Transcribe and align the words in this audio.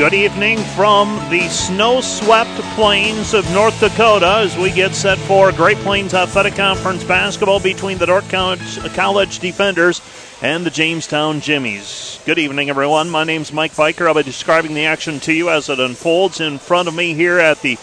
Good 0.00 0.14
evening 0.14 0.56
from 0.56 1.14
the 1.28 1.46
snow 1.48 2.00
swept 2.00 2.58
plains 2.74 3.34
of 3.34 3.44
North 3.52 3.78
Dakota 3.80 4.38
as 4.38 4.56
we 4.56 4.70
get 4.70 4.94
set 4.94 5.18
for 5.18 5.52
Great 5.52 5.76
Plains 5.76 6.14
Athletic 6.14 6.54
Conference 6.54 7.04
basketball 7.04 7.60
between 7.60 7.98
the 7.98 8.06
Dordt 8.06 8.26
College, 8.30 8.78
uh, 8.78 8.88
College 8.94 9.40
Defenders 9.40 10.00
and 10.40 10.64
the 10.64 10.70
Jamestown 10.70 11.42
Jimmies. 11.42 12.18
Good 12.24 12.38
evening, 12.38 12.70
everyone. 12.70 13.10
My 13.10 13.24
name's 13.24 13.52
Mike 13.52 13.74
Biker. 13.74 14.06
I'll 14.06 14.14
be 14.14 14.22
describing 14.22 14.72
the 14.72 14.86
action 14.86 15.20
to 15.20 15.34
you 15.34 15.50
as 15.50 15.68
it 15.68 15.78
unfolds 15.78 16.40
in 16.40 16.56
front 16.56 16.88
of 16.88 16.94
me 16.94 17.12
here 17.12 17.38
at 17.38 17.60
the 17.60 17.76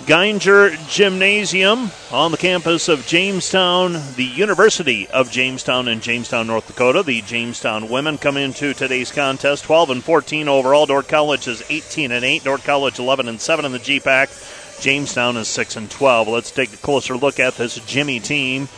Geinger 0.00 0.76
Gymnasium 0.88 1.90
on 2.10 2.32
the 2.32 2.36
campus 2.36 2.88
of 2.88 3.06
Jamestown, 3.06 3.92
the 4.16 4.24
University 4.24 5.06
of 5.08 5.30
Jamestown 5.30 5.86
in 5.86 6.00
Jamestown, 6.00 6.48
North 6.48 6.66
Dakota. 6.66 7.04
The 7.04 7.20
Jamestown 7.22 7.88
women 7.88 8.18
come 8.18 8.36
into 8.36 8.74
today's 8.74 9.12
contest 9.12 9.64
12 9.64 9.90
and 9.90 10.02
14 10.02 10.48
overall. 10.48 10.86
Dordt 10.86 11.06
College 11.06 11.46
is 11.46 11.62
18 11.68 12.10
and 12.10 12.24
8. 12.24 12.42
Dordt 12.42 12.64
College 12.64 12.98
11 12.98 13.28
and 13.28 13.40
7 13.40 13.64
in 13.64 13.70
the 13.70 13.78
GPAC. 13.78 14.80
Jamestown 14.80 15.36
is 15.36 15.46
6 15.46 15.76
and 15.76 15.88
12. 15.88 16.26
Let's 16.26 16.50
take 16.50 16.72
a 16.72 16.78
closer 16.78 17.16
look 17.16 17.38
at 17.38 17.54
this 17.54 17.76
Jimmy 17.86 18.18
team. 18.18 18.68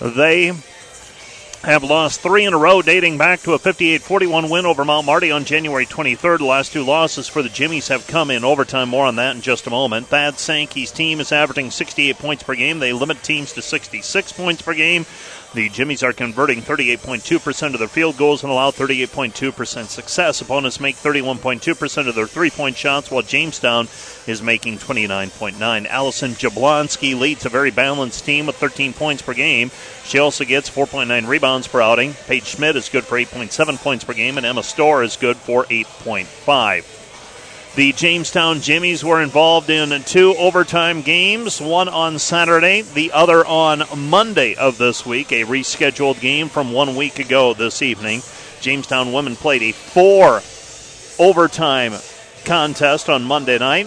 They 0.00 0.52
have 1.64 1.82
lost 1.82 2.20
three 2.20 2.44
in 2.44 2.52
a 2.52 2.58
row, 2.58 2.82
dating 2.82 3.16
back 3.16 3.40
to 3.40 3.54
a 3.54 3.58
58 3.58 4.02
41 4.02 4.50
win 4.50 4.66
over 4.66 4.84
Mount 4.84 5.06
Marty 5.06 5.30
on 5.30 5.44
January 5.44 5.86
23rd. 5.86 6.38
The 6.38 6.44
last 6.44 6.72
two 6.72 6.84
losses 6.84 7.26
for 7.26 7.42
the 7.42 7.48
Jimmies 7.48 7.88
have 7.88 8.06
come 8.06 8.30
in 8.30 8.44
overtime. 8.44 8.90
More 8.90 9.06
on 9.06 9.16
that 9.16 9.34
in 9.34 9.40
just 9.40 9.66
a 9.66 9.70
moment. 9.70 10.08
Thad 10.08 10.38
Sankey's 10.38 10.92
team 10.92 11.20
is 11.20 11.32
averaging 11.32 11.70
68 11.70 12.18
points 12.18 12.42
per 12.42 12.54
game. 12.54 12.80
They 12.80 12.92
limit 12.92 13.22
teams 13.22 13.54
to 13.54 13.62
66 13.62 14.32
points 14.32 14.60
per 14.60 14.74
game. 14.74 15.06
The 15.54 15.68
Jimmies 15.68 16.02
are 16.02 16.12
converting 16.12 16.62
38.2% 16.62 17.74
of 17.74 17.78
their 17.78 17.86
field 17.86 18.16
goals 18.16 18.42
and 18.42 18.50
allow 18.50 18.72
38.2% 18.72 19.86
success. 19.86 20.40
Opponents 20.40 20.80
make 20.80 20.96
31.2% 20.96 22.08
of 22.08 22.14
their 22.16 22.26
three 22.26 22.50
point 22.50 22.76
shots, 22.76 23.08
while 23.08 23.22
Jamestown 23.22 23.86
is 24.26 24.42
making 24.42 24.78
29.9. 24.78 25.86
Allison 25.86 26.32
Jablonski 26.32 27.16
leads 27.16 27.46
a 27.46 27.50
very 27.50 27.70
balanced 27.70 28.24
team 28.24 28.46
with 28.46 28.56
13 28.56 28.94
points 28.94 29.22
per 29.22 29.32
game. 29.32 29.70
She 30.02 30.18
also 30.18 30.44
gets 30.44 30.68
4.9 30.68 31.28
rebounds 31.28 31.68
per 31.68 31.80
outing. 31.80 32.14
Paige 32.26 32.46
Schmidt 32.46 32.74
is 32.74 32.88
good 32.88 33.04
for 33.04 33.16
8.7 33.16 33.80
points 33.80 34.02
per 34.02 34.12
game, 34.12 34.36
and 34.36 34.44
Emma 34.44 34.64
Storr 34.64 35.04
is 35.04 35.16
good 35.16 35.36
for 35.36 35.66
8.5. 35.66 37.03
The 37.76 37.92
Jamestown 37.92 38.60
Jimmies 38.60 39.02
were 39.02 39.20
involved 39.20 39.68
in 39.68 40.00
two 40.04 40.36
overtime 40.36 41.02
games, 41.02 41.60
one 41.60 41.88
on 41.88 42.20
Saturday, 42.20 42.82
the 42.82 43.10
other 43.10 43.44
on 43.44 43.82
Monday 43.96 44.54
of 44.54 44.78
this 44.78 45.04
week, 45.04 45.32
a 45.32 45.42
rescheduled 45.42 46.20
game 46.20 46.48
from 46.48 46.70
one 46.70 46.94
week 46.94 47.18
ago 47.18 47.52
this 47.52 47.82
evening. 47.82 48.22
Jamestown 48.60 49.12
women 49.12 49.34
played 49.34 49.62
a 49.64 49.72
four 49.72 50.40
overtime 51.18 51.94
contest 52.44 53.08
on 53.08 53.24
Monday 53.24 53.58
night 53.58 53.86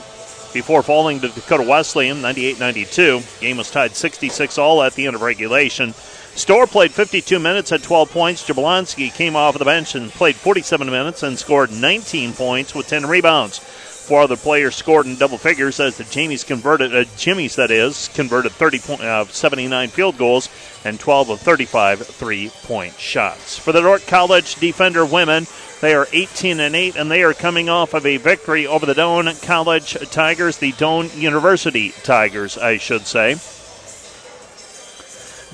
before 0.52 0.83
falling 0.83 1.21
to 1.21 1.30
Dakota 1.30 1.63
Wesleyan 1.63 2.21
98 2.21 2.59
92. 2.59 3.21
Game 3.39 3.55
was 3.55 3.71
tied 3.71 3.95
66 3.95 4.58
all 4.58 4.83
at 4.83 4.95
the 4.95 5.08
end 5.08 5.15
of 5.15 5.21
regulation. 5.21 5.93
Storr 6.38 6.67
played 6.67 6.91
52 6.91 7.39
minutes 7.39 7.71
at 7.71 7.81
12 7.81 8.11
points. 8.11 8.47
Jablonski 8.47 9.11
came 9.11 9.35
off 9.35 9.55
of 9.55 9.59
the 9.59 9.66
bench 9.66 9.95
and 9.95 10.11
played 10.11 10.35
47 10.35 10.88
minutes 10.88 11.23
and 11.23 11.38
scored 11.38 11.71
19 11.71 12.33
points 12.33 12.75
with 12.75 12.88
10 12.88 13.07
rebounds. 13.07 13.57
Four 13.57 14.21
other 14.21 14.38
players 14.38 14.75
scored 14.75 15.08
in 15.08 15.15
double 15.15 15.39
figures 15.39 15.80
as 15.80 15.97
the 15.97 16.03
Jamies 16.03 16.45
converted, 16.45 16.95
uh, 16.95 17.05
Jimmy's 17.17 17.55
that 17.55 17.71
is, 17.71 18.09
converted 18.13 18.52
30 18.52 18.80
point, 18.80 19.02
uh, 19.02 19.25
79 19.25 19.89
field 19.89 20.19
goals 20.19 20.47
and 20.85 20.99
12 20.99 21.31
of 21.31 21.39
35 21.39 22.05
three 22.05 22.52
point 22.63 22.93
shots. 22.99 23.58
For 23.58 23.71
the 23.71 23.81
Dordt 23.81 24.05
College 24.05 24.55
Defender 24.55 25.08
women, 25.08 25.47
they 25.81 25.95
are 25.95 26.08
18 26.13 26.59
and 26.59 26.75
8, 26.75 26.95
and 26.97 27.09
they 27.09 27.23
are 27.23 27.33
coming 27.33 27.67
off 27.67 27.95
of 27.95 28.05
a 28.05 28.17
victory 28.17 28.67
over 28.67 28.85
the 28.85 28.93
Doane 28.93 29.41
College 29.41 29.97
Tigers, 30.11 30.59
the 30.59 30.71
Doane 30.73 31.13
University 31.17 31.93
Tigers, 32.03 32.59
I 32.59 32.77
should 32.77 33.08
say. 33.08 33.38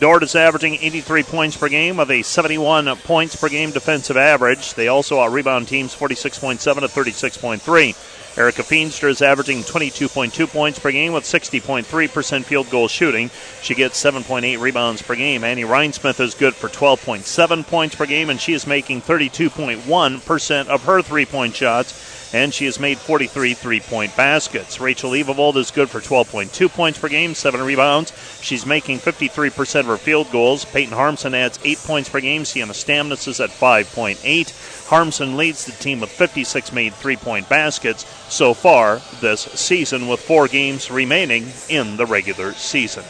Dordt 0.03 0.23
is 0.23 0.35
averaging 0.35 0.75
83 0.81 1.23
points 1.23 1.55
per 1.55 1.69
game 1.69 1.95
with 1.95 2.11
a 2.11 2.23
71 2.23 2.93
points 3.05 3.37
per 3.37 3.47
game 3.47 3.71
defensive 3.71 4.17
average. 4.17 4.73
They 4.73 4.89
also 4.89 5.19
are 5.19 5.29
rebound 5.29 5.69
teams 5.69 5.95
46.7 5.95 6.59
to 6.59 6.87
36.3. 6.89 8.37
Erica 8.37 8.63
Feenstra 8.63 9.09
is 9.09 9.21
averaging 9.21 9.59
22.2 9.59 10.51
points 10.51 10.77
per 10.77 10.91
game 10.91 11.13
with 11.13 11.23
60.3% 11.23 12.43
field 12.43 12.69
goal 12.69 12.89
shooting. 12.89 13.31
She 13.61 13.75
gets 13.75 14.03
7.8 14.03 14.59
rebounds 14.59 15.01
per 15.01 15.15
game. 15.15 15.45
Annie 15.45 15.63
Rhinesmith 15.63 16.19
is 16.19 16.35
good 16.35 16.53
for 16.53 16.67
12.7 16.67 17.65
points 17.65 17.95
per 17.95 18.05
game, 18.05 18.29
and 18.29 18.41
she 18.41 18.51
is 18.51 18.67
making 18.67 19.03
32.1% 19.03 20.67
of 20.67 20.83
her 20.83 21.01
three 21.01 21.25
point 21.25 21.55
shots 21.55 22.22
and 22.33 22.53
she 22.53 22.65
has 22.65 22.79
made 22.79 22.97
43 22.97 23.53
three 23.53 23.79
point 23.79 24.15
baskets. 24.17 24.81
Rachel 24.81 25.11
Evavold 25.11 25.55
is 25.55 25.71
good 25.71 25.89
for 25.89 26.01
12.2 26.01 26.69
points 26.69 26.99
per 26.99 27.07
game, 27.07 27.35
7 27.35 27.61
rebounds. 27.61 28.11
She's 28.41 28.65
making 28.65 28.99
53% 28.99 29.81
of 29.81 29.85
her 29.85 29.97
field 29.97 30.31
goals. 30.31 30.65
Peyton 30.65 30.93
Harmson 30.93 31.35
adds 31.35 31.59
8 31.63 31.77
points 31.79 32.09
per 32.09 32.19
game. 32.19 32.43
Sienna 32.43 32.73
Stamnus 32.73 33.27
is 33.27 33.39
at 33.39 33.51
5.8. 33.51 34.87
Harmson 34.87 35.37
leads 35.37 35.65
the 35.65 35.71
team 35.73 36.01
with 36.01 36.09
56 36.09 36.71
made 36.73 36.93
three 36.93 37.15
point 37.15 37.47
baskets 37.47 38.05
so 38.33 38.53
far 38.53 39.01
this 39.21 39.41
season, 39.41 40.07
with 40.07 40.19
four 40.19 40.47
games 40.47 40.89
remaining 40.89 41.51
in 41.69 41.97
the 41.97 42.05
regular 42.05 42.53
season. 42.53 43.03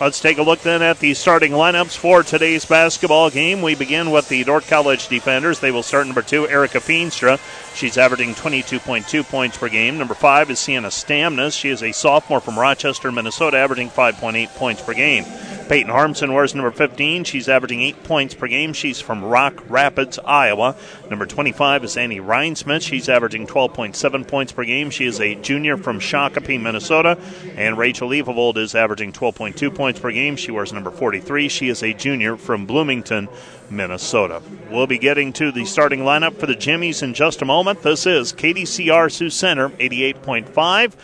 Let's 0.00 0.20
take 0.20 0.38
a 0.38 0.42
look 0.42 0.60
then 0.60 0.80
at 0.80 1.00
the 1.00 1.12
starting 1.14 1.50
lineups 1.50 1.96
for 1.96 2.22
today's 2.22 2.64
basketball 2.64 3.30
game. 3.30 3.62
We 3.62 3.74
begin 3.74 4.12
with 4.12 4.28
the 4.28 4.44
Dordt 4.44 4.64
College 4.68 5.08
defenders. 5.08 5.58
They 5.58 5.72
will 5.72 5.82
start 5.82 6.06
number 6.06 6.22
two, 6.22 6.48
Erica 6.48 6.78
Feenstra. 6.78 7.40
She's 7.78 7.96
averaging 7.96 8.34
22.2 8.34 9.22
points 9.28 9.56
per 9.56 9.68
game. 9.68 9.98
Number 9.98 10.14
five 10.14 10.50
is 10.50 10.58
Sienna 10.58 10.88
Stamnus. 10.88 11.56
She 11.56 11.68
is 11.68 11.80
a 11.80 11.92
sophomore 11.92 12.40
from 12.40 12.58
Rochester, 12.58 13.12
Minnesota, 13.12 13.56
averaging 13.56 13.88
5.8 13.88 14.48
points 14.56 14.82
per 14.82 14.94
game. 14.94 15.24
Peyton 15.68 15.92
Harmson 15.92 16.32
wears 16.32 16.56
number 16.56 16.72
15. 16.72 17.22
She's 17.22 17.48
averaging 17.48 17.82
8 17.82 18.02
points 18.02 18.34
per 18.34 18.48
game. 18.48 18.72
She's 18.72 19.00
from 19.00 19.22
Rock 19.22 19.62
Rapids, 19.68 20.18
Iowa. 20.18 20.74
Number 21.08 21.24
25 21.24 21.84
is 21.84 21.96
Annie 21.96 22.18
Rhinesmith. 22.18 22.82
She's 22.82 23.08
averaging 23.08 23.46
12.7 23.46 24.26
points 24.26 24.50
per 24.50 24.64
game. 24.64 24.90
She 24.90 25.04
is 25.04 25.20
a 25.20 25.36
junior 25.36 25.76
from 25.76 26.00
Shakopee, 26.00 26.60
Minnesota. 26.60 27.16
And 27.54 27.78
Rachel 27.78 28.08
Evavold 28.08 28.56
is 28.56 28.74
averaging 28.74 29.12
12.2 29.12 29.72
points 29.72 30.00
per 30.00 30.10
game. 30.10 30.34
She 30.34 30.50
wears 30.50 30.72
number 30.72 30.90
43. 30.90 31.48
She 31.48 31.68
is 31.68 31.84
a 31.84 31.92
junior 31.92 32.36
from 32.36 32.66
Bloomington, 32.66 33.28
Minnesota. 33.70 34.42
We'll 34.70 34.86
be 34.86 34.98
getting 34.98 35.32
to 35.34 35.52
the 35.52 35.64
starting 35.64 36.00
lineup 36.00 36.38
for 36.38 36.46
the 36.46 36.54
Jimmies 36.54 37.02
in 37.02 37.14
just 37.14 37.42
a 37.42 37.44
moment. 37.44 37.82
This 37.82 38.06
is 38.06 38.32
KDCR 38.32 39.10
Sioux 39.10 39.30
Center 39.30 39.70
88.5. 39.70 40.94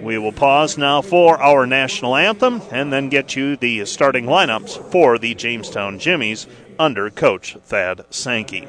We 0.00 0.18
will 0.18 0.32
pause 0.32 0.76
now 0.76 1.00
for 1.00 1.40
our 1.40 1.66
national 1.66 2.16
anthem 2.16 2.62
and 2.70 2.92
then 2.92 3.08
get 3.08 3.34
you 3.34 3.56
the 3.56 3.84
starting 3.86 4.26
lineups 4.26 4.90
for 4.90 5.18
the 5.18 5.34
Jamestown 5.34 5.98
Jimmies 5.98 6.46
under 6.78 7.08
Coach 7.10 7.56
Thad 7.64 8.04
Sankey. 8.10 8.68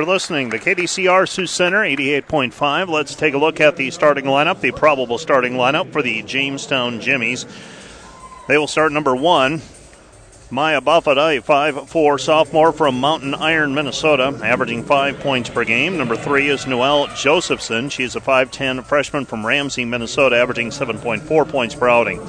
You're 0.00 0.08
listening 0.08 0.48
to 0.48 0.56
the 0.56 0.64
KDCR 0.64 1.28
Sioux 1.28 1.46
Center 1.46 1.80
88.5. 1.80 2.88
Let's 2.88 3.14
take 3.14 3.34
a 3.34 3.38
look 3.38 3.60
at 3.60 3.76
the 3.76 3.90
starting 3.90 4.24
lineup, 4.24 4.62
the 4.62 4.72
probable 4.72 5.18
starting 5.18 5.52
lineup 5.52 5.92
for 5.92 6.00
the 6.00 6.22
Jamestown 6.22 7.02
Jimmies. 7.02 7.44
They 8.48 8.56
will 8.56 8.66
start 8.66 8.92
number 8.92 9.14
one. 9.14 9.60
Maya 10.50 10.80
Buffetta, 10.80 11.36
a 11.36 11.42
5'4 11.42 12.18
sophomore 12.18 12.72
from 12.72 12.98
Mountain 12.98 13.34
Iron, 13.34 13.74
Minnesota, 13.74 14.40
averaging 14.42 14.84
five 14.84 15.20
points 15.20 15.50
per 15.50 15.64
game. 15.64 15.98
Number 15.98 16.16
three 16.16 16.48
is 16.48 16.66
Noelle 16.66 17.08
Josephson. 17.08 17.90
She's 17.90 18.16
a 18.16 18.20
5'10 18.20 18.86
freshman 18.86 19.26
from 19.26 19.44
Ramsey, 19.44 19.84
Minnesota, 19.84 20.36
averaging 20.36 20.70
7.4 20.70 21.46
points 21.46 21.74
per 21.74 21.90
outing. 21.90 22.26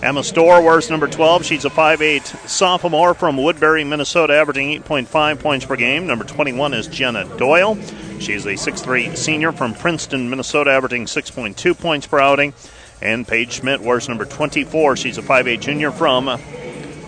Emma 0.00 0.22
Storr 0.22 0.62
wears 0.62 0.90
number 0.90 1.08
12. 1.08 1.44
She's 1.44 1.64
a 1.64 1.70
5'8 1.70 2.48
sophomore 2.48 3.14
from 3.14 3.36
Woodbury, 3.36 3.82
Minnesota, 3.82 4.34
averaging 4.34 4.80
8.5 4.82 5.40
points 5.40 5.66
per 5.66 5.74
game. 5.74 6.06
Number 6.06 6.24
21 6.24 6.72
is 6.74 6.86
Jenna 6.86 7.24
Doyle. 7.36 7.76
She's 8.20 8.46
a 8.46 8.52
6'3 8.52 9.16
senior 9.16 9.50
from 9.50 9.74
Princeton, 9.74 10.30
Minnesota, 10.30 10.70
averaging 10.70 11.06
6.2 11.06 11.76
points 11.76 12.06
per 12.06 12.20
outing. 12.20 12.54
And 13.02 13.26
Paige 13.26 13.54
Schmidt 13.54 13.80
wears 13.80 14.08
number 14.08 14.24
24. 14.24 14.96
She's 14.96 15.18
a 15.18 15.22
5'8 15.22 15.60
junior 15.60 15.90
from 15.90 16.28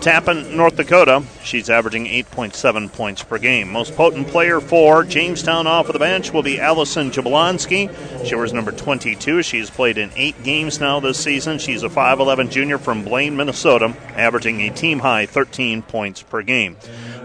Tappen, 0.01 0.55
North 0.55 0.77
Dakota. 0.77 1.21
She's 1.43 1.69
averaging 1.69 2.05
8.7 2.07 2.91
points 2.91 3.21
per 3.21 3.37
game. 3.37 3.71
Most 3.71 3.95
potent 3.95 4.27
player 4.29 4.59
for 4.59 5.03
Jamestown 5.03 5.67
off 5.67 5.89
of 5.89 5.93
the 5.93 5.99
bench 5.99 6.33
will 6.33 6.41
be 6.41 6.59
Allison 6.59 7.11
Jablonski. 7.11 8.25
She 8.25 8.33
wears 8.33 8.51
number 8.51 8.71
22. 8.71 9.43
She's 9.43 9.69
played 9.69 9.99
in 9.99 10.09
eight 10.15 10.43
games 10.43 10.79
now 10.79 10.99
this 10.99 11.19
season. 11.23 11.59
She's 11.59 11.83
a 11.83 11.89
5'11 11.89 12.49
junior 12.49 12.79
from 12.79 13.03
Blaine, 13.03 13.37
Minnesota, 13.37 13.95
averaging 14.15 14.61
a 14.61 14.71
team 14.71 14.97
high 14.97 15.27
13 15.27 15.83
points 15.83 16.23
per 16.23 16.41
game. 16.41 16.77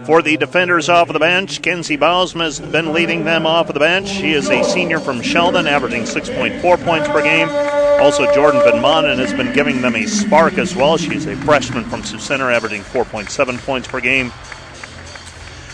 For 0.05 0.21
the 0.21 0.37
defenders 0.37 0.87
off 0.87 1.09
of 1.09 1.13
the 1.13 1.19
bench, 1.19 1.63
Kenzie 1.63 1.97
Bausman 1.97 2.41
has 2.41 2.59
been 2.59 2.93
leading 2.93 3.25
them 3.25 3.47
off 3.47 3.69
of 3.69 3.73
the 3.73 3.79
bench. 3.79 4.07
She 4.07 4.33
is 4.33 4.49
a 4.49 4.63
senior 4.63 4.99
from 4.99 5.23
Sheldon, 5.23 5.65
averaging 5.65 6.03
6.4 6.03 6.85
points 6.85 7.07
per 7.07 7.23
game. 7.23 7.49
Also, 7.99 8.31
Jordan 8.31 8.61
Van 8.61 9.17
has 9.17 9.33
been 9.33 9.51
giving 9.53 9.81
them 9.81 9.95
a 9.95 10.05
spark 10.05 10.59
as 10.59 10.75
well. 10.75 10.97
She's 10.97 11.25
a 11.25 11.35
freshman 11.37 11.83
from 11.85 12.03
Sioux 12.03 12.19
Center, 12.19 12.51
averaging 12.51 12.66
4.7 12.81 13.57
points 13.65 13.87
per 13.87 13.99
game. 13.99 14.31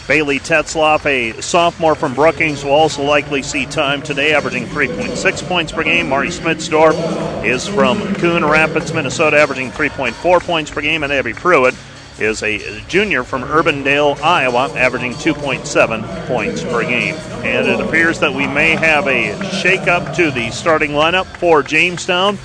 Bailey 0.08 0.40
Tetzloff, 0.40 1.06
a 1.06 1.40
sophomore 1.42 1.96
from 1.96 2.14
Brookings, 2.14 2.66
will 2.66 2.74
also 2.74 3.04
likely 3.04 3.42
see 3.42 3.66
time 3.66 4.02
today, 4.02 4.34
averaging 4.34 4.66
3.6 4.66 5.48
points 5.48 5.72
per 5.72 5.84
game. 5.84 6.10
Marty 6.10 6.28
Smitsdorf 6.30 7.46
is 7.46 7.68
from 7.68 8.14
Coon 8.16 8.44
Rapids, 8.44 8.92
Minnesota, 8.92 9.38
averaging 9.38 9.72
3.4 9.72 10.42
points 10.42 10.72
per 10.72 10.82
game. 10.82 11.04
And 11.04 11.14
Abby 11.14 11.34
Pruitt 11.34 11.74
is 12.20 12.44
a 12.44 12.82
junior 12.82 13.24
from 13.24 13.44
Urbandale, 13.44 14.22
Iowa, 14.22 14.70
averaging 14.76 15.14
2.7 15.14 16.28
points 16.28 16.64
per 16.64 16.84
game. 16.84 17.16
And 17.46 17.68
it 17.68 17.80
appears 17.80 18.20
that 18.20 18.34
we 18.34 18.46
may 18.46 18.72
have 18.72 19.08
a 19.08 19.32
shakeup 19.62 20.14
to 20.18 20.32
the 20.32 20.52
starting 20.52 20.92
lineup 20.92 21.26
for 21.38 21.64
Jamestown. 21.64 22.38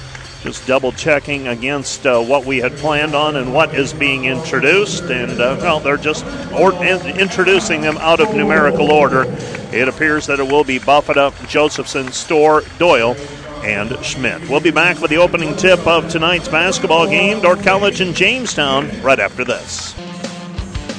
Just 0.42 0.66
double 0.66 0.92
checking 0.92 1.48
against 1.48 2.06
uh, 2.06 2.20
what 2.22 2.44
we 2.44 2.58
had 2.58 2.76
planned 2.76 3.14
on 3.14 3.36
and 3.36 3.52
what 3.52 3.74
is 3.74 3.92
being 3.92 4.24
introduced. 4.26 5.04
And, 5.04 5.32
uh, 5.40 5.56
well, 5.60 5.80
they're 5.80 5.96
just 5.96 6.24
or- 6.52 6.72
introducing 6.84 7.80
them 7.80 7.98
out 7.98 8.20
of 8.20 8.34
numerical 8.34 8.92
order. 8.92 9.24
It 9.72 9.88
appears 9.88 10.26
that 10.26 10.38
it 10.38 10.46
will 10.46 10.64
be 10.64 10.78
Buffetta, 10.78 11.32
Josephson, 11.48 12.12
Storr, 12.12 12.62
Doyle, 12.78 13.16
and 13.64 14.02
Schmidt. 14.04 14.48
We'll 14.48 14.60
be 14.60 14.70
back 14.70 15.00
with 15.00 15.10
the 15.10 15.16
opening 15.16 15.56
tip 15.56 15.84
of 15.86 16.08
tonight's 16.08 16.48
basketball 16.48 17.06
game, 17.06 17.40
Dordt 17.40 17.62
College 17.64 18.00
and 18.00 18.14
Jamestown, 18.14 19.02
right 19.02 19.18
after 19.18 19.44
this. 19.44 19.94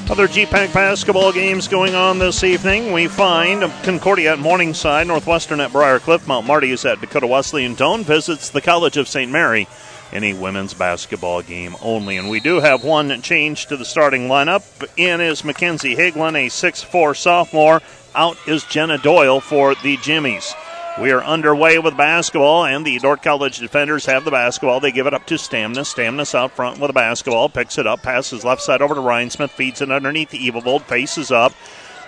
Other 0.10 0.28
GPAC 0.28 0.74
basketball 0.74 1.32
games 1.32 1.68
going 1.68 1.94
on 1.94 2.18
this 2.18 2.44
evening. 2.44 2.92
We 2.92 3.08
find 3.08 3.62
Concordia 3.84 4.34
at 4.34 4.40
Morningside, 4.40 5.06
Northwestern 5.06 5.60
at 5.60 5.70
Briarcliff, 5.70 6.26
Mount 6.26 6.48
Marty 6.48 6.72
is 6.72 6.84
at 6.84 7.00
Dakota 7.00 7.28
Wesleyan. 7.28 7.76
Doane 7.76 8.04
visits 8.04 8.50
the 8.50 8.60
College 8.60 8.98
of 8.98 9.08
St. 9.08 9.32
Mary 9.32 9.68
in 10.12 10.24
a 10.24 10.34
women's 10.34 10.74
basketball 10.74 11.44
game 11.44 11.76
only. 11.80 12.18
And 12.18 12.28
we 12.28 12.40
do 12.40 12.60
have 12.60 12.84
one 12.84 13.22
change 13.22 13.68
to 13.68 13.78
the 13.78 13.86
starting 13.86 14.28
lineup. 14.28 14.64
In 14.98 15.22
is 15.22 15.44
Mackenzie 15.44 15.96
Higlin, 15.96 16.36
a 16.36 16.50
6'4 16.50 17.16
sophomore. 17.16 17.80
Out 18.16 18.38
is 18.48 18.64
Jenna 18.64 18.98
Doyle 18.98 19.40
for 19.40 19.76
the 19.76 19.96
Jimmies. 19.98 20.56
We 21.02 21.12
are 21.12 21.24
underway 21.24 21.80
with 21.80 21.96
basketball, 21.96 22.66
and 22.66 22.86
the 22.86 23.00
Dordt 23.00 23.24
College 23.24 23.60
defenders 23.60 24.06
have 24.08 24.26
the 24.26 24.32
basketball. 24.32 24.82
They 24.82 24.92
give 24.92 25.08
it 25.08 25.14
up 25.14 25.26
to 25.28 25.36
Stamnus. 25.36 25.94
Stamnus 25.96 26.36
out 26.36 26.52
front 26.52 26.78
with 26.78 26.90
the 26.90 26.94
basketball, 26.94 27.48
picks 27.48 27.78
it 27.78 27.88
up, 27.88 28.04
passes 28.04 28.44
left 28.44 28.62
side 28.62 28.82
over 28.82 28.96
to 28.96 29.00
Rhinesmith, 29.00 29.52
feeds 29.52 29.82
it 29.82 29.92
underneath 29.92 30.30
the 30.30 30.50
Evavold, 30.50 30.82
faces 30.82 31.32
up, 31.32 31.54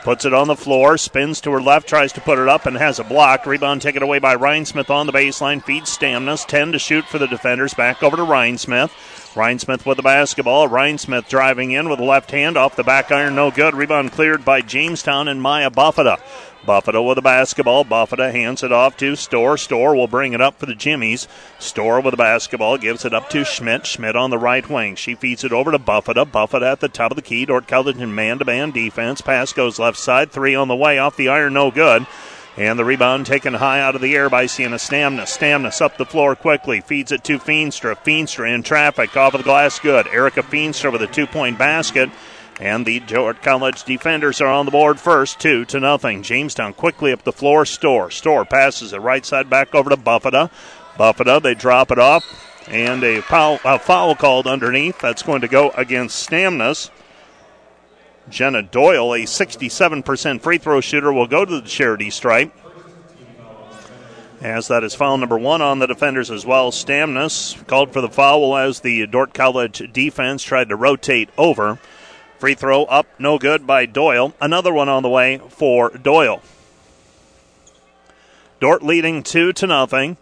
puts 0.04 0.26
it 0.26 0.34
on 0.34 0.50
the 0.50 0.58
floor, 0.58 0.98
spins 0.98 1.40
to 1.42 1.52
her 1.52 1.62
left, 1.62 1.88
tries 1.88 2.12
to 2.12 2.22
put 2.22 2.38
it 2.38 2.50
up, 2.50 2.66
and 2.66 2.76
has 2.76 3.00
a 3.00 3.06
block. 3.06 3.46
Rebound 3.46 3.82
taken 3.82 4.04
away 4.04 4.20
by 4.20 4.36
Rhinesmith 4.36 4.90
on 4.90 5.08
the 5.08 5.14
baseline, 5.14 5.64
feeds 5.64 5.98
Stamnus. 5.98 6.46
10 6.46 6.74
to 6.74 6.80
shoot 6.80 7.06
for 7.06 7.18
the 7.18 7.28
defenders. 7.28 7.74
Back 7.74 8.04
over 8.04 8.18
to 8.18 8.24
Rhinesmith. 8.24 8.92
Rhinesmith 9.34 9.86
with 9.86 9.98
the 9.98 10.04
basketball. 10.04 10.68
Rhinesmith 10.68 11.30
driving 11.30 11.72
in 11.72 11.90
with 11.90 12.00
the 12.00 12.06
left 12.06 12.32
hand 12.32 12.58
off 12.58 12.76
the 12.76 12.84
back 12.84 13.12
iron, 13.12 13.36
no 13.36 13.50
good. 13.50 13.74
Rebound 13.74 14.12
cleared 14.12 14.44
by 14.44 14.62
Jamestown 14.62 15.30
and 15.30 15.42
Maya 15.42 15.70
Buffetta. 15.70 16.20
Buffett 16.66 17.02
with 17.04 17.16
the 17.16 17.22
basketball. 17.22 17.84
Buffett 17.84 18.20
hands 18.20 18.62
it 18.62 18.72
off 18.72 18.96
to 18.98 19.16
Storr. 19.16 19.58
Storr 19.58 19.96
will 19.96 20.08
bring 20.08 20.34
it 20.34 20.42
up 20.42 20.60
for 20.60 20.66
the 20.66 20.76
Jimmies. 20.76 21.28
Storr 21.60 22.02
with 22.02 22.12
the 22.12 22.18
basketball 22.18 22.78
gives 22.78 23.04
it 23.04 23.14
up 23.14 23.30
to 23.30 23.44
Schmidt. 23.44 23.88
Schmidt 23.88 24.16
on 24.16 24.30
the 24.30 24.38
right 24.38 24.70
wing. 24.70 24.96
She 24.96 25.16
feeds 25.16 25.44
it 25.44 25.54
over 25.54 25.72
to 25.72 25.80
Buffett. 25.80 26.32
Buffett 26.32 26.62
at 26.62 26.80
the 26.80 26.90
top 26.90 27.12
of 27.12 27.16
the 27.16 27.22
key. 27.22 27.46
Dordt 27.46 27.68
College 27.68 27.98
in 27.98 28.14
man 28.14 28.38
to 28.40 28.46
man 28.46 28.72
defense. 28.72 29.22
Pass 29.22 29.54
goes 29.54 29.80
left 29.80 29.98
side. 29.98 30.32
Three 30.32 30.54
on 30.54 30.68
the 30.68 30.76
way 30.76 31.00
off 31.00 31.18
the 31.18 31.30
iron. 31.30 31.54
No 31.54 31.72
good. 31.72 32.06
And 32.58 32.78
the 32.78 32.86
rebound 32.86 33.26
taken 33.26 33.54
high 33.54 33.80
out 33.80 33.96
of 33.96 34.02
the 34.02 34.16
air 34.16 34.30
by 34.30 34.46
Sienna 34.46 34.76
Stamnus. 34.76 35.38
Stamnus 35.38 35.82
up 35.82 35.98
the 35.98 36.06
floor 36.06 36.36
quickly. 36.36 36.82
Feeds 36.82 37.12
it 37.12 37.24
to 37.24 37.40
Feenstra. 37.40 37.96
Feenstra 37.96 38.54
in 38.54 38.62
traffic. 38.64 39.16
Off 39.16 39.34
of 39.34 39.40
the 39.40 39.46
glass. 39.46 39.80
Good. 39.80 40.08
Erica 40.08 40.44
Feenstra 40.44 40.92
with 40.92 41.02
a 41.02 41.08
two 41.08 41.28
point 41.28 41.58
basket. 41.58 42.10
And 42.60 42.86
the 42.86 43.00
Dordt 43.00 43.42
College 43.42 43.84
defenders 43.86 44.40
are 44.40 44.48
on 44.48 44.66
the 44.66 44.72
board 44.72 45.00
first, 45.00 45.40
two 45.40 45.66
to 45.66 45.80
nothing. 45.80 46.22
Jamestown 46.22 46.74
quickly 46.74 47.12
up 47.12 47.24
the 47.24 47.32
floor. 47.32 47.66
Storr. 47.66 48.12
Storr 48.12 48.46
passes 48.46 48.94
it 48.94 49.00
right 49.00 49.26
side 49.26 49.50
back 49.50 49.74
over 49.74 49.90
to 49.90 49.98
Buffetta. 49.98 50.52
Buffetta, 50.96 51.42
they 51.42 51.56
drop 51.56 51.90
it 51.90 51.98
off. 51.98 52.24
And 52.68 53.04
a 53.04 53.22
foul, 53.22 53.60
a 53.66 53.80
foul 53.80 54.14
called 54.14 54.46
underneath. 54.46 55.00
That's 55.00 55.24
going 55.24 55.42
to 55.42 55.48
go 55.48 55.72
against 55.72 56.30
Stamnus. 56.30 56.92
Jenna 58.30 58.62
Doyle, 58.62 59.14
a 59.14 59.20
67% 59.20 60.42
free 60.42 60.58
throw 60.58 60.82
shooter, 60.82 61.12
will 61.12 61.28
go 61.28 61.44
to 61.44 61.62
the 61.62 61.68
charity 61.68 62.10
stripe. 62.10 62.54
As 64.42 64.68
that 64.70 64.84
is 64.84 64.96
foul 64.96 65.18
number 65.18 65.38
one 65.38 65.62
on 65.62 65.80
the 65.80 65.88
defenders 65.88 66.32
as 66.32 66.46
well. 66.46 66.72
Stamnus 66.72 67.66
called 67.68 67.94
for 67.94 68.02
the 68.02 68.10
foul 68.10 68.58
as 68.58 68.80
the 68.80 69.06
Dordt 69.06 69.34
College 69.34 69.92
defense 69.94 70.42
tried 70.44 70.70
to 70.70 70.76
rotate 70.76 71.30
over. 71.38 71.78
Free 72.40 72.56
throw 72.56 72.86
up, 72.86 73.06
no 73.20 73.38
good 73.38 73.68
by 73.68 73.86
Doyle. 73.86 74.34
Another 74.42 74.74
one 74.74 74.90
on 74.90 75.04
the 75.04 75.10
way 75.10 75.40
for 75.50 75.90
Doyle. 75.90 76.42
Dordt 78.60 78.82
leading 78.82 79.22
two 79.22 79.54
to 79.54 79.68
nothing. 79.68 80.18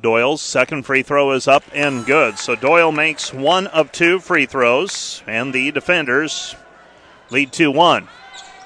Doyle's 0.00 0.42
second 0.42 0.82
free 0.82 1.02
throw 1.02 1.30
is 1.30 1.46
up 1.46 1.62
and 1.72 2.04
good. 2.04 2.38
So 2.38 2.56
Doyle 2.56 2.90
makes 2.92 3.32
one 3.32 3.68
of 3.68 3.92
two 3.92 4.18
free 4.18 4.46
throws, 4.46 5.22
and 5.28 5.52
the 5.52 5.70
defenders 5.70 6.56
lead 7.34 7.52
2 7.52 7.72
1. 7.72 8.08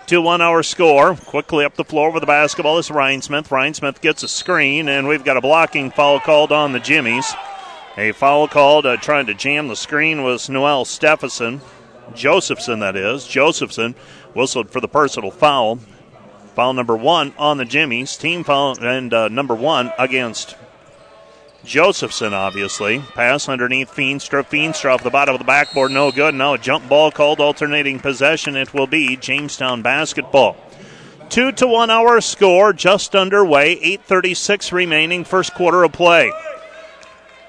2 0.06 0.20
1 0.20 0.40
our 0.42 0.62
score. 0.62 1.16
Quickly 1.16 1.64
up 1.64 1.74
the 1.76 1.84
floor 1.84 2.12
with 2.12 2.20
the 2.20 2.26
basketball 2.26 2.76
is 2.76 2.90
Rhinesmith. 2.90 3.50
Ryan 3.50 3.72
Smith 3.72 4.02
gets 4.02 4.22
a 4.22 4.28
screen, 4.28 4.90
and 4.90 5.08
we've 5.08 5.24
got 5.24 5.38
a 5.38 5.40
blocking 5.40 5.90
foul 5.90 6.20
called 6.20 6.52
on 6.52 6.72
the 6.72 6.78
Jimmies. 6.78 7.32
A 7.96 8.12
foul 8.12 8.46
called 8.46 8.84
uh, 8.84 8.98
trying 8.98 9.24
to 9.26 9.34
jam 9.34 9.68
the 9.68 9.74
screen 9.74 10.22
was 10.22 10.50
Noel 10.50 10.84
Stephenson. 10.84 11.62
Josephson, 12.14 12.80
that 12.80 12.94
is. 12.94 13.26
Josephson 13.26 13.94
whistled 14.34 14.70
for 14.70 14.80
the 14.80 14.88
personal 14.88 15.30
foul. 15.30 15.76
Foul 16.54 16.74
number 16.74 16.96
one 16.96 17.32
on 17.38 17.56
the 17.56 17.64
Jimmies. 17.64 18.18
Team 18.18 18.44
foul 18.44 18.78
and 18.84 19.14
uh, 19.14 19.28
number 19.28 19.54
one 19.54 19.92
against 19.98 20.56
Josephson, 21.68 22.32
obviously. 22.32 23.00
Pass 23.14 23.48
underneath 23.48 23.94
Feenstra. 23.94 24.42
Feenstra 24.42 24.94
off 24.94 25.04
the 25.04 25.10
bottom 25.10 25.34
of 25.34 25.38
the 25.38 25.44
backboard, 25.44 25.92
no 25.92 26.10
good. 26.10 26.34
Now 26.34 26.54
a 26.54 26.58
jump 26.58 26.88
ball 26.88 27.10
called 27.10 27.40
alternating 27.40 28.00
possession. 28.00 28.56
It 28.56 28.72
will 28.72 28.86
be 28.86 29.16
Jamestown 29.16 29.82
basketball. 29.82 30.56
Two 31.28 31.52
to 31.52 31.66
one 31.66 31.90
hour 31.90 32.22
score 32.22 32.72
just 32.72 33.14
underway. 33.14 33.76
8.36 33.76 34.72
remaining, 34.72 35.24
first 35.24 35.54
quarter 35.54 35.84
of 35.84 35.92
play. 35.92 36.32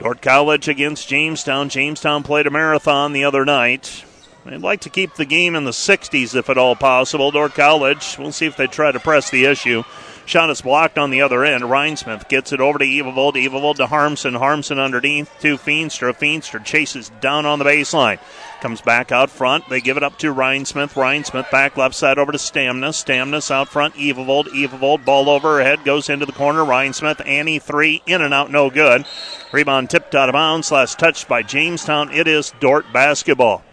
Dordt 0.02 0.22
College 0.22 0.68
against 0.68 1.08
Jamestown. 1.08 1.70
Jamestown 1.70 2.24
played 2.24 2.46
a 2.46 2.52
marathon 2.52 3.14
the 3.14 3.24
other 3.24 3.46
night. 3.46 4.04
They'd 4.46 4.62
like 4.62 4.82
to 4.82 4.90
keep 4.90 5.16
the 5.16 5.26
game 5.26 5.56
in 5.56 5.64
the 5.64 5.72
60s 5.72 6.36
if 6.36 6.50
at 6.50 6.58
all 6.58 6.76
possible. 6.76 7.32
Dordt 7.32 7.54
College, 7.54 8.18
we'll 8.18 8.32
see 8.32 8.46
if 8.46 8.58
they 8.58 8.68
try 8.68 8.92
to 8.92 9.00
press 9.00 9.30
the 9.30 9.46
issue. 9.46 9.84
Shot 10.30 10.52
is 10.52 10.62
blocked 10.62 11.00
on 11.00 11.10
the 11.10 11.24
other 11.24 11.44
end. 11.44 11.64
Rhinesmith 11.64 12.30
gets 12.30 12.54
it 12.54 12.62
over 12.62 12.78
to 12.78 12.86
Evavold. 12.86 13.34
Evavold 13.34 13.78
to 13.78 13.88
Harmson. 13.88 14.36
Harmson 14.36 14.78
underneath 14.78 15.28
to 15.40 15.58
Feenstra. 15.58 16.16
Feenstra 16.16 16.64
chases 16.64 17.10
down 17.20 17.48
on 17.48 17.58
the 17.58 17.66
baseline. 17.66 18.20
Comes 18.62 18.80
back 18.80 19.12
out 19.12 19.32
front. 19.32 19.68
They 19.70 19.82
give 19.82 19.98
it 19.98 20.04
up 20.04 20.20
to 20.20 20.32
Rhinesmith. 20.32 20.94
Rhinesmith 20.94 21.50
back 21.50 21.78
left 21.78 21.96
side 21.96 22.20
over 22.20 22.32
to 22.32 22.38
Stamna. 22.38 22.90
Stamna 22.90 23.50
out 23.50 23.70
front. 23.70 23.96
Evavold. 23.96 24.50
Evavold 24.50 25.04
ball 25.04 25.32
over 25.32 25.58
her 25.58 25.64
head. 25.64 25.84
Goes 25.84 26.10
into 26.10 26.28
the 26.28 26.32
corner. 26.32 26.60
Rhinesmith. 26.60 27.26
Annie 27.26 27.58
three. 27.58 28.04
In 28.06 28.22
and 28.22 28.32
out. 28.32 28.52
No 28.52 28.70
good. 28.70 29.08
Rebound 29.52 29.90
tipped 29.90 30.14
out 30.14 30.30
of 30.30 30.34
bounds. 30.34 30.72
Last 30.72 31.00
touched 31.00 31.28
by 31.28 31.42
Jamestown. 31.42 32.12
It 32.12 32.28
is 32.28 32.54
Dordt 32.60 32.94
basketball. 32.94 33.64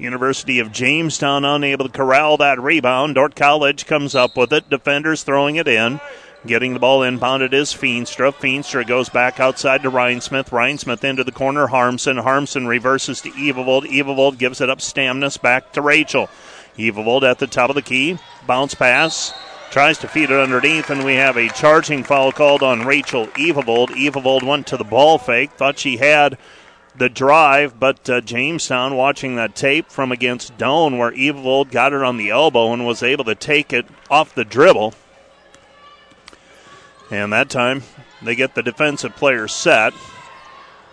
University 0.00 0.58
of 0.58 0.72
Jamestown 0.72 1.44
unable 1.44 1.86
to 1.86 1.92
corral 1.92 2.38
that 2.38 2.60
rebound. 2.60 3.14
Dordt 3.14 3.36
College 3.36 3.86
comes 3.86 4.14
up 4.14 4.36
with 4.36 4.52
it. 4.52 4.70
Defenders 4.70 5.22
throwing 5.22 5.56
it 5.56 5.68
in. 5.68 6.00
Getting 6.46 6.72
the 6.72 6.80
ball 6.80 7.00
inbounded 7.00 7.52
is 7.52 7.74
Feenstra. 7.74 8.32
Feenstra 8.32 8.86
goes 8.86 9.10
back 9.10 9.38
outside 9.38 9.82
to 9.82 9.90
Rhinesmith. 9.90 10.48
Rhinesmith 10.48 11.04
into 11.04 11.22
the 11.22 11.32
corner. 11.32 11.66
Harmson. 11.66 12.16
Harmson 12.16 12.66
reverses 12.66 13.20
to 13.20 13.30
Evavold. 13.32 13.84
Evavold 13.84 14.38
gives 14.38 14.62
it 14.62 14.70
up. 14.70 14.78
Stamnus 14.78 15.40
back 15.40 15.72
to 15.72 15.82
Rachel. 15.82 16.30
Evavold 16.78 17.22
at 17.22 17.38
the 17.38 17.46
top 17.46 17.68
of 17.68 17.76
the 17.76 17.82
key. 17.82 18.18
Bounce 18.46 18.74
pass. 18.74 19.34
Tries 19.70 19.98
to 19.98 20.08
feed 20.08 20.30
it 20.30 20.40
underneath, 20.40 20.90
and 20.90 21.04
we 21.04 21.14
have 21.14 21.36
a 21.36 21.48
charging 21.50 22.02
foul 22.02 22.32
called 22.32 22.62
on 22.62 22.86
Rachel 22.86 23.26
Evavold. 23.28 23.90
Evavold 23.90 24.42
went 24.42 24.66
to 24.68 24.78
the 24.78 24.82
ball 24.82 25.18
fake. 25.18 25.52
Thought 25.52 25.78
she 25.78 25.98
had 25.98 26.38
the 26.96 27.08
drive, 27.08 27.78
but 27.78 28.08
uh, 28.10 28.20
Jamestown 28.20 28.96
watching 28.96 29.36
that 29.36 29.54
tape 29.54 29.90
from 29.90 30.12
against 30.12 30.56
Doane 30.58 30.98
where 30.98 31.12
Evavold 31.12 31.70
got 31.70 31.92
it 31.92 32.02
on 32.02 32.16
the 32.16 32.30
elbow 32.30 32.72
and 32.72 32.86
was 32.86 33.02
able 33.02 33.24
to 33.24 33.34
take 33.34 33.72
it 33.72 33.86
off 34.10 34.34
the 34.34 34.44
dribble. 34.44 34.94
And 37.10 37.32
that 37.32 37.50
time 37.50 37.82
they 38.22 38.34
get 38.34 38.54
the 38.54 38.62
defensive 38.62 39.16
player 39.16 39.48
set. 39.48 39.92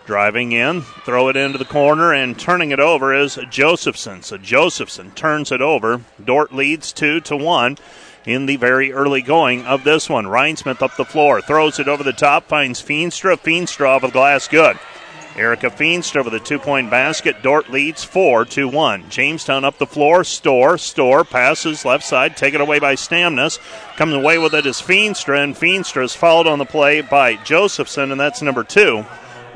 Driving 0.06 0.52
in, 0.52 0.80
throw 1.04 1.28
it 1.28 1.36
into 1.36 1.58
the 1.58 1.66
corner, 1.66 2.14
and 2.14 2.38
turning 2.38 2.70
it 2.70 2.80
over 2.80 3.14
is 3.14 3.38
Josephson. 3.50 4.22
So 4.22 4.38
Josephson 4.38 5.10
turns 5.10 5.52
it 5.52 5.60
over. 5.60 6.00
Dordt 6.24 6.54
leads 6.54 6.94
two 6.94 7.20
to 7.20 7.36
one 7.36 7.76
in 8.24 8.46
the 8.46 8.56
very 8.56 8.90
early 8.90 9.20
going 9.20 9.66
of 9.66 9.84
this 9.84 10.08
one. 10.08 10.24
Rhinesmith 10.24 10.80
up 10.80 10.96
the 10.96 11.04
floor, 11.04 11.42
throws 11.42 11.78
it 11.78 11.88
over 11.88 12.02
the 12.02 12.14
top, 12.14 12.46
finds 12.48 12.82
Feenstra. 12.82 13.36
Feenstra 13.36 13.88
off 13.88 14.00
the 14.00 14.08
glass, 14.08 14.48
good. 14.48 14.78
Erica 15.38 15.70
Feenstra 15.70 16.24
with 16.24 16.34
a 16.34 16.40
two 16.40 16.58
point 16.58 16.90
basket. 16.90 17.42
Dordt 17.42 17.70
leads 17.70 18.02
4 18.02 18.44
to 18.46 18.66
1. 18.66 19.08
Jamestown 19.08 19.64
up 19.64 19.78
the 19.78 19.86
floor. 19.86 20.24
Storr. 20.24 20.76
Storr 20.76 21.22
passes 21.24 21.84
left 21.84 22.04
side. 22.04 22.36
Taken 22.36 22.60
away 22.60 22.80
by 22.80 22.96
Stamnus. 22.96 23.60
Comes 23.96 24.14
away 24.14 24.38
with 24.38 24.52
it 24.52 24.66
is 24.66 24.82
Feenstra, 24.82 25.42
and 25.42 25.54
Feenstra 25.54 26.02
is 26.02 26.14
fouled 26.14 26.48
on 26.48 26.58
the 26.58 26.64
play 26.64 27.00
by 27.02 27.36
Josephson, 27.36 28.10
and 28.10 28.20
that's 28.20 28.42
number 28.42 28.64
two 28.64 29.06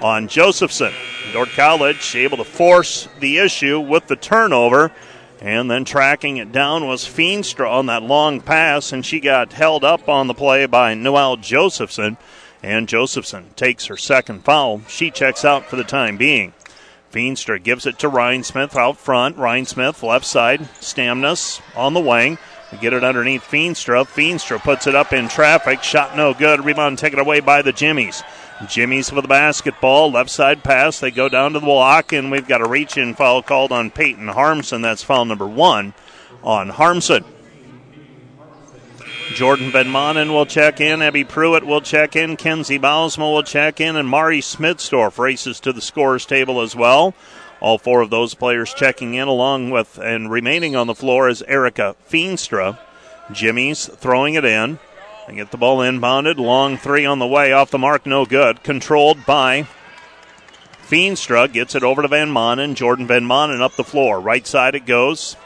on 0.00 0.28
Josephson. 0.28 0.92
Dordt 1.32 1.50
College 1.50 2.14
able 2.14 2.36
to 2.36 2.44
force 2.44 3.08
the 3.18 3.38
issue 3.38 3.80
with 3.80 4.06
the 4.06 4.16
turnover. 4.16 4.92
And 5.40 5.68
then 5.68 5.84
tracking 5.84 6.36
it 6.36 6.52
down 6.52 6.86
was 6.86 7.04
Feenstra 7.04 7.68
on 7.68 7.86
that 7.86 8.04
long 8.04 8.40
pass, 8.40 8.92
and 8.92 9.04
she 9.04 9.18
got 9.18 9.52
held 9.52 9.82
up 9.82 10.08
on 10.08 10.28
the 10.28 10.34
play 10.34 10.66
by 10.66 10.94
Noelle 10.94 11.36
Josephson. 11.36 12.16
And 12.62 12.88
Josephson 12.88 13.50
takes 13.56 13.86
her 13.86 13.96
second 13.96 14.44
foul. 14.44 14.82
She 14.88 15.10
checks 15.10 15.44
out 15.44 15.66
for 15.66 15.76
the 15.76 15.84
time 15.84 16.16
being. 16.16 16.52
Feenstra 17.12 17.62
gives 17.62 17.84
it 17.86 17.98
to 17.98 18.08
Rhinesmith 18.08 18.76
out 18.76 18.96
front. 18.96 19.36
Rhinesmith 19.36 20.02
left 20.02 20.24
side. 20.24 20.60
Stamnus 20.80 21.60
on 21.76 21.92
the 21.92 22.00
wing. 22.00 22.38
We 22.70 22.78
Get 22.78 22.94
it 22.94 23.04
underneath 23.04 23.42
Feenstra. 23.42 24.06
Feenstra 24.06 24.58
puts 24.58 24.86
it 24.86 24.94
up 24.94 25.12
in 25.12 25.28
traffic. 25.28 25.82
Shot 25.82 26.16
no 26.16 26.32
good. 26.32 26.64
Rebound 26.64 26.98
taken 26.98 27.18
away 27.18 27.40
by 27.40 27.60
the 27.60 27.72
Jimmies. 27.72 28.22
Jimmies 28.66 29.10
for 29.10 29.20
the 29.20 29.28
basketball. 29.28 30.10
Left 30.10 30.30
side 30.30 30.62
pass. 30.62 31.00
They 31.00 31.10
go 31.10 31.28
down 31.28 31.52
to 31.52 31.60
the 31.60 31.66
block, 31.66 32.12
and 32.12 32.30
we've 32.30 32.48
got 32.48 32.62
a 32.62 32.68
reach 32.68 32.96
in 32.96 33.14
foul 33.14 33.42
called 33.42 33.72
on 33.72 33.90
Peyton 33.90 34.28
Harmson. 34.28 34.80
That's 34.80 35.02
foul 35.02 35.26
number 35.26 35.46
one 35.46 35.92
on 36.42 36.70
Harmson. 36.70 37.24
Jordan 39.32 39.70
Van 39.72 39.86
Manen 39.86 40.30
will 40.30 40.46
check 40.46 40.80
in. 40.80 41.02
Abby 41.02 41.24
Pruitt 41.24 41.64
will 41.64 41.80
check 41.80 42.14
in. 42.14 42.36
Kenzie 42.36 42.78
Bausma 42.78 43.32
will 43.32 43.42
check 43.42 43.80
in. 43.80 43.96
And 43.96 44.08
Mari 44.08 44.40
Smitsdorf 44.40 45.18
races 45.18 45.58
to 45.60 45.72
the 45.72 45.80
scorers 45.80 46.26
table 46.26 46.60
as 46.60 46.76
well. 46.76 47.14
All 47.60 47.78
four 47.78 48.00
of 48.00 48.10
those 48.10 48.34
players 48.34 48.74
checking 48.74 49.14
in, 49.14 49.28
along 49.28 49.70
with 49.70 49.98
and 49.98 50.30
remaining 50.30 50.76
on 50.76 50.86
the 50.86 50.94
floor 50.94 51.28
is 51.28 51.42
Erica 51.42 51.96
Feenstra. 52.10 52.78
Jimmy's 53.32 53.86
throwing 53.86 54.34
it 54.34 54.44
in. 54.44 54.78
They 55.26 55.36
get 55.36 55.50
the 55.50 55.56
ball 55.56 55.78
inbounded. 55.78 56.36
Long 56.36 56.76
three 56.76 57.06
on 57.06 57.18
the 57.18 57.26
way. 57.26 57.52
Off 57.52 57.70
the 57.70 57.78
mark, 57.78 58.04
no 58.04 58.26
good. 58.26 58.62
Controlled 58.62 59.24
by 59.24 59.66
Feenstra. 60.86 61.50
Gets 61.50 61.74
it 61.74 61.82
over 61.82 62.02
to 62.02 62.08
Van 62.08 62.28
Manen. 62.28 62.74
Jordan 62.74 63.06
Van 63.06 63.24
Manen 63.24 63.60
up 63.60 63.76
the 63.76 63.84
floor. 63.84 64.20
Right 64.20 64.46
side 64.46 64.74
it 64.74 64.86
goes 64.86 65.36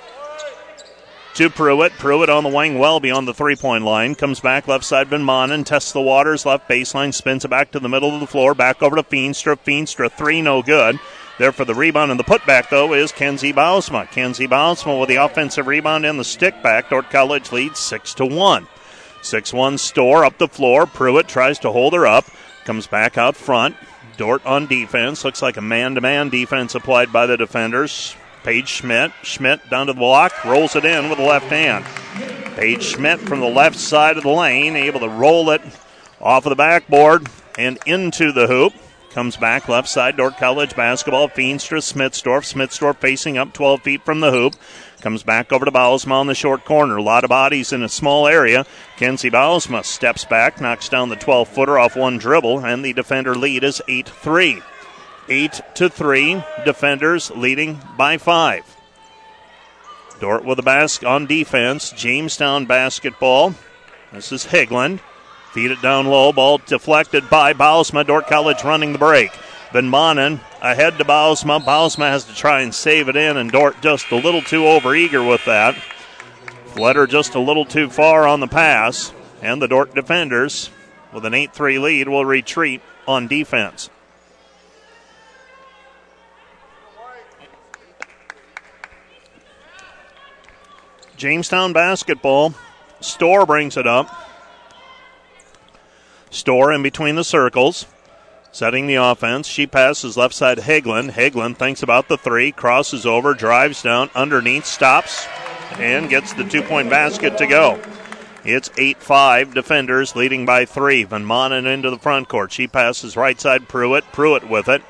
to 1.37 1.51
Pruitt. 1.51 1.93
Pruitt 1.93 2.31
on 2.31 2.45
the 2.45 2.49
wing, 2.49 2.79
well 2.79 2.99
beyond 2.99 3.29
the 3.29 3.35
three 3.35 3.57
point 3.57 3.85
line. 3.85 4.15
Comes 4.15 4.41
back 4.41 4.67
left 4.67 4.85
side, 4.85 5.09
Van 5.09 5.21
Manen. 5.21 5.67
Tests 5.67 5.93
the 5.93 6.01
waters, 6.01 6.47
left 6.47 6.67
baseline, 6.67 7.13
spins 7.13 7.45
it 7.45 7.49
back 7.49 7.71
to 7.73 7.79
the 7.79 7.91
middle 7.91 8.15
of 8.15 8.21
the 8.21 8.27
floor. 8.27 8.55
Back 8.55 8.83
over 8.83 8.97
to 8.97 9.03
Feenstra. 9.03 9.59
Feenstra, 9.59 10.11
three, 10.11 10.41
no 10.41 10.63
good. 10.63 10.99
There 11.39 11.53
for 11.53 11.67
the 11.67 11.75
rebound 11.75 12.11
and 12.11 12.19
the 12.19 12.25
putback, 12.25 12.71
though, 12.71 12.95
is 12.95 13.13
Kenzie 13.13 13.53
Bausma. 13.53 14.11
Kenzie 14.11 14.49
Bausma 14.49 14.99
with 14.99 15.11
the 15.11 15.17
offensive 15.17 15.67
rebound 15.67 16.07
and 16.07 16.19
the 16.19 16.25
stick 16.25 16.63
back. 16.63 16.89
Dordt 16.89 17.11
College 17.11 17.53
leads 17.53 17.81
6 17.81 18.15
to 18.15 18.25
1. 18.25 18.67
6 19.21 19.53
1 19.53 19.77
Storr 19.77 20.25
up 20.25 20.39
the 20.39 20.49
floor. 20.49 20.87
Pruitt 20.87 21.29
tries 21.29 21.59
to 21.59 21.71
hold 21.71 21.93
her 21.93 22.07
up. 22.07 22.25
Comes 22.65 22.87
back 22.87 23.19
out 23.19 23.37
front. 23.37 23.77
Dordt 24.17 24.45
on 24.47 24.67
defense. 24.67 25.23
Looks 25.23 25.43
like 25.43 25.59
a 25.59 25.63
man 25.63 25.97
to 25.97 26.01
man 26.01 26.31
defense 26.31 26.75
applied 26.75 27.13
by 27.13 27.27
the 27.27 27.37
defenders. 27.37 28.17
Paige 28.47 28.69
Schmidt. 28.69 29.11
Schmidt 29.25 29.69
down 29.69 29.89
to 29.89 29.93
the 29.93 29.99
block, 29.99 30.45
rolls 30.45 30.77
it 30.77 30.85
in 30.85 31.09
with 31.09 31.19
the 31.19 31.25
left 31.25 31.47
hand. 31.47 31.85
Paige 32.55 32.85
Schmidt 32.85 33.19
from 33.19 33.41
the 33.41 33.49
left 33.49 33.77
side 33.77 34.17
of 34.17 34.23
the 34.23 34.31
lane, 34.31 34.77
able 34.77 35.01
to 35.01 35.09
roll 35.09 35.51
it 35.51 35.61
off 36.21 36.47
of 36.47 36.51
the 36.51 36.55
backboard 36.55 37.27
and 37.59 37.77
into 37.87 38.31
the 38.31 38.47
hoop. 38.47 38.73
Comes 39.11 39.37
back 39.37 39.69
left 39.69 39.89
side, 39.89 40.17
Dordt 40.17 40.37
College 40.37 40.77
basketball. 40.77 41.29
Feenstra, 41.29 41.79
Smitsdorf. 41.79 42.55
Smitsdorf 42.55 42.99
facing 42.99 43.37
up 43.37 43.53
12 43.53 43.83
feet 43.83 44.05
from 44.05 44.21
the 44.21 44.31
hoop. 44.31 44.55
Comes 45.01 45.25
back 45.25 45.53
over 45.53 45.65
to 45.65 45.73
Bausma 45.73 46.13
on 46.13 46.29
the 46.29 46.35
short 46.37 46.65
corner. 46.65 46.99
A 46.99 47.03
lot 47.03 47.25
of 47.25 47.31
bodies 47.31 47.73
in 47.73 47.83
a 47.83 47.89
small 47.89 48.29
area. 48.29 48.65
Kenzie 48.97 49.29
Bausma 49.29 49.85
steps 49.85 50.25
back, 50.25 50.61
knocks 50.61 50.89
down 50.89 51.09
the 51.09 51.17
12 51.17 51.49
footer 51.49 51.81
off 51.81 51.97
one 51.97 52.17
dribble, 52.17 52.65
and 52.65 52.85
the 52.85 52.93
defender 52.93 53.35
lead 53.35 53.65
is 53.65 53.83
8 53.89 54.09
3. 54.09 54.63
8 55.29 55.61
to 55.75 55.89
3. 55.89 56.43
Defenders 56.65 57.31
leading 57.31 57.81
by 57.97 58.19
5. 58.19 58.77
Dordt 60.21 60.45
with 60.45 60.59
a 60.59 60.63
basket 60.63 61.07
on 61.07 61.27
defense. 61.27 61.91
Jamestown 61.91 62.67
basketball. 62.67 63.55
This 64.13 64.33
is 64.33 64.47
Higland. 64.47 65.01
Feed 65.53 65.71
it 65.71 65.83
down 65.83 66.07
low. 66.07 66.33
Ball 66.33 66.59
deflected 66.59 67.29
by 67.29 67.53
Bausma. 67.53 68.07
Dordt 68.07 68.27
College 68.27 68.65
running 68.65 68.93
the 68.93 68.99
break. 68.99 69.33
Van 69.73 69.91
Manen 69.91 70.41
ahead 70.63 70.97
to 70.99 71.05
Bausma. 71.05 71.63
Bausma 71.63 72.09
has 72.09 72.25
to 72.25 72.35
try 72.35 72.61
and 72.63 72.75
save 72.75 73.09
it 73.09 73.17
in, 73.17 73.37
and 73.37 73.51
Dordt 73.51 73.81
just 73.83 74.11
a 74.11 74.17
little 74.17 74.43
too 74.43 74.63
overeager 74.63 75.27
with 75.29 75.45
that. 75.45 75.77
Led 76.77 76.97
her 76.97 77.07
just 77.07 77.35
a 77.35 77.41
little 77.41 77.65
too 77.65 77.91
far 77.91 78.27
on 78.27 78.41
the 78.41 78.47
pass, 78.47 79.13
and 79.43 79.61
the 79.61 79.69
Dordt 79.69 79.95
defenders, 79.95 80.71
with 81.13 81.25
an 81.25 81.35
8 81.35 81.53
3 81.53 81.79
lead, 81.79 82.09
will 82.09 82.25
retreat 82.25 82.81
on 83.09 83.27
defense. 83.27 83.91
Jamestown 91.17 91.73
basketball. 91.73 92.55
Storr 93.01 93.47
brings 93.47 93.77
it 93.77 93.87
up. 93.87 94.15
Storr 96.31 96.73
in 96.73 96.83
between 96.83 97.17
the 97.17 97.25
circles. 97.25 97.87
Setting 98.53 98.87
the 98.87 98.95
offense. 98.95 99.47
She 99.47 99.67
passes 99.67 100.17
left 100.17 100.35
side 100.35 100.59
Hagland. 100.59 101.13
Hagland 101.13 101.57
thinks 101.57 101.83
about 101.83 102.09
the 102.09 102.17
three, 102.17 102.53
crosses 102.53 103.05
over, 103.05 103.35
drives 103.35 103.83
down, 103.83 104.09
underneath, 104.15 104.65
stops, 104.65 105.27
and 105.73 106.09
gets 106.09 106.33
the 106.33 106.45
two 106.45 106.63
point 106.63 106.89
basket 106.89 107.37
to 107.39 107.47
go. 107.47 107.79
It's 108.45 108.71
8 108.79 108.99
5 108.99 109.55
defenders 109.55 110.15
leading 110.15 110.47
by 110.47 110.65
three. 110.65 111.03
Van 111.03 111.25
Manen 111.25 111.67
into 111.67 111.91
the 111.91 111.99
front 111.99 112.29
court. 112.29 112.53
She 112.53 112.69
passes 112.69 113.17
right 113.17 113.41
side 113.41 113.69
Pruitt. 113.69 114.05
Pruitt 114.13 114.49
with 114.49 114.69
it. 114.69 114.83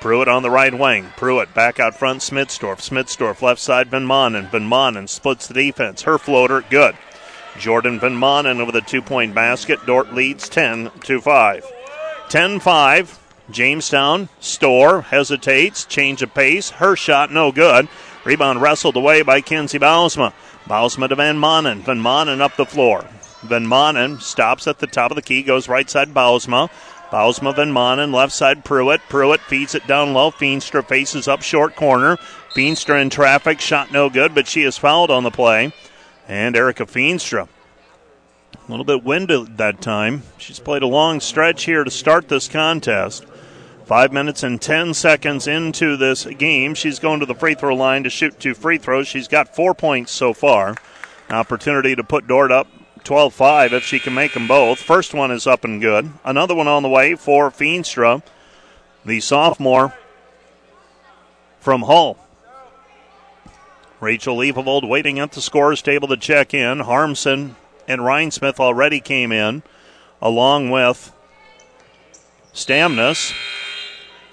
Pruitt 0.00 0.28
on 0.28 0.42
the 0.42 0.50
right 0.50 0.76
wing. 0.76 1.12
Pruitt 1.16 1.52
back 1.52 1.78
out 1.78 1.94
front. 1.94 2.20
Smitsdorf. 2.20 2.78
Smitsdorf 2.78 3.42
left 3.42 3.60
side. 3.60 3.88
Van 3.88 4.06
Manen. 4.06 4.50
Van 4.50 4.68
Manen 4.68 5.08
splits 5.08 5.46
the 5.46 5.54
defense. 5.54 6.02
Her 6.02 6.16
floater 6.18 6.62
good. 6.62 6.96
Jordan 7.58 8.00
Van 8.00 8.16
Manen 8.16 8.60
over 8.60 8.72
the 8.72 8.80
two 8.80 9.02
point 9.02 9.34
basket. 9.34 9.84
Dordt 9.84 10.14
leads 10.14 10.48
10 10.48 10.90
to 11.04 11.20
5. 11.20 11.66
10 12.30 12.60
5. 12.60 13.18
Jamestown. 13.50 14.28
Storr 14.40 15.02
hesitates. 15.02 15.84
Change 15.84 16.22
of 16.22 16.32
pace. 16.32 16.70
Her 16.70 16.96
shot 16.96 17.30
no 17.30 17.52
good. 17.52 17.88
Rebound 18.24 18.62
wrestled 18.62 18.96
away 18.96 19.22
by 19.22 19.40
Kenzie 19.40 19.78
Bausma. 19.78 20.32
Bausma 20.66 21.08
to 21.08 21.14
Van 21.14 21.36
Manen. 21.36 21.82
Van 21.82 21.98
Manen 21.98 22.40
up 22.40 22.56
the 22.56 22.66
floor. 22.66 23.04
Van 23.42 23.66
Manen 23.66 24.20
stops 24.20 24.66
at 24.66 24.78
the 24.78 24.86
top 24.86 25.10
of 25.10 25.14
the 25.14 25.22
key, 25.22 25.42
goes 25.42 25.68
right 25.68 25.88
side 25.88 26.12
Bausma. 26.12 26.68
Bausma 27.10 27.54
Van 27.56 27.72
Manen, 27.72 28.14
left 28.14 28.32
side 28.32 28.64
Pruitt. 28.64 29.00
Pruitt 29.08 29.40
feeds 29.40 29.74
it 29.74 29.86
down 29.86 30.12
low. 30.12 30.30
Feenstra 30.30 30.86
faces 30.86 31.26
up 31.26 31.42
short 31.42 31.74
corner. 31.74 32.16
Feenstra 32.54 33.02
in 33.02 33.10
traffic, 33.10 33.60
shot 33.60 33.90
no 33.90 34.08
good, 34.08 34.34
but 34.34 34.46
she 34.46 34.62
is 34.62 34.78
fouled 34.78 35.10
on 35.10 35.24
the 35.24 35.30
play. 35.30 35.72
And 36.28 36.54
Erica 36.54 36.86
Feenstra. 36.86 37.48
A 38.54 38.70
little 38.70 38.84
bit 38.84 39.02
winded 39.02 39.58
that 39.58 39.80
time. 39.80 40.22
She's 40.38 40.60
played 40.60 40.82
a 40.82 40.86
long 40.86 41.18
stretch 41.18 41.64
here 41.64 41.82
to 41.82 41.90
start 41.90 42.28
this 42.28 42.46
contest. 42.46 43.26
Five 43.86 44.12
minutes 44.12 44.44
and 44.44 44.62
10 44.62 44.94
seconds 44.94 45.48
into 45.48 45.96
this 45.96 46.24
game. 46.24 46.74
She's 46.76 47.00
going 47.00 47.18
to 47.18 47.26
the 47.26 47.34
free 47.34 47.54
throw 47.54 47.74
line 47.74 48.04
to 48.04 48.10
shoot 48.10 48.38
two 48.38 48.54
free 48.54 48.78
throws. 48.78 49.08
She's 49.08 49.26
got 49.26 49.56
four 49.56 49.74
points 49.74 50.12
so 50.12 50.32
far. 50.32 50.76
Opportunity 51.28 51.96
to 51.96 52.04
put 52.04 52.28
Dordt 52.28 52.52
up 52.52 52.68
12 53.04 53.34
5 53.34 53.72
if 53.72 53.84
she 53.84 53.98
can 53.98 54.14
make 54.14 54.34
them 54.34 54.46
both. 54.46 54.80
First 54.80 55.14
one 55.14 55.30
is 55.30 55.46
up 55.46 55.64
and 55.64 55.80
good. 55.80 56.10
Another 56.24 56.54
one 56.54 56.68
on 56.68 56.82
the 56.82 56.88
way 56.88 57.14
for 57.14 57.50
Feenstra, 57.50 58.22
the 59.04 59.20
sophomore 59.20 59.94
from 61.60 61.82
Hull. 61.82 62.16
Rachel 64.00 64.38
Evavold 64.38 64.88
waiting 64.88 65.18
at 65.18 65.32
the 65.32 65.42
scores 65.42 65.82
table 65.82 66.08
to 66.08 66.16
check 66.16 66.54
in. 66.54 66.80
Harmson 66.80 67.56
and 67.86 68.00
Rhinesmith 68.00 68.58
already 68.58 69.00
came 69.00 69.30
in, 69.30 69.62
along 70.22 70.70
with 70.70 71.12
Stamnus. 72.54 73.34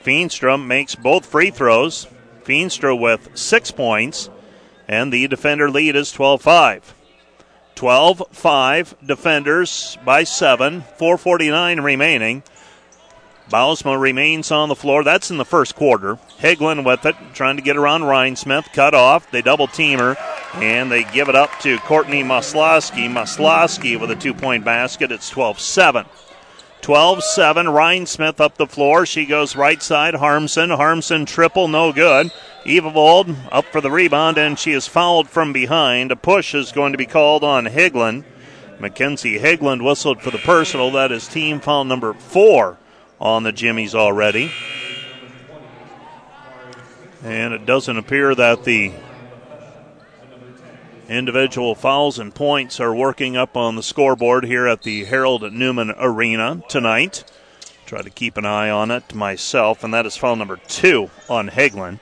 Feenstra 0.04 0.64
makes 0.64 0.96
both 0.96 1.26
free 1.26 1.52
throws. 1.52 2.08
Feenstra 2.46 2.98
with 2.98 3.38
six 3.38 3.72
points, 3.72 4.30
and 4.88 5.12
the 5.12 5.28
defender 5.28 5.70
lead 5.70 5.98
is 5.98 6.14
12 6.14 6.42
5. 6.42 6.94
12 7.78 8.24
5 8.32 8.96
defenders 9.06 10.00
by 10.04 10.24
seven, 10.24 10.82
449 10.98 11.80
remaining. 11.80 12.42
Bausma 13.52 14.02
remains 14.02 14.52
on 14.52 14.68
the 14.68 14.76
floor. 14.76 15.04
That's 15.04 15.30
in 15.30 15.38
the 15.38 15.46
first 15.46 15.76
quarter. 15.76 16.18
Higlin 16.40 16.84
with 16.84 17.06
it, 17.06 17.16
trying 17.36 17.56
to 17.58 17.62
get 17.62 17.78
around 17.78 18.02
Rhinesmith. 18.02 18.74
Cut 18.74 18.96
off. 18.96 19.30
They 19.30 19.44
double 19.44 19.68
team 19.68 20.00
her, 20.00 20.18
and 20.56 20.92
they 20.92 21.04
give 21.04 21.30
it 21.30 21.36
up 21.36 21.52
to 21.60 21.78
Courtney 21.78 22.24
Maslowski. 22.24 23.08
Maslowski 23.08 24.00
with 24.02 24.10
a 24.10 24.16
two 24.16 24.34
point 24.34 24.66
basket. 24.66 25.12
It's 25.12 25.30
12 25.30 25.60
7. 25.60 26.08
12 26.82 27.24
7. 27.24 27.68
Rhinesmith 27.68 28.40
up 28.40 28.58
the 28.58 28.66
floor. 28.66 29.06
She 29.06 29.28
goes 29.28 29.56
right 29.56 29.84
side. 29.84 30.16
Harmson. 30.16 30.72
Harmson 30.72 31.28
triple, 31.28 31.68
no 31.68 31.94
good. 31.94 32.32
Evavold 32.68 33.36
up 33.50 33.66
for 33.66 33.80
the 33.80 33.90
rebound, 33.90 34.38
and 34.38 34.60
she 34.60 34.74
is 34.74 34.88
fouled 34.88 35.30
from 35.30 35.54
behind. 35.54 36.12
A 36.12 36.18
push 36.18 36.54
is 36.54 36.74
going 36.74 36.92
to 36.92 36.98
be 36.98 37.06
called 37.06 37.44
on 37.44 37.66
Higlin. 37.66 38.26
Mackenzie 38.80 39.40
Higland 39.40 39.84
whistled 39.84 40.22
for 40.22 40.32
the 40.32 40.38
personal. 40.38 40.92
That 40.92 41.12
is 41.12 41.28
team 41.28 41.62
foul 41.62 41.86
number 41.86 42.14
four 42.14 42.78
on 43.20 43.44
the 43.44 43.52
Jimmies 43.52 43.96
already. 43.96 44.52
And 47.24 47.54
it 47.54 47.66
doesn't 47.66 47.98
appear 47.98 48.36
that 48.36 48.66
the 48.66 48.92
individual 51.10 51.74
fouls 51.74 52.20
and 52.20 52.36
points 52.36 52.80
are 52.80 52.94
working 52.94 53.38
up 53.38 53.56
on 53.56 53.76
the 53.76 53.84
scoreboard 53.84 54.44
here 54.44 54.68
at 54.68 54.84
the 54.84 55.06
Harold 55.06 55.54
Newman 55.54 55.94
Arena 55.98 56.62
tonight. 56.68 57.24
Try 57.86 58.02
to 58.02 58.10
keep 58.10 58.36
an 58.36 58.46
eye 58.46 58.70
on 58.70 58.92
it 58.92 59.16
myself, 59.16 59.86
and 59.86 59.94
that 59.94 60.06
is 60.06 60.18
foul 60.18 60.36
number 60.36 60.58
two 60.68 61.10
on 61.30 61.50
Hagelin. 61.50 62.00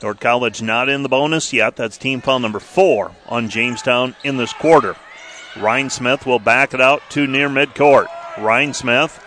Dordt 0.00 0.20
College 0.20 0.60
not 0.60 0.88
in 0.88 1.02
the 1.02 1.08
bonus 1.08 1.52
yet. 1.52 1.76
That's 1.76 1.96
team 1.96 2.20
foul 2.20 2.38
number 2.38 2.60
four 2.60 3.12
on 3.26 3.48
Jamestown 3.48 4.14
in 4.24 4.36
this 4.36 4.52
quarter. 4.52 4.94
Rhinesmith 5.54 6.26
will 6.26 6.38
back 6.38 6.74
it 6.74 6.80
out 6.80 7.02
to 7.10 7.26
near 7.26 7.48
midcourt. 7.48 8.08
Rhinesmith, 8.34 9.18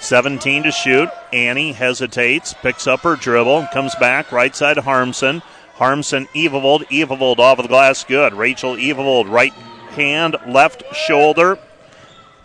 17 0.00 0.64
to 0.64 0.72
shoot. 0.72 1.08
Annie 1.32 1.72
hesitates, 1.72 2.52
picks 2.54 2.88
up 2.88 3.00
her 3.00 3.14
dribble, 3.14 3.68
comes 3.72 3.94
back 3.94 4.32
right 4.32 4.54
side 4.56 4.74
to 4.74 4.82
Harmson. 4.82 5.40
Harmson, 5.74 6.26
Evavold, 6.34 6.88
Evavold 6.88 7.38
off 7.38 7.58
of 7.58 7.64
the 7.64 7.68
glass, 7.68 8.02
good. 8.02 8.34
Rachel 8.34 8.74
Evavold, 8.74 9.30
right 9.30 9.52
hand, 9.92 10.36
left 10.48 10.82
shoulder. 10.94 11.58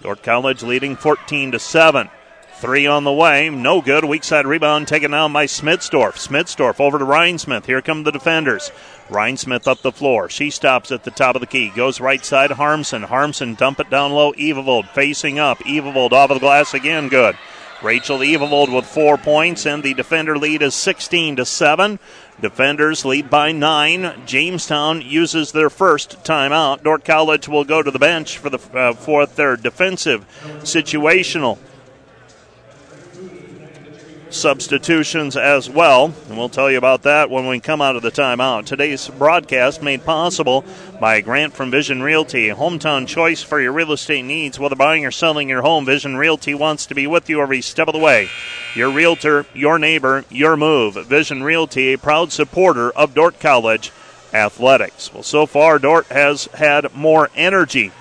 Dordt 0.01 0.21
College 0.21 0.61
leading 0.63 0.95
14 0.95 1.53
to 1.53 1.59
7. 1.59 2.09
Three 2.61 2.85
on 2.85 3.05
the 3.05 3.11
way, 3.11 3.49
no 3.49 3.81
good. 3.81 4.05
Weak 4.05 4.23
side 4.23 4.45
rebound 4.45 4.87
taken 4.87 5.09
down 5.09 5.33
by 5.33 5.47
Smitsdorf. 5.47 6.13
Smitsdorf 6.13 6.79
over 6.79 6.99
to 6.99 7.05
Rhinesmith. 7.05 7.65
Here 7.65 7.81
come 7.81 8.03
the 8.03 8.11
defenders. 8.11 8.71
Rhinesmith 9.09 9.67
up 9.67 9.81
the 9.81 9.91
floor. 9.91 10.29
She 10.29 10.51
stops 10.51 10.91
at 10.91 11.03
the 11.03 11.09
top 11.09 11.33
of 11.33 11.41
the 11.41 11.47
key. 11.47 11.71
Goes 11.75 11.99
right 11.99 12.23
side, 12.23 12.51
Harmson. 12.51 13.01
Harmson 13.01 13.55
dump 13.55 13.79
it 13.79 13.89
down 13.89 14.11
low. 14.11 14.33
Evavold 14.33 14.89
facing 14.89 15.39
up. 15.39 15.57
Evavold 15.61 16.11
off 16.11 16.29
of 16.29 16.35
the 16.35 16.39
glass 16.39 16.75
again. 16.75 17.09
Good. 17.09 17.35
Rachel 17.81 18.19
Evavold 18.19 18.71
with 18.71 18.85
four 18.85 19.17
points, 19.17 19.65
and 19.65 19.81
the 19.81 19.95
defender 19.95 20.37
lead 20.37 20.61
is 20.61 20.75
16 20.75 21.37
to 21.37 21.45
7. 21.45 21.97
Defenders 22.39 23.03
lead 23.03 23.27
by 23.27 23.51
nine. 23.51 24.21
Jamestown 24.27 25.01
uses 25.01 25.51
their 25.51 25.71
first 25.71 26.23
timeout. 26.23 26.83
Dordt 26.83 27.05
College 27.05 27.47
will 27.47 27.63
go 27.63 27.81
to 27.81 27.89
the 27.89 27.97
bench 27.97 28.37
for 28.37 28.51
the 28.51 28.59
uh, 28.77 28.93
for 28.93 29.25
their 29.25 29.55
defensive 29.55 30.27
situational 30.59 31.57
substitutions 34.33 35.35
as 35.37 35.69
well. 35.69 36.13
And 36.27 36.37
we'll 36.37 36.49
tell 36.49 36.71
you 36.71 36.77
about 36.77 37.03
that 37.03 37.29
when 37.29 37.47
we 37.47 37.59
come 37.59 37.81
out 37.81 37.95
of 37.95 38.01
the 38.01 38.11
timeout. 38.11 38.65
Today's 38.65 39.07
broadcast 39.09 39.81
made 39.81 40.03
possible 40.03 40.63
by 40.99 41.15
a 41.15 41.21
grant 41.21 41.53
from 41.53 41.71
Vision 41.71 42.01
Realty, 42.01 42.49
hometown 42.49 43.07
choice 43.07 43.43
for 43.43 43.59
your 43.59 43.71
real 43.71 43.91
estate 43.91 44.23
needs. 44.23 44.59
Whether 44.59 44.75
buying 44.75 45.05
or 45.05 45.11
selling 45.11 45.49
your 45.49 45.61
home, 45.61 45.85
Vision 45.85 46.17
Realty 46.17 46.53
wants 46.53 46.85
to 46.87 46.95
be 46.95 47.07
with 47.07 47.29
you 47.29 47.41
every 47.41 47.61
step 47.61 47.87
of 47.87 47.93
the 47.93 47.99
way. 47.99 48.29
Your 48.75 48.89
realtor, 48.89 49.45
your 49.53 49.77
neighbor, 49.79 50.25
your 50.29 50.55
move. 50.57 50.95
Vision 51.07 51.43
Realty, 51.43 51.93
a 51.93 51.97
proud 51.97 52.31
supporter 52.31 52.91
of 52.91 53.13
Dordt 53.13 53.39
College 53.39 53.91
athletics. 54.33 55.13
Well, 55.13 55.23
so 55.23 55.45
far, 55.45 55.79
Dordt 55.79 56.07
has 56.07 56.45
had 56.53 56.93
more 56.95 57.29
energy 57.35 57.91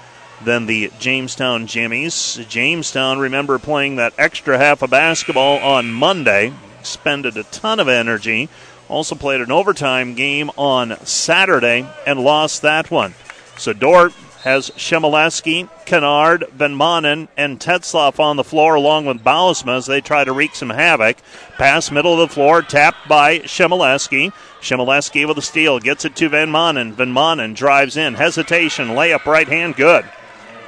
than 0.45 0.67
the 0.67 0.91
Jamestown 0.99 1.67
Jimmies. 1.67 2.41
Jamestown, 2.49 3.19
remember 3.19 3.59
playing 3.59 3.97
that 3.97 4.15
extra 4.19 4.59
half 4.59 4.83
of 4.83 4.91
basketball 4.91 5.59
on 5.59 5.93
Monday, 5.93 6.53
expended 6.79 7.37
a 7.37 7.45
ton 7.45 7.81
of 7.81 7.89
energy. 7.89 8.49
Also 8.89 9.15
played 9.15 9.41
an 9.41 9.53
overtime 9.53 10.15
game 10.15 10.51
on 10.57 10.97
Saturday 11.07 11.87
and 12.07 12.25
lost 12.25 12.63
that 12.63 12.91
one. 12.91 13.15
So 13.57 13.73
Dordt 13.73 14.13
has 14.43 14.71
Shemileski, 14.71 15.69
Kennard, 15.85 16.49
Van 16.55 16.75
Manen, 16.75 17.29
and 17.37 17.61
Tetzloff 17.61 18.19
on 18.19 18.37
the 18.37 18.45
floor 18.45 18.75
along 18.75 19.05
with 19.05 19.23
Bausma 19.23 19.77
as 19.77 19.87
they 19.87 20.01
try 20.01 20.25
to 20.25 20.33
wreak 20.33 20.55
some 20.55 20.71
havoc. 20.71 21.19
Pass 21.59 21.91
middle 21.91 22.15
of 22.15 22.29
the 22.29 22.35
floor, 22.35 22.63
tapped 22.63 23.07
by 23.07 23.41
Shemileski. 23.41 24.33
Shemileski 24.63 25.29
with 25.29 25.39
a 25.39 25.43
steal, 25.43 25.79
gets 25.79 26.07
it 26.07 26.17
to 26.17 26.31
Van 26.31 26.49
Manen. 26.49 26.95
Van 26.95 27.13
Manen 27.13 27.55
drives 27.55 27.99
in, 27.99 28.15
hesitation, 28.15 28.89
layup 28.89 29.27
right 29.27 29.49
hand, 29.49 29.77
good. 29.77 30.07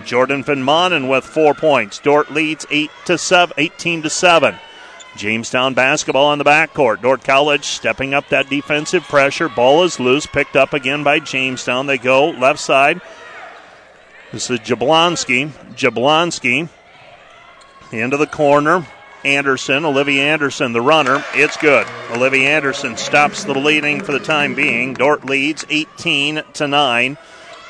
Jordan 0.04 0.42
Van 0.42 0.62
Manen 0.62 1.08
with 1.08 1.24
four 1.24 1.54
points. 1.54 1.98
Dordt 1.98 2.30
leads 2.30 2.66
eight 2.70 2.90
to 3.06 3.18
seven, 3.18 3.54
18 3.58 4.02
to 4.02 4.10
7. 4.10 4.54
Jamestown 5.16 5.74
basketball 5.74 6.26
on 6.26 6.38
the 6.38 6.44
backcourt. 6.44 7.02
Dordt 7.02 7.22
College 7.24 7.64
stepping 7.64 8.14
up 8.14 8.28
that 8.28 8.48
defensive 8.48 9.02
pressure. 9.04 9.48
Ball 9.48 9.84
is 9.84 10.00
loose, 10.00 10.26
picked 10.26 10.56
up 10.56 10.72
again 10.72 11.04
by 11.04 11.18
Jamestown. 11.18 11.86
They 11.86 11.98
go 11.98 12.30
left 12.30 12.60
side. 12.60 13.00
This 14.32 14.48
is 14.48 14.60
Jablonski. 14.60 15.50
Jablonski 15.74 16.68
into 17.90 18.16
the 18.16 18.26
corner. 18.26 18.86
Anderson, 19.24 19.84
Olivia 19.84 20.22
Anderson, 20.22 20.72
the 20.72 20.80
runner. 20.80 21.24
It's 21.34 21.56
good. 21.56 21.86
Olivia 22.10 22.48
Anderson 22.48 22.96
stops 22.96 23.44
the 23.44 23.54
leading 23.54 24.02
for 24.02 24.12
the 24.12 24.18
time 24.18 24.54
being. 24.54 24.94
Dordt 24.94 25.24
leads 25.24 25.64
18 25.70 26.42
to 26.54 26.66
9. 26.66 27.18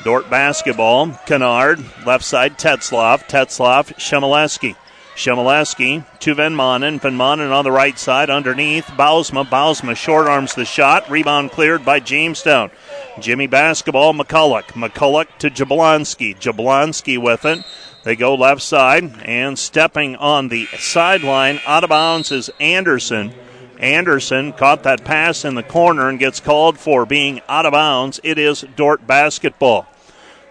Dordt 0.03 0.29
basketball. 0.29 1.11
Kennard, 1.25 1.83
left 2.05 2.25
side, 2.25 2.57
Tetzloff. 2.57 3.27
Tetzloff, 3.27 3.93
Shemileski. 3.95 4.75
Shemileski 5.15 6.05
to 6.19 6.33
Van 6.33 6.53
Manen. 6.53 6.99
Van 6.99 7.15
Manen 7.15 7.51
on 7.51 7.63
the 7.63 7.71
right 7.71 7.97
side 7.97 8.29
underneath. 8.29 8.85
Bausma. 8.85 9.45
Bausma 9.45 9.95
short 9.95 10.27
arms 10.27 10.55
the 10.55 10.65
shot. 10.65 11.09
Rebound 11.09 11.51
cleared 11.51 11.85
by 11.85 11.99
Jamestown. 11.99 12.71
Jimmy 13.19 13.47
basketball. 13.47 14.13
McCulloch. 14.13 14.71
McCulloch 14.73 15.27
to 15.37 15.49
Jablonski. 15.49 16.35
Jablonski 16.35 17.21
with 17.21 17.45
it. 17.45 17.63
They 18.03 18.15
go 18.15 18.35
left 18.35 18.61
side 18.61 19.21
and 19.23 19.57
stepping 19.57 20.15
on 20.17 20.49
the 20.49 20.65
sideline 20.77 21.61
out 21.65 21.83
of 21.83 21.91
bounds 21.91 22.31
is 22.31 22.49
Anderson. 22.59 23.33
Anderson 23.79 24.51
caught 24.53 24.83
that 24.83 25.03
pass 25.05 25.45
in 25.45 25.55
the 25.55 25.63
corner 25.63 26.09
and 26.09 26.19
gets 26.19 26.39
called 26.39 26.77
for 26.77 27.05
being 27.05 27.41
out 27.47 27.65
of 27.65 27.73
bounds. 27.73 28.19
It 28.23 28.37
is 28.37 28.65
Dordt 28.75 29.05
basketball. 29.05 29.87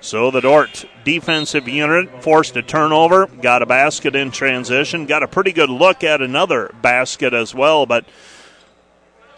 So 0.03 0.33
the 0.33 0.41
Dordt 0.41 0.85
defensive 1.05 1.69
unit 1.69 2.25
forced 2.25 2.57
a 2.57 2.63
turnover, 2.63 3.29
got 3.41 3.63
a 3.63 3.67
basket 3.67 4.17
in 4.17 4.33
transition, 4.33 5.07
got 5.07 5.23
a 5.23 5.29
pretty 5.29 5.53
good 5.53 5.71
look 5.71 6.03
at 6.03 6.21
another 6.21 6.75
basket 6.83 7.33
as 7.33 7.55
well, 7.55 7.87
but 7.87 8.05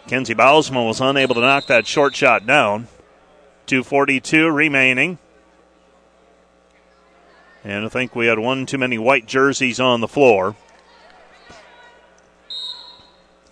Kenzie 0.07 0.33
Bausma 0.33 0.85
was 0.85 0.99
unable 0.99 1.35
to 1.35 1.41
knock 1.41 1.67
that 1.67 1.85
short 1.85 2.15
shot 2.15 2.47
down. 2.47 2.87
242 3.67 4.49
remaining. 4.49 5.19
And 7.63 7.85
I 7.85 7.89
think 7.89 8.15
we 8.15 8.25
had 8.25 8.39
one 8.39 8.65
too 8.65 8.79
many 8.79 8.97
white 8.97 9.27
jerseys 9.27 9.79
on 9.79 10.01
the 10.01 10.07
floor. 10.07 10.55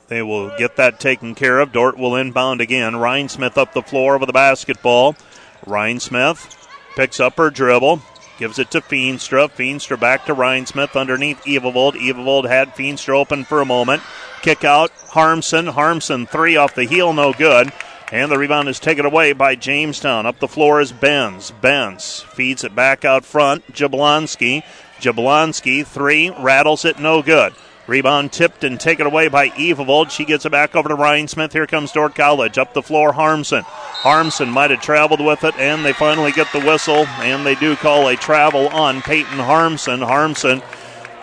They 0.07 0.23
will 0.23 0.55
get 0.57 0.77
that 0.77 0.99
taken 0.99 1.35
care 1.35 1.59
of. 1.59 1.71
Dordt 1.71 1.95
will 1.95 2.15
inbound 2.15 2.59
again. 2.59 2.93
Rhinesmith 2.93 3.55
up 3.55 3.73
the 3.73 3.83
floor 3.83 4.17
with 4.17 4.27
the 4.27 4.33
basketball. 4.33 5.15
Rhinesmith 5.65 6.62
picks 6.95 7.19
up 7.19 7.37
her 7.37 7.49
dribble, 7.49 8.01
gives 8.37 8.59
it 8.59 8.71
to 8.71 8.81
Feenstra. 8.81 9.49
Feenstra 9.49 9.99
back 9.99 10.25
to 10.25 10.35
Rhinesmith 10.35 10.99
underneath 10.99 11.41
Evavold. 11.43 11.93
Evavold 11.93 12.47
had 12.47 12.75
Feenstra 12.75 13.15
open 13.15 13.43
for 13.43 13.61
a 13.61 13.65
moment. 13.65 14.01
Kick 14.41 14.63
out 14.63 14.91
Harmson. 15.09 15.67
Harmson 15.67 16.25
three 16.25 16.55
off 16.55 16.75
the 16.75 16.85
heel, 16.85 17.13
no 17.13 17.33
good. 17.33 17.71
And 18.11 18.31
the 18.31 18.37
rebound 18.37 18.69
is 18.69 18.79
taken 18.79 19.05
away 19.05 19.33
by 19.33 19.55
Jamestown. 19.55 20.25
Up 20.25 20.39
the 20.39 20.47
floor 20.47 20.81
is 20.81 20.91
Benz. 20.91 21.51
Benz 21.51 22.19
feeds 22.19 22.63
it 22.63 22.75
back 22.75 23.05
out 23.05 23.25
front. 23.25 23.65
Jablonski. 23.73 24.63
Jablonski, 24.99 25.85
three, 25.85 26.29
rattles 26.29 26.85
it, 26.85 26.97
no 26.97 27.21
good. 27.21 27.53
Rebound 27.85 28.31
tipped 28.31 28.63
and 28.63 28.79
taken 28.79 29.05
away 29.05 29.27
by 29.27 29.49
Evavold. 29.49 30.09
She 30.09 30.23
gets 30.23 30.45
it 30.45 30.51
back 30.51 30.75
over 30.75 30.87
to 30.89 30.95
Rhinesmith. 30.95 31.51
Here 31.51 31.67
comes 31.67 31.91
Dordt 31.91 32.15
College. 32.15 32.57
Up 32.57 32.73
the 32.73 32.81
floor, 32.81 33.11
Harmson. 33.11 33.63
Harmson 33.63 34.49
might 34.49 34.71
have 34.71 34.81
traveled 34.81 35.23
with 35.23 35.43
it, 35.43 35.55
and 35.57 35.83
they 35.83 35.93
finally 35.93 36.31
get 36.31 36.51
the 36.53 36.61
whistle, 36.61 37.05
and 37.19 37.45
they 37.45 37.55
do 37.55 37.75
call 37.75 38.07
a 38.07 38.15
travel 38.15 38.69
on 38.69 39.01
Peyton 39.01 39.37
Harmson. 39.37 40.01
Harmson 40.01 40.61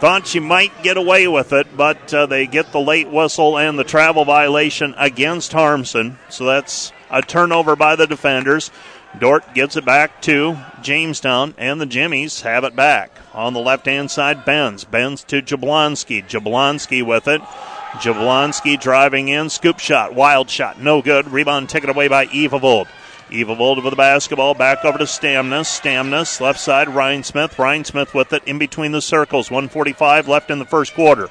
thought 0.01 0.27
she 0.27 0.41
might 0.41 0.83
get 0.83 0.97
away 0.97 1.29
with 1.29 1.53
it, 1.53 1.77
but 1.77 2.13
uh, 2.13 2.27
they 2.27 2.47
get 2.47 2.73
the 2.73 2.81
late 2.81 3.09
whistle 3.09 3.59
and 3.59 3.79
the 3.79 3.85
travel 3.85 4.25
violation 4.25 4.95
against 4.97 5.53
Harmson. 5.53 6.19
So 6.29 6.45
that's 6.45 6.93
a 7.11 7.23
turnover 7.23 7.77
by 7.77 7.97
the 7.97 8.07
defenders. 8.07 8.71
Dordt 9.19 9.55
gives 9.55 9.77
it 9.77 9.85
back 9.85 10.23
to 10.23 10.57
Jamestown, 10.83 11.55
and 11.59 11.81
the 11.81 11.87
Jimmies 11.87 12.43
have 12.43 12.63
it 12.65 12.77
back. 12.77 13.11
On 13.35 13.53
the 13.53 13.61
left 13.61 13.87
hand 13.87 14.11
side, 14.11 14.45
Benz. 14.45 14.85
Benz 14.85 15.25
to 15.25 15.43
Jablonski. 15.43 16.27
Jablonski 16.27 17.05
with 17.05 17.27
it. 17.27 17.41
Jablonski 17.95 18.81
driving 18.81 19.29
in. 19.29 19.51
Scoop 19.51 19.81
shot. 19.81 20.15
Wild 20.15 20.49
shot. 20.49 20.81
No 20.81 21.03
good. 21.03 21.31
Rebound 21.31 21.69
taken 21.69 21.91
away 21.91 22.07
by 22.07 22.27
Evavold. 22.27 22.87
Evavold 23.31 23.83
with 23.83 23.91
the 23.91 23.97
basketball. 23.97 24.55
Back 24.55 24.85
over 24.85 24.99
to 24.99 25.05
Stamnus. 25.05 25.67
Stamnus. 25.67 26.41
Left 26.41 26.61
side. 26.61 26.89
Rhinesmith. 26.89 27.59
Ryan 27.59 27.85
Smith 27.85 28.15
with 28.15 28.33
it 28.33 28.45
in 28.45 28.59
between 28.59 28.93
the 28.93 29.03
circles. 29.03 29.51
145 29.51 30.29
left 30.29 30.51
in 30.51 30.61
the 30.61 30.65
first 30.65 30.95
quarter. 30.95 31.29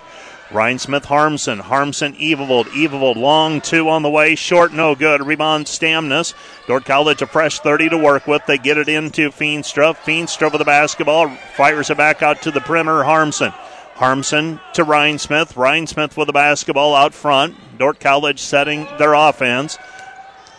Rhinesmith, 0.49 1.05
Harmson, 1.05 1.59
Harmson, 1.59 2.15
Evavold, 2.15 2.65
Evavold, 2.69 3.17
long 3.17 3.62
two 3.62 3.88
on 3.88 4.01
the 4.01 4.09
way, 4.09 4.33
short, 4.33 4.73
no 4.73 4.95
good. 4.95 5.21
Rebound, 5.21 5.67
Stamnus. 5.67 6.33
Dordt 6.65 6.85
College 6.85 7.21
a 7.21 7.27
fresh 7.27 7.59
30 7.59 7.89
to 7.89 7.97
work 7.97 8.25
with. 8.25 8.43
They 8.47 8.57
get 8.57 8.79
it 8.79 8.89
into 8.89 9.29
Feenstra. 9.29 9.95
Feenstra 9.95 10.51
with 10.51 10.57
the 10.57 10.65
basketball, 10.65 11.29
fires 11.55 11.91
it 11.91 11.97
back 11.97 12.23
out 12.23 12.41
to 12.41 12.51
the 12.51 12.62
perimeter, 12.62 13.03
Harmson. 13.03 13.51
Harmson 13.93 14.59
to 14.73 14.83
Rhinesmith. 14.83 15.55
Ryan 15.55 15.85
Smith 15.85 16.17
with 16.17 16.27
the 16.27 16.33
basketball 16.33 16.95
out 16.95 17.13
front. 17.13 17.55
Dordt 17.77 17.99
College 17.99 18.39
setting 18.39 18.88
their 18.97 19.13
offense. 19.13 19.77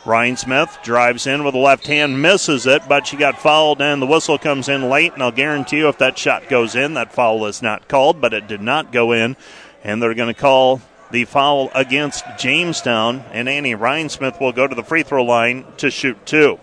Rhinesmith 0.05 0.83
drives 0.83 1.27
in 1.27 1.43
with 1.45 1.53
the 1.53 1.61
left 1.61 1.87
hand, 1.87 2.23
misses 2.23 2.67
it, 2.67 2.83
but 2.89 3.07
she 3.07 3.17
got 3.17 3.39
fouled, 3.39 3.83
and 3.83 4.01
the 4.01 4.07
whistle 4.07 4.39
comes 4.39 4.69
in 4.69 4.89
late. 4.89 5.13
And 5.15 5.23
I'll 5.23 5.33
guarantee 5.33 5.79
you, 5.79 5.89
if 5.89 5.99
that 5.99 6.17
shot 6.17 6.49
goes 6.49 6.75
in, 6.75 6.95
that 6.95 7.13
foul 7.13 7.45
is 7.47 7.61
not 7.61 7.89
called, 7.89 8.21
but 8.21 8.33
it 8.33 8.47
did 8.47 8.63
not 8.63 8.93
go 8.93 9.13
in 9.13 9.37
and 9.85 10.03
they're 10.03 10.15
going 10.15 10.33
to 10.33 10.41
call 10.41 10.81
the 11.11 11.25
foul 11.25 11.71
against 11.75 12.25
Jamestown, 12.39 13.25
and 13.33 13.49
Annie 13.49 13.75
Rhinesmith 13.75 14.41
will 14.41 14.53
go 14.53 14.67
to 14.67 14.75
the 14.75 14.85
free 14.85 15.03
throw 15.03 15.25
line 15.25 15.65
to 15.79 15.91
shoot 15.91 16.25
two. 16.25 16.59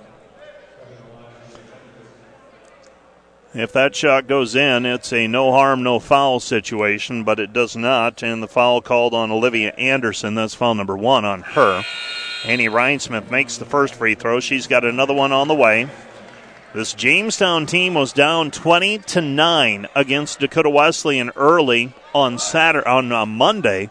If 3.54 3.74
that 3.74 3.96
shot 3.96 4.28
goes 4.28 4.56
in, 4.56 4.86
it's 4.86 5.12
a 5.12 5.28
no 5.28 5.52
harm, 5.52 5.82
no 5.82 6.00
foul 6.00 6.40
situation, 6.40 7.24
but 7.24 7.40
it 7.40 7.54
does 7.54 7.76
not, 7.76 8.22
and 8.22 8.44
the 8.44 8.48
foul 8.48 8.82
called 8.82 9.14
on 9.14 9.32
Olivia 9.32 9.72
Anderson. 9.72 10.36
That's 10.36 10.54
foul 10.54 10.76
number 10.76 10.96
one 10.96 11.26
on 11.26 11.42
her. 11.42 11.84
Annie 12.46 12.70
Rhinesmith 12.70 13.32
makes 13.32 13.58
the 13.58 13.66
first 13.66 13.96
free 13.96 14.16
throw. 14.16 14.40
She's 14.40 14.68
got 14.68 14.86
another 14.86 15.14
one 15.14 15.32
on 15.32 15.48
the 15.48 15.56
way. 15.56 15.90
This 16.78 16.94
Jamestown 16.94 17.66
team 17.66 17.96
was 17.96 18.14
down 18.14 18.52
20 18.52 19.00
to 19.00 19.20
9 19.20 19.88
against 19.96 20.40
Dakota 20.40 20.70
Wesleyan 20.70 21.32
early 21.36 21.92
on 22.14 22.38
Saturday 22.38 22.88
on 22.88 23.12
uh, 23.12 23.26
Monday, 23.26 23.90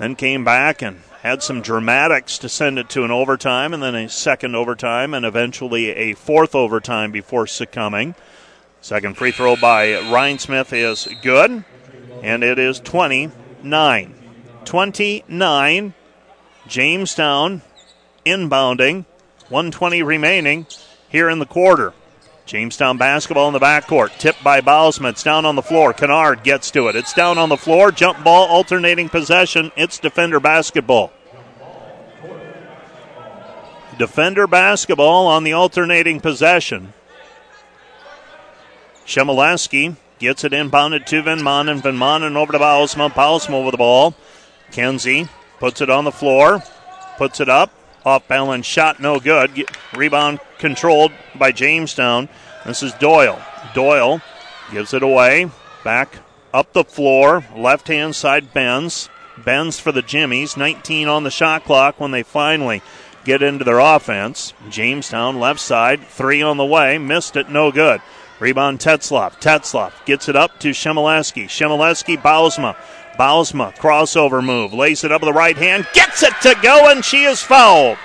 then 0.00 0.16
came 0.16 0.42
back 0.42 0.82
and 0.82 1.02
had 1.22 1.44
some 1.44 1.62
dramatics 1.62 2.36
to 2.38 2.48
send 2.48 2.80
it 2.80 2.88
to 2.88 3.04
an 3.04 3.12
overtime 3.12 3.72
and 3.72 3.80
then 3.80 3.94
a 3.94 4.08
second 4.08 4.56
overtime 4.56 5.14
and 5.14 5.24
eventually 5.24 5.90
a 5.90 6.14
fourth 6.14 6.56
overtime 6.56 7.12
before 7.12 7.46
succumbing. 7.46 8.16
Second 8.80 9.16
free 9.16 9.30
throw 9.30 9.54
by 9.54 9.90
Rhinesmith 9.90 10.72
is 10.72 11.06
good, 11.22 11.62
and 12.20 12.42
it 12.42 12.58
is 12.58 12.80
29. 12.80 14.14
29. 14.64 15.94
Jamestown 16.66 17.62
inbounding. 18.26 19.04
120 19.50 20.02
remaining 20.02 20.66
here 21.08 21.28
in 21.28 21.38
the 21.38 21.46
quarter. 21.46 21.94
Jamestown 22.46 22.98
basketball 22.98 23.48
in 23.48 23.54
the 23.54 23.60
backcourt. 23.60 24.18
Tipped 24.18 24.44
by 24.44 24.60
Bausma. 24.60 25.10
It's 25.10 25.22
down 25.22 25.46
on 25.46 25.56
the 25.56 25.62
floor. 25.62 25.92
Kennard 25.94 26.42
gets 26.42 26.70
to 26.72 26.88
it. 26.88 26.96
It's 26.96 27.14
down 27.14 27.38
on 27.38 27.48
the 27.48 27.56
floor. 27.56 27.90
Jump 27.90 28.22
ball, 28.22 28.46
alternating 28.46 29.08
possession. 29.08 29.72
It's 29.76 29.98
defender 29.98 30.40
basketball. 30.40 31.12
Defender 33.98 34.46
basketball 34.46 35.26
on 35.26 35.44
the 35.44 35.52
alternating 35.52 36.20
possession. 36.20 36.92
Shemileski 39.06 39.96
gets 40.18 40.44
it 40.44 40.52
inbounded 40.52 41.06
to 41.06 41.22
Van 41.22 41.40
Manen. 41.40 41.80
Van 41.80 41.96
Manen 41.96 42.36
over 42.36 42.52
to 42.52 42.58
Bausma. 42.58 43.10
Bausma 43.10 43.64
with 43.64 43.72
the 43.72 43.78
ball. 43.78 44.14
Kenzie 44.70 45.28
puts 45.60 45.80
it 45.80 45.88
on 45.88 46.04
the 46.04 46.12
floor. 46.12 46.62
Puts 47.16 47.40
it 47.40 47.48
up. 47.48 47.70
Off 48.04 48.28
balance 48.28 48.66
shot, 48.66 49.00
no 49.00 49.18
good. 49.18 49.66
Rebound 49.94 50.40
controlled 50.58 51.12
by 51.34 51.52
Jamestown. 51.52 52.28
This 52.66 52.82
is 52.82 52.92
Doyle. 52.94 53.40
Doyle 53.74 54.20
gives 54.70 54.92
it 54.92 55.02
away. 55.02 55.50
Back 55.84 56.18
up 56.52 56.72
the 56.72 56.84
floor. 56.84 57.44
Left 57.56 57.88
hand 57.88 58.14
side 58.14 58.52
Benz. 58.52 59.08
Benz 59.38 59.80
for 59.80 59.90
the 59.90 60.02
Jimmies. 60.02 60.56
19 60.56 61.08
on 61.08 61.24
the 61.24 61.30
shot 61.30 61.64
clock 61.64 61.98
when 61.98 62.10
they 62.10 62.22
finally 62.22 62.82
get 63.24 63.42
into 63.42 63.64
their 63.64 63.78
offense. 63.78 64.52
Jamestown 64.68 65.40
left 65.40 65.60
side. 65.60 66.04
Three 66.06 66.42
on 66.42 66.58
the 66.58 66.64
way. 66.64 66.98
Missed 66.98 67.36
it. 67.36 67.48
No 67.48 67.72
good. 67.72 68.02
Rebound 68.38 68.80
Tetzloff. 68.80 69.40
Tetzloff 69.40 69.92
gets 70.04 70.28
it 70.28 70.36
up 70.36 70.58
to 70.60 70.70
Shemileski. 70.70 71.44
Shemileski, 71.44 72.20
Bausma. 72.20 72.76
Bausma, 73.14 73.74
crossover 73.76 74.44
move, 74.44 74.72
lays 74.72 75.04
it 75.04 75.12
up 75.12 75.22
with 75.22 75.28
the 75.28 75.38
right 75.38 75.56
hand, 75.56 75.86
gets 75.92 76.22
it 76.22 76.34
to 76.42 76.54
go, 76.62 76.90
and 76.90 77.04
she 77.04 77.24
is 77.24 77.42
fouled. 77.42 77.98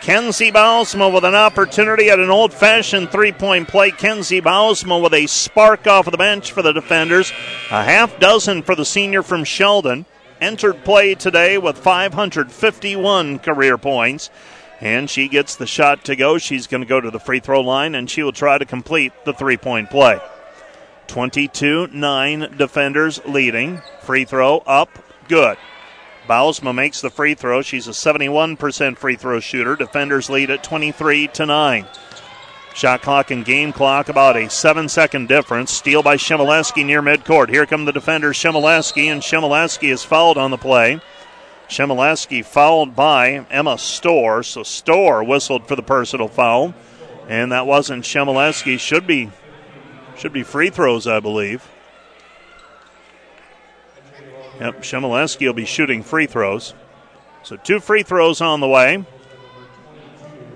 Kenzie 0.00 0.50
Bausma 0.50 1.12
with 1.12 1.24
an 1.24 1.34
opportunity 1.34 2.08
at 2.08 2.18
an 2.18 2.30
old 2.30 2.54
fashioned 2.54 3.10
three 3.10 3.32
point 3.32 3.68
play. 3.68 3.90
Kenzie 3.90 4.40
Bausma 4.40 5.02
with 5.02 5.12
a 5.12 5.26
spark 5.26 5.86
off 5.86 6.06
of 6.06 6.12
the 6.12 6.16
bench 6.16 6.52
for 6.52 6.62
the 6.62 6.72
defenders. 6.72 7.30
A 7.70 7.84
half 7.84 8.18
dozen 8.18 8.62
for 8.62 8.74
the 8.74 8.86
senior 8.86 9.22
from 9.22 9.44
Sheldon. 9.44 10.06
Entered 10.40 10.84
play 10.84 11.14
today 11.14 11.58
with 11.58 11.76
551 11.76 13.40
career 13.40 13.76
points. 13.76 14.30
And 14.80 15.10
she 15.10 15.28
gets 15.28 15.56
the 15.56 15.66
shot 15.66 16.02
to 16.06 16.16
go. 16.16 16.38
She's 16.38 16.66
going 16.66 16.80
to 16.80 16.88
go 16.88 17.02
to 17.02 17.10
the 17.10 17.20
free 17.20 17.40
throw 17.40 17.60
line 17.60 17.94
and 17.94 18.08
she 18.08 18.22
will 18.22 18.32
try 18.32 18.56
to 18.56 18.64
complete 18.64 19.12
the 19.26 19.34
three 19.34 19.58
point 19.58 19.90
play. 19.90 20.18
22 21.10 21.88
9 21.88 22.54
defenders 22.56 23.20
leading. 23.26 23.82
Free 24.02 24.24
throw 24.24 24.58
up, 24.58 24.88
good. 25.28 25.58
Bausma 26.28 26.72
makes 26.72 27.00
the 27.00 27.10
free 27.10 27.34
throw. 27.34 27.62
She's 27.62 27.88
a 27.88 27.90
71% 27.90 28.96
free 28.96 29.16
throw 29.16 29.40
shooter. 29.40 29.74
Defenders 29.74 30.30
lead 30.30 30.50
at 30.50 30.62
23 30.62 31.26
to 31.26 31.46
9. 31.46 31.86
Shot 32.74 33.02
clock 33.02 33.32
and 33.32 33.44
game 33.44 33.72
clock 33.72 34.08
about 34.08 34.36
a 34.36 34.48
seven 34.48 34.88
second 34.88 35.26
difference. 35.26 35.72
Steal 35.72 36.04
by 36.04 36.16
Shemileski 36.16 36.86
near 36.86 37.02
midcourt. 37.02 37.48
Here 37.48 37.66
come 37.66 37.86
the 37.86 37.92
defenders, 37.92 38.36
Shemileski, 38.36 39.06
and 39.06 39.20
Shemileski 39.20 39.90
is 39.90 40.04
fouled 40.04 40.38
on 40.38 40.52
the 40.52 40.56
play. 40.56 41.00
Shemileski 41.68 42.44
fouled 42.44 42.94
by 42.94 43.44
Emma 43.50 43.76
Storr, 43.76 44.44
so 44.44 44.62
Storr 44.62 45.24
whistled 45.24 45.66
for 45.66 45.74
the 45.74 45.82
personal 45.82 46.28
foul, 46.28 46.72
and 47.28 47.50
that 47.50 47.66
wasn't 47.66 48.04
Shemileski. 48.04 48.78
Should 48.78 49.08
be 49.08 49.30
should 50.20 50.32
be 50.34 50.42
free 50.42 50.68
throws, 50.68 51.06
I 51.06 51.18
believe. 51.18 51.66
Yep, 54.60 54.82
Shemileski 54.82 55.46
will 55.46 55.54
be 55.54 55.64
shooting 55.64 56.02
free 56.02 56.26
throws. 56.26 56.74
So 57.42 57.56
two 57.56 57.80
free 57.80 58.02
throws 58.02 58.42
on 58.42 58.60
the 58.60 58.68
way. 58.68 59.02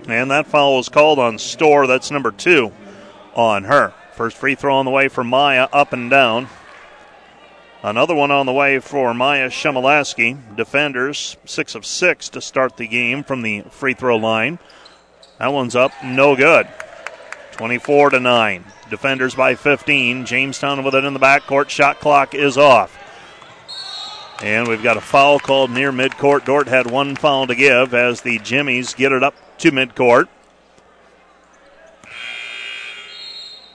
And 0.07 0.31
that 0.31 0.47
foul 0.47 0.77
was 0.77 0.91
called 0.91 1.19
on 1.19 1.39
Storr. 1.39 1.87
That's 1.87 2.11
number 2.11 2.31
two 2.31 2.73
on 3.35 3.65
her. 3.65 3.95
First 4.13 4.37
free 4.37 4.55
throw 4.55 4.77
on 4.77 4.85
the 4.85 4.91
way 4.91 5.09
for 5.09 5.25
Maya, 5.25 5.67
up 5.73 5.95
and 5.95 6.11
down. 6.11 6.49
Another 7.83 8.15
one 8.15 8.31
on 8.31 8.45
the 8.45 8.53
way 8.53 8.81
for 8.81 9.15
Maya 9.15 9.49
Shemileski. 9.49 10.57
Defenders, 10.57 11.39
six 11.47 11.75
of 11.75 11.87
six 11.87 12.29
to 12.29 12.43
start 12.43 12.77
the 12.77 12.87
game 12.87 13.25
from 13.25 13.41
the 13.41 13.63
free 13.71 13.95
throw 13.95 14.17
line. 14.17 14.59
That 15.39 15.55
one's 15.55 15.75
up, 15.75 15.93
no 16.05 16.37
good. 16.37 16.69
24 17.53 18.11
to 18.11 18.21
9. 18.21 18.65
Defenders 18.95 19.35
by 19.35 19.57
15. 19.57 20.25
Jamestown 20.25 20.85
with 20.85 20.95
it 20.95 21.03
in 21.03 21.15
the 21.15 21.19
backcourt. 21.19 21.69
Shot 21.69 21.99
clock 21.99 22.33
is 22.33 22.57
off. 22.57 22.97
And 24.41 24.69
we've 24.69 24.85
got 24.85 24.97
a 24.97 25.01
foul 25.01 25.41
called 25.41 25.73
near 25.73 25.91
midcourt. 25.91 26.45
Dordt 26.45 26.69
had 26.69 26.89
one 26.89 27.17
foul 27.17 27.49
to 27.49 27.57
give 27.57 27.93
as 27.93 28.21
the 28.21 28.39
Jimmies 28.39 28.95
get 28.95 29.11
it 29.11 29.25
up 29.25 29.35
to 29.59 29.73
midcourt. 29.73 30.29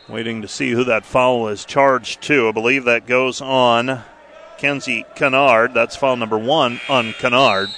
Waiting 0.07 0.41
to 0.41 0.47
see 0.47 0.71
who 0.71 0.85
that 0.85 1.05
foul 1.05 1.49
is 1.49 1.65
charged 1.65 2.21
to. 2.21 2.47
I 2.47 2.53
believe 2.53 2.85
that 2.85 3.05
goes 3.05 3.41
on 3.41 4.01
Kenzie 4.57 5.05
Kennard. 5.15 5.73
That's 5.73 5.97
foul 5.97 6.15
number 6.15 6.37
one 6.37 6.79
on 6.87 7.11
Kennard. 7.11 7.71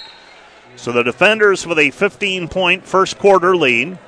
So 0.76 0.92
the 0.92 1.02
defenders 1.02 1.66
with 1.66 1.80
a 1.80 1.90
15 1.90 2.46
point 2.46 2.86
first 2.86 3.18
quarter 3.18 3.56
lead. 3.56 3.98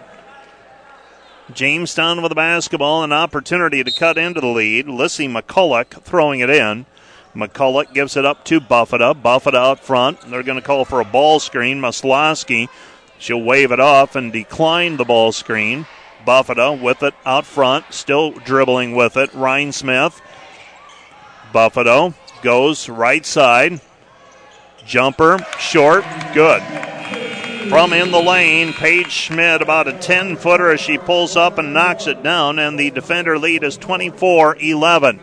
Jamestown 1.52 2.22
with 2.22 2.30
the 2.30 2.34
basketball, 2.34 3.04
an 3.04 3.12
opportunity 3.12 3.84
to 3.84 3.90
cut 3.90 4.16
into 4.16 4.40
the 4.40 4.46
lead. 4.46 4.88
Lissy 4.88 5.28
McCulloch 5.28 6.02
throwing 6.02 6.40
it 6.40 6.48
in. 6.48 6.86
McCulloch 7.34 7.92
gives 7.92 8.16
it 8.16 8.24
up 8.24 8.44
to 8.46 8.60
Buffetta. 8.60 9.14
Buffetta 9.20 9.56
out 9.56 9.80
front. 9.80 10.20
They're 10.22 10.42
going 10.42 10.58
to 10.58 10.66
call 10.66 10.84
for 10.84 11.00
a 11.00 11.04
ball 11.04 11.40
screen. 11.40 11.80
Maslowski, 11.80 12.68
she'll 13.18 13.42
wave 13.42 13.72
it 13.72 13.80
off 13.80 14.16
and 14.16 14.32
decline 14.32 14.96
the 14.96 15.04
ball 15.04 15.32
screen. 15.32 15.86
Buffetta 16.26 16.80
with 16.80 17.02
it 17.02 17.14
out 17.26 17.44
front, 17.44 17.92
still 17.92 18.30
dribbling 18.30 18.94
with 18.94 19.16
it. 19.16 19.34
Ryan 19.34 19.72
Smith. 19.72 20.22
Buffetta 21.52 22.14
goes 22.42 22.88
right 22.88 23.26
side. 23.26 23.80
Jumper, 24.86 25.38
short, 25.58 26.04
good. 26.32 26.62
From 27.68 27.94
in 27.94 28.10
the 28.10 28.20
lane, 28.20 28.74
Paige 28.74 29.10
Schmidt 29.10 29.62
about 29.62 29.88
a 29.88 29.94
10 29.94 30.36
footer 30.36 30.70
as 30.70 30.80
she 30.80 30.98
pulls 30.98 31.34
up 31.34 31.56
and 31.56 31.72
knocks 31.72 32.06
it 32.06 32.22
down, 32.22 32.58
and 32.58 32.78
the 32.78 32.90
defender 32.90 33.38
lead 33.38 33.64
is 33.64 33.78
24 33.78 34.58
11. 34.58 35.18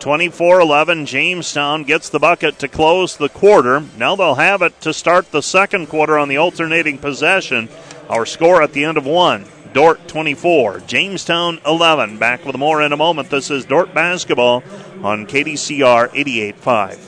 24 0.00 0.60
11, 0.60 1.06
Jamestown 1.06 1.84
gets 1.84 2.08
the 2.08 2.18
bucket 2.18 2.58
to 2.58 2.68
close 2.68 3.16
the 3.16 3.28
quarter. 3.28 3.84
Now 3.96 4.16
they'll 4.16 4.34
have 4.34 4.62
it 4.62 4.80
to 4.80 4.92
start 4.92 5.30
the 5.30 5.42
second 5.42 5.86
quarter 5.86 6.18
on 6.18 6.28
the 6.28 6.38
alternating 6.38 6.98
possession. 6.98 7.68
Our 8.08 8.26
score 8.26 8.62
at 8.62 8.72
the 8.72 8.84
end 8.84 8.98
of 8.98 9.06
one. 9.06 9.46
Dordt 9.72 10.08
24, 10.08 10.80
Jamestown 10.80 11.60
11. 11.64 12.18
Back 12.18 12.44
with 12.44 12.56
more 12.56 12.82
in 12.82 12.92
a 12.92 12.96
moment. 12.96 13.30
This 13.30 13.50
is 13.50 13.64
Dordt 13.64 13.94
basketball 13.94 14.64
on 15.02 15.26
KDCR 15.26 16.08
88.5. 16.08 17.05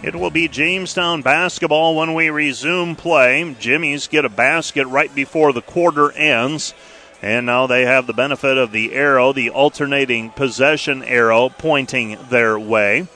It 0.00 0.14
will 0.14 0.30
be 0.30 0.46
Jamestown 0.46 1.22
basketball 1.22 1.96
when 1.96 2.14
we 2.14 2.30
resume 2.30 2.94
play. 2.94 3.56
Jimmy's 3.58 4.06
get 4.06 4.24
a 4.24 4.28
basket 4.28 4.86
right 4.86 5.12
before 5.12 5.52
the 5.52 5.60
quarter 5.60 6.12
ends. 6.12 6.72
And 7.20 7.46
now 7.46 7.66
they 7.66 7.84
have 7.84 8.06
the 8.06 8.12
benefit 8.12 8.56
of 8.56 8.70
the 8.70 8.94
arrow, 8.94 9.32
the 9.32 9.50
alternating 9.50 10.30
possession 10.30 11.02
arrow 11.02 11.48
pointing 11.48 12.16
their 12.30 12.56
way. 12.56 13.08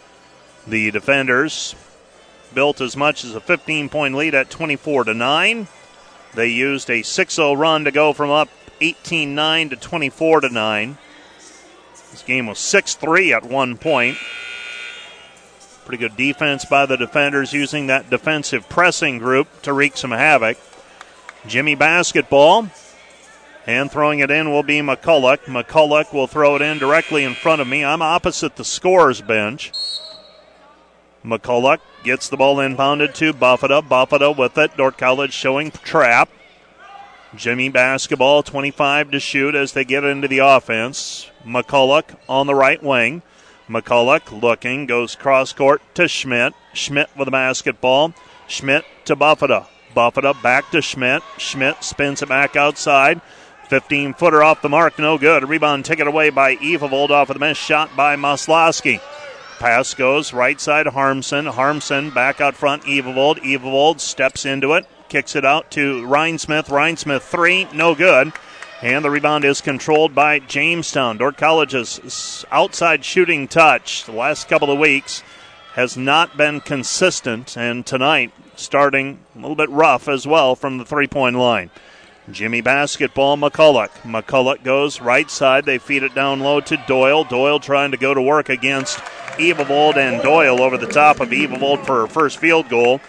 The 0.67 0.91
defenders 0.91 1.77
built 2.53 2.81
as 2.81 2.97
much 2.97 3.25
as 3.25 3.37
a 3.37 3.41
15 3.41 3.89
point 3.89 4.17
lead 4.17 4.35
at 4.35 4.51
24 4.51 5.05
to 5.05 5.15
9. 5.15 5.69
They 6.35 6.49
used 6.49 6.91
a 6.91 7.03
6 7.03 7.35
0 7.35 7.53
run 7.53 7.85
to 7.85 7.93
go 7.93 8.13
from 8.13 8.31
up 8.31 8.49
18 8.81 9.37
9 9.37 9.69
to 9.71 9.77
24 9.77 10.41
to 10.41 10.49
9. 10.49 10.99
This 12.11 12.23
game 12.23 12.49
was 12.49 12.59
6 12.59 12.97
3 12.97 13.33
at 13.33 13.45
one 13.45 13.79
point. 13.79 14.19
Pretty 15.85 16.01
good 16.01 16.17
defense 16.17 16.65
by 16.65 16.87
the 16.87 16.97
defenders 16.97 17.53
using 17.53 17.89
that 17.89 18.09
defensive 18.09 18.69
pressing 18.69 19.19
group 19.19 19.63
to 19.63 19.73
wreak 19.73 19.97
some 19.97 20.13
havoc. 20.13 20.57
Jimmy 21.47 21.75
basketball. 21.75 22.69
And 23.67 23.91
throwing 23.91 24.19
it 24.19 24.31
in 24.31 24.51
will 24.51 24.63
be 24.63 24.81
McCulloch. 24.81 25.45
McCulloch 25.45 26.13
will 26.13 26.27
throw 26.27 26.57
it 26.57 26.63
in 26.63 26.79
directly 26.79 27.23
in 27.23 27.35
front 27.35 27.61
of 27.61 27.69
me. 27.69 27.85
I'm 27.85 28.03
opposite 28.03 28.57
the 28.57 28.65
scorer's 28.65 29.21
bench. 29.21 29.73
McCulloch 31.25 31.79
gets 32.03 32.29
the 32.29 32.37
ball 32.37 32.57
inbounded 32.57 33.15
to 33.15 33.33
Buffetta. 33.33 33.83
Buffetta 33.83 34.37
with 34.37 34.59
it. 34.59 34.77
Dordt 34.77 34.99
College 34.99 35.33
showing 35.33 35.71
trap. 35.71 36.29
Jimmy 37.35 37.69
basketball, 37.69 38.43
25 38.43 39.13
to 39.13 39.21
shoot 39.21 39.55
as 39.55 39.73
they 39.73 39.85
get 39.85 40.05
into 40.05 40.29
the 40.29 40.41
offense. 40.41 41.31
McCulloch 41.47 42.17
on 42.29 42.47
the 42.47 42.55
right 42.55 42.83
wing. 42.83 43.23
McCulloch 43.69 44.41
looking, 44.41 44.87
goes 44.87 45.17
cross 45.17 45.53
court 45.53 45.83
to 45.95 46.09
Schmidt. 46.09 46.55
Schmidt 46.73 47.09
with 47.17 47.27
the 47.27 47.33
basketball. 47.33 48.15
Schmidt 48.47 48.85
to 49.05 49.17
Buffetta. 49.17 49.67
Buffetta 49.95 50.41
back 50.43 50.71
to 50.71 50.83
Schmidt. 50.83 51.23
Schmidt 51.39 51.83
spins 51.85 52.23
it 52.23 52.29
back 52.29 52.57
outside. 52.57 53.21
15 53.69 54.15
footer 54.15 54.43
off 54.43 54.61
the 54.61 54.69
mark, 54.69 54.99
no 54.99 55.17
good. 55.17 55.49
Rebound 55.49 55.85
taken 55.85 56.07
away 56.07 56.31
by 56.31 56.57
Evavold 56.57 57.11
off 57.11 57.31
of 57.31 57.35
the 57.35 57.41
miss 57.41 57.57
shot 57.57 57.97
by 57.97 58.17
Maslowski. 58.17 59.01
Pass 59.59 59.95
goes 59.95 60.33
right 60.33 60.61
side 60.61 60.89
Harmson. 60.89 61.47
Harmson 61.47 62.11
back 62.11 62.41
out 62.41 62.55
front, 62.55 62.83
Evavold. 62.83 63.39
Evavold 63.39 64.01
steps 64.01 64.45
into 64.45 64.73
it, 64.75 64.87
kicks 65.09 65.37
it 65.37 65.45
out 65.45 65.71
to 65.71 66.03
Rhinesmith. 66.03 66.69
Ryan 66.69 66.97
Smith 66.97 67.23
three, 67.23 67.67
no 67.73 67.95
good. 67.95 68.33
And 68.83 69.05
the 69.05 69.11
rebound 69.11 69.45
is 69.45 69.61
controlled 69.61 70.13
by 70.13 70.41
Jamestown. 70.41 71.17
Dordt 71.17 71.37
College's 71.37 72.45
outside 72.51 73.05
shooting 73.05 73.47
touch 73.47 74.05
the 74.05 74.13
last 74.13 74.49
couple 74.49 74.73
of 74.73 74.79
weeks 74.81 75.23
has 75.75 75.97
not 75.97 76.37
been 76.37 76.61
consistent, 76.61 77.57
and 77.57 77.87
tonight 77.87 78.33
starting 78.57 79.21
a 79.37 79.39
little 79.39 79.55
bit 79.55 79.71
rough 79.71 80.09
as 80.09 80.27
well 80.27 80.57
from 80.57 80.79
the 80.79 80.85
three 80.85 81.07
point 81.07 81.37
line. 81.37 81.71
Jimmy 82.33 82.61
basketball, 82.61 83.37
McCulloch. 83.37 83.91
McCulloch 84.03 84.65
goes 84.65 85.01
right 85.01 85.31
side. 85.31 85.65
They 85.65 85.79
feed 85.79 86.03
it 86.03 86.15
down 86.15 86.41
low 86.41 86.61
to 86.61 86.77
Doyle. 86.89 87.23
Doyle 87.23 87.61
trying 87.61 87.93
to 87.93 87.97
go 87.97 88.15
to 88.15 88.21
work 88.21 88.49
against 88.49 88.99
Evavold 89.39 89.97
and 89.97 90.21
Doyle 90.23 90.61
over 90.61 90.77
the 90.77 90.87
top 90.89 91.21
of 91.21 91.29
Evavold 91.31 91.87
for 91.87 92.01
her 92.01 92.07
first 92.09 92.39
field 92.39 92.69
goal. 92.69 93.01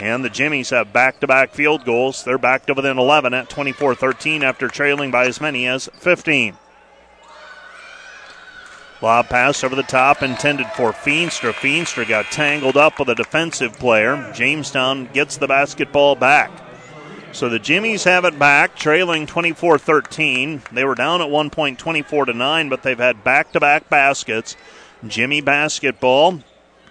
And 0.00 0.24
the 0.24 0.30
Jimmies 0.30 0.70
have 0.70 0.94
back 0.94 1.20
to 1.20 1.26
back 1.26 1.52
field 1.52 1.84
goals. 1.84 2.24
They're 2.24 2.38
back 2.38 2.64
to 2.66 2.74
within 2.74 2.98
11 2.98 3.34
at 3.34 3.50
24 3.50 3.94
13 3.94 4.42
after 4.42 4.66
trailing 4.66 5.10
by 5.10 5.26
as 5.26 5.40
many 5.40 5.66
as 5.66 5.90
15. 5.92 6.56
Lob 9.02 9.28
pass 9.28 9.62
over 9.62 9.74
the 9.74 9.82
top 9.82 10.22
intended 10.22 10.66
for 10.68 10.92
Feenstra. 10.92 11.52
Feenstra 11.52 12.08
got 12.08 12.30
tangled 12.30 12.76
up 12.76 12.98
with 12.98 13.08
a 13.08 13.14
defensive 13.14 13.78
player. 13.78 14.30
Jamestown 14.34 15.06
gets 15.12 15.36
the 15.36 15.48
basketball 15.48 16.16
back. 16.16 16.50
So 17.32 17.48
the 17.48 17.58
Jimmies 17.58 18.04
have 18.04 18.24
it 18.24 18.38
back, 18.38 18.76
trailing 18.76 19.26
24 19.26 19.78
13. 19.78 20.62
They 20.72 20.84
were 20.84 20.94
down 20.94 21.20
at 21.20 21.30
one 21.30 21.50
point 21.50 21.78
24 21.78 22.26
to 22.26 22.32
9, 22.32 22.68
but 22.68 22.82
they've 22.82 22.98
had 22.98 23.22
back 23.22 23.52
to 23.52 23.60
back 23.60 23.88
baskets. 23.90 24.56
Jimmy 25.06 25.40
basketball, 25.40 26.40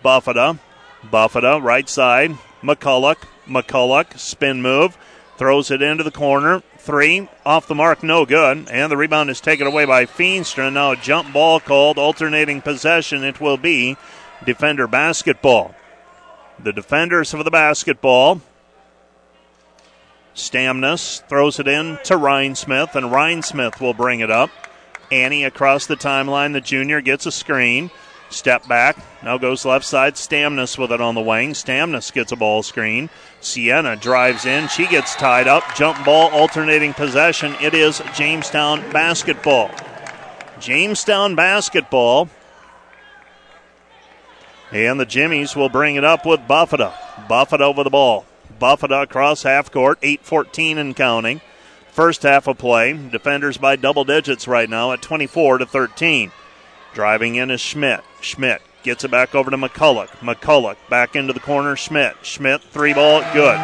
Buffetta. 0.04 0.60
Buffetta, 1.04 1.62
right 1.62 1.90
side. 1.90 2.38
McCulloch. 2.62 3.18
McCulloch, 3.48 4.18
spin 4.18 4.62
move. 4.62 4.98
Throws 5.38 5.72
it 5.72 5.82
into 5.82 6.04
the 6.04 6.12
corner. 6.12 6.62
Three. 6.78 7.30
Off 7.46 7.68
the 7.68 7.76
mark, 7.76 8.04
no 8.04 8.26
good. 8.26 8.70
And 8.70 8.92
the 8.92 8.98
rebound 8.98 9.30
is 9.30 9.40
taken 9.40 9.68
away 9.68 9.86
by 9.86 10.06
Feenstra. 10.06 10.72
Now 10.72 10.92
a 10.92 10.98
jump 10.98 11.32
ball 11.32 11.60
called. 11.60 11.98
Alternating 11.98 12.62
possession. 12.62 13.24
It 13.24 13.40
will 13.40 13.58
be 13.58 13.96
defender 14.46 14.88
basketball. 14.88 15.76
The 16.62 16.74
defenders 16.74 17.34
of 17.34 17.46
the 17.46 17.52
basketball. 17.52 18.42
Stamnus 20.36 21.28
throws 21.28 21.60
it 21.60 21.68
in 21.68 22.00
to 22.04 22.16
Rhinesmith, 22.16 22.96
and 22.96 23.08
Rhinesmith 23.08 23.82
will 23.82 23.94
bring 23.94 24.20
it 24.20 24.32
up. 24.32 24.50
Annie 25.12 25.44
across 25.44 25.86
the 25.86 25.96
timeline. 25.96 26.54
The 26.54 26.62
junior 26.62 27.02
gets 27.02 27.26
a 27.26 27.32
screen. 27.32 27.92
Step 28.30 28.68
back. 28.68 28.98
Now 29.24 29.38
goes 29.38 29.66
left 29.66 29.86
side. 29.86 30.14
Stamnus 30.14 30.78
with 30.78 30.92
it 30.92 31.02
on 31.02 31.16
the 31.16 31.22
wing. 31.22 31.54
Stamnus 31.54 32.14
gets 32.14 32.32
a 32.32 32.36
ball 32.36 32.62
screen. 32.62 33.10
Sienna 33.42 33.96
drives 33.96 34.46
in. 34.46 34.68
She 34.68 34.88
gets 34.88 35.16
tied 35.16 35.48
up. 35.48 35.64
Jump 35.76 36.06
ball, 36.06 36.30
alternating 36.30 36.94
possession. 36.94 37.56
It 37.60 37.74
is 37.74 38.02
Jamestown 38.14 38.82
basketball. 38.92 39.72
Jamestown 40.60 41.36
basketball. 41.36 42.30
And 44.72 45.00
the 45.00 45.06
Jimmies 45.06 45.56
will 45.56 45.70
bring 45.70 45.96
it 45.96 46.04
up 46.04 46.26
with 46.26 46.42
Buffetta. 46.42 46.94
Buffett 47.28 47.62
over 47.62 47.84
the 47.84 47.90
ball. 47.90 48.26
Buffett 48.60 48.92
across 48.92 49.42
half 49.42 49.72
court. 49.72 49.98
8 50.04 50.22
14 50.22 50.78
and 50.78 50.96
counting. 50.96 51.42
First 51.92 52.22
half 52.22 52.48
of 52.48 52.60
play. 52.60 52.94
Defenders 52.94 53.58
by 53.58 53.76
double 53.76 54.04
digits 54.04 54.48
right 54.48 54.70
now 54.70 54.92
at 54.92 55.02
24 55.02 55.58
to 55.58 55.66
13. 55.66 56.32
Driving 56.94 57.36
in 57.36 57.52
is 57.52 57.62
Schmidt. 57.62 58.02
Schmidt 58.22 58.62
gets 58.84 59.04
it 59.04 59.12
back 59.12 59.36
over 59.36 59.52
to 59.52 59.58
McCulloch. 59.58 60.10
McCulloch 60.20 60.78
back 60.90 61.16
into 61.16 61.34
the 61.34 61.40
corner. 61.40 61.76
Schmidt. 61.76 62.16
Schmidt, 62.24 62.62
three 62.62 62.94
ball, 62.94 63.22
good. 63.34 63.60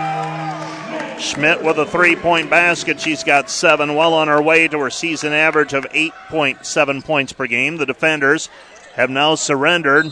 Schmidt 1.20 1.64
with 1.64 1.78
a 1.78 1.86
three 1.86 2.16
point 2.16 2.50
basket. 2.50 3.00
She's 3.00 3.24
got 3.24 3.50
seven, 3.50 3.96
well 3.96 4.14
on 4.14 4.28
her 4.28 4.42
way 4.42 4.68
to 4.68 4.80
her 4.80 4.90
season 4.90 5.34
average 5.34 5.74
of 5.74 5.86
8.7 5.86 7.04
points 7.04 7.34
per 7.34 7.48
game. 7.48 7.78
The 7.78 7.86
defenders 7.86 8.50
have 8.96 9.10
now 9.10 9.36
surrendered 9.36 10.12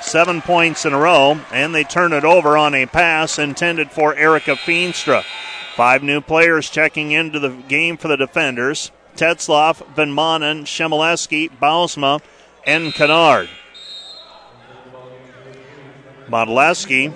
seven 0.00 0.42
points 0.42 0.84
in 0.84 0.92
a 0.92 0.98
row, 0.98 1.40
and 1.52 1.74
they 1.74 1.84
turn 1.84 2.12
it 2.12 2.24
over 2.24 2.56
on 2.56 2.74
a 2.74 2.86
pass 2.86 3.38
intended 3.38 3.90
for 3.90 4.14
Erica 4.14 4.56
Feenstra. 4.56 5.24
Five 5.76 6.02
new 6.02 6.20
players 6.20 6.68
checking 6.68 7.12
into 7.12 7.38
the 7.38 7.50
game 7.50 7.96
for 7.96 8.08
the 8.08 8.16
defenders. 8.16 8.90
Tetzloff, 9.16 9.86
Van 9.94 10.10
Manen, 10.10 10.62
Shemileski, 10.62 11.50
Bausma, 11.58 12.20
and 12.66 12.92
Kennard. 12.92 13.48
Modleski, 16.28 17.12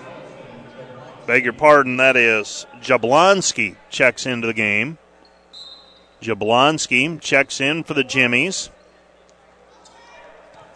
beg 1.27 1.45
your 1.45 1.53
pardon, 1.53 1.97
that 1.97 2.17
is 2.17 2.67
Jablonski 2.81 3.77
checks 3.89 4.27
into 4.27 4.47
the 4.47 4.55
game. 4.55 4.99
Jablonski 6.21 7.21
checks 7.21 7.61
in 7.61 7.85
for 7.85 7.95
the 7.95 8.05
Jimmies. 8.05 8.71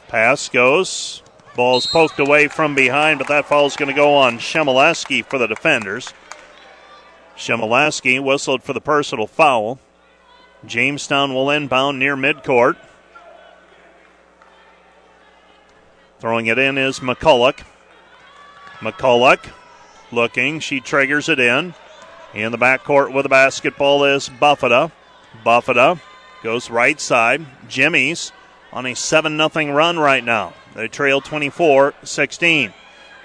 Pass 0.08 0.48
goes. 0.48 1.22
Ball's 1.56 1.86
poked 1.86 2.18
away 2.18 2.48
from 2.48 2.74
behind, 2.74 3.18
but 3.18 3.28
that 3.28 3.46
foul's 3.46 3.76
going 3.76 3.88
to 3.88 3.94
go 3.94 4.14
on 4.14 4.38
Shemileski 4.38 5.24
for 5.24 5.38
the 5.38 5.46
defenders. 5.46 6.12
Shemileski 7.36 8.22
whistled 8.22 8.62
for 8.62 8.72
the 8.72 8.80
personal 8.80 9.26
foul. 9.26 9.78
Jamestown 10.64 11.34
will 11.34 11.50
inbound 11.50 11.98
near 11.98 12.16
midcourt. 12.16 12.76
Throwing 16.20 16.46
it 16.46 16.58
in 16.58 16.76
is 16.76 17.00
McCulloch. 17.00 17.64
McCulloch 18.80 19.50
looking. 20.12 20.60
She 20.60 20.80
triggers 20.80 21.28
it 21.30 21.40
in. 21.40 21.74
In 22.34 22.52
the 22.52 22.58
backcourt 22.58 23.12
with 23.12 23.24
the 23.24 23.30
basketball 23.30 24.04
is 24.04 24.28
Buffetta. 24.28 24.92
Buffetta 25.44 25.98
goes 26.42 26.70
right 26.70 27.00
side. 27.00 27.46
Jimmy's 27.68 28.32
on 28.72 28.86
a 28.86 28.94
7 28.94 29.36
0 29.36 29.72
run 29.72 29.98
right 29.98 30.22
now. 30.22 30.52
They 30.74 30.88
trail 30.88 31.20
24 31.20 31.94
16. 32.02 32.72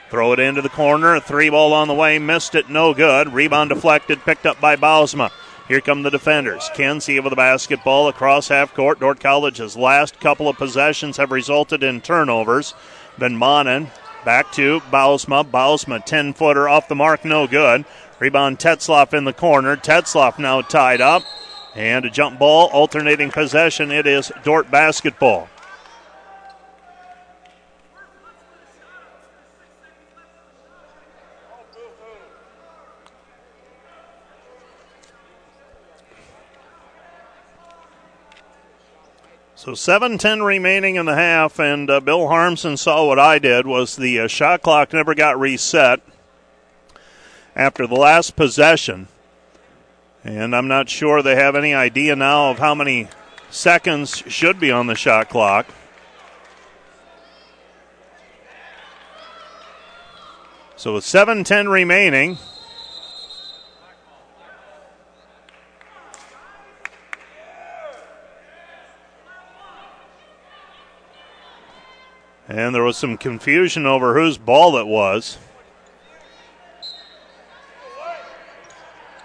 Throw 0.10 0.32
it 0.34 0.40
into 0.40 0.62
the 0.62 0.70
corner. 0.70 1.16
A 1.16 1.22
three 1.22 1.50
ball 1.50 1.74
on 1.74 1.88
the 1.88 1.94
way. 1.94 2.18
Missed 2.18 2.56
it. 2.56 2.70
No 2.70 2.94
good. 2.94 3.34
Rebound 3.34 3.70
deflected. 3.70 4.22
Picked 4.22 4.46
up 4.46 4.62
by 4.62 4.76
Bausma. 4.76 5.32
Here 5.67 5.82
come 5.82 6.04
the 6.04 6.12
defenders. 6.12 6.69
Kenzie 6.75 7.19
with 7.19 7.32
the 7.32 7.36
basketball 7.36 8.08
across 8.08 8.49
half 8.49 8.73
court. 8.75 8.99
Dordt 8.99 9.19
College's 9.19 9.75
last 9.75 10.19
couple 10.19 10.47
of 10.47 10.58
possessions 10.58 11.17
have 11.17 11.32
resulted 11.32 11.82
in 11.82 12.01
turnovers. 12.01 12.75
Van 13.17 13.36
Manen 13.36 13.89
back 14.23 14.51
to 14.51 14.82
Bausma. 14.91 15.43
Bausma, 15.43 16.06
10 16.06 16.34
footer 16.34 16.69
off 16.69 16.88
the 16.88 16.93
mark. 16.93 17.25
No 17.25 17.47
good. 17.47 17.84
Rebound 18.19 18.60
Tetzloff 18.60 19.13
in 19.13 19.23
the 19.23 19.34
corner. 19.34 19.75
Tetzloff 19.75 20.38
now 20.38 20.62
tied 20.62 21.01
up. 21.01 21.23
And 21.73 22.06
a 22.06 22.12
jump 22.12 22.38
ball, 22.38 22.69
alternating 22.71 23.32
possession. 23.32 23.91
It 23.91 24.06
is 24.06 24.32
Dordt 24.43 24.69
basketball. 24.69 25.49
So 39.65 39.71
7:10 39.71 40.45
remaining 40.45 40.95
in 40.95 41.08
the 41.08 41.15
half, 41.15 41.60
and 41.60 41.89
uh, 41.89 41.99
Bill 41.99 42.28
Harmson 42.28 42.78
saw 42.78 43.08
what 43.08 43.17
I 43.17 43.39
did. 43.39 43.65
Was 43.65 43.95
the 43.95 44.19
uh, 44.19 44.28
shot 44.28 44.62
clock 44.62 44.93
never 44.93 45.15
got 45.15 45.39
reset 45.39 46.01
after 47.56 47.88
the 47.88 47.95
last 47.95 48.36
possession, 48.36 49.08
and 50.23 50.56
I'm 50.56 50.67
not 50.67 50.88
sure 50.88 51.23
they 51.23 51.34
have 51.36 51.56
any 51.56 51.73
idea 51.73 52.15
now 52.15 52.51
of 52.51 52.60
how 52.60 52.75
many 52.75 53.08
seconds 53.49 54.21
should 54.28 54.60
be 54.60 54.69
on 54.69 54.86
the 54.86 54.93
shot 54.93 55.30
clock. 55.30 55.65
So 60.75 60.93
with 60.93 61.06
7:10 61.06 61.71
remaining. 61.71 62.38
And 72.48 72.76
there 72.76 72.84
was 72.84 72.98
some 72.98 73.18
confusion 73.18 73.86
over 73.86 74.14
whose 74.14 74.38
ball 74.38 74.78
it 74.78 74.86
was. 74.86 75.38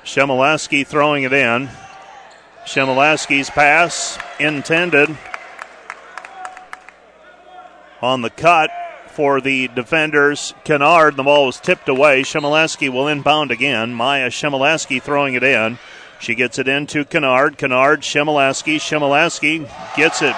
Shemileski 0.04 0.86
throwing 0.86 1.24
it 1.24 1.32
in. 1.32 1.68
Shemileski's 2.64 3.50
pass 3.50 4.18
intended 4.38 5.16
on 8.02 8.22
the 8.22 8.30
cut 8.30 8.70
for 9.08 9.40
the 9.40 9.68
defenders. 9.68 10.54
Kennard, 10.64 11.16
the 11.16 11.22
ball 11.22 11.46
was 11.46 11.60
tipped 11.60 11.88
away. 11.88 12.22
Shemileski 12.22 12.88
will 12.88 13.06
inbound 13.06 13.50
again. 13.50 13.92
Maya 13.92 14.30
Shemileski 14.30 15.02
throwing 15.02 15.34
it 15.34 15.42
in. 15.42 15.78
She 16.18 16.34
gets 16.34 16.58
it 16.58 16.68
into 16.68 17.04
Kennard. 17.04 17.58
Kennard, 17.58 18.00
Shemileski. 18.00 18.76
Shemileski 18.76 19.70
gets 19.96 20.22
it 20.22 20.34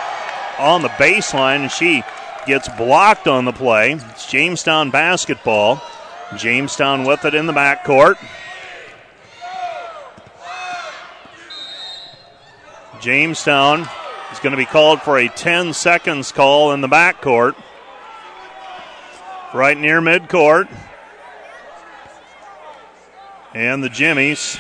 on 0.59 0.83
the 0.83 0.89
baseline, 0.89 1.63
and 1.63 1.71
she 1.71 2.03
gets 2.47 2.69
blocked 2.69 3.29
on 3.29 3.45
the 3.45 3.53
play. 3.53 3.93
It's 3.93 4.31
Jamestown 4.31 4.91
basketball. 4.91 5.83
Jamestown 6.37 7.05
with 7.05 7.25
it 7.25 7.35
in 7.35 7.47
the 7.47 7.53
backcourt. 7.53 8.17
Jamestown 13.01 13.89
is 14.33 14.39
going 14.39 14.53
to 14.53 14.57
be 14.57 14.65
called 14.65 15.03
for 15.03 15.19
a 15.19 15.29
10 15.29 15.73
seconds 15.75 16.33
call 16.33 16.73
in 16.73 16.81
the 16.81 16.89
backcourt. 16.89 17.55
Right 19.53 19.77
near 19.77 20.01
midcourt. 20.01 20.75
And 23.55 23.85
the 23.85 23.91
Jimmies 23.91 24.59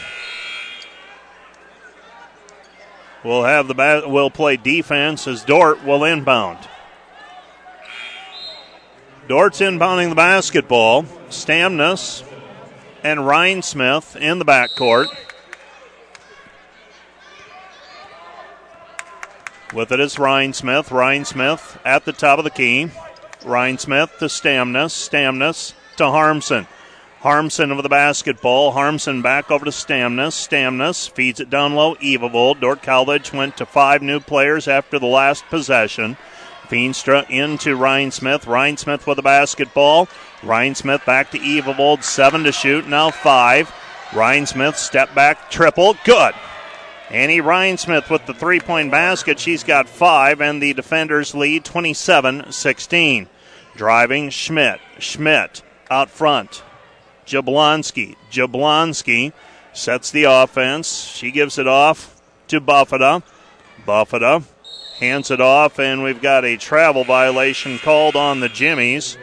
will 3.24 3.44
have 3.44 3.68
the 3.68 4.04
will 4.06 4.30
play 4.30 4.56
defense 4.56 5.26
as 5.26 5.44
Dordt 5.44 5.84
will 5.84 6.04
inbound. 6.04 6.58
Dordt's 9.28 9.60
inbounding 9.60 10.08
the 10.08 10.16
basketball. 10.16 11.04
Stamnus 11.30 12.24
and 13.04 13.20
Rhinesmith 13.20 14.16
in 14.16 14.40
the 14.40 14.44
backcourt. 14.44 15.06
With 19.72 19.92
it 19.92 20.00
is 20.00 20.16
Rhinesmith. 20.16 20.90
Ryan 20.90 21.24
Smith 21.24 21.78
at 21.84 22.04
the 22.04 22.12
top 22.12 22.38
of 22.38 22.44
the 22.44 22.50
key. 22.50 22.90
Rhinesmith 23.42 24.18
to 24.18 24.24
Stamnus. 24.24 24.90
Stamnus 24.90 25.72
to 25.98 26.10
Harmson. 26.10 26.66
Harmson 27.20 27.70
over 27.70 27.80
the 27.80 27.88
basketball. 27.88 28.72
Harmson 28.72 29.22
back 29.22 29.52
over 29.52 29.64
to 29.64 29.70
Stamnus. 29.70 30.32
Stamnus 30.32 31.08
feeds 31.08 31.38
it 31.38 31.48
down 31.48 31.74
low. 31.74 31.94
Evavold. 31.96 32.60
Dordt 32.60 32.82
College 32.82 33.32
went 33.32 33.56
to 33.58 33.66
five 33.66 34.02
new 34.02 34.18
players 34.18 34.66
after 34.66 34.98
the 34.98 35.06
last 35.06 35.44
possession. 35.46 36.16
Feenstra 36.72 37.28
into 37.28 37.76
Rhinesmith. 37.76 38.46
Ryan 38.46 38.78
Smith 38.78 39.06
with 39.06 39.16
the 39.16 39.22
basketball. 39.22 40.06
Rhinesmith 40.40 41.04
back 41.04 41.30
to 41.32 41.38
Evavold. 41.38 42.02
Seven 42.02 42.44
to 42.44 42.52
shoot. 42.52 42.88
Now 42.88 43.10
five. 43.10 43.70
Rhinesmith 44.12 44.76
step 44.76 45.14
back 45.14 45.50
triple. 45.50 45.98
Good. 46.02 46.32
Annie 47.10 47.42
Rhinesmith 47.42 48.08
with 48.08 48.24
the 48.24 48.32
three 48.32 48.58
point 48.58 48.90
basket. 48.90 49.38
She's 49.38 49.62
got 49.62 49.86
five, 49.86 50.40
and 50.40 50.62
the 50.62 50.72
defenders 50.72 51.34
lead 51.34 51.66
27 51.66 52.50
16. 52.50 53.28
Driving 53.76 54.30
Schmidt. 54.30 54.80
Schmidt 54.98 55.60
out 55.90 56.08
front. 56.08 56.62
Jablonski. 57.26 58.16
Jablonski 58.30 59.34
sets 59.74 60.10
the 60.10 60.24
offense. 60.24 61.04
She 61.04 61.32
gives 61.32 61.58
it 61.58 61.68
off 61.68 62.18
to 62.48 62.62
Buffetta. 62.62 63.22
Buffetta 63.86 64.44
hands 64.98 65.30
it 65.30 65.40
off, 65.40 65.78
and 65.78 66.02
we've 66.02 66.22
got 66.22 66.44
a 66.44 66.56
travel 66.56 67.04
violation 67.04 67.78
called 67.78 68.16
on 68.16 68.40
the 68.40 68.48
Jimmies. 68.48 69.16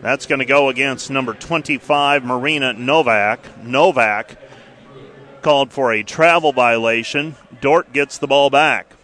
That's 0.00 0.26
going 0.26 0.40
to 0.40 0.44
go 0.44 0.68
against 0.68 1.10
number 1.10 1.34
25, 1.34 2.24
Marina 2.24 2.72
Novak. 2.74 3.64
Novak 3.64 4.36
called 5.42 5.72
for 5.72 5.92
a 5.92 6.02
travel 6.02 6.52
violation. 6.52 7.36
Dordt 7.60 7.92
gets 7.92 8.18
the 8.18 8.26
ball 8.26 8.50
back. 8.50 8.94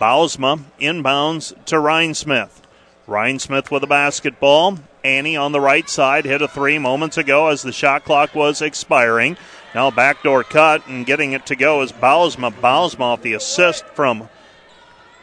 Bausma 0.00 0.62
inbounds 0.80 1.54
to 1.66 1.76
Rhinesmith. 1.76 2.62
Ryan 3.06 3.38
Smith 3.38 3.70
with 3.70 3.82
a 3.82 3.86
basketball. 3.86 4.78
Annie 5.04 5.36
on 5.36 5.52
the 5.52 5.60
right 5.60 5.88
side 5.88 6.24
hit 6.24 6.40
a 6.40 6.48
three 6.48 6.78
moments 6.78 7.18
ago 7.18 7.48
as 7.48 7.62
the 7.62 7.72
shot 7.72 8.04
clock 8.04 8.34
was 8.34 8.62
expiring. 8.62 9.36
Now 9.74 9.90
backdoor 9.90 10.44
cut 10.44 10.86
and 10.86 11.04
getting 11.04 11.32
it 11.32 11.46
to 11.46 11.56
go 11.56 11.82
is 11.82 11.92
Bausma. 11.92 12.52
Bausma 12.52 13.00
off 13.00 13.22
the 13.22 13.34
assist 13.34 13.84
from 13.88 14.28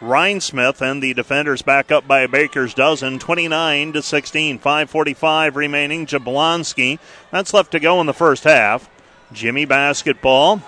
Rhinesmith 0.02 0.82
and 0.82 1.02
the 1.02 1.14
defenders 1.14 1.62
back 1.62 1.92
up 1.92 2.08
by 2.08 2.22
a 2.22 2.28
baker's 2.28 2.74
dozen, 2.74 3.20
29 3.20 3.94
to 3.94 4.02
16. 4.02 4.58
5:45 4.58 5.56
remaining. 5.56 6.08
Jablonski. 6.08 6.98
That's 7.30 7.54
left 7.54 7.72
to 7.72 7.80
go 7.80 8.02
in 8.02 8.08
the 8.08 8.14
first 8.14 8.44
half. 8.44 8.90
Jimmy 9.32 9.66
basketball. 9.66 10.62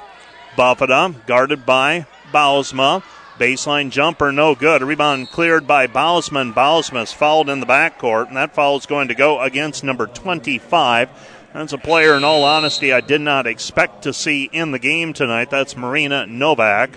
Buffetta 0.56 1.26
guarded 1.26 1.66
by 1.66 2.06
Bausma. 2.32 3.02
Baseline 3.40 3.90
jumper, 3.90 4.32
no 4.32 4.54
good. 4.54 4.84
Rebound 4.84 5.32
cleared 5.32 5.66
by 5.66 5.88
Bausma. 5.88 6.54
Bausma's 6.54 7.12
fouled 7.12 7.50
in 7.50 7.60
the 7.60 7.66
backcourt, 7.66 8.28
and 8.28 8.38
that 8.38 8.54
foul 8.54 8.78
is 8.78 8.86
going 8.86 9.08
to 9.08 9.16
go 9.16 9.42
against 9.42 9.84
number 9.84 10.06
25. 10.06 11.10
That's 11.52 11.74
a 11.74 11.80
player, 11.80 12.16
in 12.16 12.24
all 12.24 12.44
honesty, 12.44 12.94
I 12.94 13.02
did 13.02 13.22
not 13.22 13.48
expect 13.48 14.04
to 14.04 14.14
see 14.14 14.50
in 14.54 14.70
the 14.70 14.80
game 14.80 15.14
tonight. 15.14 15.50
That's 15.50 15.76
Marina 15.76 16.28
Novak. 16.28 16.92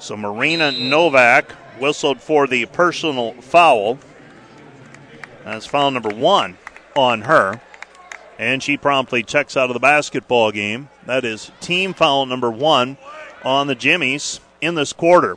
So 0.00 0.16
Marina 0.16 0.72
Novak 0.72 1.52
whistled 1.78 2.22
for 2.22 2.46
the 2.46 2.64
personal 2.66 3.32
foul. 3.34 3.98
That's 5.44 5.66
foul 5.66 5.90
number 5.90 6.08
one 6.08 6.56
on 6.96 7.22
her. 7.22 7.60
And 8.38 8.62
she 8.62 8.78
promptly 8.78 9.22
checks 9.22 9.58
out 9.58 9.68
of 9.68 9.74
the 9.74 9.80
basketball 9.80 10.52
game. 10.52 10.88
That 11.04 11.26
is 11.26 11.52
team 11.60 11.92
foul 11.92 12.24
number 12.24 12.50
one 12.50 12.96
on 13.44 13.66
the 13.66 13.74
Jimmies 13.74 14.40
in 14.62 14.74
this 14.74 14.94
quarter. 14.94 15.36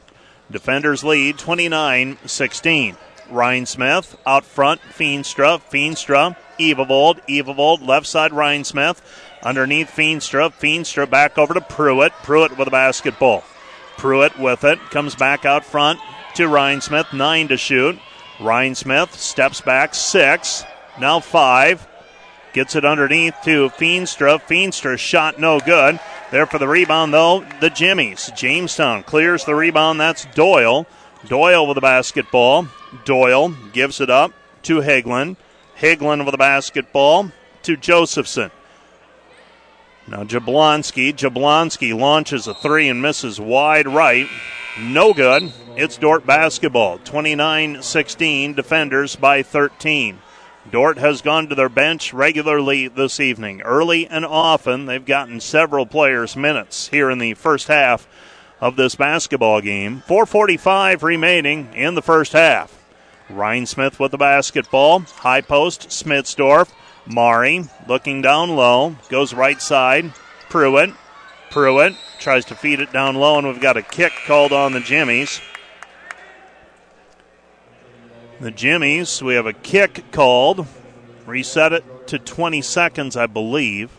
Defenders 0.50 1.04
lead 1.04 1.38
29 1.38 2.18
16. 2.26 2.98
Rhinesmith 3.30 4.16
out 4.26 4.46
front, 4.46 4.80
Feenstra, 4.82 5.62
Feenstra, 5.72 6.38
Evavold, 6.58 7.20
Evavold, 7.28 7.86
left 7.86 8.06
side 8.06 8.32
Rhinesmith. 8.32 9.02
Underneath 9.42 9.90
Feenstra, 9.90 10.54
Feenstra 10.54 11.10
back 11.10 11.38
over 11.38 11.54
to 11.54 11.62
Pruitt. 11.62 12.14
Pruitt 12.24 12.58
with 12.58 12.70
a 12.70 12.72
basketball. 12.72 13.44
Pruitt 14.04 14.38
with 14.38 14.66
it, 14.66 14.82
comes 14.92 15.16
back 15.16 15.46
out 15.46 15.64
front 15.64 15.98
to 16.36 16.44
Rhinesmith, 16.44 17.14
nine 17.14 17.48
to 17.48 17.56
shoot. 17.56 17.98
Rhinesmith 18.38 19.14
steps 19.14 19.62
back, 19.62 19.96
six, 19.96 20.66
now 21.00 21.22
five. 21.22 21.88
Gets 22.52 22.76
it 22.76 22.84
underneath 22.84 23.34
to 23.46 23.70
Feenstra. 23.70 24.42
Feenstra 24.42 25.00
shot 25.00 25.40
no 25.40 25.62
good. 25.62 26.02
There 26.32 26.46
for 26.46 26.60
the 26.60 26.68
rebound, 26.68 27.14
though, 27.14 27.46
the 27.62 27.70
Jimmies. 27.70 28.30
Jamestown 28.36 29.04
clears 29.04 29.46
the 29.46 29.56
rebound. 29.56 30.02
That's 30.02 30.26
Doyle. 30.36 30.86
Doyle 31.30 31.66
with 31.66 31.76
the 31.76 31.82
basketball. 31.82 32.68
Doyle 33.06 33.56
gives 33.72 34.02
it 34.02 34.10
up 34.10 34.34
to 34.64 34.82
Hagelin. 34.82 35.38
Hagelin 35.78 36.26
with 36.26 36.34
the 36.34 36.38
basketball 36.38 37.32
to 37.62 37.78
Josephson. 37.78 38.52
Now 40.08 40.24
Jablonski. 40.24 41.14
Jablonski 41.14 41.98
launches 41.98 42.48
a 42.48 42.54
three 42.54 42.90
and 42.90 43.02
misses 43.02 43.40
wide 43.40 43.88
right. 43.88 44.28
No 44.80 45.14
good. 45.14 45.52
It's 45.76 45.98
Dordt 45.98 46.26
basketball. 46.26 46.98
29 47.00 47.82
16. 47.82 48.54
Defenders 48.54 49.16
by 49.16 49.44
13. 49.44 50.20
Dordt 50.70 50.98
has 50.98 51.22
gone 51.22 51.48
to 51.50 51.56
their 51.56 51.70
bench 51.70 52.14
regularly 52.14 52.88
this 52.88 53.20
evening. 53.20 53.62
Early 53.62 54.08
and 54.08 54.26
often, 54.26 54.86
they've 54.86 55.06
gotten 55.06 55.40
several 55.40 55.86
players 55.86 56.36
minutes 56.36 56.88
here 56.88 57.10
in 57.10 57.18
the 57.18 57.34
first 57.34 57.68
half 57.68 58.08
of 58.62 58.78
this 58.78 58.96
basketball 58.96 59.60
game. 59.60 60.04
4.45 60.08 61.04
remaining 61.04 61.74
in 61.74 61.96
the 61.96 62.02
first 62.02 62.32
half. 62.32 62.82
Rhinesmith 63.30 64.00
with 64.00 64.12
the 64.12 64.18
basketball. 64.18 65.00
High 65.00 65.42
post, 65.42 65.90
Smitsdorf. 65.90 66.70
Mari 67.06 67.66
looking 67.88 68.22
down 68.22 68.56
low. 68.56 68.96
Goes 69.10 69.34
right 69.34 69.62
side. 69.62 70.14
Pruitt. 70.50 70.94
Pruitt 71.50 71.96
tries 72.20 72.46
to 72.46 72.56
feed 72.56 72.80
it 72.80 72.92
down 72.92 73.16
low, 73.16 73.38
and 73.38 73.48
we've 73.48 73.60
got 73.60 73.78
a 73.78 73.82
kick 73.82 74.14
called 74.26 74.54
on 74.54 74.74
the 74.74 74.80
Jimmies. 74.80 75.42
The 78.40 78.52
Jimmies, 78.52 79.22
we 79.22 79.36
have 79.36 79.46
a 79.46 79.54
kick 79.54 80.12
called. 80.12 80.66
Reset 81.26 81.74
it 81.74 82.08
to 82.08 82.20
20 82.20 82.62
seconds, 82.62 83.16
I 83.16 83.28
believe. 83.28 83.92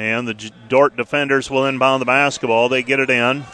And 0.00 0.26
the 0.26 0.50
Dordt 0.68 0.96
defenders 0.96 1.50
will 1.50 1.66
inbound 1.66 2.00
the 2.00 2.06
basketball. 2.06 2.70
They 2.70 2.82
get 2.82 3.00
it 3.00 3.10
in. 3.10 3.44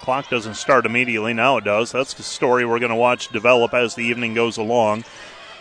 Clock 0.00 0.30
doesn't 0.30 0.54
start 0.54 0.86
immediately. 0.86 1.34
Now 1.34 1.56
it 1.56 1.64
does. 1.64 1.90
That's 1.90 2.14
the 2.14 2.22
story 2.22 2.64
we're 2.64 2.78
going 2.78 2.90
to 2.90 2.96
watch 2.96 3.32
develop 3.32 3.74
as 3.74 3.96
the 3.96 4.04
evening 4.04 4.32
goes 4.32 4.56
along. 4.56 5.04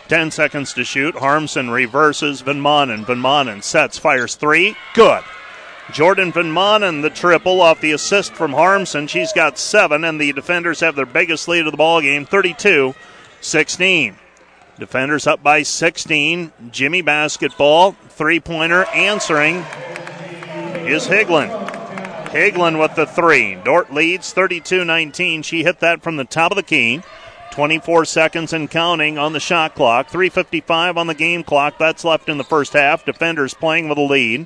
10 0.08 0.30
seconds 0.30 0.72
to 0.74 0.84
shoot. 0.84 1.16
Harmson 1.16 1.72
reverses. 1.72 2.42
Van 2.42 2.62
Manen. 2.62 3.08
Van 3.08 3.18
Manen 3.18 3.64
sets, 3.64 3.98
fires 3.98 4.36
three. 4.36 4.76
Good. 4.94 5.24
Jordan 5.92 6.32
Van 6.32 6.52
Manen, 6.52 7.02
the 7.02 7.10
triple 7.10 7.60
off 7.60 7.82
the 7.82 7.92
assist 7.92 8.34
from 8.34 8.54
Harmson. 8.54 9.08
She's 9.08 9.34
got 9.34 9.58
seven, 9.58 10.04
and 10.04 10.22
the 10.22 10.34
defenders 10.34 10.80
have 10.80 10.96
their 10.96 11.06
biggest 11.06 11.48
lead 11.48 11.66
of 11.66 11.72
the 11.72 11.78
ball 11.78 12.02
game 12.02 12.26
32 12.26 12.94
16. 13.42 14.16
Defenders 14.78 15.26
up 15.26 15.42
by 15.42 15.64
16. 15.64 16.52
Jimmy 16.72 17.02
basketball. 17.02 17.94
Three 18.10 18.40
pointer 18.40 18.86
answering 18.86 19.64
is 20.88 21.08
Higlin. 21.08 21.50
Higlin 22.30 22.80
with 22.80 22.96
the 22.96 23.06
three. 23.06 23.56
Dordt 23.56 23.94
leads 23.94 24.34
32 24.34 24.86
19. 24.86 25.42
She 25.42 25.64
hit 25.64 25.80
that 25.80 26.04
from 26.04 26.18
the 26.18 26.26
top 26.26 26.52
of 26.52 26.56
the 26.56 26.64
key. 26.64 27.02
24 27.52 28.06
seconds 28.06 28.52
and 28.52 28.70
counting 28.70 29.18
on 29.18 29.34
the 29.34 29.40
shot 29.40 29.76
clock. 29.76 30.10
3.55 30.10 30.98
on 30.98 31.08
the 31.08 31.14
game 31.14 31.44
clock. 31.44 31.78
That's 31.78 32.04
left 32.04 32.28
in 32.28 32.38
the 32.38 32.44
first 32.44 32.74
half. 32.74 33.06
Defenders 33.06 33.54
playing 33.54 33.88
with 33.88 33.98
a 33.98 34.02
lead. 34.02 34.46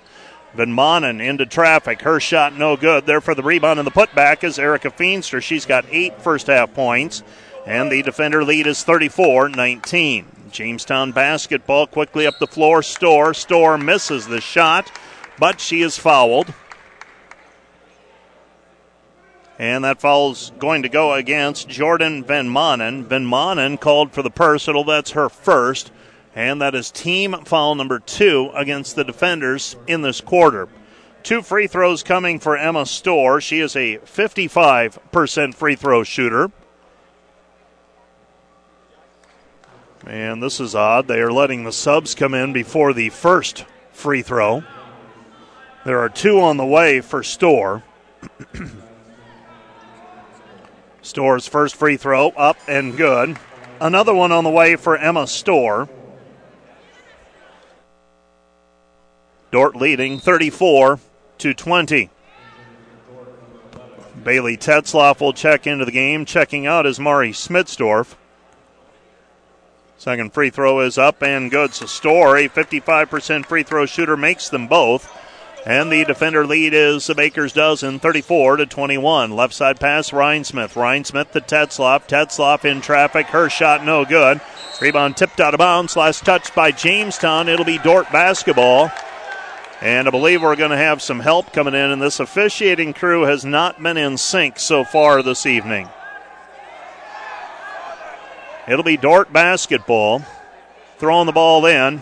Van 0.53 0.69
Manen 0.69 1.21
into 1.21 1.45
traffic. 1.45 2.01
Her 2.01 2.19
shot 2.19 2.55
no 2.55 2.77
good. 2.77 3.05
There 3.05 3.21
for 3.21 3.35
the 3.35 3.43
rebound 3.43 3.79
and 3.79 3.87
the 3.87 3.91
putback 3.91 4.43
is 4.43 4.59
Erica 4.59 4.91
Feenstra. 4.91 5.41
She's 5.41 5.65
got 5.65 5.85
eight 5.89 6.21
first 6.21 6.47
half 6.47 6.73
points. 6.73 7.23
And 7.65 7.91
the 7.91 8.01
defender 8.01 8.43
lead 8.43 8.67
is 8.67 8.83
34 8.83 9.49
19. 9.49 10.25
Jamestown 10.51 11.11
basketball 11.11 11.87
quickly 11.87 12.25
up 12.25 12.39
the 12.39 12.47
floor. 12.47 12.81
Storr. 12.81 13.33
Storr 13.33 13.77
misses 13.77 14.27
the 14.27 14.41
shot, 14.41 14.91
but 15.39 15.61
she 15.61 15.81
is 15.81 15.97
fouled. 15.97 16.53
And 19.57 19.83
that 19.83 19.99
foul's 19.99 20.51
going 20.57 20.83
to 20.83 20.89
go 20.89 21.13
against 21.13 21.67
Jordan 21.67 22.23
Van 22.23 22.47
Manen. 22.47 23.03
Van 23.05 23.25
Manen 23.25 23.79
called 23.79 24.13
for 24.13 24.21
the 24.21 24.29
personal. 24.29 24.85
That's 24.85 25.11
her 25.11 25.27
first. 25.27 25.91
And 26.33 26.61
that 26.61 26.75
is 26.75 26.91
team 26.91 27.33
foul 27.43 27.75
number 27.75 27.99
two 27.99 28.51
against 28.53 28.95
the 28.95 29.03
defenders 29.03 29.75
in 29.85 30.01
this 30.01 30.21
quarter. 30.21 30.69
Two 31.23 31.41
free 31.41 31.67
throws 31.67 32.03
coming 32.03 32.39
for 32.39 32.55
Emma 32.55 32.85
Storr. 32.85 33.41
She 33.41 33.59
is 33.59 33.75
a 33.75 33.97
55% 33.97 35.53
free 35.53 35.75
throw 35.75 36.03
shooter. 36.03 36.51
And 40.07 40.41
this 40.41 40.61
is 40.61 40.75
odd. 40.75 41.07
They 41.09 41.19
are 41.19 41.33
letting 41.33 41.65
the 41.65 41.73
subs 41.73 42.15
come 42.15 42.33
in 42.33 42.53
before 42.53 42.93
the 42.93 43.09
first 43.09 43.65
free 43.91 44.21
throw. 44.21 44.63
There 45.89 46.01
are 46.01 46.09
two 46.09 46.39
on 46.39 46.57
the 46.57 46.65
way 46.67 47.01
for 47.01 47.23
Storr. 47.23 47.81
Storr's 51.01 51.47
first 51.47 51.75
free 51.75 51.97
throw 51.97 52.29
up 52.29 52.57
and 52.67 52.95
good. 52.95 53.39
Another 53.81 54.13
one 54.13 54.31
on 54.31 54.43
the 54.43 54.51
way 54.51 54.75
for 54.75 54.95
Emma 54.95 55.25
Storr. 55.25 55.89
Dordt 59.49 59.75
leading 59.75 60.19
34 60.19 60.99
to 61.39 61.53
20. 61.55 62.11
Bailey 64.23 64.57
Tetzloff 64.57 65.19
will 65.19 65.33
check 65.33 65.65
into 65.65 65.85
the 65.85 65.91
game. 65.91 66.23
Checking 66.23 66.67
out 66.67 66.85
is 66.85 66.99
Mari 66.99 67.31
Smitsdorf. 67.31 68.13
Second 69.97 70.35
free 70.35 70.51
throw 70.51 70.81
is 70.81 70.99
up 70.99 71.23
and 71.23 71.49
good. 71.49 71.73
So 71.73 71.87
Storr, 71.87 72.37
a 72.37 72.47
55% 72.47 73.47
free 73.47 73.63
throw 73.63 73.87
shooter, 73.87 74.15
makes 74.15 74.49
them 74.49 74.67
both. 74.67 75.11
And 75.65 75.91
the 75.91 76.05
defender 76.05 76.45
lead 76.45 76.73
is 76.73 77.07
the 77.07 77.15
Baker's 77.15 77.51
dozen, 77.51 77.99
34 77.99 78.57
to 78.57 78.65
21. 78.65 79.31
Left 79.31 79.53
side 79.53 79.79
pass, 79.79 80.11
Rhinesmith. 80.11 80.75
Ryan 80.75 81.03
Smith 81.03 81.31
to 81.33 81.41
Tetzloff. 81.41 82.07
Tetzloff 82.07 82.63
in 82.63 82.81
traffic. 82.81 83.27
Her 83.27 83.49
shot 83.49 83.85
no 83.85 84.05
good. 84.05 84.39
Rebound 84.81 85.17
tipped 85.17 85.41
out 85.41 85.53
of 85.53 85.57
bounds. 85.57 85.97
Last 85.97 86.23
touch 86.23 86.55
by 86.55 86.71
Jamestown. 86.71 87.49
It'll 87.49 87.65
be 87.65 87.77
Dordt 87.77 88.09
basketball. 88.11 88.89
And 89.81 90.07
I 90.07 90.11
believe 90.11 90.41
we're 90.41 90.55
going 90.55 90.71
to 90.71 90.77
have 90.77 91.01
some 91.01 91.19
help 91.19 91.53
coming 91.53 91.73
in, 91.73 91.91
and 91.91 92.01
this 92.01 92.19
officiating 92.19 92.93
crew 92.93 93.23
has 93.23 93.45
not 93.45 93.81
been 93.81 93.97
in 93.97 94.17
sync 94.17 94.59
so 94.59 94.83
far 94.83 95.23
this 95.23 95.45
evening. 95.45 95.87
It'll 98.67 98.83
be 98.83 98.97
Dordt 98.97 99.31
basketball. 99.31 100.23
Throwing 100.97 101.25
the 101.27 101.31
ball 101.31 101.65
in 101.65 102.01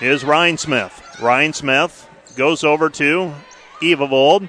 is 0.00 0.24
Rhinesmith. 0.24 1.01
Rhinesmith 1.16 2.06
goes 2.36 2.64
over 2.64 2.88
to 2.90 3.32
Evavold. 3.80 4.48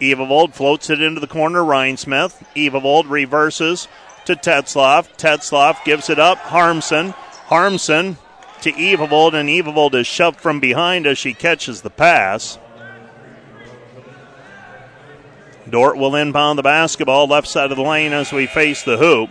Evavold 0.00 0.54
floats 0.54 0.90
it 0.90 1.00
into 1.00 1.20
the 1.20 1.26
corner. 1.26 1.60
Rhinesmith. 1.60 2.42
Evavold 2.54 3.10
reverses 3.10 3.88
to 4.26 4.34
Tetzloff. 4.34 5.16
Tetzloff 5.16 5.84
gives 5.84 6.10
it 6.10 6.18
up. 6.18 6.38
Harmson. 6.38 7.10
Harmson 7.46 8.16
to 8.62 8.72
Evavold, 8.72 9.34
and 9.34 9.48
Evavold 9.48 9.94
is 9.94 10.06
shoved 10.06 10.40
from 10.40 10.58
behind 10.60 11.06
as 11.06 11.18
she 11.18 11.34
catches 11.34 11.82
the 11.82 11.90
pass. 11.90 12.58
Dordt 15.68 15.96
will 15.96 16.14
inbound 16.14 16.58
the 16.58 16.62
basketball 16.62 17.26
left 17.26 17.48
side 17.48 17.70
of 17.70 17.76
the 17.76 17.82
lane 17.82 18.12
as 18.12 18.32
we 18.32 18.46
face 18.46 18.82
the 18.82 18.96
hoop. 18.96 19.30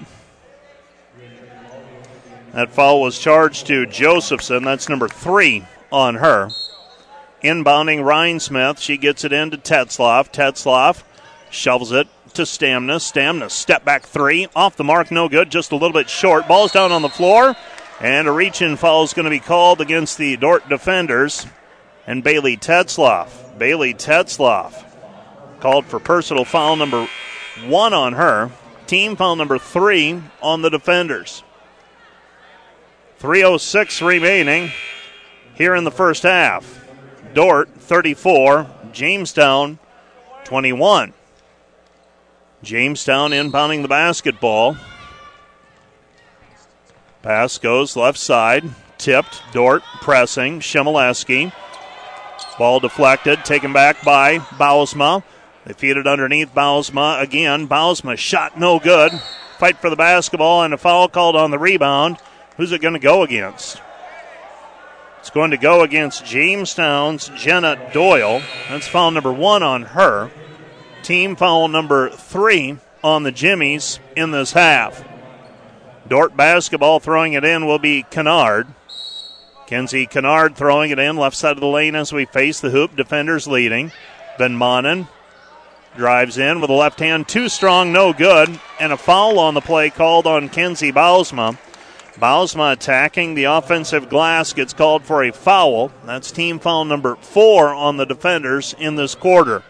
That 2.54 2.72
foul 2.72 3.02
was 3.02 3.18
charged 3.18 3.68
to 3.68 3.88
Josephson. 3.88 4.64
That's 4.64 4.88
number 4.90 5.08
three 5.08 5.66
on 5.92 6.16
her. 6.16 6.50
Inbounding 7.44 8.04
Rhinesmith. 8.04 8.80
She 8.80 8.98
gets 8.98 9.24
it 9.24 9.34
into 9.34 9.58
Tetzloff. 9.58 10.32
Tetzloff 10.32 11.04
shovels 11.50 11.92
it 11.92 12.08
to 12.34 12.44
Stamna. 12.44 12.98
Stamna 12.98 13.52
step 13.52 13.84
back 13.84 14.04
three. 14.04 14.48
Off 14.56 14.78
the 14.78 14.84
mark, 14.84 15.12
no 15.12 15.28
good. 15.28 15.50
Just 15.50 15.72
a 15.72 15.76
little 15.76 15.94
bit 15.94 16.10
short. 16.10 16.48
Ball's 16.48 16.72
down 16.72 16.92
on 16.92 17.02
the 17.02 17.10
floor. 17.10 17.56
And 18.00 18.28
a 18.28 18.32
reach 18.32 18.62
in 18.62 18.76
foul 18.76 19.04
is 19.04 19.14
going 19.14 19.26
to 19.26 19.30
be 19.30 19.40
called 19.40 19.80
against 19.80 20.18
the 20.18 20.36
Dordt 20.38 20.68
defenders 20.68 21.46
and 22.08 22.24
Bailey 22.24 22.58
Tetzloff. 22.58 23.58
Bailey 23.58 23.94
Tetzloff 23.94 24.84
called 25.60 25.86
for 25.86 26.00
personal 26.00 26.44
foul 26.44 26.76
number 26.76 27.08
one 27.66 27.94
on 27.94 28.14
her, 28.14 28.52
team 28.88 29.16
foul 29.16 29.36
number 29.36 29.58
three 29.58 30.22
on 30.42 30.62
the 30.62 30.70
defenders. 30.70 31.44
306 33.20 34.02
remaining 34.02 34.72
here 35.56 35.76
in 35.76 35.86
the 35.86 35.92
first 35.92 36.24
half. 36.24 36.83
Dordt 37.34 37.70
34, 37.70 38.68
Jamestown 38.92 39.80
21. 40.44 41.14
Jamestown 42.62 43.32
inbounding 43.32 43.82
the 43.82 43.88
basketball. 43.88 44.78
Pass 47.24 47.58
goes 47.58 47.96
left 47.96 48.20
side, 48.20 48.64
tipped. 48.98 49.42
Dordt 49.52 49.82
pressing. 50.02 50.60
Shimoleski. 50.60 51.52
Ball 52.60 52.80
deflected, 52.80 53.44
taken 53.44 53.74
back 53.74 54.04
by 54.04 54.38
Bausma. 54.38 55.24
They 55.66 55.74
feed 55.74 55.98
it 55.98 56.06
underneath 56.06 56.54
Bausma 56.54 57.22
again. 57.22 57.68
Bausma 57.68 58.18
shot 58.18 58.60
no 58.60 58.80
good. 58.80 59.12
Fight 59.58 59.78
for 59.78 59.90
the 59.90 59.96
basketball 59.96 60.64
and 60.64 60.74
a 60.74 60.78
foul 60.78 61.08
called 61.08 61.36
on 61.36 61.52
the 61.52 61.60
rebound. 61.60 62.18
Who's 62.58 62.72
it 62.72 62.82
going 62.82 62.94
to 62.94 63.00
go 63.00 63.24
against? 63.24 63.82
It's 65.24 65.30
going 65.30 65.52
to 65.52 65.58
go 65.58 65.84
against 65.84 66.26
Jamestown's 66.26 67.30
Jenna 67.30 67.92
Doyle. 67.94 68.42
That's 68.68 68.90
foul 68.90 69.12
number 69.12 69.32
one 69.32 69.64
on 69.64 69.84
her. 69.84 70.30
Team 71.02 71.38
foul 71.38 71.70
number 71.70 72.10
three 72.10 72.78
on 73.02 73.24
the 73.24 73.32
Jimmies 73.32 74.02
in 74.18 74.32
this 74.32 74.52
half. 74.52 75.02
Dordt 76.10 76.36
basketball 76.36 77.00
throwing 77.00 77.32
it 77.32 77.46
in 77.46 77.66
will 77.66 77.80
be 77.80 78.04
Kennard. 78.04 78.68
Kenzie 79.66 80.08
Kennard 80.08 80.58
throwing 80.58 80.92
it 80.92 81.00
in 81.00 81.16
left 81.16 81.38
side 81.38 81.56
of 81.56 81.62
the 81.62 81.68
lane 81.68 81.96
as 81.96 82.12
we 82.12 82.26
face 82.26 82.60
the 82.60 82.72
hoop. 82.72 82.98
Defenders 82.98 83.48
leading. 83.48 83.94
Van 84.38 84.58
Manen 84.58 85.08
drives 85.96 86.38
in 86.38 86.60
with 86.60 86.70
a 86.70 86.74
left 86.74 87.00
hand, 87.00 87.30
too 87.30 87.48
strong, 87.48 87.94
no 87.94 88.12
good, 88.12 88.60
and 88.78 88.92
a 88.92 88.98
foul 88.98 89.40
on 89.40 89.54
the 89.54 89.62
play 89.62 89.90
called 89.90 90.28
on 90.28 90.50
Kenzie 90.50 90.92
Bausma. 90.92 91.58
Bausma 92.16 92.74
attacking 92.74 93.34
the 93.34 93.46
offensive 93.46 94.10
glass 94.10 94.54
gets 94.54 94.74
called 94.74 95.04
for 95.04 95.24
a 95.24 95.32
foul. 95.32 95.92
That's 96.06 96.32
team 96.32 96.60
foul 96.60 96.86
number 96.86 97.16
four 97.16 97.74
on 97.74 97.98
the 97.98 98.06
defenders 98.06 98.76
in 98.78 98.96
this 98.96 99.16
quarter. 99.16 99.64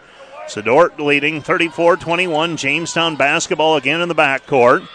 Sedort 0.46 0.98
leading 0.98 1.40
34 1.40 1.96
21. 1.96 2.56
Jamestown 2.56 3.16
basketball 3.16 3.76
again 3.76 4.02
in 4.02 4.08
the 4.08 4.14
backcourt. 4.14 4.86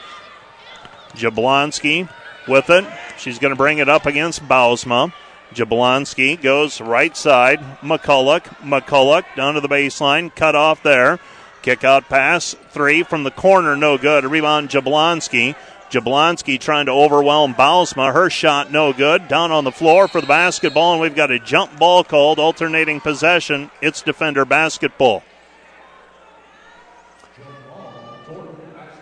Jablonski 1.14 2.08
with 2.48 2.70
it. 2.70 2.86
She's 3.18 3.40
going 3.40 3.52
to 3.52 3.58
bring 3.58 3.80
it 3.80 3.90
up 3.90 4.06
against 4.06 4.48
Bausma. 4.48 5.12
Jablonski 5.54 6.40
goes 6.40 6.80
right 6.80 7.18
side. 7.18 7.60
McCulloch. 7.82 8.44
McCulloch 8.60 9.26
down 9.36 9.56
to 9.56 9.62
the 9.62 9.68
baseline. 9.68 10.34
Cut 10.36 10.56
off 10.56 10.84
there. 10.84 11.20
Kick 11.64 11.84
out 11.84 12.08
pass. 12.08 12.56
Three 12.70 13.02
from 13.02 13.24
the 13.24 13.32
corner. 13.32 13.76
No 13.76 13.98
good. 13.98 14.24
Rebound 14.26 14.70
Jablonski. 14.70 15.56
Jablonski 15.90 16.60
trying 16.60 16.86
to 16.86 16.92
overwhelm 16.92 17.56
Bausma. 17.56 18.14
Her 18.14 18.30
shot 18.30 18.72
no 18.72 18.94
good. 18.94 19.28
Down 19.28 19.52
on 19.52 19.64
the 19.64 19.72
floor 19.72 20.08
for 20.08 20.22
the 20.22 20.28
basketball, 20.28 20.94
and 20.94 21.02
we've 21.02 21.16
got 21.16 21.32
a 21.32 21.40
jump 21.40 21.78
ball 21.80 22.04
called, 22.04 22.40
alternating 22.40 23.02
possession. 23.02 23.72
It's 23.82 24.02
defender 24.02 24.46
basketball. 24.46 25.24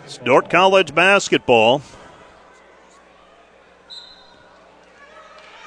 It's 0.04 0.18
Dordt 0.18 0.48
College 0.48 0.94
basketball. 0.94 1.82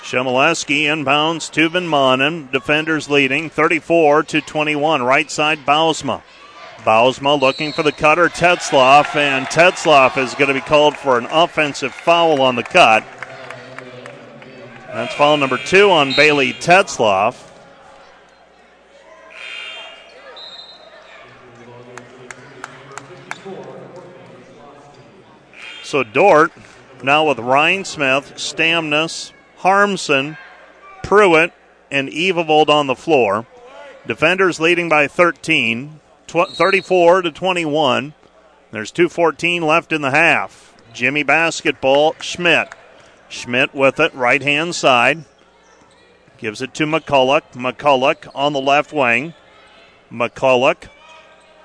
Shemileski 0.02 0.82
inbounds 0.86 1.52
to 1.52 1.70
Van 1.70 1.88
Manen. 1.88 2.52
Defenders 2.52 3.10
leading 3.10 3.50
34 3.50 4.24
to 4.24 4.42
21. 4.42 5.04
Right 5.04 5.30
side 5.30 5.60
Bausma. 5.60 6.24
Bausma 6.84 7.40
looking 7.40 7.74
for 7.74 7.84
the 7.84 7.92
cutter, 7.92 8.28
Tetzloff, 8.28 9.16
and 9.16 9.46
Tetzloff 9.46 10.18
is 10.18 10.34
going 10.34 10.48
to 10.48 10.54
be 10.54 10.62
called 10.62 10.98
for 10.98 11.18
an 11.18 11.28
offensive 11.30 11.94
foul 11.94 12.42
on 12.42 12.56
the 12.56 12.64
cut. 12.64 13.04
That's 14.88 15.14
foul 15.14 15.38
number 15.38 15.58
two 15.58 15.92
on 15.92 16.14
Bailey 16.14 16.54
Tetzloff. 16.54 17.50
So 25.84 26.04
Dordt 26.04 26.52
now 27.04 27.28
with 27.28 27.38
Rhinesmith, 27.38 28.34
Stamnus, 28.34 29.32
Harmson, 29.58 30.38
Pruitt, 31.04 31.54
and 31.90 32.10
Evavold 32.10 32.70
on 32.70 32.88
the 32.88 32.96
floor. 32.96 33.46
Defenders 34.08 34.60
leading 34.60 34.90
by 34.90 35.08
13, 35.08 36.01
tw- 36.32 36.50
34 36.50 37.24
to 37.24 37.32
21. 37.32 38.14
There's 38.72 38.92
2.14 38.92 39.62
left 39.62 39.92
in 39.92 40.02
the 40.02 40.12
half. 40.12 40.76
Jimmy 40.94 41.24
basketball, 41.24 42.16
Schmidt. 42.22 42.74
Schmidt 43.30 43.76
with 43.76 44.00
it, 44.00 44.14
right 44.14 44.42
hand 44.42 44.76
side. 44.76 45.26
Gives 46.38 46.62
it 46.62 46.74
to 46.76 46.86
McCulloch. 46.86 47.44
McCulloch 47.54 48.30
on 48.34 48.54
the 48.54 48.62
left 48.62 48.94
wing. 48.94 49.34
McCulloch 50.12 50.88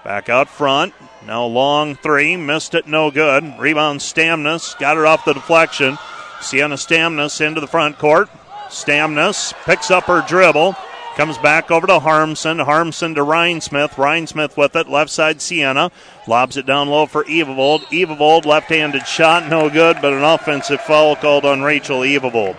back 0.05 0.29
out 0.29 0.49
front. 0.49 0.95
Now 1.25 1.45
long 1.45 1.97
three, 1.97 2.37
missed 2.37 2.75
it, 2.75 2.87
no 2.87 3.11
good. 3.11 3.59
Rebound 3.59 4.01
Stamnus, 4.01 4.79
got 4.79 4.97
it 4.97 5.05
off 5.05 5.25
the 5.25 5.33
deflection. 5.33 5.99
Sienna 6.41 6.77
Stamnus 6.77 7.41
into 7.41 7.61
the 7.61 7.67
front 7.67 7.99
court. 7.99 8.29
Stamnus 8.69 9.53
picks 9.65 9.91
up 9.91 10.05
her 10.05 10.25
dribble, 10.27 10.77
comes 11.17 11.39
back 11.39 11.71
over 11.71 11.87
to 11.87 11.99
Harmson. 11.99 12.59
Harmson 12.59 13.15
to 13.15 13.23
Rhinesmith. 13.23 13.93
Rhinesmith 13.93 14.57
with 14.57 14.77
it, 14.77 14.89
left 14.89 15.11
side 15.11 15.41
Sienna. 15.41 15.91
Lobs 16.29 16.59
it 16.59 16.67
down 16.67 16.89
low 16.89 17.07
for 17.07 17.25
Evavold. 17.25 17.81
Evavold, 17.87 18.45
left 18.45 18.69
handed 18.69 19.07
shot, 19.07 19.49
no 19.49 19.71
good, 19.71 19.97
but 20.03 20.13
an 20.13 20.23
offensive 20.23 20.81
foul 20.83 21.17
called 21.17 21.47
on 21.47 21.63
Rachel 21.63 22.01
Evavold. 22.01 22.57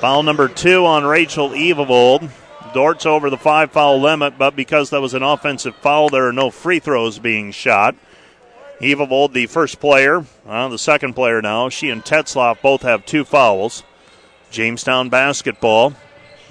Foul 0.00 0.22
number 0.22 0.48
two 0.48 0.86
on 0.86 1.04
Rachel 1.04 1.50
Evavold. 1.50 2.30
Dordt's 2.72 3.06
over 3.06 3.30
the 3.30 3.38
five 3.38 3.70
foul 3.70 4.00
limit, 4.00 4.38
but 4.38 4.56
because 4.56 4.90
that 4.90 5.00
was 5.00 5.14
an 5.14 5.22
offensive 5.22 5.76
foul, 5.76 6.08
there 6.08 6.26
are 6.26 6.32
no 6.32 6.50
free 6.50 6.78
throws 6.78 7.18
being 7.18 7.50
shot. 7.52 7.94
Evavold, 8.80 9.32
the 9.32 9.46
first 9.46 9.78
player, 9.78 10.24
uh, 10.46 10.68
the 10.68 10.78
second 10.78 11.14
player 11.14 11.40
now. 11.42 11.68
She 11.68 11.90
and 11.90 12.02
Tetzloff 12.04 12.60
both 12.62 12.82
have 12.82 13.06
two 13.06 13.24
fouls. 13.24 13.82
Jamestown 14.50 15.08
basketball. 15.08 15.94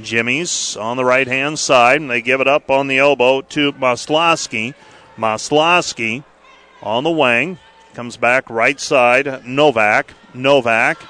Jimmy's 0.01 0.75
on 0.75 0.97
the 0.97 1.05
right 1.05 1.27
hand 1.27 1.57
side, 1.57 2.01
and 2.01 2.09
they 2.09 2.21
give 2.21 2.41
it 2.41 2.47
up 2.47 2.69
on 2.69 2.87
the 2.87 2.97
elbow 2.97 3.41
to 3.41 3.71
Maslowski. 3.73 4.73
Maslowski 5.17 6.23
on 6.81 7.03
the 7.03 7.11
wing. 7.11 7.57
Comes 7.93 8.17
back 8.17 8.49
right 8.49 8.79
side. 8.79 9.45
Novak. 9.45 10.13
Novak 10.33 11.01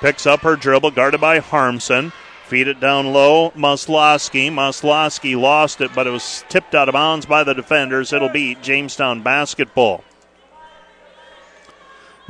picks 0.00 0.26
up 0.26 0.40
her 0.40 0.56
dribble, 0.56 0.92
guarded 0.92 1.20
by 1.20 1.40
Harmson. 1.40 2.12
Feed 2.46 2.68
it 2.68 2.80
down 2.80 3.12
low. 3.12 3.50
Maslowski. 3.50 4.50
Maslowski 4.50 5.38
lost 5.38 5.80
it, 5.80 5.92
but 5.94 6.06
it 6.06 6.10
was 6.10 6.44
tipped 6.48 6.74
out 6.74 6.88
of 6.88 6.92
bounds 6.92 7.26
by 7.26 7.44
the 7.44 7.54
defenders. 7.54 8.12
It'll 8.12 8.28
be 8.28 8.54
Jamestown 8.56 9.22
basketball. 9.22 10.04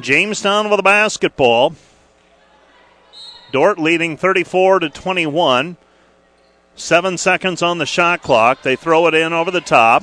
Jamestown 0.01 0.71
with 0.71 0.81
a 0.81 0.83
basketball. 0.83 1.75
Dordt 3.53 3.79
leading 3.79 4.17
34 4.17 4.81
to 4.81 4.89
21. 4.91 5.77
Seven 6.81 7.19
seconds 7.19 7.63
on 7.63 7.77
the 7.77 7.85
shot 7.85 8.23
clock. 8.23 8.63
They 8.63 8.75
throw 8.75 9.07
it 9.07 9.15
in 9.15 9.35
over 9.35 9.51
the 9.51 9.61
top. 9.61 10.03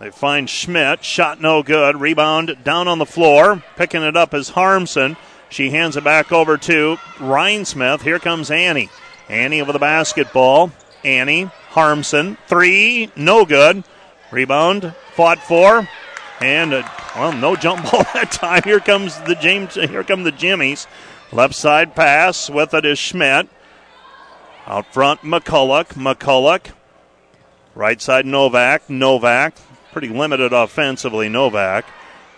They 0.00 0.10
find 0.10 0.48
Schmidt. 0.48 1.04
Shot 1.04 1.42
no 1.42 1.62
good. 1.62 2.00
Rebound 2.00 2.56
down 2.64 2.88
on 2.88 2.98
the 2.98 3.04
floor. 3.04 3.62
Picking 3.76 4.02
it 4.02 4.16
up 4.16 4.32
is 4.32 4.48
Harmson. 4.48 5.18
She 5.50 5.70
hands 5.70 5.96
it 5.96 6.04
back 6.04 6.32
over 6.32 6.56
to 6.56 6.96
Rhinesmith. 7.18 8.00
Here 8.00 8.18
comes 8.18 8.50
Annie. 8.50 8.88
Annie 9.28 9.60
over 9.60 9.72
the 9.72 9.78
basketball. 9.78 10.72
Annie. 11.04 11.50
Harmson. 11.68 12.38
Three. 12.46 13.10
No 13.14 13.44
good. 13.44 13.84
Rebound. 14.30 14.94
Fought 15.12 15.40
for. 15.40 15.86
And 16.40 16.72
uh, 16.72 16.88
well, 17.14 17.32
no 17.32 17.56
jump 17.56 17.82
ball 17.90 18.04
that 18.14 18.32
time. 18.32 18.62
Here 18.64 18.80
comes 18.80 19.20
the 19.20 19.34
James. 19.34 19.74
Here 19.74 20.02
come 20.02 20.22
the 20.22 20.32
Jimmies. 20.32 20.86
Left 21.30 21.54
side 21.54 21.94
pass 21.94 22.48
with 22.48 22.72
it 22.72 22.86
is 22.86 22.98
Schmidt. 22.98 23.48
Out 24.68 24.92
front, 24.92 25.22
McCulloch. 25.22 25.94
McCulloch. 25.94 26.72
Right 27.74 28.02
side, 28.02 28.26
Novak. 28.26 28.90
Novak. 28.90 29.54
Pretty 29.92 30.08
limited 30.08 30.52
offensively, 30.52 31.30
Novak. 31.30 31.86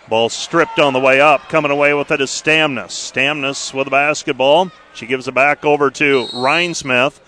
Ball 0.07 0.29
stripped 0.29 0.79
on 0.79 0.93
the 0.93 0.99
way 0.99 1.19
up. 1.19 1.49
Coming 1.49 1.71
away 1.71 1.93
with 1.93 2.09
it 2.09 2.21
is 2.21 2.29
Stamnus. 2.29 2.91
Stamnus 2.91 3.73
with 3.73 3.83
the 3.83 3.91
basketball. 3.91 4.71
She 4.93 5.07
gives 5.07 5.27
it 5.27 5.33
back 5.33 5.65
over 5.65 5.91
to 5.91 6.27
Rhinesmith. 6.27 7.19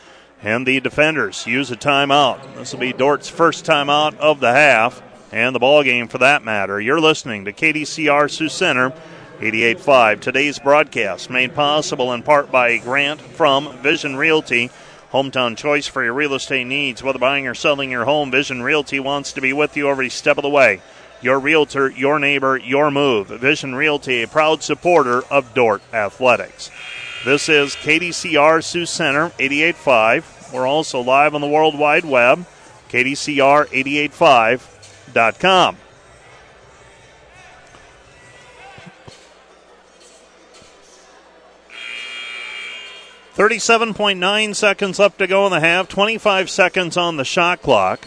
And 0.42 0.66
the 0.66 0.80
defenders 0.80 1.46
use 1.46 1.70
a 1.70 1.76
timeout. 1.76 2.56
This 2.56 2.72
will 2.72 2.80
be 2.80 2.94
Dordt's 2.94 3.28
first 3.30 3.66
timeout 3.66 4.16
of 4.20 4.40
the 4.40 4.54
half 4.54 5.02
and 5.34 5.54
the 5.54 5.60
ball 5.60 5.84
game 5.84 6.08
for 6.08 6.20
that 6.20 6.46
matter. 6.46 6.80
You're 6.80 7.02
listening 7.02 7.44
to 7.44 7.52
KDCR 7.52 8.32
Sioux 8.32 8.48
Center 8.48 8.94
88.5. 9.40 10.22
Today's 10.22 10.60
broadcast 10.60 11.30
made 11.30 11.54
possible 11.54 12.14
in 12.14 12.24
part 12.24 12.52
by 12.52 12.70
a 12.70 12.80
grant 12.80 13.20
from 13.20 13.78
Vision 13.80 14.16
Realty, 14.16 14.70
hometown 15.14 15.56
choice 15.56 15.88
for 15.88 16.04
your 16.04 16.14
real 16.14 16.34
estate 16.34 16.66
needs. 16.66 17.02
Whether 17.04 17.20
buying 17.20 17.48
or 17.48 17.54
selling 17.54 17.92
your 17.92 18.06
home, 18.06 18.32
Vision 18.32 18.64
Realty 18.64 19.00
wants 19.00 19.32
to 19.34 19.42
be 19.42 19.54
with 19.54 19.78
you 19.78 19.88
every 19.88 20.10
step 20.10 20.40
of 20.40 20.42
the 20.42 20.50
way. 20.50 20.82
Your 21.22 21.40
realtor, 21.40 21.88
your 21.90 22.18
neighbor, 22.20 22.58
your 22.58 22.90
move. 22.90 23.28
Vision 23.28 23.76
Realty, 23.76 24.24
a 24.24 24.28
proud 24.28 24.64
supporter 24.64 25.22
of 25.32 25.54
Dordt 25.54 25.84
Athletics. 25.94 26.72
This 27.24 27.48
is 27.48 27.76
KDCR 27.76 28.64
Sioux 28.64 28.88
Center 28.88 29.30
88.5. 29.40 30.52
We're 30.52 30.66
also 30.68 31.00
live 31.00 31.36
on 31.36 31.42
the 31.42 31.48
World 31.48 31.78
Wide 31.78 32.06
Web, 32.06 32.48
KDCR885.com. 32.90 35.78
37.9 43.36 44.56
seconds 44.56 45.00
left 45.00 45.18
to 45.18 45.26
go 45.26 45.48
in 45.48 45.52
the 45.52 45.60
half, 45.60 45.88
25 45.88 46.52
seconds 46.52 46.98
on 46.98 47.18
the 47.18 47.26
shot 47.26 47.64
clock. 47.64 48.06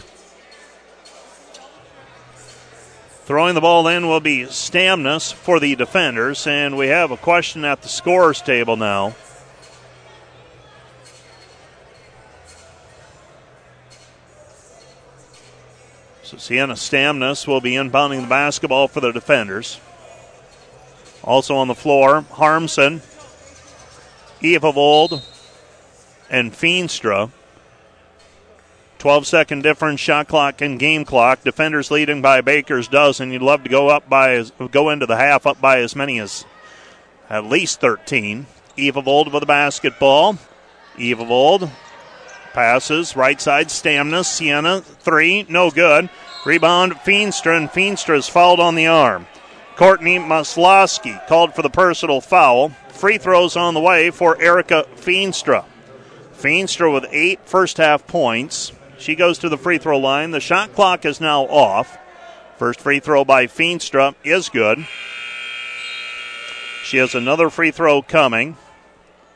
Throwing 3.25 3.53
the 3.53 3.59
ball 3.59 3.89
in 3.89 4.07
will 4.07 4.21
be 4.21 4.43
Stamnus 4.43 5.33
for 5.33 5.59
the 5.59 5.75
defenders, 5.75 6.47
and 6.47 6.77
we 6.77 6.87
have 6.87 7.11
a 7.11 7.17
question 7.17 7.65
at 7.65 7.81
the 7.81 7.89
scorers 7.89 8.41
table 8.41 8.77
now. 8.77 9.17
So 16.23 16.37
Sienna 16.37 16.75
Stamnus 16.75 17.45
will 17.45 17.59
be 17.59 17.73
inbounding 17.73 18.21
the 18.21 18.27
basketball 18.27 18.87
for 18.87 19.01
the 19.01 19.11
defenders. 19.11 19.81
Also 21.21 21.57
on 21.57 21.67
the 21.67 21.75
floor, 21.75 22.21
Harmson 22.31 23.01
Evavold 24.41 25.21
and 26.29 26.53
Feenstra. 26.53 27.31
12 28.99 29.27
second 29.27 29.61
difference, 29.61 29.99
shot 29.99 30.27
clock 30.27 30.61
and 30.61 30.79
game 30.79 31.05
clock. 31.05 31.43
Defenders 31.43 31.91
leading 31.91 32.21
by 32.21 32.41
Baker's 32.41 32.87
dozen. 32.87 33.31
You'd 33.31 33.41
love 33.41 33.63
to 33.63 33.69
go 33.69 33.89
up 33.89 34.09
by 34.09 34.43
go 34.71 34.89
into 34.89 35.05
the 35.05 35.17
half 35.17 35.45
up 35.45 35.61
by 35.61 35.79
as 35.79 35.95
many 35.95 36.19
as 36.19 36.45
at 37.29 37.45
least 37.45 37.79
13. 37.79 38.47
Evavold 38.77 39.31
with 39.31 39.41
the 39.41 39.45
basketball. 39.47 40.37
Evavold 40.97 41.69
passes 42.53 43.15
right 43.15 43.39
side. 43.39 43.67
Stamna 43.67 44.25
Sienna 44.25 44.81
three 44.81 45.45
no 45.47 45.69
good. 45.69 46.09
Rebound 46.45 46.93
Feenstra 46.93 47.57
and 47.57 47.69
Feenstra 47.69 48.17
is 48.17 48.29
fouled 48.29 48.59
on 48.59 48.75
the 48.75 48.87
arm. 48.87 49.27
Courtney 49.77 50.17
Maslowski 50.17 51.25
called 51.27 51.53
for 51.53 51.61
the 51.61 51.69
personal 51.69 52.19
foul. 52.19 52.69
Free 52.89 53.19
throws 53.19 53.55
on 53.55 53.75
the 53.75 53.79
way 53.79 54.09
for 54.09 54.41
Erica 54.41 54.87
Feenstra. 54.95 55.65
Feenstra 56.33 56.91
with 56.91 57.05
eight 57.11 57.41
first 57.45 57.77
half 57.77 58.07
points. 58.07 58.71
She 58.97 59.13
goes 59.13 59.37
to 59.37 59.49
the 59.49 59.57
free 59.57 59.77
throw 59.77 59.99
line. 59.99 60.31
The 60.31 60.39
shot 60.39 60.73
clock 60.73 61.05
is 61.05 61.21
now 61.21 61.43
off. 61.43 61.95
First 62.57 62.81
free 62.81 62.99
throw 62.99 63.23
by 63.23 63.45
Feenstra 63.45 64.15
is 64.23 64.49
good. 64.49 64.87
She 66.83 66.97
has 66.97 67.13
another 67.13 67.51
free 67.51 67.69
throw 67.69 68.01
coming. 68.01 68.57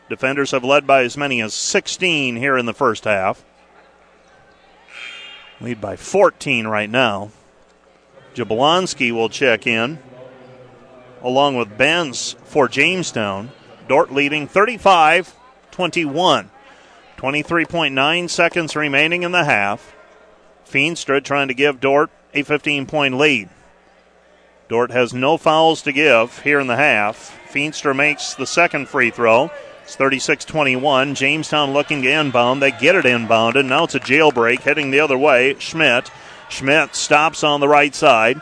Defenders 0.09 0.49
have 0.51 0.63
led 0.63 0.87
by 0.87 1.03
as 1.03 1.15
many 1.15 1.39
as 1.43 1.53
16 1.53 2.35
here 2.35 2.57
in 2.57 2.65
the 2.65 2.73
first 2.73 3.03
half. 3.03 3.45
Lead 5.59 5.79
by 5.79 5.95
14 5.95 6.65
right 6.65 6.89
now. 6.89 7.29
Jablonski 8.33 9.11
will 9.11 9.29
check 9.29 9.67
in 9.67 9.99
along 11.23 11.55
with 11.55 11.77
Benz 11.77 12.35
for 12.43 12.67
Jamestown. 12.67 13.51
Dordt 13.87 14.11
leading 14.11 14.47
35 14.47 15.35
21. 15.71 16.49
23.9 17.17 18.29
seconds 18.29 18.75
remaining 18.75 19.23
in 19.23 19.31
the 19.31 19.43
half. 19.43 19.95
Feenstra 20.65 21.23
trying 21.23 21.47
to 21.49 21.53
give 21.53 21.79
Dordt 21.79 22.09
a 22.33 22.43
15 22.43 22.85
point 22.85 23.17
lead. 23.17 23.49
Dordt 24.69 24.91
has 24.91 25.13
no 25.13 25.37
fouls 25.37 25.81
to 25.83 25.91
give 25.91 26.39
here 26.39 26.59
in 26.59 26.67
the 26.67 26.77
half. 26.77 27.37
Feenstra 27.51 27.95
makes 27.95 28.33
the 28.33 28.47
second 28.47 28.87
free 28.87 29.11
throw. 29.11 29.51
It's 29.83 29.95
36 29.95 30.45
21. 30.45 31.15
Jamestown 31.15 31.73
looking 31.73 32.01
to 32.03 32.09
inbound. 32.09 32.61
They 32.61 32.71
get 32.71 32.95
it 32.95 33.05
inbounded. 33.05 33.65
Now 33.65 33.83
it's 33.83 33.95
a 33.95 33.99
jailbreak 33.99 34.61
heading 34.61 34.91
the 34.91 35.01
other 35.01 35.17
way. 35.17 35.55
Schmidt. 35.59 36.09
Schmidt 36.49 36.95
stops 36.95 37.43
on 37.43 37.59
the 37.59 37.67
right 37.67 37.93
side 37.93 38.41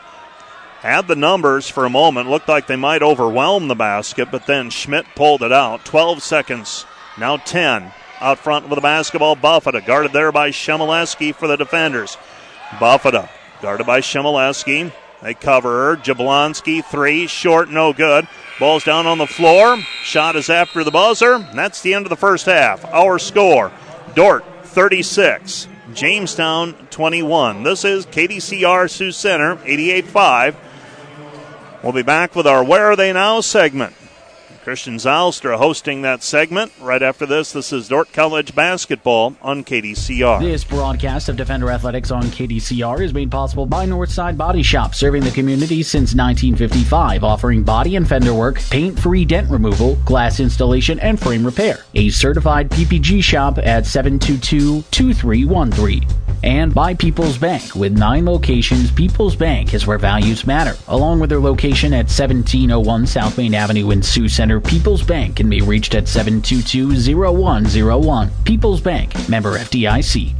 had 0.80 1.08
the 1.08 1.16
numbers 1.16 1.68
for 1.68 1.84
a 1.84 1.90
moment, 1.90 2.28
looked 2.30 2.48
like 2.48 2.66
they 2.66 2.76
might 2.76 3.02
overwhelm 3.02 3.68
the 3.68 3.74
basket, 3.74 4.30
but 4.30 4.46
then 4.46 4.70
Schmidt 4.70 5.06
pulled 5.14 5.42
it 5.42 5.52
out. 5.52 5.84
12 5.84 6.22
seconds, 6.22 6.86
now 7.18 7.36
10. 7.36 7.92
Out 8.20 8.38
front 8.38 8.68
with 8.68 8.76
the 8.76 8.82
basketball, 8.82 9.36
Buffetta, 9.36 9.84
guarded 9.84 10.12
there 10.12 10.32
by 10.32 10.50
Shemileski 10.50 11.34
for 11.34 11.46
the 11.46 11.56
defenders. 11.56 12.16
Buffetta, 12.78 13.28
guarded 13.62 13.86
by 13.86 14.00
Shemileski. 14.00 14.92
They 15.22 15.34
cover 15.34 15.68
her. 15.68 15.96
Jablonski, 15.96 16.84
three, 16.84 17.26
short, 17.26 17.70
no 17.70 17.92
good. 17.92 18.26
Ball's 18.58 18.84
down 18.84 19.06
on 19.06 19.18
the 19.18 19.26
floor. 19.26 19.78
Shot 20.02 20.36
is 20.36 20.48
after 20.48 20.82
the 20.84 20.90
buzzer. 20.90 21.38
That's 21.54 21.82
the 21.82 21.94
end 21.94 22.06
of 22.06 22.10
the 22.10 22.16
first 22.16 22.46
half. 22.46 22.84
Our 22.86 23.18
score 23.18 23.72
Dordt 24.14 24.44
36, 24.64 25.68
Jamestown 25.94 26.74
21. 26.90 27.62
This 27.62 27.84
is 27.84 28.06
KDCR 28.06 28.90
Sioux 28.90 29.12
Center 29.12 29.58
88 29.64 30.06
We'll 31.82 31.92
be 31.92 32.02
back 32.02 32.36
with 32.36 32.46
our 32.46 32.62
Where 32.62 32.92
Are 32.92 32.96
They 32.96 33.10
Now 33.10 33.40
segment. 33.40 33.94
Christian 34.62 34.96
Zylstra 34.96 35.56
hosting 35.56 36.02
that 36.02 36.22
segment. 36.22 36.70
Right 36.78 37.02
after 37.02 37.24
this, 37.24 37.52
this 37.52 37.72
is 37.72 37.88
Dordt 37.88 38.12
College 38.12 38.54
basketball 38.54 39.34
on 39.40 39.64
KDCR. 39.64 40.42
This 40.42 40.62
broadcast 40.62 41.30
of 41.30 41.38
Defender 41.38 41.70
Athletics 41.70 42.10
on 42.10 42.24
KDCR 42.24 43.00
is 43.00 43.14
made 43.14 43.30
possible 43.30 43.64
by 43.64 43.86
Northside 43.86 44.36
Body 44.36 44.62
Shop, 44.62 44.94
serving 44.94 45.24
the 45.24 45.30
community 45.30 45.82
since 45.82 46.14
1955, 46.14 47.24
offering 47.24 47.62
body 47.62 47.96
and 47.96 48.06
fender 48.06 48.34
work, 48.34 48.60
paint-free 48.70 49.24
dent 49.24 49.50
removal, 49.50 49.94
glass 50.04 50.38
installation, 50.38 51.00
and 51.00 51.18
frame 51.18 51.46
repair. 51.46 51.86
A 51.94 52.10
certified 52.10 52.68
PPG 52.68 53.24
shop 53.24 53.56
at 53.56 53.84
722-2313 53.84 56.06
and 56.42 56.74
by 56.74 56.94
People's 56.94 57.38
Bank. 57.38 57.74
With 57.74 57.98
nine 57.98 58.24
locations, 58.24 58.90
People's 58.90 59.36
Bank 59.36 59.74
is 59.74 59.86
where 59.86 59.98
values 59.98 60.46
matter. 60.46 60.74
Along 60.88 61.20
with 61.20 61.28
their 61.30 61.40
location 61.40 61.92
at 61.92 62.06
1701 62.06 63.06
South 63.06 63.38
Main 63.38 63.54
Avenue 63.54 63.90
in 63.90 64.02
Sioux 64.02 64.28
Center, 64.28 64.60
People's 64.60 65.02
Bank 65.02 65.36
can 65.36 65.48
be 65.48 65.60
reached 65.60 65.94
at 65.94 66.04
722-0101. 66.04 68.30
People's 68.44 68.80
Bank, 68.80 69.28
member 69.28 69.58
FDIC. 69.58 70.39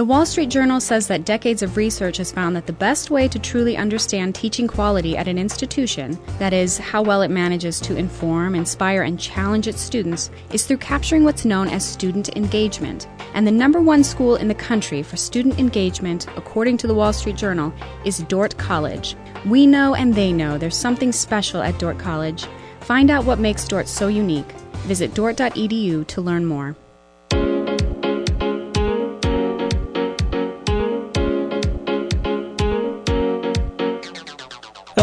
The 0.00 0.06
Wall 0.06 0.24
Street 0.24 0.48
Journal 0.48 0.80
says 0.80 1.08
that 1.08 1.26
decades 1.26 1.62
of 1.62 1.76
research 1.76 2.16
has 2.16 2.32
found 2.32 2.56
that 2.56 2.66
the 2.66 2.72
best 2.72 3.10
way 3.10 3.28
to 3.28 3.38
truly 3.38 3.76
understand 3.76 4.34
teaching 4.34 4.66
quality 4.66 5.14
at 5.14 5.28
an 5.28 5.36
institution, 5.36 6.18
that 6.38 6.54
is, 6.54 6.78
how 6.78 7.02
well 7.02 7.20
it 7.20 7.30
manages 7.30 7.78
to 7.80 7.96
inform, 7.96 8.54
inspire, 8.54 9.02
and 9.02 9.20
challenge 9.20 9.68
its 9.68 9.82
students, 9.82 10.30
is 10.54 10.64
through 10.64 10.78
capturing 10.78 11.22
what's 11.22 11.44
known 11.44 11.68
as 11.68 11.84
student 11.86 12.34
engagement. 12.34 13.10
And 13.34 13.46
the 13.46 13.52
number 13.52 13.82
one 13.82 14.02
school 14.02 14.36
in 14.36 14.48
the 14.48 14.54
country 14.54 15.02
for 15.02 15.18
student 15.18 15.58
engagement, 15.58 16.26
according 16.34 16.78
to 16.78 16.86
the 16.86 16.94
Wall 16.94 17.12
Street 17.12 17.36
Journal, 17.36 17.70
is 18.06 18.20
Dordt 18.20 18.56
College. 18.56 19.16
We 19.44 19.66
know 19.66 19.94
and 19.94 20.14
they 20.14 20.32
know 20.32 20.56
there's 20.56 20.78
something 20.78 21.12
special 21.12 21.60
at 21.60 21.78
Dordt 21.78 21.98
College. 21.98 22.46
Find 22.80 23.10
out 23.10 23.26
what 23.26 23.38
makes 23.38 23.68
Dordt 23.68 23.86
so 23.86 24.08
unique. 24.08 24.50
Visit 24.86 25.12
dordt.edu 25.12 26.06
to 26.06 26.20
learn 26.22 26.46
more. 26.46 26.74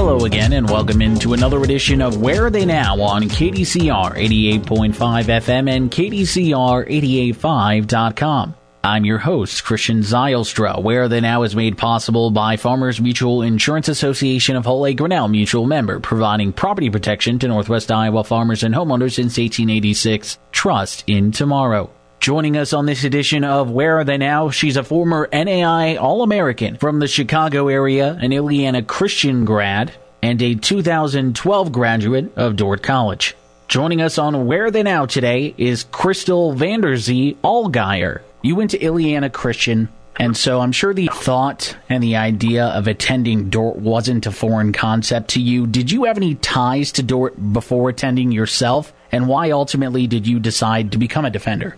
Hello 0.08 0.24
again, 0.24 0.54
and 0.54 0.70
welcome 0.70 1.02
into 1.02 1.34
another 1.34 1.62
edition 1.64 2.02
of 2.02 2.22
Where 2.22 2.46
Are 2.46 2.50
They 2.50 2.64
Now 2.64 3.02
on 3.02 3.24
KDCR 3.24 4.16
88.5 4.16 4.94
FM 4.94 5.70
and 5.70 5.92
KDCR885.com. 5.92 8.56
I'm 8.86 9.04
your 9.04 9.18
host, 9.18 9.66
Christian 9.66 10.00
Zylstra. 10.00 10.82
Where 10.82 11.04
Are 11.04 11.10
They 11.10 11.20
Now 11.20 11.44
is 11.44 11.58
made 11.58 11.78
possible 11.78 12.32
by 12.32 12.56
Farmers 12.56 13.02
Mutual 13.02 13.42
Insurance 13.42 13.90
Association 13.90 14.56
of 14.56 14.64
Hull 14.64 14.94
Grinnell 14.94 15.28
Mutual 15.28 15.66
Member, 15.66 16.00
providing 16.00 16.54
property 16.54 16.90
protection 16.90 17.38
to 17.40 17.50
Northwest 17.50 17.92
Iowa 17.92 18.24
farmers 18.24 18.64
and 18.64 18.74
homeowners 18.74 19.16
since 19.16 19.38
1886. 19.38 20.40
Trust 20.54 21.04
in 21.08 21.34
tomorrow. 21.34 21.90
Joining 22.28 22.58
us 22.58 22.74
on 22.74 22.86
this 22.86 23.06
edition 23.06 23.46
of 23.46 23.72
Where 23.72 24.00
Are 24.00 24.04
They 24.04 24.18
Now? 24.18 24.50
She's 24.50 24.76
a 24.76 24.84
former 24.84 25.30
NAI 25.32 25.96
All 25.96 26.24
American 26.24 26.76
from 26.76 27.00
the 27.00 27.08
Chicago 27.08 27.70
area, 27.70 28.18
an 28.22 28.32
Illiana 28.32 28.86
Christian 28.86 29.46
grad, 29.46 29.94
and 30.22 30.42
a 30.42 30.56
2012 30.56 31.72
graduate 31.72 32.34
of 32.36 32.58
Dordt 32.58 32.84
College. 32.84 33.34
Joining 33.70 34.02
us 34.02 34.18
on 34.18 34.46
Where 34.46 34.66
Are 34.66 34.72
They 34.72 34.84
Now 34.84 35.06
today 35.06 35.56
is 35.58 35.86
Crystal 35.86 36.54
Vanderzee 36.54 37.38
Allgaier. 37.46 38.24
You 38.42 38.58
went 38.58 38.72
to 38.72 38.80
Illiana 38.80 39.32
Christian. 39.32 39.88
And 40.18 40.36
so 40.36 40.60
I'm 40.60 40.74
sure 40.74 40.94
the 40.94 41.10
thought 41.14 41.78
and 41.88 42.04
the 42.04 42.18
idea 42.18 42.66
of 42.66 42.88
attending 42.88 43.50
Dordt 43.50 43.78
wasn't 43.78 44.26
a 44.26 44.34
foreign 44.34 44.74
concept 44.74 45.30
to 45.30 45.42
you. 45.42 45.66
Did 45.66 45.92
you 45.92 46.04
have 46.04 46.18
any 46.18 46.36
ties 46.36 46.92
to 46.94 47.04
Dordt 47.04 47.54
before 47.54 47.88
attending 47.88 48.34
yourself? 48.34 48.92
And 49.14 49.30
why 49.30 49.52
ultimately 49.52 50.08
did 50.08 50.28
you 50.28 50.42
decide 50.42 50.92
to 50.92 50.98
become 50.98 51.24
a 51.24 51.30
defender? 51.30 51.78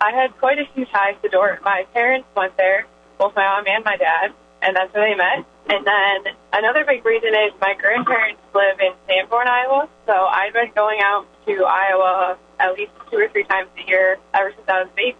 I 0.00 0.12
had 0.12 0.36
quite 0.38 0.58
a 0.58 0.64
few 0.74 0.86
ties 0.86 1.16
to 1.22 1.28
Dordt. 1.28 1.62
My 1.64 1.84
parents 1.92 2.28
went 2.36 2.56
there, 2.56 2.86
both 3.18 3.34
my 3.34 3.42
mom 3.42 3.64
and 3.66 3.84
my 3.84 3.96
dad, 3.96 4.32
and 4.62 4.76
that's 4.76 4.92
where 4.94 5.10
they 5.10 5.16
met. 5.16 5.44
And 5.68 5.86
then 5.86 6.34
another 6.52 6.84
big 6.84 7.04
reason 7.04 7.30
is 7.34 7.52
my 7.60 7.74
grandparents 7.74 8.40
live 8.54 8.78
in 8.80 8.92
Sanborn, 9.06 9.48
Iowa, 9.48 9.88
so 10.06 10.12
I've 10.12 10.52
been 10.52 10.70
going 10.74 11.00
out 11.02 11.26
to 11.46 11.64
Iowa 11.64 12.38
at 12.60 12.74
least 12.74 12.92
two 13.10 13.18
or 13.18 13.28
three 13.28 13.44
times 13.44 13.68
a 13.76 13.88
year 13.88 14.18
ever 14.34 14.52
since 14.54 14.68
I 14.68 14.82
was 14.82 14.88
a 14.92 14.96
baby. 14.96 15.16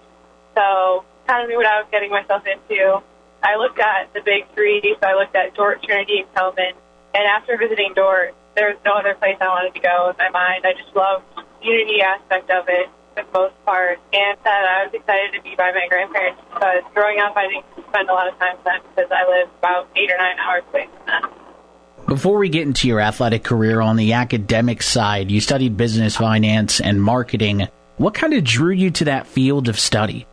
So 0.54 1.04
kind 1.26 1.42
of 1.42 1.48
knew 1.48 1.56
what 1.56 1.66
I 1.66 1.80
was 1.80 1.88
getting 1.90 2.10
myself 2.10 2.44
into. 2.46 3.02
I 3.42 3.56
looked 3.56 3.78
at 3.78 4.12
the 4.14 4.20
big 4.24 4.46
three, 4.54 4.80
so 4.82 5.06
I 5.06 5.14
looked 5.14 5.36
at 5.36 5.54
Dordt, 5.54 5.82
Trinity, 5.82 6.20
and 6.20 6.34
Calvin. 6.34 6.72
And 7.14 7.24
after 7.24 7.56
visiting 7.56 7.94
Dordt, 7.94 8.34
there 8.54 8.68
was 8.68 8.78
no 8.84 8.94
other 8.94 9.14
place 9.14 9.36
I 9.40 9.48
wanted 9.48 9.74
to 9.74 9.80
go 9.80 10.10
in 10.10 10.16
my 10.18 10.30
mind. 10.30 10.64
I 10.66 10.72
just 10.72 10.94
loved 10.94 11.24
the 11.36 11.44
unity 11.62 12.00
aspect 12.00 12.50
of 12.50 12.68
it 12.68 12.88
the 13.18 13.38
most 13.38 13.54
part, 13.64 13.98
and 14.12 14.38
that 14.44 14.64
I 14.64 14.84
was 14.84 14.94
excited 14.94 15.32
to 15.34 15.42
be 15.42 15.54
by 15.56 15.72
my 15.72 15.86
grandparents 15.88 16.40
because 16.52 16.82
growing 16.94 17.20
up, 17.20 17.36
I 17.36 17.48
didn't 17.48 17.88
spend 17.88 18.08
a 18.08 18.12
lot 18.12 18.28
of 18.28 18.38
time 18.38 18.56
with 18.56 18.64
them 18.64 18.80
because 18.94 19.10
I 19.10 19.28
live 19.28 19.48
about 19.58 19.88
eight 19.96 20.10
or 20.10 20.18
nine 20.18 20.38
hours 20.38 20.62
away 20.70 20.88
from 20.96 21.06
them. 21.06 21.30
Before 22.06 22.38
we 22.38 22.48
get 22.48 22.62
into 22.62 22.88
your 22.88 23.00
athletic 23.00 23.44
career 23.44 23.80
on 23.80 23.96
the 23.96 24.14
academic 24.14 24.82
side, 24.82 25.30
you 25.30 25.40
studied 25.40 25.76
business, 25.76 26.16
finance, 26.16 26.80
and 26.80 27.02
marketing. 27.02 27.68
What 27.98 28.14
kind 28.14 28.32
of 28.32 28.44
drew 28.44 28.72
you 28.72 28.90
to 28.92 29.04
that 29.06 29.26
field 29.26 29.68
of 29.68 29.78
study? 29.78 30.26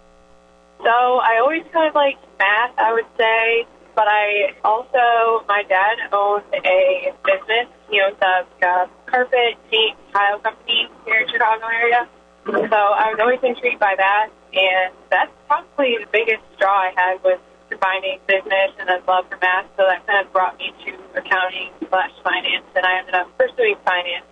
So 0.78 0.90
I 0.90 1.40
always 1.42 1.64
kind 1.74 1.90
of 1.90 1.96
liked 1.96 2.24
math, 2.40 2.78
I 2.78 2.94
would 2.94 3.08
say, 3.18 3.68
but 3.96 4.08
I 4.08 4.54
also, 4.64 5.44
my 5.48 5.64
dad 5.68 5.98
owns 6.14 6.44
a 6.54 7.12
business. 7.26 7.68
He 7.90 8.02
owns 8.02 8.18
a, 8.22 8.66
a 8.66 8.90
carpet, 9.06 9.58
paint, 9.72 9.98
tile 10.14 10.40
company 10.40 10.90
here 11.06 11.22
in 11.22 11.28
Chicago 11.28 11.66
area. 11.66 12.08
So 12.46 12.54
I 12.54 13.10
was 13.12 13.20
always 13.20 13.40
intrigued 13.42 13.80
by 13.80 13.96
that, 13.98 14.30
and 14.54 14.94
that's 15.10 15.32
probably 15.48 15.98
the 16.00 16.08
biggest 16.12 16.44
straw 16.56 16.72
I 16.72 16.94
had 16.96 17.24
was 17.24 17.40
combining 17.70 18.20
business 18.28 18.72
and 18.80 18.88
then 18.88 19.02
love 19.08 19.26
for 19.30 19.38
math. 19.38 19.66
So 19.76 19.84
that 19.88 20.06
kind 20.06 20.26
of 20.26 20.32
brought 20.32 20.58
me 20.60 20.72
to 20.86 21.20
accounting 21.20 21.72
slash 21.90 22.12
finance, 22.24 22.66
and 22.76 22.86
I 22.86 23.00
ended 23.00 23.16
up 23.16 23.36
pursuing 23.38 23.76
finance. 23.84 24.26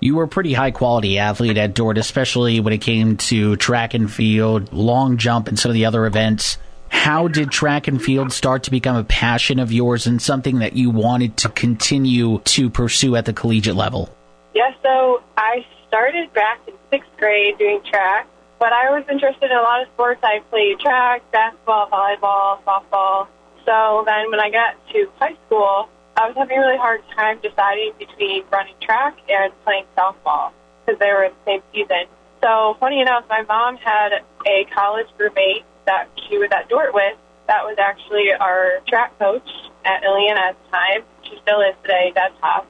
You 0.00 0.16
were 0.16 0.24
a 0.24 0.28
pretty 0.28 0.52
high 0.52 0.70
quality 0.70 1.18
athlete 1.18 1.58
at 1.58 1.74
Dordt, 1.74 1.98
especially 1.98 2.60
when 2.60 2.72
it 2.72 2.78
came 2.78 3.16
to 3.16 3.56
track 3.56 3.94
and 3.94 4.10
field, 4.10 4.72
long 4.72 5.18
jump, 5.18 5.48
and 5.48 5.58
some 5.58 5.70
of 5.70 5.74
the 5.74 5.86
other 5.86 6.06
events. 6.06 6.56
How 6.88 7.28
did 7.28 7.50
track 7.50 7.86
and 7.86 8.00
field 8.02 8.32
start 8.32 8.62
to 8.62 8.70
become 8.70 8.96
a 8.96 9.04
passion 9.04 9.58
of 9.58 9.72
yours 9.72 10.06
and 10.06 10.22
something 10.22 10.60
that 10.60 10.72
you 10.74 10.88
wanted 10.88 11.36
to 11.38 11.48
continue 11.50 12.38
to 12.38 12.70
pursue 12.70 13.14
at 13.16 13.26
the 13.26 13.32
collegiate 13.32 13.76
level? 13.76 14.08
Yeah, 14.54 14.72
so 14.82 15.22
I 15.36 15.66
started 15.88 16.32
back 16.32 16.64
sixth 16.90 17.10
grade 17.16 17.58
doing 17.58 17.80
track, 17.84 18.26
but 18.58 18.72
I 18.72 18.90
was 18.90 19.04
interested 19.10 19.50
in 19.50 19.56
a 19.56 19.62
lot 19.62 19.82
of 19.82 19.88
sports. 19.94 20.20
I 20.22 20.40
played 20.50 20.80
track, 20.80 21.22
basketball, 21.30 21.88
volleyball, 21.88 22.62
softball. 22.64 23.28
So 23.64 24.02
then 24.06 24.30
when 24.30 24.40
I 24.40 24.50
got 24.50 24.74
to 24.92 25.10
high 25.18 25.36
school, 25.46 25.88
I 26.16 26.26
was 26.26 26.36
having 26.36 26.58
a 26.58 26.60
really 26.60 26.78
hard 26.78 27.02
time 27.14 27.38
deciding 27.42 27.92
between 27.98 28.42
running 28.50 28.74
track 28.80 29.16
and 29.28 29.52
playing 29.64 29.84
softball 29.96 30.52
because 30.84 30.98
they 30.98 31.12
were 31.12 31.24
in 31.24 31.32
the 31.32 31.52
same 31.52 31.62
season. 31.72 32.10
So 32.42 32.76
funny 32.80 33.00
enough, 33.00 33.24
my 33.28 33.42
mom 33.42 33.76
had 33.76 34.24
a 34.46 34.64
college 34.74 35.06
roommate 35.18 35.64
that 35.86 36.08
she 36.28 36.38
was 36.38 36.48
at 36.50 36.68
Dordt 36.68 36.94
with 36.94 37.16
that 37.48 37.64
was 37.64 37.76
actually 37.78 38.32
our 38.38 38.80
track 38.86 39.18
coach 39.18 39.48
at 39.84 40.02
Illiana 40.02 40.52
at 40.52 40.56
the 40.62 40.70
time. 40.70 41.02
She 41.22 41.38
still 41.42 41.60
is 41.60 41.74
today, 41.82 42.12
Deb 42.14 42.32
Top. 42.40 42.66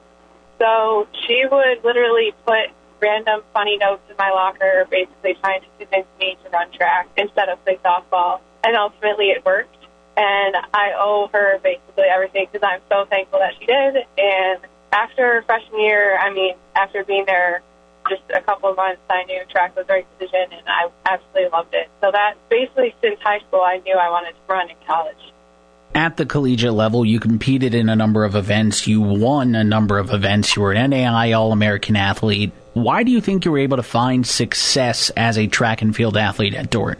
So 0.57 1.07
she 1.27 1.45
would 1.49 1.83
literally 1.83 2.33
put 2.45 2.71
random 3.01 3.41
funny 3.53 3.77
notes 3.77 4.01
in 4.09 4.15
my 4.17 4.31
locker, 4.31 4.85
basically 4.89 5.35
trying 5.41 5.61
to 5.61 5.67
convince 5.77 6.07
me 6.19 6.37
to 6.43 6.49
run 6.49 6.71
track 6.71 7.07
instead 7.17 7.49
of 7.49 7.63
play 7.63 7.79
softball. 7.83 8.39
And 8.63 8.75
ultimately 8.75 9.27
it 9.27 9.45
worked. 9.45 9.75
And 10.17 10.55
I 10.73 10.91
owe 10.97 11.29
her 11.31 11.59
basically 11.63 12.03
everything 12.03 12.47
because 12.51 12.67
I'm 12.67 12.81
so 12.89 13.05
thankful 13.09 13.39
that 13.39 13.53
she 13.59 13.65
did. 13.65 14.05
And 14.17 14.59
after 14.91 15.43
freshman 15.43 15.79
year, 15.79 16.17
I 16.17 16.33
mean, 16.33 16.55
after 16.75 17.03
being 17.03 17.25
there 17.25 17.61
just 18.09 18.23
a 18.33 18.41
couple 18.41 18.69
of 18.69 18.75
months, 18.75 19.01
I 19.09 19.23
knew 19.23 19.41
track 19.49 19.75
was 19.75 19.87
the 19.87 19.93
right 19.93 20.19
decision, 20.19 20.51
and 20.51 20.67
I 20.67 20.89
absolutely 21.05 21.49
loved 21.51 21.73
it. 21.73 21.89
So 22.01 22.11
that 22.11 22.35
basically 22.49 22.95
since 23.01 23.19
high 23.21 23.39
school, 23.47 23.61
I 23.61 23.77
knew 23.77 23.95
I 23.95 24.09
wanted 24.09 24.31
to 24.31 24.37
run 24.47 24.69
in 24.69 24.75
college. 24.87 25.15
At 25.95 26.17
the 26.17 26.25
collegiate 26.25 26.73
level, 26.73 27.03
you 27.03 27.19
competed 27.19 27.73
in 27.73 27.89
a 27.89 27.95
number 27.95 28.23
of 28.23 28.35
events. 28.35 28.87
You 28.87 29.01
won 29.01 29.55
a 29.55 29.63
number 29.63 29.97
of 29.97 30.13
events. 30.13 30.55
You 30.55 30.61
were 30.61 30.71
an 30.71 30.91
NAI 30.91 31.31
All 31.31 31.51
American 31.51 31.95
athlete. 31.95 32.51
Why 32.83 33.03
do 33.03 33.11
you 33.11 33.19
think 33.19 33.43
you 33.43 33.51
were 33.51 33.59
able 33.59 33.75
to 33.75 33.83
find 33.83 34.25
success 34.25 35.09
as 35.17 35.37
a 35.37 35.47
track 35.47 35.81
and 35.81 35.93
field 35.93 36.15
athlete 36.15 36.53
at 36.53 36.69
Dordt? 36.69 36.99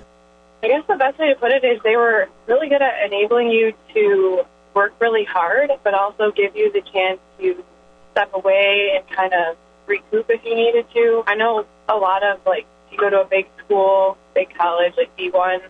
I 0.62 0.68
guess 0.68 0.84
the 0.88 0.96
best 0.96 1.18
way 1.18 1.34
to 1.34 1.40
put 1.40 1.52
it 1.52 1.64
is 1.64 1.80
they 1.84 1.96
were 1.96 2.28
really 2.48 2.68
good 2.68 2.82
at 2.82 3.06
enabling 3.06 3.50
you 3.50 3.74
to 3.94 4.44
work 4.74 4.94
really 5.00 5.24
hard, 5.24 5.72
but 5.84 5.94
also 5.94 6.32
give 6.32 6.54
you 6.54 6.70
the 6.74 6.82
chance 6.82 7.20
to 7.40 7.64
step 8.12 8.30
away 8.34 8.92
and 8.94 9.10
kind 9.16 9.34
of 9.34 9.56
recoup 9.88 10.30
if 10.30 10.44
you 10.44 10.54
needed 10.54 10.86
to. 10.94 11.24
I 11.26 11.36
know 11.36 11.66
a 11.88 11.96
lot 11.96 12.24
of 12.24 12.46
like 12.46 12.66
if 12.88 12.94
you 12.94 12.98
go 12.98 13.10
to 13.10 13.22
a 13.22 13.26
big 13.26 13.48
school, 13.64 14.18
big 14.36 14.54
college 14.56 14.96
like 14.98 15.16
D1, 15.16 15.62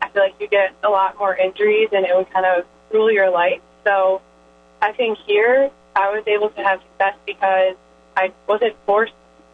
I 0.00 0.08
feel 0.08 0.22
like 0.22 0.34
you 0.40 0.48
get 0.48 0.74
a 0.82 0.88
lot 0.88 1.18
more 1.18 1.36
injuries 1.36 1.90
and 1.92 2.06
it 2.06 2.16
would 2.16 2.30
kind 2.30 2.46
of 2.46 2.64
rule 2.90 3.12
your 3.12 3.30
life. 3.30 3.60
So 3.84 4.22
I 4.80 4.92
think 4.92 5.18
here 5.26 5.70
I 5.94 6.08
was 6.08 6.24
able 6.26 6.48
to 6.48 6.62
have 6.62 6.80
success 6.80 7.16
because 7.26 7.76
I 8.16 8.32
wasn't 8.48 8.76
forced 8.86 9.12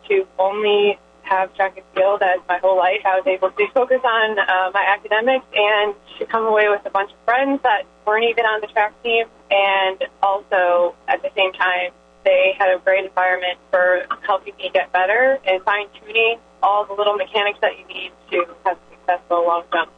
to 0.09 0.27
only 0.39 0.99
have 1.23 1.55
track 1.55 1.77
and 1.77 1.87
field 1.95 2.23
as 2.23 2.41
my 2.49 2.59
whole 2.59 2.77
life. 2.77 3.01
I 3.05 3.17
was 3.17 3.27
able 3.27 3.51
to 3.51 3.67
focus 3.73 4.01
on 4.03 4.39
uh, 4.39 4.71
my 4.73 4.85
academics 4.89 5.45
and 5.55 5.95
to 6.19 6.27
come 6.27 6.47
away 6.47 6.69
with 6.69 6.85
a 6.87 6.91
bunch 6.91 7.13
of 7.13 7.19
friends 7.25 7.61
that 7.63 7.85
weren't 8.07 8.25
even 8.25 8.47
on 8.47 8.61
the 8.61 8.67
track 8.69 8.95
team. 9.03 9.27
And 9.51 10.05
also, 10.23 10.95
at 11.07 11.23
the 11.23 11.31
same 11.37 11.53
time, 11.53 11.93
they 12.25 12.55
had 12.59 12.75
a 12.75 12.79
great 12.81 13.05
environment 13.05 13.59
for 13.71 14.07
helping 14.23 14.55
me 14.57 14.71
get 14.73 14.93
better 14.93 15.39
and 15.47 15.63
fine 15.63 15.87
tuning 16.01 16.39
all 16.63 16.85
the 16.85 16.95
little 16.95 17.15
mechanics 17.15 17.59
that 17.61 17.79
you 17.79 17.87
need 17.87 18.13
to 18.31 18.45
have 18.65 18.77
a 18.77 18.97
successful 18.97 19.47
long 19.47 19.65
jump. 19.73 19.91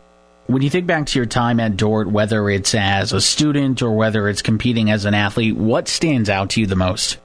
When 0.47 0.63
you 0.63 0.71
think 0.71 0.87
back 0.87 1.07
to 1.07 1.19
your 1.19 1.27
time 1.27 1.61
at 1.61 1.77
Dordt, 1.77 2.09
whether 2.09 2.51
it's 2.51 2.75
as 2.75 3.13
a 3.13 3.21
student 3.21 3.83
or 3.83 3.93
whether 3.93 4.29
it's 4.29 4.43
competing 4.43 4.91
as 4.91 5.05
an 5.05 5.15
athlete, 5.15 5.57
what 5.57 5.87
stands 5.87 6.29
out 6.29 6.51
to 6.51 6.61
you 6.61 6.67
the 6.67 6.77
most? 6.77 7.19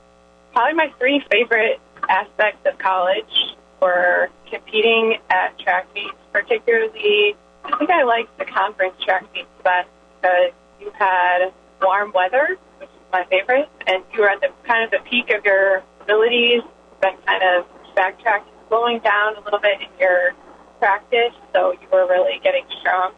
Probably 0.53 0.73
my 0.73 0.93
three 0.99 1.23
favorite 1.31 1.79
aspects 2.09 2.65
of 2.65 2.77
college 2.77 3.55
were 3.81 4.29
competing 4.49 5.17
at 5.29 5.57
track 5.59 5.87
meets, 5.93 6.15
particularly, 6.31 7.35
I 7.63 7.77
think 7.77 7.89
I 7.89 8.03
liked 8.03 8.37
the 8.37 8.45
conference 8.45 8.95
track 9.03 9.25
meets 9.33 9.47
best 9.63 9.89
because 10.21 10.51
you 10.79 10.91
had 10.97 11.51
warm 11.81 12.11
weather, 12.13 12.57
which 12.79 12.89
is 12.89 13.11
my 13.11 13.25
favorite, 13.25 13.69
and 13.87 14.03
you 14.13 14.21
were 14.21 14.29
at 14.29 14.41
the 14.41 14.49
kind 14.67 14.83
of 14.83 14.91
the 14.91 15.09
peak 15.09 15.29
of 15.29 15.43
your 15.45 15.83
abilities, 16.01 16.61
then 17.01 17.13
kind 17.25 17.43
of 17.43 17.65
backtrack, 17.95 18.43
slowing 18.69 18.99
down 18.99 19.35
a 19.37 19.41
little 19.41 19.59
bit 19.59 19.81
in 19.81 19.87
your 19.99 20.33
practice, 20.79 21.33
so 21.53 21.71
you 21.71 21.87
were 21.91 22.07
really 22.07 22.39
getting 22.43 22.65
strong. 22.81 23.13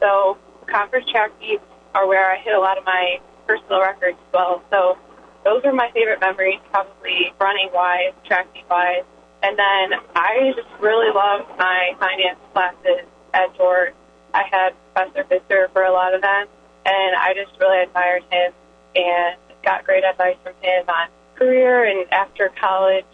So 0.00 0.38
conference 0.66 1.06
track 1.10 1.30
meets 1.40 1.62
are 1.94 2.06
where 2.06 2.30
I 2.30 2.38
hit 2.38 2.54
a 2.54 2.60
lot 2.60 2.78
of 2.78 2.84
my 2.84 3.18
personal 3.46 3.80
records 3.80 4.16
as 4.18 4.32
well. 4.32 4.62
So 4.70 4.98
those 5.44 5.64
are 5.64 5.72
my 5.72 5.90
favorite 5.92 6.20
memories, 6.20 6.60
probably 6.70 7.32
running 7.40 7.70
wise, 7.72 8.12
track 8.24 8.46
meet 8.54 8.64
wise. 8.70 9.04
And 9.42 9.58
then 9.58 9.98
I 10.14 10.52
just 10.54 10.68
really 10.80 11.12
loved 11.12 11.48
my 11.58 11.96
finance 11.98 12.38
classes 12.52 13.06
at 13.34 13.56
Dordt. 13.56 13.94
I 14.34 14.44
had 14.50 14.74
Professor 14.94 15.24
Pfister 15.24 15.68
for 15.72 15.82
a 15.82 15.92
lot 15.92 16.14
of 16.14 16.22
them, 16.22 16.46
and 16.86 17.16
I 17.16 17.34
just 17.34 17.58
really 17.60 17.82
admired 17.82 18.22
him 18.30 18.52
and 18.94 19.36
got 19.64 19.84
great 19.84 20.04
advice 20.04 20.36
from 20.42 20.54
him 20.60 20.88
on 20.88 21.08
career 21.34 21.84
and 21.84 22.10
after 22.12 22.50
college 22.60 23.04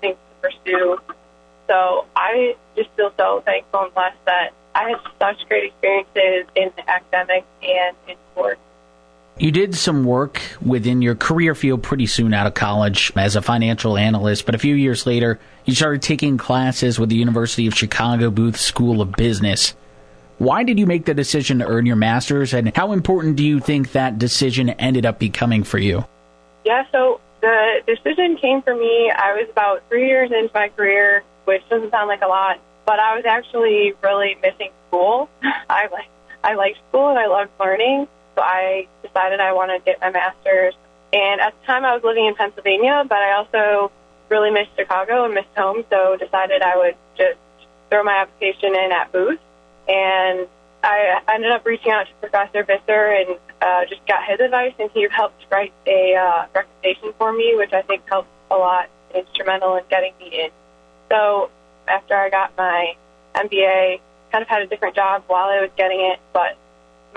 things 0.00 0.16
to 0.42 0.48
pursue. 0.48 0.98
So 1.68 2.06
I 2.16 2.56
just 2.76 2.90
feel 2.96 3.12
so 3.16 3.42
thankful 3.44 3.84
and 3.84 3.94
blessed 3.94 4.24
that 4.26 4.50
I 4.74 4.90
had 4.90 4.98
such 5.20 5.48
great 5.48 5.64
experiences 5.64 6.50
in 6.54 6.72
academics 6.86 7.46
and 7.62 7.96
in 8.08 8.16
sports. 8.32 8.60
You 9.38 9.52
did 9.52 9.76
some 9.76 10.04
work 10.04 10.42
within 10.60 11.00
your 11.00 11.14
career 11.14 11.54
field 11.54 11.84
pretty 11.84 12.06
soon 12.06 12.34
out 12.34 12.48
of 12.48 12.54
college 12.54 13.12
as 13.14 13.36
a 13.36 13.42
financial 13.42 13.96
analyst, 13.96 14.44
but 14.44 14.56
a 14.56 14.58
few 14.58 14.74
years 14.74 15.06
later, 15.06 15.38
you 15.64 15.76
started 15.76 16.02
taking 16.02 16.38
classes 16.38 16.98
with 16.98 17.08
the 17.08 17.14
University 17.14 17.68
of 17.68 17.74
Chicago 17.74 18.30
Booth 18.30 18.58
School 18.58 19.00
of 19.00 19.12
Business. 19.12 19.74
Why 20.38 20.64
did 20.64 20.76
you 20.80 20.86
make 20.86 21.04
the 21.04 21.14
decision 21.14 21.60
to 21.60 21.66
earn 21.66 21.86
your 21.86 21.94
master's, 21.94 22.52
and 22.52 22.74
how 22.76 22.90
important 22.90 23.36
do 23.36 23.44
you 23.44 23.60
think 23.60 23.92
that 23.92 24.18
decision 24.18 24.70
ended 24.70 25.06
up 25.06 25.20
becoming 25.20 25.62
for 25.62 25.78
you? 25.78 26.04
Yeah, 26.64 26.84
so 26.90 27.20
the 27.40 27.82
decision 27.86 28.38
came 28.38 28.60
for 28.62 28.74
me. 28.74 29.12
I 29.14 29.34
was 29.34 29.48
about 29.50 29.84
three 29.88 30.08
years 30.08 30.32
into 30.32 30.50
my 30.52 30.68
career, 30.70 31.22
which 31.44 31.62
doesn't 31.68 31.92
sound 31.92 32.08
like 32.08 32.22
a 32.22 32.28
lot, 32.28 32.58
but 32.84 32.98
I 32.98 33.14
was 33.14 33.24
actually 33.24 33.94
really 34.02 34.36
missing 34.42 34.72
school. 34.88 35.28
I 35.70 35.86
like 35.92 36.08
I 36.42 36.54
liked 36.54 36.78
school 36.88 37.08
and 37.08 37.18
I 37.18 37.26
loved 37.26 37.50
learning, 37.60 38.08
so 38.38 38.44
I 38.44 38.86
decided 39.02 39.40
I 39.40 39.52
wanted 39.52 39.80
to 39.80 39.84
get 39.84 40.00
my 40.00 40.10
master's. 40.10 40.74
And 41.12 41.40
at 41.40 41.58
the 41.58 41.66
time, 41.66 41.84
I 41.84 41.94
was 41.94 42.04
living 42.04 42.26
in 42.26 42.36
Pennsylvania, 42.36 43.04
but 43.08 43.18
I 43.18 43.32
also 43.32 43.90
really 44.28 44.52
missed 44.52 44.70
Chicago 44.76 45.24
and 45.24 45.34
missed 45.34 45.48
home, 45.56 45.84
so 45.90 46.16
decided 46.16 46.62
I 46.62 46.76
would 46.76 46.94
just 47.16 47.38
throw 47.90 48.04
my 48.04 48.22
application 48.22 48.76
in 48.76 48.92
at 48.92 49.10
Booth. 49.10 49.40
And 49.88 50.46
I 50.84 51.20
ended 51.28 51.50
up 51.50 51.66
reaching 51.66 51.90
out 51.90 52.06
to 52.06 52.14
Professor 52.20 52.62
Visser 52.62 53.06
and 53.10 53.38
uh, 53.60 53.86
just 53.88 54.06
got 54.06 54.24
his 54.28 54.38
advice, 54.38 54.74
and 54.78 54.88
he 54.92 55.08
helped 55.10 55.44
write 55.50 55.72
a 55.86 56.14
uh, 56.14 56.46
recommendation 56.54 57.12
for 57.18 57.32
me, 57.32 57.54
which 57.56 57.72
I 57.72 57.82
think 57.82 58.02
helped 58.06 58.28
a 58.52 58.54
lot, 58.54 58.88
instrumental 59.14 59.76
in 59.76 59.84
getting 59.90 60.12
me 60.20 60.44
in. 60.44 60.50
So 61.10 61.50
after 61.88 62.14
I 62.14 62.30
got 62.30 62.56
my 62.56 62.94
MBA, 63.34 64.00
kind 64.30 64.42
of 64.42 64.48
had 64.48 64.62
a 64.62 64.66
different 64.66 64.94
job 64.94 65.24
while 65.26 65.48
I 65.48 65.60
was 65.60 65.70
getting 65.76 66.00
it, 66.00 66.20
but 66.32 66.56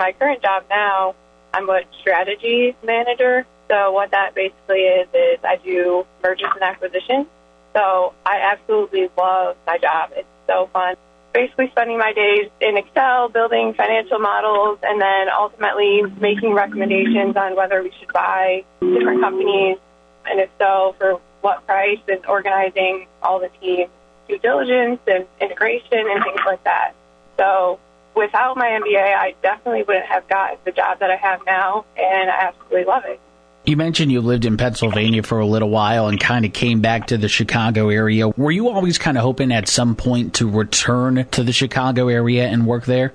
my 0.02 0.10
current 0.18 0.42
job 0.42 0.64
now, 0.68 1.14
I'm 1.54 1.70
a 1.70 1.82
strategy 2.00 2.74
manager. 2.84 3.46
So 3.70 3.92
what 3.92 4.10
that 4.10 4.34
basically 4.34 4.80
is 4.80 5.06
is 5.14 5.38
I 5.44 5.56
do 5.62 6.04
mergers 6.24 6.50
and 6.54 6.62
acquisitions. 6.62 7.28
So 7.72 8.12
I 8.26 8.40
absolutely 8.52 9.08
love 9.16 9.56
my 9.64 9.78
job. 9.78 10.10
It's 10.16 10.26
so 10.48 10.68
fun. 10.72 10.96
Basically 11.32 11.68
spending 11.70 11.98
my 11.98 12.12
days 12.12 12.50
in 12.60 12.76
Excel 12.76 13.28
building 13.28 13.74
financial 13.74 14.18
models 14.18 14.80
and 14.82 15.00
then 15.00 15.28
ultimately 15.30 16.02
making 16.20 16.52
recommendations 16.52 17.36
on 17.36 17.54
whether 17.54 17.80
we 17.80 17.92
should 18.00 18.12
buy 18.12 18.64
different 18.80 19.20
companies 19.20 19.78
and 20.26 20.40
if 20.40 20.50
so, 20.58 20.96
for 20.98 21.20
what 21.42 21.64
price 21.64 22.00
and 22.08 22.26
organizing 22.26 23.06
all 23.22 23.38
the 23.38 23.50
team 23.60 23.86
due 24.26 24.38
diligence 24.38 24.98
and 25.06 25.26
integration 25.40 26.10
and 26.10 26.24
things 26.24 26.40
like 26.44 26.62
that. 26.64 26.92
So 27.38 27.78
without 28.14 28.56
my 28.56 28.66
MBA, 28.66 29.16
I 29.16 29.34
definitely 29.42 29.82
wouldn't 29.82 30.06
have 30.06 30.28
gotten 30.28 30.58
the 30.64 30.72
job 30.72 30.98
that 31.00 31.10
I 31.10 31.16
have 31.16 31.40
now, 31.46 31.84
and 31.96 32.30
I 32.30 32.48
absolutely 32.48 32.84
love 32.84 33.04
it. 33.06 33.20
You 33.64 33.76
mentioned 33.76 34.10
you 34.10 34.20
lived 34.20 34.44
in 34.44 34.56
Pennsylvania 34.56 35.22
for 35.22 35.38
a 35.38 35.46
little 35.46 35.70
while 35.70 36.08
and 36.08 36.18
kind 36.18 36.44
of 36.44 36.52
came 36.52 36.80
back 36.80 37.06
to 37.08 37.16
the 37.16 37.28
Chicago 37.28 37.90
area. 37.90 38.28
Were 38.28 38.50
you 38.50 38.68
always 38.68 38.98
kind 38.98 39.16
of 39.16 39.22
hoping 39.22 39.52
at 39.52 39.68
some 39.68 39.94
point 39.94 40.34
to 40.34 40.50
return 40.50 41.26
to 41.30 41.44
the 41.44 41.52
Chicago 41.52 42.08
area 42.08 42.48
and 42.48 42.66
work 42.66 42.86
there? 42.86 43.14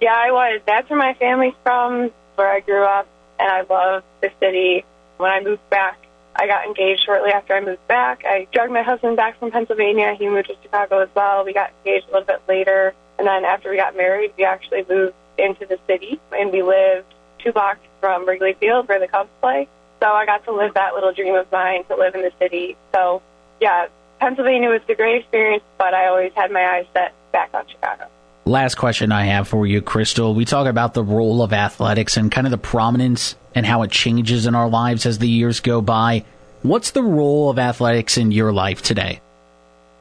Yeah, 0.00 0.14
I 0.14 0.30
was. 0.30 0.60
That's 0.64 0.88
where 0.88 0.98
my 0.98 1.14
family's 1.14 1.54
from, 1.64 2.12
where 2.36 2.52
I 2.52 2.60
grew 2.60 2.84
up, 2.84 3.08
and 3.40 3.50
I 3.50 3.62
love 3.62 4.04
the 4.20 4.30
city. 4.38 4.84
When 5.16 5.32
I 5.32 5.40
moved 5.40 5.68
back, 5.70 5.98
I 6.36 6.46
got 6.46 6.66
engaged 6.66 7.02
shortly 7.04 7.30
after 7.30 7.54
I 7.54 7.60
moved 7.60 7.86
back. 7.88 8.22
I 8.24 8.46
dragged 8.52 8.72
my 8.72 8.82
husband 8.82 9.16
back 9.16 9.38
from 9.40 9.50
Pennsylvania. 9.50 10.14
He 10.14 10.28
moved 10.28 10.48
to 10.48 10.56
Chicago 10.62 11.00
as 11.00 11.08
well. 11.16 11.44
We 11.44 11.52
got 11.52 11.72
engaged 11.84 12.08
a 12.08 12.12
little 12.12 12.26
bit 12.26 12.42
later. 12.48 12.94
And 13.18 13.26
then 13.26 13.44
after 13.44 13.70
we 13.70 13.76
got 13.76 13.96
married, 13.96 14.32
we 14.36 14.44
actually 14.44 14.84
moved 14.88 15.14
into 15.38 15.66
the 15.66 15.78
city, 15.86 16.20
and 16.32 16.52
we 16.52 16.62
lived 16.62 17.06
two 17.38 17.52
blocks 17.52 17.80
from 18.00 18.26
Wrigley 18.26 18.54
Field 18.54 18.88
where 18.88 19.00
the 19.00 19.08
Cubs 19.08 19.30
play. 19.40 19.68
So 20.00 20.06
I 20.06 20.26
got 20.26 20.44
to 20.44 20.52
live 20.52 20.74
that 20.74 20.94
little 20.94 21.12
dream 21.12 21.34
of 21.34 21.50
mine 21.50 21.84
to 21.84 21.96
live 21.96 22.14
in 22.14 22.22
the 22.22 22.32
city. 22.38 22.76
So, 22.92 23.22
yeah, 23.60 23.86
Pennsylvania 24.20 24.68
was 24.68 24.82
a 24.88 24.94
great 24.94 25.20
experience, 25.20 25.64
but 25.78 25.94
I 25.94 26.08
always 26.08 26.32
had 26.34 26.50
my 26.50 26.64
eyes 26.64 26.86
set 26.92 27.14
back 27.32 27.50
on 27.54 27.66
Chicago. 27.66 28.06
Last 28.46 28.74
question 28.74 29.10
I 29.10 29.24
have 29.24 29.48
for 29.48 29.66
you, 29.66 29.80
Crystal. 29.80 30.34
We 30.34 30.44
talk 30.44 30.66
about 30.66 30.92
the 30.92 31.02
role 31.02 31.42
of 31.42 31.52
athletics 31.54 32.16
and 32.18 32.30
kind 32.30 32.46
of 32.46 32.50
the 32.50 32.58
prominence 32.58 33.36
and 33.54 33.64
how 33.64 33.82
it 33.82 33.90
changes 33.90 34.46
in 34.46 34.54
our 34.54 34.68
lives 34.68 35.06
as 35.06 35.18
the 35.18 35.28
years 35.28 35.60
go 35.60 35.80
by. 35.80 36.24
What's 36.62 36.90
the 36.90 37.02
role 37.02 37.48
of 37.48 37.58
athletics 37.58 38.18
in 38.18 38.32
your 38.32 38.52
life 38.52 38.82
today? 38.82 39.20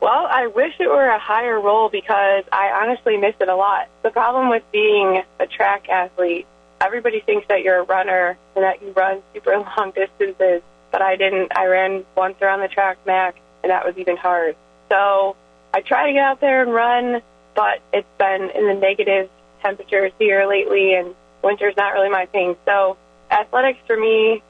Well, 0.03 0.27
I 0.29 0.47
wish 0.47 0.73
it 0.81 0.89
were 0.89 1.07
a 1.07 1.17
higher 1.17 1.61
role 1.61 1.87
because 1.87 2.43
I 2.51 2.71
honestly 2.83 3.15
miss 3.15 3.35
it 3.39 3.47
a 3.47 3.55
lot. 3.55 3.87
The 4.01 4.09
problem 4.09 4.49
with 4.49 4.63
being 4.69 5.23
a 5.39 5.47
track 5.47 5.87
athlete, 5.87 6.45
everybody 6.81 7.21
thinks 7.21 7.47
that 7.47 7.61
you're 7.61 7.79
a 7.79 7.83
runner 7.83 8.37
and 8.53 8.65
that 8.65 8.81
you 8.81 8.91
run 8.91 9.21
super 9.33 9.57
long 9.77 9.93
distances, 9.95 10.61
but 10.91 11.01
I 11.01 11.15
didn't. 11.15 11.57
I 11.57 11.67
ran 11.67 12.03
once 12.17 12.35
around 12.41 12.59
the 12.59 12.67
track 12.67 12.97
max, 13.05 13.39
and 13.63 13.71
that 13.71 13.85
was 13.85 13.97
even 13.97 14.17
hard. 14.17 14.57
So 14.89 15.37
I 15.73 15.79
try 15.79 16.07
to 16.07 16.11
get 16.11 16.21
out 16.21 16.41
there 16.41 16.63
and 16.63 16.73
run, 16.73 17.21
but 17.55 17.79
it's 17.93 18.05
been 18.17 18.49
in 18.53 18.67
the 18.67 18.73
negative 18.73 19.29
temperatures 19.61 20.11
here 20.19 20.45
lately, 20.49 20.95
and 20.95 21.15
winter's 21.41 21.77
not 21.77 21.93
really 21.93 22.09
my 22.09 22.25
thing. 22.25 22.57
So 22.65 22.97
athletics 23.31 23.79
for 23.87 23.95
me 23.95 24.43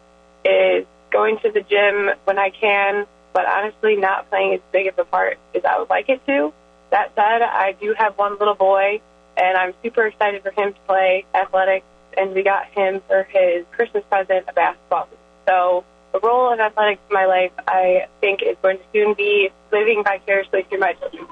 is 0.43 0.87
going 1.11 1.37
to 1.43 1.51
the 1.51 1.61
gym 1.61 2.09
when 2.23 2.39
I 2.39 2.49
can, 2.49 3.05
but 3.33 3.45
honestly 3.45 3.95
not 3.95 4.29
playing 4.29 4.53
as 4.53 4.61
big 4.71 4.87
of 4.87 4.97
a 4.97 5.05
part 5.05 5.37
as 5.55 5.65
I 5.65 5.79
would 5.79 5.89
like 5.89 6.09
it 6.09 6.25
to. 6.27 6.53
That 6.91 7.11
said, 7.15 7.41
I 7.41 7.75
do 7.79 7.95
have 7.97 8.17
one 8.17 8.37
little 8.37 8.55
boy, 8.55 9.01
and 9.35 9.57
I'm 9.57 9.73
super 9.83 10.05
excited 10.05 10.43
for 10.43 10.51
him 10.51 10.73
to 10.73 10.79
play 10.87 11.25
athletics, 11.33 11.85
and 12.15 12.33
we 12.33 12.43
got 12.43 12.67
him 12.67 13.01
for 13.07 13.23
his 13.23 13.65
Christmas 13.71 14.03
present 14.09 14.45
a 14.47 14.53
basketball. 14.53 15.09
So 15.47 15.83
the 16.13 16.19
role 16.19 16.53
of 16.53 16.59
athletics 16.59 17.01
in 17.09 17.13
my 17.13 17.25
life, 17.25 17.51
I 17.67 18.07
think, 18.21 18.41
is 18.43 18.55
going 18.61 18.77
to 18.77 18.83
soon 18.93 19.15
be 19.15 19.49
living 19.71 20.03
vicariously 20.03 20.63
through 20.69 20.79
my 20.79 20.93
children. 20.93 21.27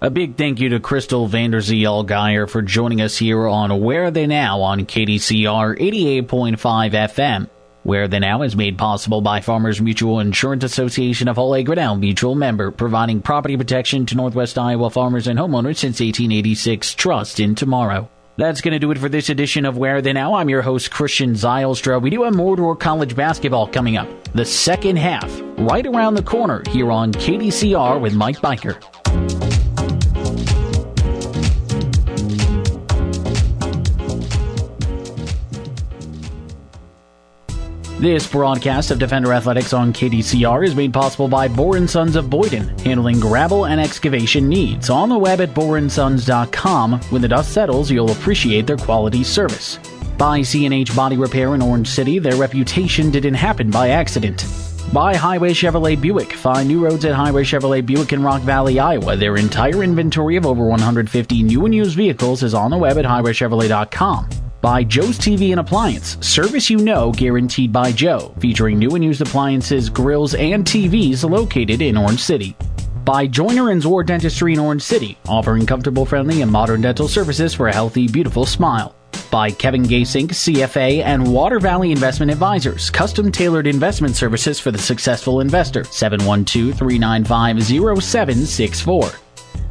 A 0.00 0.10
big 0.10 0.36
thank 0.36 0.60
you 0.60 0.68
to 0.68 0.80
Crystal 0.80 1.28
Vanderzee 1.28 1.82
Allgaier 1.82 2.48
for 2.48 2.62
joining 2.62 3.00
us 3.00 3.16
here 3.16 3.48
on 3.48 3.80
Where 3.80 4.04
Are 4.04 4.10
They 4.10 4.26
Now 4.26 4.60
on 4.60 4.86
KDCR 4.86 5.78
88.5 5.78 6.58
FM. 6.92 7.48
Where 7.84 8.08
the 8.08 8.18
Now 8.18 8.40
is 8.40 8.56
made 8.56 8.78
possible 8.78 9.20
by 9.20 9.42
Farmers 9.42 9.78
Mutual 9.78 10.20
Insurance 10.20 10.64
Association 10.64 11.28
of 11.28 11.36
Hull 11.36 11.62
Grinnell 11.62 11.96
Mutual 11.96 12.34
member, 12.34 12.70
providing 12.70 13.20
property 13.20 13.58
protection 13.58 14.06
to 14.06 14.14
Northwest 14.14 14.56
Iowa 14.56 14.88
farmers 14.88 15.26
and 15.26 15.38
homeowners 15.38 15.76
since 15.76 16.00
1886. 16.00 16.94
Trust 16.94 17.40
in 17.40 17.54
tomorrow. 17.54 18.08
That's 18.38 18.62
going 18.62 18.72
to 18.72 18.78
do 18.78 18.90
it 18.90 18.96
for 18.96 19.10
this 19.10 19.28
edition 19.28 19.66
of 19.66 19.76
Where 19.76 20.00
the 20.00 20.14
Now. 20.14 20.32
I'm 20.32 20.48
your 20.48 20.62
host, 20.62 20.90
Christian 20.90 21.34
Zylstra. 21.34 22.00
We 22.00 22.08
do 22.08 22.22
have 22.22 22.34
more 22.34 22.56
Dordt 22.56 22.80
College 22.80 23.14
basketball 23.14 23.66
coming 23.68 23.98
up. 23.98 24.08
The 24.32 24.46
second 24.46 24.96
half, 24.96 25.30
right 25.58 25.86
around 25.86 26.14
the 26.14 26.22
corner 26.22 26.62
here 26.70 26.90
on 26.90 27.12
KDCR 27.12 28.00
with 28.00 28.14
Mike 28.14 28.38
Biker. 28.38 29.43
This 38.04 38.26
broadcast 38.26 38.90
of 38.90 38.98
Defender 38.98 39.32
Athletics 39.32 39.72
on 39.72 39.90
KDCR 39.90 40.66
is 40.66 40.76
made 40.76 40.92
possible 40.92 41.26
by 41.26 41.48
Boren 41.48 41.88
Sons 41.88 42.16
of 42.16 42.28
Boyden, 42.28 42.78
handling 42.80 43.18
gravel 43.18 43.64
and 43.64 43.80
excavation 43.80 44.46
needs. 44.46 44.90
On 44.90 45.08
the 45.08 45.16
web 45.16 45.40
at 45.40 45.54
borensons.com. 45.54 47.00
When 47.08 47.22
the 47.22 47.28
dust 47.28 47.54
settles, 47.54 47.90
you'll 47.90 48.10
appreciate 48.10 48.66
their 48.66 48.76
quality 48.76 49.24
service. 49.24 49.78
By 50.18 50.42
C&H 50.42 50.94
Body 50.94 51.16
Repair 51.16 51.54
in 51.54 51.62
Orange 51.62 51.88
City, 51.88 52.18
their 52.18 52.36
reputation 52.36 53.10
didn't 53.10 53.32
happen 53.32 53.70
by 53.70 53.88
accident. 53.88 54.44
By 54.92 55.16
Highway 55.16 55.54
Chevrolet 55.54 55.98
Buick. 55.98 56.34
Find 56.34 56.68
new 56.68 56.84
roads 56.84 57.06
at 57.06 57.14
Highway 57.14 57.44
Chevrolet 57.44 57.86
Buick 57.86 58.12
in 58.12 58.22
Rock 58.22 58.42
Valley, 58.42 58.78
Iowa. 58.78 59.16
Their 59.16 59.38
entire 59.38 59.82
inventory 59.82 60.36
of 60.36 60.44
over 60.44 60.66
150 60.66 61.42
new 61.42 61.64
and 61.64 61.74
used 61.74 61.96
vehicles 61.96 62.42
is 62.42 62.52
on 62.52 62.70
the 62.70 62.76
web 62.76 62.98
at 62.98 63.06
highwaychevrolet.com 63.06 64.43
by 64.64 64.82
Joe's 64.82 65.18
TV 65.18 65.50
and 65.50 65.60
Appliance. 65.60 66.16
Service 66.26 66.70
you 66.70 66.78
know, 66.78 67.12
guaranteed 67.12 67.70
by 67.70 67.92
Joe, 67.92 68.34
featuring 68.38 68.78
new 68.78 68.94
and 68.94 69.04
used 69.04 69.20
appliances, 69.20 69.90
grills, 69.90 70.34
and 70.34 70.64
TVs 70.64 71.28
located 71.28 71.82
in 71.82 71.98
Orange 71.98 72.22
City. 72.22 72.56
By 73.04 73.26
Joiner 73.26 73.72
and 73.72 73.82
Zor 73.82 74.02
Dentistry 74.02 74.54
in 74.54 74.58
Orange 74.58 74.80
City, 74.80 75.18
offering 75.28 75.66
comfortable, 75.66 76.06
friendly, 76.06 76.40
and 76.40 76.50
modern 76.50 76.80
dental 76.80 77.08
services 77.08 77.52
for 77.52 77.68
a 77.68 77.74
healthy, 77.74 78.08
beautiful 78.08 78.46
smile. 78.46 78.94
By 79.30 79.50
Kevin 79.50 79.82
Gasink, 79.82 80.28
CFA, 80.28 81.02
and 81.02 81.30
Water 81.30 81.60
Valley 81.60 81.92
Investment 81.92 82.32
Advisors, 82.32 82.88
custom 82.88 83.30
tailored 83.30 83.66
investment 83.66 84.16
services 84.16 84.58
for 84.58 84.70
the 84.70 84.78
successful 84.78 85.40
investor. 85.40 85.84
712 85.84 86.78
395 86.78 87.62
0764 88.02 89.23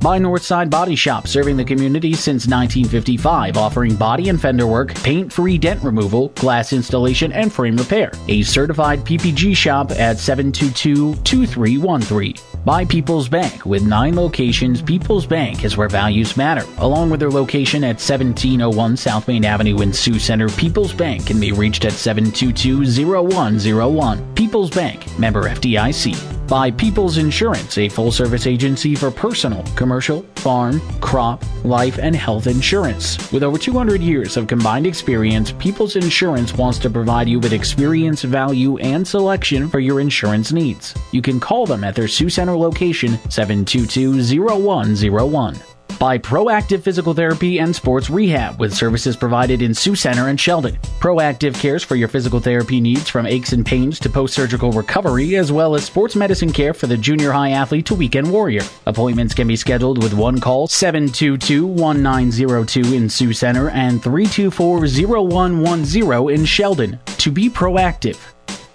by 0.03 0.19
Northside 0.19 0.69
Body 0.69 0.97
Shop, 0.97 1.27
serving 1.27 1.55
the 1.55 1.63
community 1.63 2.11
since 2.13 2.45
1955, 2.45 3.55
offering 3.55 3.95
body 3.95 4.27
and 4.27 4.39
fender 4.39 4.67
work, 4.67 4.93
paint 4.95 5.31
free 5.31 5.57
dent 5.57 5.81
removal, 5.81 6.27
glass 6.35 6.73
installation, 6.73 7.31
and 7.31 7.53
frame 7.53 7.77
repair. 7.77 8.11
A 8.27 8.41
certified 8.43 8.99
PPG 9.05 9.55
shop 9.55 9.91
at 9.91 10.19
722 10.19 11.15
2313. 11.23 12.35
By 12.65 12.83
People's 12.83 13.29
Bank. 13.29 13.65
With 13.65 13.87
nine 13.87 14.15
locations, 14.15 14.81
People's 14.81 15.25
Bank 15.25 15.63
is 15.63 15.77
where 15.77 15.89
values 15.89 16.35
matter. 16.35 16.65
Along 16.79 17.09
with 17.09 17.21
their 17.21 17.31
location 17.31 17.83
at 17.85 17.95
1701 17.95 18.97
South 18.97 19.27
Main 19.29 19.45
Avenue 19.45 19.81
in 19.81 19.93
Sioux 19.93 20.19
Center, 20.19 20.49
People's 20.49 20.93
Bank 20.93 21.27
can 21.27 21.39
be 21.39 21.53
reached 21.53 21.85
at 21.85 21.93
722 21.93 23.05
0101. 23.05 24.35
People's 24.35 24.69
Bank, 24.69 25.17
member 25.17 25.43
FDIC. 25.43 26.42
By 26.53 26.69
People's 26.69 27.17
Insurance, 27.17 27.79
a 27.79 27.89
full 27.89 28.11
service 28.11 28.45
agency 28.45 28.93
for 28.93 29.09
personal, 29.09 29.63
commercial, 29.75 30.21
farm, 30.35 30.81
crop, 31.01 31.43
life, 31.63 31.97
and 31.97 32.15
health 32.15 32.45
insurance. 32.45 33.17
With 33.31 33.41
over 33.41 33.57
200 33.57 34.01
years 34.01 34.37
of 34.37 34.45
combined 34.45 34.85
experience, 34.85 35.51
People's 35.53 35.95
Insurance 35.95 36.53
wants 36.53 36.77
to 36.77 36.91
provide 36.91 37.27
you 37.27 37.39
with 37.39 37.53
experience, 37.53 38.21
value, 38.21 38.77
and 38.77 39.07
selection 39.07 39.67
for 39.67 39.79
your 39.79 39.99
insurance 39.99 40.51
needs. 40.51 40.93
You 41.11 41.23
can 41.23 41.39
call 41.39 41.65
them 41.65 41.83
at 41.83 41.95
their 41.95 42.07
Sioux 42.07 42.29
Center 42.29 42.55
location 42.55 43.17
722 43.31 44.21
0101 44.21 45.72
by 45.99 46.17
Proactive 46.17 46.81
Physical 46.81 47.13
Therapy 47.13 47.59
and 47.59 47.75
Sports 47.75 48.09
Rehab 48.09 48.59
with 48.59 48.73
services 48.73 49.15
provided 49.15 49.61
in 49.61 49.73
Sioux 49.73 49.95
Center 49.95 50.27
and 50.27 50.37
Sheldon. 50.39 50.77
Proactive 50.99 51.55
cares 51.55 51.83
for 51.83 51.95
your 51.95 52.07
physical 52.07 52.39
therapy 52.39 52.81
needs 52.81 53.09
from 53.09 53.25
aches 53.25 53.53
and 53.53 53.65
pains 53.65 53.99
to 53.99 54.09
post-surgical 54.09 54.71
recovery 54.71 55.35
as 55.35 55.51
well 55.51 55.75
as 55.75 55.85
sports 55.85 56.15
medicine 56.15 56.51
care 56.51 56.73
for 56.73 56.87
the 56.87 56.97
junior 56.97 57.31
high 57.31 57.51
athlete 57.51 57.85
to 57.85 57.95
weekend 57.95 58.31
warrior. 58.31 58.61
Appointments 58.85 59.33
can 59.33 59.47
be 59.47 59.55
scheduled 59.55 60.01
with 60.01 60.13
one 60.13 60.39
call 60.39 60.67
722-1902 60.67 62.93
in 62.93 63.09
Sioux 63.09 63.33
Center 63.33 63.69
and 63.69 64.01
324-0110 64.01 66.33
in 66.33 66.45
Sheldon 66.45 66.99
to 67.17 67.31
be 67.31 67.49
proactive 67.49 68.32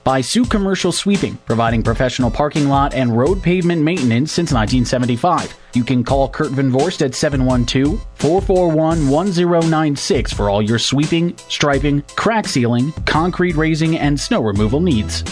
by 0.08 0.22
Sioux 0.22 0.46
Commercial 0.46 0.90
Sweeping, 0.90 1.36
providing 1.44 1.82
professional 1.82 2.30
parking 2.30 2.66
lot 2.66 2.94
and 2.94 3.14
road 3.14 3.42
pavement 3.42 3.82
maintenance 3.82 4.32
since 4.32 4.54
1975. 4.54 5.54
You 5.74 5.84
can 5.84 6.02
call 6.02 6.30
Kurt 6.30 6.52
Van 6.52 6.72
Vorst 6.72 7.04
at 7.04 7.14
712 7.14 8.00
441 8.14 9.10
1096 9.10 10.32
for 10.32 10.48
all 10.48 10.62
your 10.62 10.78
sweeping, 10.78 11.36
striping, 11.50 12.00
crack 12.16 12.46
sealing, 12.46 12.90
concrete 13.04 13.54
raising, 13.54 13.98
and 13.98 14.18
snow 14.18 14.40
removal 14.40 14.80
needs 14.80 15.24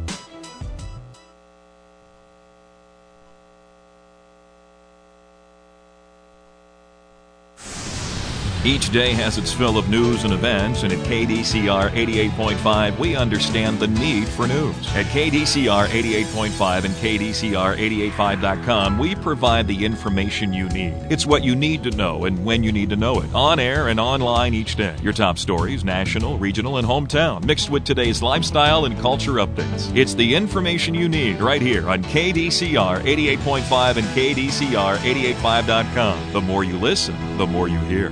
Each 8.68 8.92
day 8.92 9.14
has 9.14 9.38
its 9.38 9.54
fill 9.54 9.78
of 9.78 9.88
news 9.88 10.26
and 10.26 10.34
events, 10.34 10.84
and 10.84 10.92
at 10.92 11.00
KDCR 11.08 11.90
88.5, 11.90 13.00
we 13.00 13.16
understand 13.16 13.80
the 13.80 13.88
need 13.88 14.28
for 14.28 14.46
news. 14.46 14.76
At 14.94 15.06
KDCR 15.06 15.88
88.5 15.88 16.84
and 16.84 16.94
KDCR885.com, 16.96 19.00
we 19.00 19.16
provide 19.16 19.70
the 19.70 19.86
information 19.86 20.52
you 20.52 20.68
need. 20.68 20.96
It's 21.10 21.26
what 21.26 21.46
you 21.46 21.56
need 21.56 21.82
to 21.84 21.92
know 21.92 22.26
and 22.26 22.44
when 22.44 22.62
you 22.62 22.74
need 22.74 22.90
to 22.90 22.98
know 22.98 23.22
it. 23.22 23.34
On 23.34 23.58
air 23.58 23.88
and 23.88 24.02
online 24.02 24.54
each 24.54 24.76
day. 24.76 24.98
Your 25.02 25.14
top 25.14 25.38
stories, 25.38 25.86
national, 25.86 26.38
regional, 26.38 26.76
and 26.76 26.86
hometown, 26.86 27.46
mixed 27.46 27.70
with 27.70 27.86
today's 27.86 28.22
lifestyle 28.22 28.84
and 28.84 29.00
culture 29.00 29.36
updates. 29.36 29.96
It's 29.96 30.14
the 30.14 30.36
information 30.36 30.94
you 30.94 31.08
need 31.08 31.40
right 31.40 31.62
here 31.62 31.90
on 31.90 32.04
KDCR 32.04 33.00
88.5 33.00 33.96
and 33.96 34.08
KDCR885.com. 34.08 36.34
The 36.34 36.42
more 36.42 36.66
you 36.66 36.78
listen, 36.78 37.38
the 37.38 37.48
more 37.48 37.70
you 37.70 37.80
hear. 37.80 38.12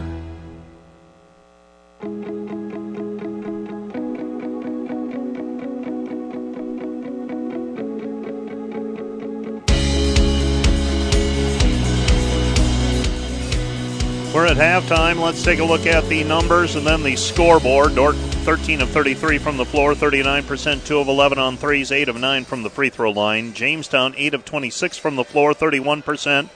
At 14.56 14.84
halftime. 14.84 15.20
Let's 15.20 15.43
take 15.43 15.60
a 15.60 15.66
look 15.66 15.86
at 15.86 16.08
the 16.08 16.24
numbers 16.24 16.78
and 16.78 16.88
then 16.88 17.03
the 17.03 17.18
scoreboard. 17.18 17.95
Dordt 17.95 18.16
13 18.16 18.80
of 18.80 18.89
33 18.89 19.38
from 19.38 19.58
the 19.58 19.66
floor, 19.66 19.93
39%, 19.93 20.86
2 20.86 20.97
of 20.97 21.10
11 21.10 21.38
on 21.38 21.58
threes, 21.58 21.91
8 21.91 22.08
of 22.08 22.16
9 22.16 22.45
from 22.45 22.64
the 22.64 22.70
free 22.70 22.89
throw 22.89 23.12
line. 23.12 23.53
Jamestown 23.53 24.14
8 24.16 24.34
of 24.34 24.45
26 24.45 24.97
from 24.97 25.18
the 25.18 25.26
floor, 25.26 25.53
31%, 25.53 26.49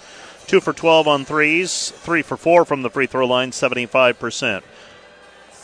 2 0.47 0.61
for 0.61 0.71
12 0.71 1.07
on 1.09 1.25
threes, 1.25 1.91
3 1.91 2.21
for 2.21 2.37
4 2.37 2.63
from 2.63 2.83
the 2.83 2.89
free 2.89 3.05
throw 3.05 3.27
line, 3.27 3.51
75%. 3.51 4.63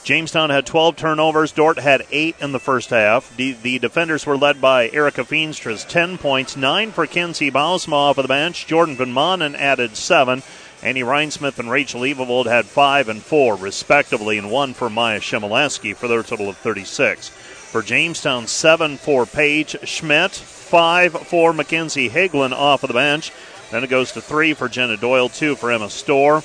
Jamestown 0.04 0.50
had 0.50 0.66
12 0.66 0.98
turnovers. 0.98 1.54
Dordt 1.54 1.80
had 1.80 2.06
8 2.12 2.36
in 2.42 2.52
the 2.52 2.60
first 2.60 2.90
half. 2.90 3.36
The, 3.38 3.54
the 3.54 3.80
defenders 3.80 4.26
were 4.26 4.38
led 4.38 4.60
by 4.60 4.90
Erica 4.90 5.24
Feenstra, 5.24 5.88
10 5.88 6.18
points, 6.18 6.58
9 6.58 6.92
for 6.92 7.08
Kenzie 7.08 7.50
Bausma 7.50 7.94
off 7.94 8.18
of 8.18 8.24
the 8.24 8.28
bench. 8.28 8.68
Jordan 8.68 8.98
Van 8.98 9.14
Manen 9.14 9.56
added 9.56 9.96
7. 9.96 10.44
Annie 10.86 11.02
Rhinesmith 11.02 11.58
and 11.58 11.72
Rachel 11.72 12.02
Evavold 12.02 12.46
had 12.46 12.68
five 12.68 13.10
and 13.10 13.20
four, 13.20 13.56
respectively, 13.56 14.38
and 14.38 14.52
one 14.52 14.76
for 14.76 14.88
Maya 14.88 15.20
Shemileski 15.20 15.96
for 15.96 16.08
their 16.08 16.22
total 16.22 16.48
of 16.48 16.58
36. 16.58 17.30
For 17.30 17.82
Jamestown, 17.82 18.46
seven 18.46 18.98
for 18.98 19.26
Paige 19.26 19.78
Schmidt, 19.84 20.36
five 20.36 21.14
for 21.14 21.54
Mackenzie 21.54 22.12
Hagelin 22.12 22.52
off 22.52 22.84
of 22.84 22.90
the 22.90 22.94
bench. 22.94 23.32
Then 23.72 23.84
it 23.84 23.90
goes 23.90 24.12
to 24.12 24.22
three 24.22 24.54
for 24.54 24.70
Jenna 24.70 24.96
Doyle, 24.96 25.28
two 25.28 25.56
for 25.56 25.72
Emma 25.72 25.90
Storr. 25.90 26.44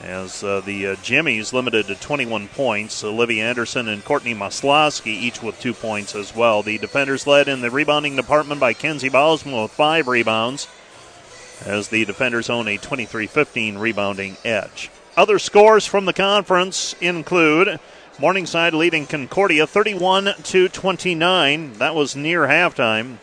As 0.00 0.44
uh, 0.44 0.60
the 0.60 0.86
uh, 0.86 0.96
Jimmies 1.02 1.52
limited 1.52 1.88
to 1.88 1.96
21 1.96 2.46
points, 2.48 3.02
Olivia 3.02 3.48
Anderson 3.48 3.88
and 3.88 4.04
Courtney 4.04 4.32
Maslowski 4.32 5.08
each 5.08 5.42
with 5.42 5.58
two 5.58 5.74
points 5.74 6.14
as 6.14 6.36
well. 6.36 6.62
The 6.62 6.78
defenders 6.78 7.26
led 7.26 7.48
in 7.48 7.62
the 7.62 7.70
rebounding 7.70 8.14
department 8.14 8.60
by 8.60 8.74
Kenzie 8.74 9.10
Bausma 9.10 9.64
with 9.64 9.72
five 9.72 10.06
rebounds 10.06 10.68
as 11.66 11.88
the 11.88 12.04
defenders 12.04 12.50
own 12.50 12.68
a 12.68 12.78
23 12.78 13.26
15 13.26 13.78
rebounding 13.78 14.36
edge. 14.44 14.90
Other 15.16 15.38
scores 15.38 15.86
from 15.86 16.04
the 16.04 16.12
conference 16.12 16.94
include 17.00 17.78
Morningside 18.18 18.74
leading 18.74 19.06
Concordia 19.06 19.66
31 19.66 20.34
to 20.44 20.68
29. 20.68 21.74
That 21.74 21.94
was 21.94 22.14
near 22.14 22.42
halftime. 22.42 23.18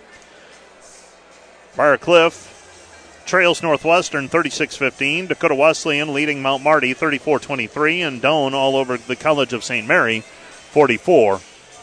Briar 1.75 1.97
Cliff 1.97 3.23
trails 3.25 3.61
Northwestern 3.61 4.27
36 4.27 4.75
15. 4.75 5.27
Dakota 5.27 5.55
Wesleyan 5.55 6.13
leading 6.13 6.41
Mount 6.41 6.63
Marty 6.63 6.93
34 6.93 7.39
23. 7.39 8.01
And 8.01 8.21
Doane 8.21 8.53
all 8.53 8.75
over 8.75 8.97
the 8.97 9.15
College 9.15 9.53
of 9.53 9.63
St. 9.63 9.87
Mary 9.87 10.21
44 10.21 11.39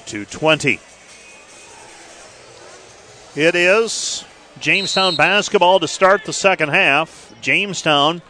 to 0.07 0.25
20. 0.25 0.81
It 3.37 3.55
is 3.55 4.25
Jamestown 4.61 5.17
basketball 5.17 5.81
to 5.81 5.89
start 5.89 6.25
the 6.25 6.33
second 6.33 6.71
half. 6.71 7.35
Jamestown 7.41 8.23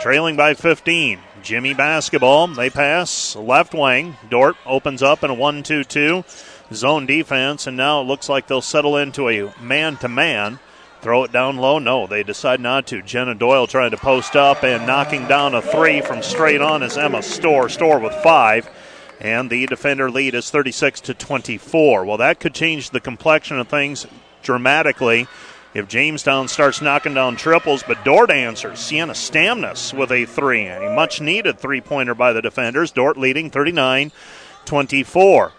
trailing 0.00 0.36
by 0.36 0.54
15. 0.54 1.18
Jimmy 1.42 1.74
basketball. 1.74 2.46
They 2.48 2.70
pass 2.70 3.34
left 3.34 3.74
wing. 3.74 4.16
Dordt 4.30 4.56
opens 4.64 5.02
up 5.02 5.24
in 5.24 5.30
a 5.30 5.34
1 5.34 5.62
2 5.62 5.84
2 5.84 6.24
zone 6.72 7.06
defense, 7.06 7.66
and 7.66 7.76
now 7.76 8.00
it 8.00 8.04
looks 8.04 8.28
like 8.28 8.46
they'll 8.46 8.60
settle 8.60 8.96
into 8.96 9.28
a 9.28 9.52
man 9.60 9.96
to 9.98 10.08
man. 10.08 10.60
Throw 11.00 11.24
it 11.24 11.32
down 11.32 11.56
low? 11.56 11.78
No, 11.78 12.06
they 12.06 12.22
decide 12.22 12.60
not 12.60 12.86
to. 12.88 13.02
Jenna 13.02 13.34
Doyle 13.34 13.66
trying 13.66 13.92
to 13.92 13.96
post 13.96 14.36
up 14.36 14.64
and 14.64 14.86
knocking 14.86 15.28
down 15.28 15.54
a 15.54 15.62
three 15.62 16.00
from 16.00 16.22
straight 16.22 16.60
on 16.60 16.82
is 16.82 16.96
Emma 16.96 17.22
Storr. 17.22 17.68
Storr 17.68 18.00
with 18.00 18.14
five. 18.14 18.68
And 19.20 19.50
the 19.50 19.66
defender 19.66 20.10
lead 20.10 20.34
is 20.34 20.50
36 20.50 21.00
to 21.02 21.14
24. 21.14 22.04
Well, 22.04 22.16
that 22.18 22.38
could 22.38 22.54
change 22.54 22.90
the 22.90 23.00
complexion 23.00 23.58
of 23.58 23.68
things 23.68 24.06
dramatically 24.42 25.26
if 25.74 25.86
Jamestown 25.86 26.48
starts 26.48 26.80
knocking 26.80 27.14
down 27.14 27.36
triples, 27.36 27.84
but 27.86 28.04
Dordt 28.04 28.30
answers. 28.30 28.80
Sienna 28.80 29.12
Stamnus 29.12 29.92
with 29.92 30.10
a 30.10 30.24
three, 30.24 30.66
a 30.66 30.94
much 30.94 31.20
needed 31.20 31.58
three 31.58 31.80
pointer 31.80 32.14
by 32.14 32.32
the 32.32 32.42
defenders. 32.42 32.90
Dordt 32.90 33.16
leading 33.16 33.50
39 33.50 34.12
24. 34.64 35.52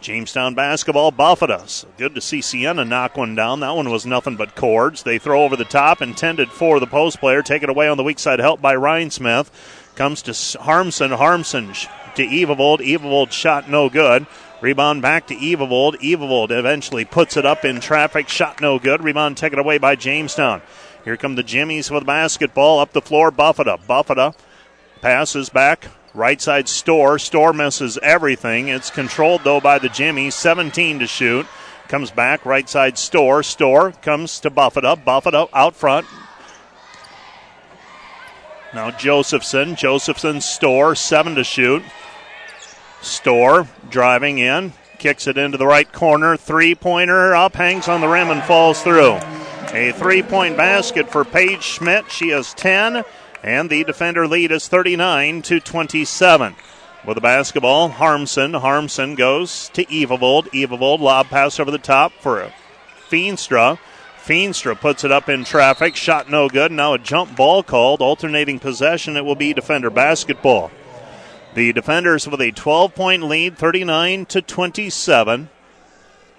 Jamestown 0.00 0.54
basketball 0.54 1.10
Buffetta. 1.10 1.84
Good 1.96 2.14
to 2.14 2.20
see 2.20 2.40
Sienna 2.40 2.84
knock 2.84 3.16
one 3.16 3.34
down. 3.34 3.60
That 3.60 3.74
one 3.74 3.90
was 3.90 4.06
nothing 4.06 4.36
but 4.36 4.54
cords. 4.54 5.02
They 5.02 5.18
throw 5.18 5.42
over 5.42 5.56
the 5.56 5.64
top, 5.64 6.00
intended 6.00 6.50
for 6.50 6.78
the 6.78 6.86
post 6.86 7.18
player. 7.18 7.42
Take 7.42 7.62
it 7.62 7.70
away 7.70 7.88
on 7.88 7.96
the 7.96 8.04
weak 8.04 8.18
side, 8.18 8.38
helped 8.38 8.62
by 8.62 8.74
Rhinesmith. 8.74 9.50
Comes 9.94 10.22
to 10.22 10.58
Harmson. 10.60 11.10
Harmson 11.12 11.72
to 12.14 12.26
Evavold. 12.26 12.80
Evavold 12.80 13.32
shot 13.32 13.70
no 13.70 13.88
good. 13.88 14.26
Rebound 14.60 15.02
back 15.02 15.26
to 15.26 15.34
Evavold. 15.34 16.00
Evavold 16.00 16.50
eventually 16.50 17.04
puts 17.04 17.36
it 17.36 17.44
up 17.44 17.64
in 17.64 17.80
traffic. 17.80 18.28
Shot 18.28 18.60
no 18.60 18.78
good. 18.78 19.04
Rebound 19.04 19.36
taken 19.36 19.58
away 19.58 19.78
by 19.78 19.96
Jamestown. 19.96 20.62
Here 21.04 21.16
come 21.16 21.34
the 21.34 21.42
Jimmies 21.42 21.90
with 21.90 22.02
the 22.02 22.06
basketball. 22.06 22.80
Up 22.80 22.92
the 22.92 23.02
floor, 23.02 23.30
Buffetta. 23.30 23.78
Buffetta 23.86 24.34
passes 25.02 25.50
back. 25.50 25.88
Right 26.14 26.40
side 26.40 26.68
Storr. 26.68 27.18
Storr 27.18 27.52
misses 27.52 27.98
everything. 28.02 28.68
It's 28.68 28.90
controlled 28.90 29.44
though 29.44 29.60
by 29.60 29.78
the 29.78 29.90
Jimmies. 29.90 30.34
17 30.34 31.00
to 31.00 31.06
shoot. 31.06 31.46
Comes 31.88 32.10
back. 32.10 32.46
Right 32.46 32.68
side 32.68 32.96
Storr. 32.96 33.42
Storr 33.42 33.92
comes 33.92 34.40
to 34.40 34.50
Buffetta. 34.50 34.96
Buffetta 34.96 35.48
out 35.52 35.76
front. 35.76 36.06
Now 38.72 38.90
Josephson. 38.90 39.76
Josephson 39.76 40.40
Storr. 40.40 40.94
Seven 40.94 41.34
to 41.34 41.44
shoot. 41.44 41.82
Storr 43.06 43.68
driving 43.88 44.38
in, 44.38 44.72
kicks 44.98 45.26
it 45.26 45.38
into 45.38 45.58
the 45.58 45.66
right 45.66 45.90
corner. 45.90 46.36
Three 46.36 46.74
pointer 46.74 47.34
up, 47.34 47.54
hangs 47.54 47.88
on 47.88 48.00
the 48.00 48.08
rim, 48.08 48.30
and 48.30 48.42
falls 48.42 48.82
through. 48.82 49.18
A 49.72 49.92
three 49.92 50.22
point 50.22 50.56
basket 50.56 51.10
for 51.10 51.24
Paige 51.24 51.62
Schmidt. 51.62 52.10
She 52.10 52.30
has 52.30 52.54
10, 52.54 53.04
and 53.42 53.70
the 53.70 53.84
defender 53.84 54.26
lead 54.26 54.52
is 54.52 54.68
39 54.68 55.42
to 55.42 55.60
27. 55.60 56.56
With 57.06 57.14
the 57.14 57.20
basketball, 57.20 57.88
Harmson. 57.88 58.54
Harmson 58.54 59.14
goes 59.14 59.68
to 59.74 59.84
Evavold. 59.84 60.48
Evavold 60.52 60.98
lob 60.98 61.28
pass 61.28 61.60
over 61.60 61.70
the 61.70 61.78
top 61.78 62.12
for 62.20 62.52
Feenstra. 63.08 63.78
Feenstra 64.24 64.78
puts 64.80 65.04
it 65.04 65.12
up 65.12 65.28
in 65.28 65.44
traffic. 65.44 65.94
Shot 65.94 66.28
no 66.28 66.48
good. 66.48 66.72
Now 66.72 66.94
a 66.94 66.98
jump 66.98 67.36
ball 67.36 67.62
called. 67.62 68.00
Alternating 68.00 68.58
possession. 68.58 69.16
It 69.16 69.24
will 69.24 69.36
be 69.36 69.52
defender 69.52 69.88
basketball. 69.88 70.72
The 71.56 71.72
defenders 71.72 72.28
with 72.28 72.42
a 72.42 72.50
12 72.50 72.94
point 72.94 73.22
lead, 73.22 73.56
39 73.56 74.26
to 74.26 74.42
27. 74.42 75.48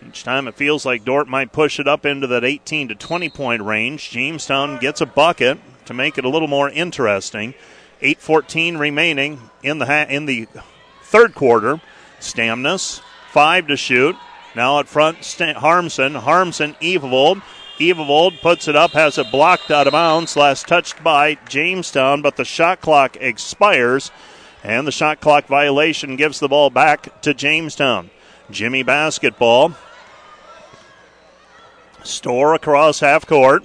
Each 0.07 0.23
time 0.23 0.47
it 0.47 0.53
feels 0.53 0.85
like 0.85 1.03
Dordt 1.03 1.27
might 1.27 1.51
push 1.51 1.79
it 1.79 1.87
up 1.87 2.05
into 2.05 2.27
that 2.27 2.43
18 2.43 2.89
to 2.89 2.93
20 2.93 3.27
point 3.29 3.63
range. 3.63 4.11
Jamestown 4.11 4.77
gets 4.77 5.01
a 5.01 5.07
bucket 5.07 5.57
to 5.85 5.95
make 5.95 6.19
it 6.19 6.23
a 6.25 6.29
little 6.29 6.47
more 6.47 6.69
interesting. 6.69 7.55
8:14 7.99 8.77
remaining 8.77 9.49
in 9.63 9.79
the 9.79 9.87
ha- 9.87 10.05
in 10.07 10.27
the 10.27 10.47
third 11.01 11.33
quarter. 11.33 11.81
Stamnus 12.19 13.01
five 13.31 13.65
to 13.69 13.75
shoot. 13.75 14.15
Now 14.53 14.77
at 14.77 14.87
front, 14.87 15.23
St- 15.23 15.57
Harmson. 15.57 16.13
Harmson, 16.13 16.75
Evavold. 16.79 17.41
Evavold 17.79 18.39
puts 18.41 18.67
it 18.67 18.75
up, 18.75 18.91
has 18.91 19.17
it 19.17 19.31
blocked 19.31 19.71
out 19.71 19.87
of 19.87 19.93
bounds. 19.93 20.37
Last 20.37 20.67
touched 20.67 21.03
by 21.03 21.39
Jamestown, 21.49 22.21
but 22.21 22.35
the 22.35 22.45
shot 22.45 22.81
clock 22.81 23.17
expires, 23.19 24.11
and 24.63 24.87
the 24.87 24.91
shot 24.91 25.19
clock 25.19 25.47
violation 25.47 26.15
gives 26.15 26.39
the 26.39 26.47
ball 26.47 26.69
back 26.69 27.21
to 27.21 27.33
Jamestown. 27.33 28.09
Jimmy 28.49 28.83
basketball. 28.83 29.73
Storr 32.03 32.53
across 32.53 33.01
half 33.01 33.25
court. 33.25 33.63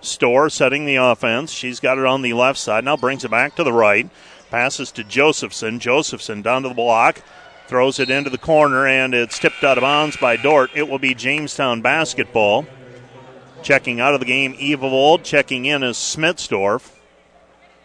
Storr 0.00 0.48
setting 0.50 0.86
the 0.86 0.96
offense. 0.96 1.52
She's 1.52 1.80
got 1.80 1.98
it 1.98 2.04
on 2.04 2.22
the 2.22 2.32
left 2.32 2.58
side. 2.58 2.84
Now 2.84 2.96
brings 2.96 3.24
it 3.24 3.30
back 3.30 3.56
to 3.56 3.64
the 3.64 3.72
right. 3.72 4.08
Passes 4.50 4.90
to 4.92 5.04
Josephson. 5.04 5.78
Josephson 5.78 6.42
down 6.42 6.62
to 6.62 6.68
the 6.68 6.74
block. 6.74 7.22
Throws 7.66 7.98
it 7.98 8.10
into 8.10 8.30
the 8.30 8.38
corner, 8.38 8.86
and 8.86 9.12
it's 9.12 9.38
tipped 9.40 9.64
out 9.64 9.78
of 9.78 9.82
bounds 9.82 10.16
by 10.16 10.36
Dordt. 10.36 10.70
It 10.74 10.88
will 10.88 11.00
be 11.00 11.14
Jamestown 11.14 11.80
basketball. 11.80 12.66
Checking 13.62 13.98
out 14.00 14.14
of 14.14 14.20
the 14.20 14.26
game, 14.26 14.54
Evavold. 14.54 15.24
Checking 15.24 15.64
in 15.64 15.82
is 15.82 15.96
Smitsdorf. 15.96 16.95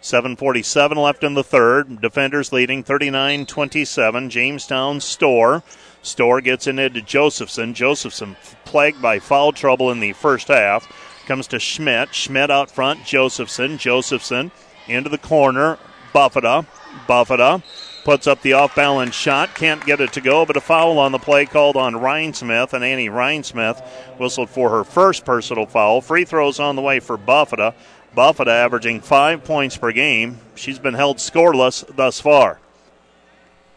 7.47 0.01 0.95
left 0.95 1.23
in 1.23 1.35
the 1.35 1.43
third. 1.43 2.01
Defenders 2.01 2.51
leading 2.51 2.83
39 2.83 3.45
27. 3.45 4.29
Jamestown 4.29 4.99
Storr. 4.99 5.61
Storr 6.01 6.41
gets 6.41 6.65
it 6.65 6.79
into 6.79 7.01
Josephson. 7.01 7.75
Josephson 7.75 8.35
plagued 8.65 9.01
by 9.01 9.19
foul 9.19 9.51
trouble 9.51 9.91
in 9.91 9.99
the 9.99 10.13
first 10.13 10.47
half. 10.47 10.91
Comes 11.27 11.45
to 11.47 11.59
Schmidt. 11.59 12.15
Schmidt 12.15 12.49
out 12.49 12.71
front. 12.71 13.05
Josephson. 13.05 13.77
Josephson 13.77 14.51
into 14.87 15.09
the 15.09 15.19
corner. 15.19 15.77
Buffetta. 16.13 16.65
Buffetta 17.07 17.63
puts 18.03 18.25
up 18.25 18.41
the 18.41 18.53
off 18.53 18.75
balance 18.75 19.13
shot. 19.13 19.53
Can't 19.53 19.85
get 19.85 20.01
it 20.01 20.13
to 20.13 20.21
go, 20.21 20.45
but 20.47 20.57
a 20.57 20.61
foul 20.61 20.97
on 20.97 21.11
the 21.11 21.19
play 21.19 21.45
called 21.45 21.77
on 21.77 21.93
Rhinesmith. 21.93 22.73
And 22.73 22.83
Annie 22.83 23.09
Rhinesmith 23.09 23.85
whistled 24.17 24.49
for 24.49 24.71
her 24.71 24.83
first 24.83 25.25
personal 25.25 25.67
foul. 25.67 26.01
Free 26.01 26.25
throws 26.25 26.59
on 26.59 26.75
the 26.75 26.81
way 26.81 26.99
for 26.99 27.19
Buffetta. 27.19 27.75
Buffetta 28.15 28.47
averaging 28.47 29.01
five 29.01 29.43
points 29.43 29.77
per 29.77 29.91
game. 29.91 30.39
She's 30.55 30.79
been 30.79 30.93
held 30.93 31.17
scoreless 31.17 31.85
thus 31.95 32.19
far. 32.19 32.59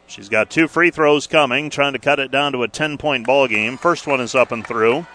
She's 0.07 0.29
got 0.29 0.51
two 0.51 0.69
free 0.69 0.91
throws 0.91 1.27
coming, 1.27 1.71
trying 1.71 1.93
to 1.93 1.99
cut 1.99 2.21
it 2.21 2.31
down 2.31 2.53
to 2.53 2.63
a 2.63 2.69
10 2.69 2.99
point 2.99 3.27
ball 3.27 3.49
game. 3.49 3.77
First 3.77 4.07
one 4.07 4.21
is 4.21 4.35
up 4.35 4.53
and 4.53 4.67
through. 4.67 5.07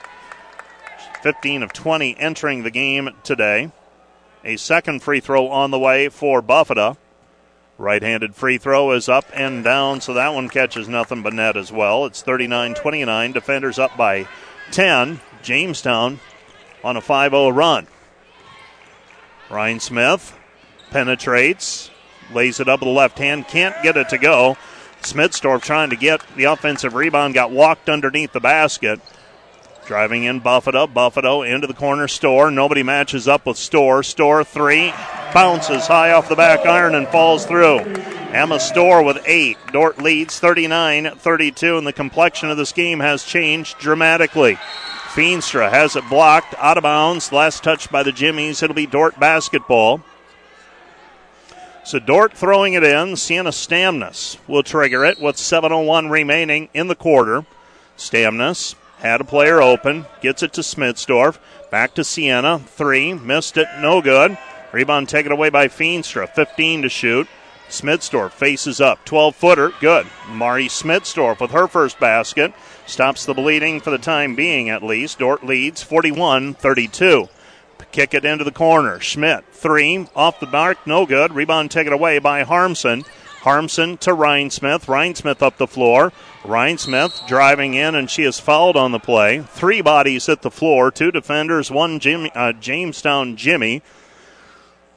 15 1.22 1.64
of 1.64 1.74
20 1.74 2.18
entering 2.18 2.64
the 2.64 2.72
game 2.72 3.10
today. 3.24 3.72
A 4.44 4.56
second 4.56 5.04
free 5.04 5.20
throw 5.20 5.50
on 5.50 5.72
the 5.72 5.80
way 5.80 6.08
for 6.10 6.42
Buffetta. 6.42 6.96
Right 7.78 8.02
handed 8.02 8.36
free 8.36 8.58
throw 8.58 8.92
is 8.92 9.08
up 9.08 9.26
and 9.34 9.64
down, 9.64 10.02
so 10.02 10.14
that 10.14 10.34
one 10.34 10.50
catches 10.50 10.88
nothing 10.88 11.22
but 11.22 11.34
net 11.34 11.56
as 11.56 11.72
well. 11.72 12.06
It's 12.06 12.22
39 12.22 12.74
29. 12.74 13.32
Defenders 13.32 13.80
up 13.80 13.96
by 13.96 14.28
10. 14.72 15.20
Jamestown 15.42 16.20
on 16.84 16.98
a 16.98 17.02
5 17.02 17.32
0 17.32 17.50
run. 17.50 17.88
Rhinesmith 19.50 20.34
penetrates, 20.92 21.90
lays 22.34 22.60
it 22.60 22.70
up 22.70 22.82
with 22.82 22.88
the 22.88 22.94
left 22.94 23.18
hand, 23.18 23.48
can't 23.48 23.76
get 23.84 23.98
it 23.98 24.10
to 24.10 24.18
go. 24.18 24.58
Smitsdorf 25.02 25.62
trying 25.62 25.90
to 25.90 25.96
get 25.96 26.22
the 26.36 26.46
offensive 26.46 26.94
rebound, 26.94 27.34
got 27.34 27.52
walked 27.52 27.90
underneath 27.90 28.32
the 28.32 28.40
basket. 28.40 29.00
Driving 29.86 30.26
in 30.26 30.40
Buffetta, 30.40 30.88
Buffetta 30.88 31.52
into 31.52 31.66
the 31.66 31.74
corner 31.74 32.08
Storr. 32.08 32.52
Nobody 32.52 32.84
matches 32.84 33.28
up 33.28 33.48
with 33.48 33.58
Storr. 33.58 34.04
Storr 34.04 34.44
three 34.44 34.94
bounces 35.34 35.88
high 35.88 36.12
off 36.12 36.30
the 36.30 36.36
back 36.36 36.66
iron 36.66 36.94
and 36.94 37.08
falls 37.08 37.46
through. 37.46 37.80
Emma 38.32 38.60
Storr 38.60 39.02
with 39.02 39.18
eight. 39.26 39.58
Dordt 39.72 40.00
leads 40.00 40.40
39 40.40 41.16
32, 41.16 41.78
and 41.78 41.88
the 41.88 41.94
complexion 41.94 42.52
of 42.52 42.58
this 42.58 42.72
game 42.72 43.00
has 43.00 43.24
changed 43.24 43.80
dramatically. 43.80 44.60
Feenstra 45.14 45.72
has 45.72 45.96
it 45.96 46.08
blocked 46.08 46.54
out 46.60 46.78
of 46.78 46.84
bounds. 46.84 47.32
Last 47.32 47.64
touch 47.64 47.90
by 47.90 48.04
the 48.04 48.12
Jimmies. 48.12 48.62
It'll 48.62 48.76
be 48.76 48.86
Dordt 48.86 49.20
basketball. 49.20 50.02
So 51.84 51.98
Dordt 51.98 52.34
throwing 52.34 52.74
it 52.74 52.84
in. 52.84 53.16
Sienna 53.16 53.50
Stamnus 53.50 54.38
will 54.48 54.62
trigger 54.62 55.04
it 55.04 55.20
with 55.20 55.36
7.01 55.38 56.12
remaining 56.12 56.70
in 56.76 56.88
the 56.88 56.96
quarter. 56.96 57.46
Stamnus 57.98 58.76
had 59.00 59.20
a 59.20 59.24
player 59.24 59.62
open, 59.62 60.06
gets 60.22 60.44
it 60.44 60.54
to 60.54 60.62
Smitsdorf. 60.62 61.40
Back 61.72 61.96
to 61.96 62.04
Sienna. 62.04 62.60
Three. 62.60 63.14
Missed 63.14 63.58
it. 63.58 63.68
No 63.80 64.02
good. 64.02 64.38
Rebound 64.72 65.10
taken 65.10 65.32
away 65.32 65.50
by 65.50 65.68
Feenstra. 65.68 66.30
15 66.30 66.84
to 66.84 66.90
shoot. 66.90 67.28
Smitsdorf 67.70 68.32
faces 68.32 68.82
up. 68.82 69.04
12 69.06 69.36
footer. 69.36 69.72
Good. 69.80 70.08
Mari 70.30 70.68
Smitsdorf 70.68 71.40
with 71.40 71.52
her 71.52 71.68
first 71.68 72.00
basket. 72.00 72.54
Stops 72.90 73.24
the 73.24 73.36
bleeding 73.36 73.80
for 73.82 73.92
the 73.92 74.00
time 74.00 74.34
being, 74.34 74.68
at 74.72 74.82
least. 74.82 75.20
Dordt 75.20 75.46
leads 75.46 75.84
41 75.84 76.56
32. 76.56 77.30
Kick 77.92 78.16
it 78.16 78.26
into 78.26 78.44
the 78.44 78.52
corner. 78.52 79.00
Schmidt, 79.00 79.46
three, 79.52 80.08
off 80.16 80.40
the 80.40 80.48
mark, 80.48 80.80
no 80.88 81.06
good. 81.06 81.34
Rebound 81.34 81.70
taken 81.70 81.94
away 81.94 82.18
by 82.18 82.42
Harmson. 82.42 83.06
Harmson 83.42 83.98
to 83.98 84.10
Rhinesmith. 84.10 84.86
Rhinesmith 84.86 85.44
up 85.44 85.58
the 85.58 85.68
floor. 85.68 86.12
Rhinesmith 86.42 87.28
driving 87.28 87.76
in, 87.76 87.94
and 87.94 88.10
she 88.10 88.24
is 88.24 88.40
fouled 88.40 88.76
on 88.76 88.92
the 88.92 89.00
play. 89.00 89.42
Three 89.42 89.82
bodies 89.82 90.26
hit 90.26 90.42
the 90.42 90.50
floor. 90.50 90.90
Two 90.90 91.12
defenders, 91.12 91.70
one 91.70 92.00
Jimmy, 92.00 92.32
uh, 92.34 92.54
Jamestown 92.54 93.38
Jimmy. 93.38 93.84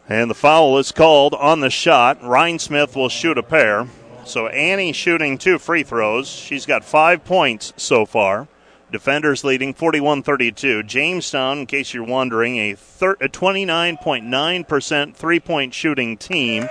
And 0.09 0.31
the 0.31 0.35
foul 0.35 0.79
is 0.79 0.93
called 0.93 1.35
on 1.35 1.61
the 1.61 1.71
shot. 1.71 2.23
Rhinesmith 2.23 2.97
will 2.97 3.11
shoot 3.11 3.37
a 3.37 3.43
pair. 3.43 3.87
So 4.33 4.47
Annie 4.47 4.95
shooting 4.95 5.37
two 5.37 5.59
free 5.59 5.83
throws. 5.83 6.27
She's 6.27 6.65
got 6.65 6.87
five 6.87 7.23
points 7.23 7.75
so 7.77 8.07
far. 8.07 8.49
Defenders 8.91 9.45
leading 9.45 9.75
41 9.75 10.23
32. 10.23 10.85
Jamestown, 10.85 11.59
in 11.59 11.67
case 11.67 11.93
you're 11.93 12.03
wondering, 12.03 12.57
a, 12.57 12.75
thir- 12.75 13.19
a 13.21 13.29
29.9% 13.29 15.15
three 15.15 15.39
point 15.39 15.75
shooting 15.75 16.17
team. 16.17 16.67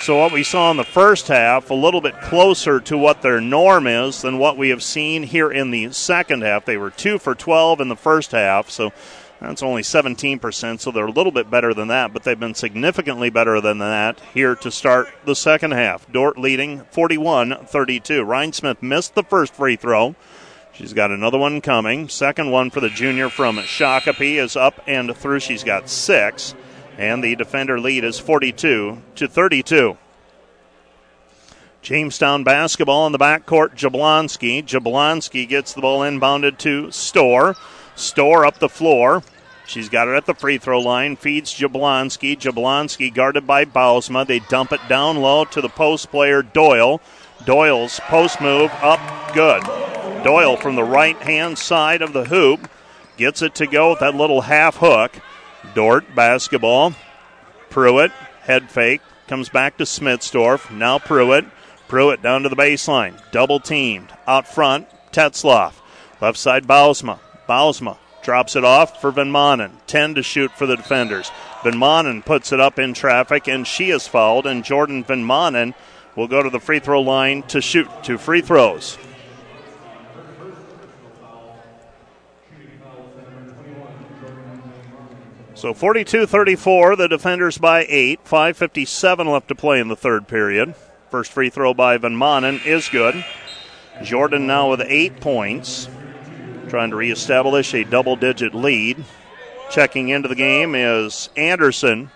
So, 0.00 0.16
what 0.16 0.32
we 0.32 0.42
saw 0.42 0.70
in 0.70 0.78
the 0.78 0.84
first 0.84 1.28
half, 1.28 1.68
a 1.68 1.74
little 1.74 2.00
bit 2.00 2.18
closer 2.22 2.80
to 2.80 2.96
what 2.96 3.20
their 3.20 3.42
norm 3.42 3.86
is 3.86 4.22
than 4.22 4.38
what 4.38 4.56
we 4.56 4.70
have 4.70 4.82
seen 4.82 5.24
here 5.24 5.50
in 5.50 5.70
the 5.70 5.92
second 5.92 6.42
half. 6.42 6.64
They 6.64 6.78
were 6.78 6.90
2 6.90 7.18
for 7.18 7.34
12 7.34 7.82
in 7.82 7.88
the 7.88 7.96
first 7.96 8.32
half, 8.32 8.70
so 8.70 8.94
that's 9.40 9.62
only 9.62 9.82
17%, 9.82 10.80
so 10.80 10.90
they're 10.90 11.06
a 11.06 11.10
little 11.12 11.30
bit 11.30 11.50
better 11.50 11.72
than 11.72 11.88
that, 11.88 12.12
but 12.12 12.24
they've 12.24 12.38
been 12.38 12.54
significantly 12.54 13.30
better 13.30 13.60
than 13.60 13.78
that 13.78 14.20
here 14.34 14.56
to 14.56 14.70
start 14.70 15.08
the 15.24 15.36
second 15.36 15.72
half. 15.72 16.10
Dordt 16.10 16.38
leading 16.38 16.80
41 16.90 17.66
32. 17.66 18.24
Rhinesmith 18.24 18.82
missed 18.82 19.14
the 19.14 19.22
first 19.22 19.54
free 19.54 19.76
throw. 19.76 20.16
She's 20.72 20.92
got 20.92 21.10
another 21.10 21.38
one 21.38 21.60
coming. 21.60 22.08
Second 22.08 22.50
one 22.50 22.70
for 22.70 22.80
the 22.80 22.88
junior 22.88 23.28
from 23.28 23.58
Shakopee 23.58 24.42
is 24.42 24.56
up 24.56 24.80
and 24.86 25.16
through. 25.16 25.40
She's 25.40 25.64
got 25.64 25.88
six. 25.88 26.54
And 26.96 27.22
the 27.22 27.36
defender 27.36 27.80
lead 27.80 28.04
is 28.04 28.18
42 28.18 29.02
to 29.16 29.28
32. 29.28 29.96
Jamestown 31.80 32.44
basketball 32.44 33.06
in 33.06 33.12
the 33.12 33.18
backcourt. 33.18 33.76
Jablonski. 33.76 34.64
Jablonski 34.64 35.48
gets 35.48 35.72
the 35.72 35.80
ball 35.80 36.00
inbounded 36.00 36.58
to 36.58 36.90
Storr. 36.90 37.56
Storr 37.98 38.46
up 38.46 38.58
the 38.58 38.68
floor. 38.68 39.22
She's 39.66 39.88
got 39.88 40.08
it 40.08 40.14
at 40.14 40.24
the 40.24 40.34
free 40.34 40.56
throw 40.56 40.80
line. 40.80 41.16
Feeds 41.16 41.52
Jablonski. 41.52 42.38
Jablonski 42.38 43.12
guarded 43.12 43.46
by 43.46 43.64
Bausma. 43.64 44.26
They 44.26 44.38
dump 44.38 44.72
it 44.72 44.80
down 44.88 45.18
low 45.18 45.44
to 45.46 45.60
the 45.60 45.68
post 45.68 46.10
player 46.10 46.42
Doyle. 46.42 47.02
Doyle's 47.44 48.00
post 48.00 48.40
move 48.40 48.70
up 48.80 49.00
good. 49.34 49.62
Doyle 50.24 50.56
from 50.56 50.74
the 50.74 50.84
right 50.84 51.16
hand 51.18 51.58
side 51.58 52.00
of 52.00 52.12
the 52.12 52.24
hoop 52.24 52.68
gets 53.16 53.42
it 53.42 53.54
to 53.56 53.66
go 53.66 53.90
with 53.90 54.00
that 54.00 54.14
little 54.14 54.42
half 54.42 54.76
hook. 54.76 55.20
Dordt 55.74 56.14
basketball. 56.14 56.94
Pruitt 57.68 58.12
head 58.42 58.70
fake 58.70 59.02
comes 59.26 59.48
back 59.48 59.76
to 59.76 59.84
Smitsdorf. 59.84 60.70
Now 60.70 60.98
Pruitt. 60.98 61.44
Pruitt 61.88 62.22
down 62.22 62.42
to 62.42 62.48
the 62.48 62.56
baseline. 62.56 63.20
Double 63.32 63.60
teamed 63.60 64.12
out 64.26 64.48
front. 64.48 64.88
Tetzloff. 65.12 65.74
Left 66.20 66.38
side, 66.38 66.66
Bausma. 66.66 67.18
Bausma 67.48 67.96
drops 68.22 68.56
it 68.56 68.64
off 68.64 69.00
for 69.00 69.10
Van 69.10 69.32
Manen. 69.32 69.70
10 69.86 70.16
to 70.16 70.22
shoot 70.22 70.50
for 70.52 70.66
the 70.66 70.76
defenders. 70.76 71.30
Van 71.64 71.74
Manen 71.74 72.24
puts 72.24 72.52
it 72.52 72.60
up 72.60 72.78
in 72.78 72.94
traffic, 72.94 73.48
and 73.48 73.66
she 73.66 73.90
is 73.90 74.06
fouled, 74.06 74.46
and 74.46 74.64
Jordan 74.64 75.02
Van 75.02 75.24
Manen 75.24 75.74
will 76.14 76.28
go 76.28 76.42
to 76.42 76.50
the 76.50 76.60
free 76.60 76.78
throw 76.78 77.00
line 77.00 77.42
to 77.44 77.60
shoot 77.60 77.88
two 78.02 78.18
free 78.18 78.40
throws. 78.40 78.98
So 85.54 85.74
42 85.74 86.26
34, 86.26 86.94
the 86.94 87.08
defenders 87.08 87.58
by 87.58 87.84
8. 87.88 88.24
5.57 88.24 89.32
left 89.32 89.48
to 89.48 89.56
play 89.56 89.80
in 89.80 89.88
the 89.88 89.96
third 89.96 90.28
period. 90.28 90.76
First 91.10 91.32
free 91.32 91.50
throw 91.50 91.74
by 91.74 91.96
Van 91.98 92.12
Manen 92.12 92.64
is 92.64 92.88
good. 92.88 93.24
Jordan 94.04 94.46
now 94.46 94.70
with 94.70 94.82
eight 94.82 95.18
points, 95.20 95.88
trying 96.68 96.90
to 96.90 96.96
reestablish 96.96 97.74
a 97.74 97.84
double 97.84 98.16
digit 98.16 98.54
lead. 98.54 99.04
Checking 99.70 100.08
into 100.08 100.28
the 100.28 100.34
game 100.34 100.74
is 100.74 101.30
Anderson 101.36 102.10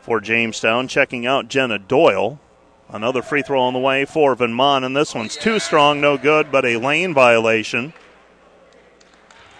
for 0.00 0.20
Jamestown. 0.20 0.88
Checking 0.88 1.26
out 1.26 1.48
Jenna 1.48 1.78
Doyle. 1.78 2.38
Another 2.88 3.22
free 3.22 3.42
throw 3.42 3.62
on 3.62 3.72
the 3.72 3.78
way 3.78 4.04
for 4.04 4.34
Van 4.34 4.58
and 4.60 4.94
This 4.94 5.14
one's 5.14 5.36
too 5.36 5.58
strong, 5.58 6.00
no 6.00 6.18
good, 6.18 6.52
but 6.52 6.66
a 6.66 6.76
lane 6.76 7.14
violation. 7.14 7.94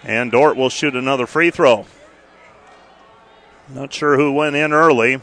And 0.03 0.31
Dordt 0.31 0.55
will 0.55 0.69
shoot 0.69 0.95
another 0.95 1.25
free 1.25 1.49
throw. 1.49 1.85
Not 3.69 3.93
sure 3.93 4.17
who 4.17 4.31
went 4.31 4.55
in 4.55 4.73
early. 4.73 5.19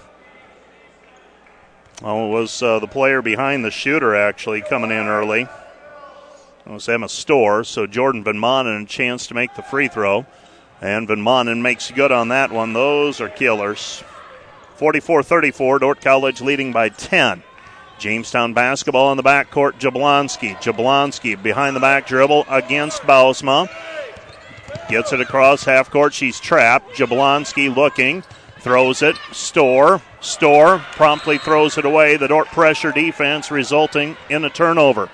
Oh, 2.03 2.29
it 2.29 2.33
was 2.33 2.63
uh, 2.63 2.79
the 2.79 2.87
player 2.87 3.21
behind 3.21 3.65
the 3.65 3.71
shooter 3.71 4.17
actually 4.17 4.63
coming 4.63 4.91
in 4.91 5.07
early. 5.07 5.47
Was 6.71 6.89
Emma 6.89 7.09
Storr. 7.09 7.65
so 7.65 7.89
Jordan 7.89 8.23
Van 8.23 8.37
Manen 8.37 8.85
a 8.85 8.87
chance 8.87 9.27
to 9.27 9.35
make 9.35 9.57
the 9.57 9.63
free 9.63 9.89
throw. 9.89 10.25
And 10.81 11.09
Van 11.09 11.19
Manen 11.19 11.63
makes 11.63 11.91
good 11.91 12.13
on 12.13 12.29
that 12.29 12.53
one. 12.53 12.75
Those 12.75 13.21
are 13.21 13.29
killers. 13.29 14.05
44 14.77 15.25
34, 15.25 15.81
Dordt 15.81 16.01
College 16.01 16.41
leading 16.41 16.73
by 16.73 16.89
10. 16.89 17.43
Jamestown 17.99 18.55
basketball 18.55 19.11
in 19.11 19.17
the 19.17 19.25
backcourt. 19.25 19.81
Jablonski. 19.81 20.55
Jablonski 20.63 21.43
behind 21.43 21.75
the 21.75 21.81
back 21.81 22.07
dribble 22.07 22.47
against 22.49 23.03
Bausma. 23.03 23.69
Gets 24.89 25.13
it 25.13 25.21
across 25.21 25.65
half 25.65 25.91
court. 25.91 26.15
She's 26.15 26.39
trapped. 26.39 26.93
Jablonski 26.93 27.75
looking. 27.75 28.23
Throws 28.61 29.03
it. 29.03 29.17
Storr. 29.33 30.01
Storr 30.21 30.79
promptly 30.93 31.39
throws 31.39 31.79
it 31.79 31.85
away. 31.85 32.17
The 32.17 32.29
Dordt 32.29 32.47
pressure 32.47 32.93
defense 32.93 33.51
resulting 33.51 34.17
in 34.29 34.45
a 34.45 34.51
turnover. 34.51 35.11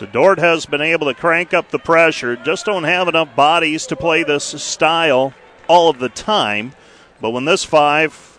So 0.00 0.06
Dordt 0.06 0.38
has 0.38 0.64
been 0.64 0.80
able 0.80 1.08
to 1.08 1.14
crank 1.14 1.52
up 1.52 1.68
the 1.68 1.78
pressure. 1.78 2.34
Just 2.34 2.64
don't 2.64 2.84
have 2.84 3.06
enough 3.06 3.36
bodies 3.36 3.86
to 3.88 3.96
play 3.96 4.22
this 4.22 4.44
style 4.44 5.34
all 5.68 5.90
of 5.90 5.98
the 5.98 6.08
time. 6.08 6.72
But 7.20 7.32
when 7.32 7.44
this 7.44 7.64
five 7.64 8.38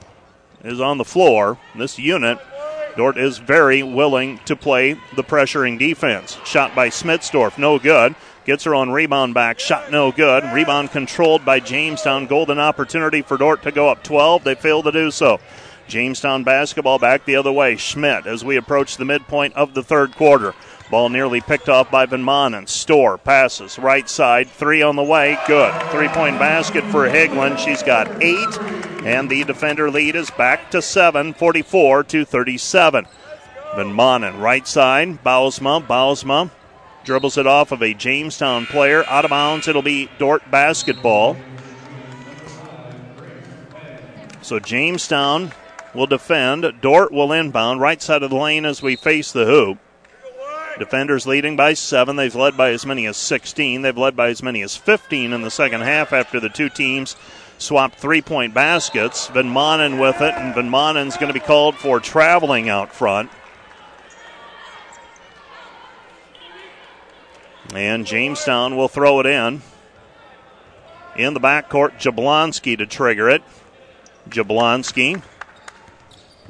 is 0.63 0.81
on 0.81 0.97
the 0.97 1.05
floor, 1.05 1.59
this 1.75 1.99
unit, 1.99 2.39
Dordt 2.97 3.19
is 3.19 3.37
very 3.37 3.83
willing 3.83 4.39
to 4.45 4.55
play 4.55 4.93
the 5.15 5.23
pressuring 5.23 5.77
defense. 5.77 6.39
Shot 6.45 6.73
by 6.73 6.89
Smitsdorf, 6.89 7.59
no 7.59 7.77
good. 7.77 8.15
Gets 8.43 8.63
her 8.63 8.73
on 8.73 8.89
rebound 8.89 9.35
back. 9.35 9.59
Shot 9.59 9.91
no 9.91 10.11
good. 10.11 10.43
Rebound 10.51 10.89
controlled 10.89 11.45
by 11.45 11.59
Jamestown. 11.59 12.25
Golden 12.25 12.57
opportunity 12.57 13.21
for 13.21 13.37
Dordt 13.37 13.61
to 13.61 13.71
go 13.71 13.87
up 13.87 14.03
12. 14.03 14.43
They 14.43 14.55
fail 14.55 14.81
to 14.81 14.91
do 14.91 15.11
so. 15.11 15.39
Jamestown 15.87 16.43
basketball 16.43 16.97
back 16.97 17.25
the 17.25 17.35
other 17.35 17.51
way. 17.51 17.75
Schmidt 17.75 18.25
as 18.25 18.43
we 18.43 18.55
approach 18.55 18.97
the 18.97 19.05
midpoint 19.05 19.53
of 19.53 19.75
the 19.75 19.83
third 19.83 20.15
quarter. 20.15 20.55
Ball 20.91 21.07
nearly 21.07 21.39
picked 21.39 21.69
off 21.69 21.89
by 21.89 22.05
Van 22.05 22.21
Manen. 22.21 22.67
Storr 22.67 23.17
passes 23.17 23.79
right 23.79 24.09
side. 24.09 24.49
Three 24.49 24.81
on 24.81 24.97
the 24.97 25.03
way. 25.03 25.37
Good. 25.47 25.73
Three 25.89 26.09
point 26.09 26.37
basket 26.37 26.83
for 26.83 27.07
Higland. 27.07 27.59
She's 27.59 27.81
got 27.81 28.21
eight. 28.21 28.59
And 29.05 29.29
the 29.29 29.45
defender 29.45 29.89
lead 29.89 30.17
is 30.17 30.29
back 30.31 30.69
to 30.71 30.81
seven, 30.81 31.33
44 31.33 32.03
to 32.03 32.25
37. 32.25 33.07
Van 33.73 33.87
Manen 33.87 34.41
right 34.41 34.67
side. 34.67 35.23
Bausma. 35.23 35.81
Bausma 35.87 36.51
dribbles 37.05 37.37
it 37.37 37.47
off 37.47 37.71
of 37.71 37.81
a 37.81 37.93
Jamestown 37.93 38.65
player. 38.65 39.05
Out 39.07 39.23
of 39.23 39.29
bounds. 39.29 39.69
It'll 39.69 39.81
be 39.81 40.09
Dordt 40.19 40.51
basketball. 40.51 41.37
So 44.41 44.59
Jamestown 44.59 45.53
will 45.93 46.07
defend. 46.07 46.81
Dordt 46.81 47.13
will 47.13 47.31
inbound 47.31 47.79
right 47.79 48.01
side 48.01 48.23
of 48.23 48.29
the 48.29 48.35
lane 48.35 48.65
as 48.65 48.81
we 48.81 48.97
face 48.97 49.31
the 49.31 49.45
hoop. 49.45 49.77
Defenders 50.81 51.27
leading 51.27 51.55
by 51.55 51.75
seven. 51.75 52.15
They've 52.15 52.33
led 52.33 52.57
by 52.57 52.71
as 52.71 52.87
many 52.87 53.05
as 53.05 53.15
16. 53.15 53.83
They've 53.83 53.95
led 53.95 54.15
by 54.15 54.29
as 54.29 54.41
many 54.41 54.63
as 54.63 54.75
15 54.75 55.31
in 55.31 55.43
the 55.43 55.51
second 55.51 55.81
half 55.81 56.11
after 56.11 56.39
the 56.39 56.49
two 56.49 56.69
teams 56.69 57.15
swapped 57.59 57.99
three 57.99 58.23
point 58.23 58.55
baskets. 58.55 59.27
Van 59.27 59.45
Manen 59.45 60.01
with 60.01 60.19
it, 60.21 60.33
and 60.33 60.55
Van 60.55 60.71
Manen's 60.71 61.17
going 61.17 61.27
to 61.27 61.39
be 61.39 61.39
called 61.39 61.75
for 61.75 61.99
traveling 61.99 62.67
out 62.67 62.91
front. 62.91 63.29
And 67.75 68.07
Jamestown 68.07 68.75
will 68.75 68.87
throw 68.87 69.19
it 69.19 69.27
in. 69.27 69.61
In 71.15 71.35
the 71.35 71.39
backcourt, 71.39 71.99
Jablonski 71.99 72.75
to 72.79 72.87
trigger 72.87 73.29
it. 73.29 73.43
Jablonski 74.29 75.21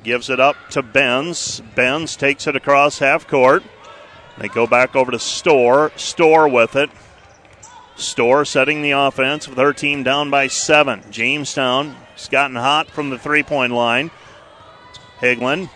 gives 0.04 0.30
it 0.30 0.40
up 0.40 0.56
to 0.70 0.82
Benz. 0.82 1.62
Benz 1.76 2.16
takes 2.16 2.48
it 2.48 2.56
across 2.56 3.00
half 3.00 3.28
court. 3.28 3.62
They 4.42 4.48
go 4.48 4.66
back 4.66 4.96
over 4.96 5.12
to 5.12 5.20
Storr. 5.20 5.92
Storr 5.96 6.48
with 6.48 6.76
it. 6.76 6.90
Storr 7.96 8.44
setting 8.44 8.82
the 8.82 8.92
offense 8.92 9.48
with 9.48 9.60
her 9.60 9.72
team 9.72 10.02
down 10.02 10.32
by 10.32 10.48
seven. 10.48 11.04
Jamestown 11.12 11.96
has 12.16 12.28
gotten 12.28 12.56
hot 12.56 12.90
from 12.90 13.12
the 13.12 13.20
three 13.20 13.44
point 13.44 13.72
line. 13.72 14.10
Higland 15.20 15.70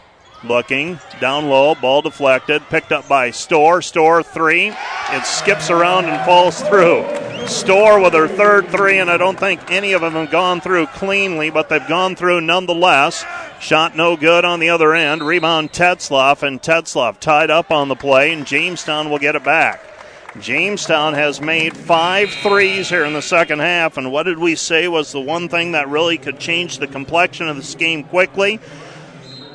looking 0.43 0.99
down 1.21 1.47
low, 1.47 1.75
ball 1.75 2.01
deflected, 2.01 2.63
picked 2.69 2.91
up 2.91 3.07
by 3.07 3.29
Storr. 3.29 3.83
Storr 3.83 4.23
three. 4.23 4.73
It 5.09 5.25
skips 5.25 5.69
around 5.69 6.05
and 6.05 6.25
falls 6.25 6.59
through. 6.63 7.05
Storr 7.45 7.99
with 7.99 8.13
her 8.13 8.27
third 8.27 8.69
three, 8.69 8.97
and 8.97 9.11
I 9.11 9.17
don't 9.17 9.39
think 9.39 9.69
any 9.69 9.93
of 9.93 10.01
them 10.01 10.13
have 10.13 10.31
gone 10.31 10.59
through 10.59 10.87
cleanly, 10.87 11.51
but 11.51 11.69
they've 11.69 11.87
gone 11.87 12.15
through 12.15 12.41
nonetheless. 12.41 13.23
Shot 13.59 13.95
no 13.95 14.15
good 14.15 14.45
on 14.45 14.59
the 14.59 14.69
other 14.69 14.93
end. 14.93 15.23
Rebound 15.23 15.71
Tetzloff, 15.71 16.43
and 16.43 16.61
Tetzloff 16.61 17.19
tied 17.19 17.49
up 17.49 17.71
on 17.71 17.87
the 17.87 17.95
play, 17.95 18.31
and 18.31 18.45
Jamestown 18.45 19.09
will 19.09 19.17
get 19.17 19.35
it 19.35 19.43
back. 19.43 19.81
Jamestown 20.39 21.13
has 21.13 21.39
made 21.39 21.77
five 21.77 22.29
threes 22.29 22.89
here 22.89 23.05
in 23.05 23.13
the 23.13 23.21
second 23.21 23.59
half, 23.59 23.97
and 23.97 24.11
what 24.11 24.23
did 24.23 24.37
we 24.37 24.55
say 24.55 24.87
was 24.87 25.11
the 25.11 25.21
one 25.21 25.47
thing 25.47 25.71
that 25.71 25.87
really 25.87 26.17
could 26.17 26.39
change 26.39 26.77
the 26.77 26.87
complexion 26.87 27.47
of 27.47 27.55
this 27.55 27.75
game 27.75 28.03
quickly? 28.03 28.59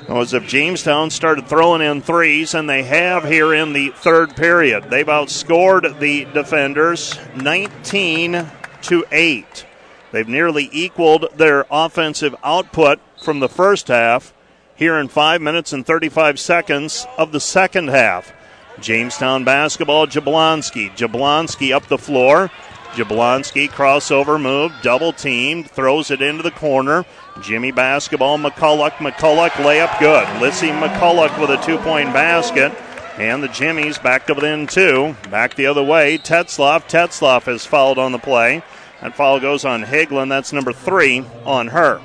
was 0.09 0.35
if 0.35 0.47
Jamestown 0.47 1.11
started 1.11 1.47
throwing 1.47 1.83
in 1.83 2.03
threes, 2.03 2.55
and 2.55 2.69
they 2.69 2.83
have 2.83 3.25
here 3.25 3.55
in 3.55 3.73
the 3.73 3.91
third 3.91 4.35
period. 4.35 4.91
They've 4.91 5.07
outscored 5.07 6.01
the 6.01 6.25
defenders 6.27 7.17
19 7.37 8.51
to 8.83 9.05
8. 9.13 9.67
They've 10.13 10.29
nearly 10.29 10.69
equaled 10.73 11.27
their 11.37 11.65
offensive 11.71 12.35
output 12.43 12.99
from 13.23 13.41
the 13.41 13.49
first 13.49 13.89
half 13.89 14.35
here 14.77 14.99
in 14.99 15.09
5 15.09 15.41
minutes 15.41 15.73
and 15.73 15.87
35 15.87 16.41
seconds 16.41 17.07
of 17.19 17.33
the 17.33 17.41
second 17.41 17.89
half. 17.89 18.33
Jamestown 18.81 19.45
basketball, 19.45 20.07
Jablonski. 20.07 20.91
Jablonski 20.97 21.75
up 21.75 21.87
the 21.87 21.99
floor. 21.99 22.51
Jablonski 22.93 23.69
crossover 23.69 24.41
move, 24.41 24.73
double 24.83 25.13
teamed, 25.13 25.71
throws 25.71 26.11
it 26.11 26.21
into 26.21 26.43
the 26.43 26.51
corner. 26.51 27.05
Jimmy 27.41 27.71
basketball, 27.71 28.37
McCulloch. 28.39 28.93
McCulloch 28.93 29.51
layup 29.51 29.99
good. 30.01 30.41
Lissy 30.41 30.69
McCulloch 30.69 31.39
with 31.41 31.51
a 31.51 31.65
two 31.65 31.79
point 31.79 32.13
basket. 32.13 32.73
And 33.17 33.43
the 33.43 33.49
Jimmies 33.49 33.99
back 33.99 34.27
to 34.27 34.35
within 34.35 34.67
two. 34.67 35.15
Back 35.31 35.55
the 35.55 35.67
other 35.67 35.83
way. 35.83 36.19
Tetzloff. 36.19 36.89
Tetzloff 36.89 37.43
has 37.43 37.67
fouled 37.67 37.99
on 37.99 38.13
the 38.13 38.19
play. 38.19 38.63
That 39.03 39.15
foul 39.15 39.41
goes 39.41 39.65
on 39.65 39.85
Higland. 39.85 40.31
That's 40.31 40.53
number 40.53 40.73
three 40.73 41.25
on 41.45 41.69
her. 41.69 42.01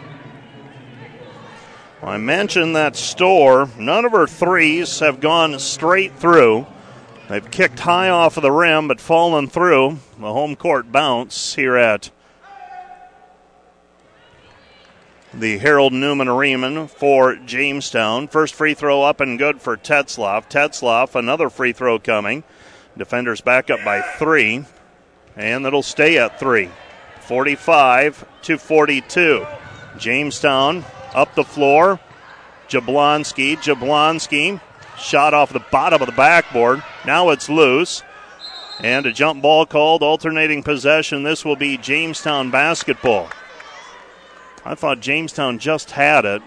I 2.05 2.17
mentioned 2.17 2.75
that 2.75 2.95
Storr. 2.95 3.67
none 3.79 4.05
of 4.05 4.11
her 4.11 4.27
threes 4.27 4.99
have 4.99 5.19
gone 5.19 5.57
straight 5.57 6.15
through. 6.15 6.67
They've 7.27 7.49
kicked 7.49 7.79
high 7.79 8.09
off 8.09 8.37
of 8.37 8.43
the 8.43 8.51
rim 8.51 8.87
but 8.87 9.01
fallen 9.01 9.47
through. 9.47 9.97
The 10.19 10.31
home 10.31 10.55
court 10.55 10.91
bounce 10.91 11.55
here 11.55 11.75
at 11.75 12.11
the 15.33 15.57
Harold 15.57 15.93
Newman 15.93 16.27
Arena 16.27 16.87
for 16.87 17.37
Jamestown. 17.37 18.27
First 18.27 18.53
free 18.53 18.75
throw 18.75 19.01
up 19.01 19.19
and 19.19 19.39
good 19.39 19.59
for 19.59 19.75
Tetzloff. 19.75 20.47
Tetzloff, 20.47 21.15
another 21.15 21.49
free 21.49 21.73
throw 21.73 21.97
coming. 21.97 22.43
Defenders 22.95 23.41
back 23.41 23.71
up 23.71 23.83
by 23.83 24.01
three, 24.01 24.63
and 25.35 25.65
it'll 25.65 25.81
stay 25.81 26.19
at 26.19 26.39
three. 26.39 26.69
45 27.21 28.25
to 28.43 28.59
42. 28.59 29.47
Jamestown 29.97 30.85
up 31.15 31.33
the 31.33 31.43
floor. 31.43 31.99
Jablonski. 32.67 33.57
Jablonski 33.57 34.59
Shot 34.97 35.33
off 35.33 35.51
the 35.51 35.59
bottom 35.59 36.01
of 36.01 36.07
the 36.07 36.15
backboard. 36.15 36.81
Now 37.05 37.29
it's 37.29 37.49
loose. 37.49 38.01
And 38.81 39.05
a 39.05 39.11
jump 39.11 39.41
ball 39.41 39.65
called, 39.65 40.03
alternating 40.03 40.63
possession. 40.63 41.23
This 41.23 41.45
will 41.45 41.55
be 41.55 41.77
Jamestown 41.77 42.51
basketball. 42.51 43.29
I 44.65 44.75
thought 44.75 44.99
Jamestown 44.99 45.59
just 45.59 45.91
had 45.91 46.25
it. 46.25 46.41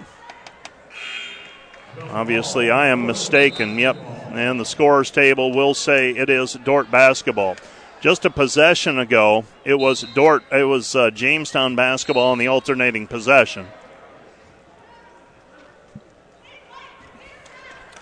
Obviously, 2.11 2.71
I 2.71 2.89
am 2.89 3.07
mistaken. 3.07 3.79
Yep. 3.79 3.97
And 4.33 4.61
the 4.61 4.65
scorer's 4.65 5.11
table 5.11 5.53
will 5.53 5.75
say 5.75 6.11
it 6.11 6.29
is 6.29 6.55
Dordt 6.65 6.91
basketball. 6.91 7.57
Just 8.01 8.25
a 8.25 8.31
possession 8.31 8.99
ago, 8.99 9.45
it 9.65 9.75
was 9.75 10.05
Dordt. 10.15 10.45
It 10.53 10.65
was 10.65 10.95
uh, 10.95 11.11
Jamestown 11.11 11.77
basketball 11.77 12.33
in 12.35 12.39
the 12.39 12.47
alternating 12.47 13.07
possession. 13.07 13.67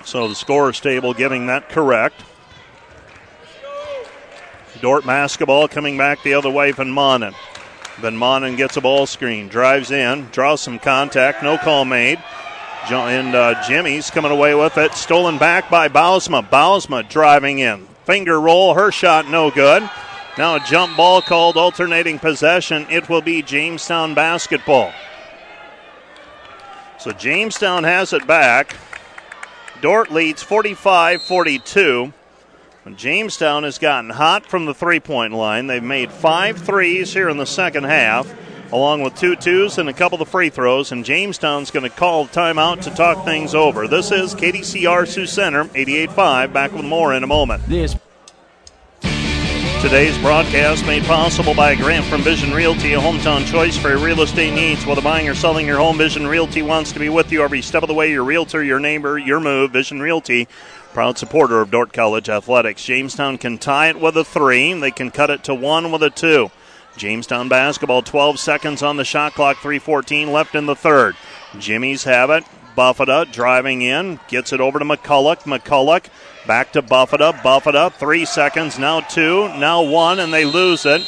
So 0.07 0.29
the 0.29 0.37
scorer's 0.37 0.79
table 0.79 1.15
giving 1.15 1.47
that 1.47 1.69
correct. 1.69 2.23
Dordt 4.81 5.05
basketball 5.05 5.67
coming 5.67 5.99
back 5.99 6.23
the 6.23 6.35
other 6.35 6.49
way 6.49 6.71
from 6.71 6.91
Monin. 6.91 7.35
Van 7.97 8.17
Manen 8.17 8.57
gets 8.57 8.77
a 8.77 8.81
ball 8.81 9.07
screen, 9.07 9.49
drives 9.49 9.91
in, 9.91 10.27
draws 10.27 10.61
some 10.61 10.79
contact, 10.79 11.43
no 11.43 11.59
call 11.59 11.85
made. 11.85 12.23
And 12.89 13.35
uh, 13.35 13.67
Jimmy's 13.67 14.11
coming 14.11 14.31
away 14.31 14.55
with 14.55 14.79
it. 14.79 14.95
Stolen 14.95 15.39
back 15.39 15.69
by 15.69 15.89
Bausma. 15.89 16.49
Bausma 16.49 17.09
driving 17.09 17.59
in. 17.59 17.85
Finger 18.05 18.41
roll, 18.41 18.75
her 18.75 18.93
shot 18.93 19.29
no 19.29 19.51
good. 19.51 19.83
Now 20.39 20.55
a 20.55 20.61
jump 20.61 20.97
ball 20.97 21.21
called 21.21 21.57
alternating 21.57 22.21
possession. 22.21 22.87
It 22.91 23.09
will 23.09 23.23
be 23.23 23.43
Jamestown 23.43 24.15
basketball. 24.15 24.93
So 27.01 27.11
Jamestown 27.11 27.83
has 27.83 28.13
it 28.13 28.25
back. 28.25 28.77
Dordt 29.87 30.11
leads 30.11 30.43
45 30.43 31.23
42. 31.23 32.13
Jamestown 32.97 33.63
has 33.63 33.79
gotten 33.79 34.11
hot 34.11 34.45
from 34.45 34.67
the 34.67 34.75
three 34.75 34.99
point 34.99 35.33
line. 35.33 35.69
They've 35.69 35.81
made 35.81 36.11
five 36.11 36.59
threes 36.59 37.15
here 37.15 37.29
in 37.29 37.37
the 37.37 37.47
second 37.47 37.85
half, 37.85 38.29
along 38.73 39.03
with 39.03 39.15
two 39.15 39.37
twos 39.37 39.79
and 39.79 39.89
a 39.89 39.93
couple 39.93 40.21
of 40.21 40.29
free 40.29 40.51
throws. 40.51 40.91
And 40.91 41.05
Jamestown's 41.05 41.71
going 41.71 41.89
to 41.89 41.97
call 41.97 42.27
timeout 42.27 42.83
to 42.83 42.91
talk 42.91 43.25
things 43.25 43.55
over. 43.55 43.87
This 43.87 44.11
is 44.11 44.35
KDCR 44.35 45.07
Sioux 45.07 45.25
Center, 45.25 45.67
88.5. 45.67 46.53
Back 46.53 46.73
with 46.73 46.85
more 46.85 47.15
in 47.15 47.23
a 47.23 47.29
moment. 47.29 47.65
This 47.67 47.95
Today's 49.87 50.19
broadcast 50.19 50.85
made 50.85 51.05
possible 51.05 51.55
by 51.55 51.71
a 51.71 51.77
grant 51.77 52.05
from 52.07 52.21
Vision 52.23 52.53
Realty, 52.53 52.95
a 52.95 52.99
hometown 52.99 53.47
choice 53.47 53.77
for 53.77 53.91
your 53.91 53.99
real 53.99 54.21
estate 54.21 54.53
needs. 54.53 54.85
Whether 54.85 55.01
buying 55.01 55.29
or 55.29 55.35
selling 55.37 55.65
your 55.65 55.79
home, 55.79 55.97
Vision 55.97 56.27
Realty 56.27 56.61
wants 56.61 56.91
to 56.91 56.99
be 56.99 57.09
with 57.09 57.31
you 57.31 57.41
every 57.41 57.63
step 57.63 57.85
of 57.85 57.87
the 57.87 57.95
way. 57.95 58.11
Your 58.11 58.25
realtor, 58.25 58.65
your 58.65 58.81
neighbor, 58.81 59.17
your 59.17 59.39
move. 59.39 59.71
Vision 59.71 60.01
Realty, 60.01 60.49
proud 60.93 61.19
supporter 61.19 61.61
of 61.61 61.71
Dordt 61.71 61.93
College 61.93 62.29
athletics. 62.29 62.85
Jamestown 62.85 63.39
can 63.39 63.59
tie 63.59 63.91
it 63.91 64.01
with 64.01 64.17
a 64.17 64.25
three. 64.25 64.73
They 64.73 64.91
can 64.91 65.13
cut 65.13 65.31
it 65.31 65.45
to 65.45 65.55
one 65.55 65.93
with 65.93 66.03
a 66.03 66.11
two. 66.11 66.51
Jamestown 66.97 67.49
basketball, 67.49 68.03
12 68.03 68.41
seconds 68.41 68.83
on 68.83 68.97
the 68.97 69.05
shot 69.05 69.35
clock, 69.35 69.59
3:14 69.59 70.33
left 70.33 70.57
in 70.57 70.67
the 70.67 70.75
third. 70.75 71.15
Jimmy's 71.61 72.03
have 72.03 72.29
it. 72.31 72.43
Buffetta 72.77 73.31
driving 73.31 73.83
in, 73.83 74.19
gets 74.27 74.53
it 74.53 74.61
over 74.61 74.81
to 74.81 74.85
McCulloch. 74.85 75.45
McCulloch 75.45 76.07
back 76.47 76.73
to 76.73 76.83
Buffetta. 76.83 77.33
Buffetta, 77.43 77.93
three 77.93 78.25
seconds, 78.25 78.79
now 78.79 79.01
two, 79.01 79.49
now 79.59 79.83
one, 79.83 80.19
and 80.19 80.33
they 80.33 80.45
lose 80.45 80.87
it. 80.87 81.03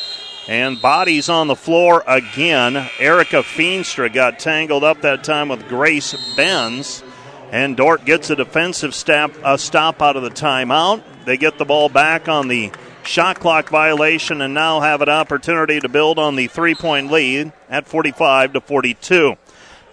And 0.49 0.81
bodies 0.81 1.29
on 1.29 1.47
the 1.47 1.57
floor 1.57 2.03
again. 2.07 2.89
Erica 2.99 3.43
Feenstra 3.43 4.13
got 4.13 4.39
tangled 4.39 4.83
up 4.83 5.03
that 5.03 5.23
time 5.23 5.49
with 5.49 5.69
Grace 5.69 6.15
Benz. 6.37 7.03
And 7.51 7.77
Dordt 7.77 8.05
gets 8.05 8.31
a 8.31 8.37
defensive 8.37 8.95
stop, 8.95 9.33
a 9.45 9.59
stop 9.59 10.03
out 10.03 10.17
of 10.17 10.23
the 10.23 10.31
timeout. 10.31 11.03
They 11.25 11.37
get 11.37 11.59
the 11.59 11.65
ball 11.65 11.89
back 11.89 12.29
on 12.29 12.49
the 12.49 12.73
shot 13.05 13.41
clock 13.41 13.71
violation 13.71 14.43
and 14.43 14.53
now 14.53 14.81
have 14.81 15.01
an 15.01 15.09
opportunity 15.09 15.81
to 15.81 15.89
build 15.89 16.19
on 16.19 16.37
the 16.37 16.47
three 16.47 16.75
point 16.75 17.11
lead 17.11 17.53
at 17.69 17.87
45 17.87 18.55
to 18.55 18.61
42. 18.61 19.37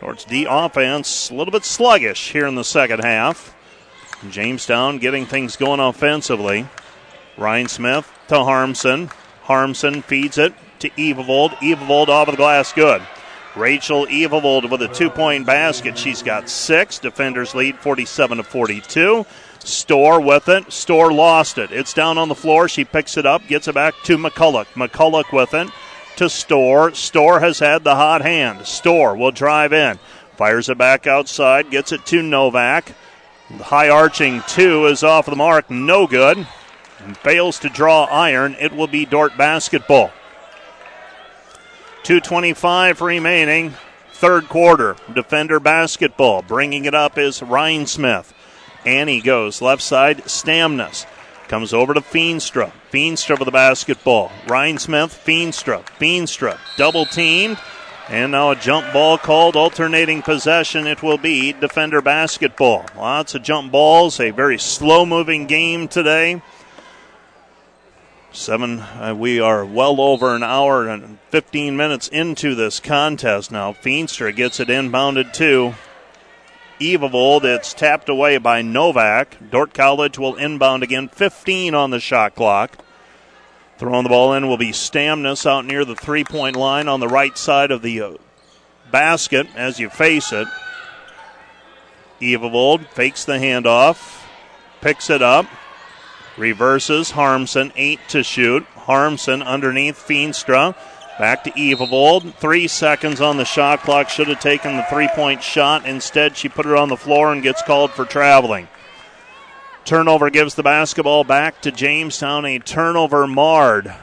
Dordt's 0.02 0.26
D 0.26 0.46
offense 0.50 1.30
a 1.30 1.34
little 1.34 1.52
bit 1.52 1.64
sluggish 1.64 2.32
here 2.32 2.46
in 2.46 2.56
the 2.56 2.64
second 2.64 3.04
half. 3.04 3.55
Jamestown 4.30 4.98
getting 4.98 5.26
things 5.26 5.56
going 5.56 5.80
offensively. 5.80 6.68
Rhinesmith 7.38 8.06
to 8.28 8.44
Harmson. 8.44 9.10
Harmson 9.44 10.02
feeds 10.02 10.38
it 10.38 10.54
to 10.80 10.90
Evavold. 10.92 11.52
Evavold 11.58 12.08
off 12.08 12.28
of 12.28 12.34
the 12.34 12.38
glass, 12.38 12.74
good. 12.74 13.02
Rachel 13.56 14.06
Evavold 14.08 14.70
with 14.70 14.82
a 14.82 14.88
two 14.88 15.10
point 15.10 15.46
basket. 15.46 15.98
She's 15.98 16.22
got 16.22 16.50
six. 16.50 17.00
Defenders 17.00 17.56
lead 17.56 17.78
47 17.78 18.38
to 18.38 18.44
42. 18.44 19.26
Storr 19.60 20.20
with 20.20 20.50
it. 20.50 20.72
Storr 20.72 21.12
lost 21.12 21.58
it. 21.58 21.72
It's 21.72 21.94
down 21.94 22.18
on 22.18 22.28
the 22.28 22.36
floor. 22.36 22.68
She 22.68 22.84
picks 22.84 23.18
it 23.18 23.26
up, 23.26 23.48
gets 23.48 23.68
it 23.68 23.76
back 23.76 23.96
to 24.04 24.18
McCulloch. 24.18 24.68
McCulloch 24.74 25.32
with 25.32 25.54
it 25.54 25.70
to 26.18 26.30
Storr. 26.30 26.94
Storr 26.94 27.40
has 27.40 27.60
had 27.60 27.84
the 27.84 27.96
hot 27.96 28.22
hand. 28.22 28.66
Storr 28.66 29.16
will 29.16 29.32
drive 29.32 29.74
in. 29.74 30.00
Fires 30.38 30.70
it 30.70 30.78
back 30.78 31.08
outside, 31.08 31.72
gets 31.72 31.92
it 31.92 32.06
to 32.08 32.22
Novak. 32.22 32.94
The 33.50 33.64
high 33.66 33.90
arching 33.90 34.42
two 34.48 34.88
is 34.88 35.04
off 35.04 35.28
the 35.28 35.36
mark, 35.36 35.70
no 35.70 36.08
good. 36.08 36.48
And 37.00 37.18
fails 37.18 37.60
to 37.60 37.70
draw 37.70 38.06
iron. 38.06 38.56
It 38.60 38.74
will 38.74 38.88
be 38.88 39.06
Dordt 39.06 39.38
basketball. 39.38 40.12
2.25 42.04 43.02
remaining, 43.02 43.74
third 44.14 44.50
quarter. 44.50 44.96
Defender 45.14 45.60
basketball. 45.60 46.42
Bringing 46.42 46.86
it 46.86 46.96
up 46.96 47.18
is 47.18 47.42
Rhinesmith. 47.42 48.32
Annie 48.86 49.22
goes 49.22 49.62
left 49.62 49.82
side, 49.82 50.24
Stamnus. 50.26 51.06
Comes 51.48 51.74
over 51.74 51.94
to 51.94 52.02
Feenstra. 52.02 52.72
Feenstra 52.92 53.38
for 53.38 53.46
the 53.46 53.52
basketball. 53.52 54.32
Rhinesmith, 54.46 55.14
Feenstra. 55.24 55.84
Feenstra 56.00 56.58
double 56.78 57.06
teamed. 57.06 57.60
And 58.08 58.34
now 58.34 58.52
a 58.52 58.56
jump 58.56 58.94
ball 58.94 59.18
called 59.18 59.56
alternating 59.56 60.22
possession. 60.22 60.86
It 60.86 61.02
will 61.02 61.18
be 61.18 61.54
defender 61.54 62.02
basketball. 62.02 62.86
Lots 62.96 63.34
of 63.34 63.42
jump 63.42 63.72
balls. 63.72 64.20
A 64.20 64.30
very 64.30 64.60
slow 64.60 65.08
moving 65.08 65.48
game 65.48 65.88
today. 65.88 66.42
Seven, 68.32 68.82
uh, 68.82 69.16
we 69.18 69.40
are 69.40 69.66
well 69.66 70.00
over 70.00 70.36
an 70.36 70.44
hour 70.44 70.88
and 70.88 71.18
15 71.30 71.76
minutes 71.76 72.08
into 72.10 72.54
this 72.54 72.80
contest 72.80 73.52
now. 73.52 73.74
Feenstra 73.74 74.36
gets 74.36 74.60
it 74.60 74.68
inbounded 74.68 75.34
to 75.34 75.74
Evavold. 76.80 77.44
It's 77.44 77.74
tapped 77.74 78.10
away 78.10 78.38
by 78.38 78.62
Novak. 78.62 79.38
Dordt 79.50 79.74
College 79.74 80.20
will 80.20 80.36
inbound 80.36 80.84
again. 80.84 81.08
15 81.08 81.74
on 81.74 81.90
the 81.90 82.00
shot 82.00 82.36
clock. 82.36 82.85
Throwing 83.78 84.04
the 84.04 84.10
ball 84.10 84.34
in 84.34 84.48
will 84.48 84.58
be 84.58 84.72
Stamnus 84.72 85.46
out 85.46 85.66
near 85.66 85.84
the 85.84 85.96
three 85.96 86.24
point 86.24 86.56
line 86.56 86.88
on 86.88 87.00
the 87.00 87.08
right 87.08 87.38
side 87.38 87.72
of 87.72 87.82
the 87.82 88.02
uh, 88.02 88.14
basket 88.90 89.48
as 89.56 89.80
you 89.80 89.90
face 89.90 90.32
it. 90.32 90.48
Evavold 92.22 92.88
fakes 92.88 93.26
the 93.26 93.34
handoff, 93.34 94.22
picks 94.80 95.10
it 95.10 95.22
up, 95.22 95.46
reverses. 96.38 97.12
Harmson, 97.12 97.74
eight 97.76 98.00
to 98.10 98.24
shoot. 98.24 98.64
Harmson 98.76 99.42
underneath 99.42 99.98
Feenstra. 99.98 100.76
Back 101.20 101.44
to 101.46 101.52
Evavold. 101.52 102.36
Three 102.36 102.68
seconds 102.68 103.20
on 103.20 103.38
the 103.38 103.46
shot 103.46 103.82
clock. 103.82 104.10
Should 104.10 104.28
have 104.28 104.40
taken 104.40 104.78
the 104.78 104.84
three 104.84 105.10
point 105.10 105.44
shot. 105.44 105.86
Instead, 105.86 106.38
she 106.38 106.50
put 106.50 106.66
it 106.66 106.76
on 106.76 106.90
the 106.90 106.98
floor 106.98 107.32
and 107.32 107.44
gets 107.44 107.62
called 107.62 107.92
for 107.92 108.06
traveling. 108.06 108.68
Turnover 109.86 110.32
gives 110.32 110.56
the 110.56 110.64
basketball 110.64 111.24
back 111.24 111.62
to 111.62 111.72
Jamestown. 111.72 112.44
A 112.44 112.58
turnover 112.58 113.28
marred. 113.28 113.94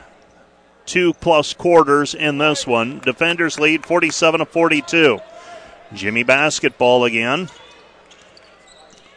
Two 0.86 1.12
plus 1.12 1.54
quarters 1.54 2.14
in 2.14 2.38
this 2.38 2.64
one. 2.68 3.00
Defenders 3.00 3.58
lead 3.58 3.84
47 3.84 4.38
to 4.38 4.46
42. 4.46 5.18
Jimmy 5.92 6.22
basketball 6.22 7.04
again. 7.04 7.48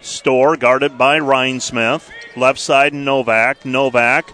Storr 0.01 0.57
guarded 0.57 0.97
by 0.97 1.19
Rhinesmith. 1.19 2.09
Left 2.35 2.59
side 2.59 2.93
and 2.93 3.05
Novak. 3.05 3.63
Novak 3.63 4.33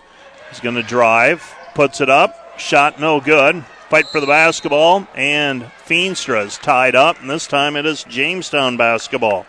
is 0.53 0.62
going 0.62 0.76
to 0.76 0.84
drive. 0.84 1.53
Puts 1.76 1.99
it 1.99 2.10
up. 2.10 2.58
Shot 2.58 2.98
no 2.98 3.20
good. 3.20 3.64
Fight 3.90 4.08
for 4.08 4.22
the 4.22 4.28
basketball. 4.28 5.06
And 5.16 5.64
Feenstra 5.86 6.45
is 6.45 6.58
tied 6.58 6.95
up. 6.95 7.20
And 7.20 7.30
this 7.30 7.45
time 7.45 7.76
it 7.76 7.86
is 7.86 8.06
Jamestown 8.06 8.78
basketball. 8.78 9.45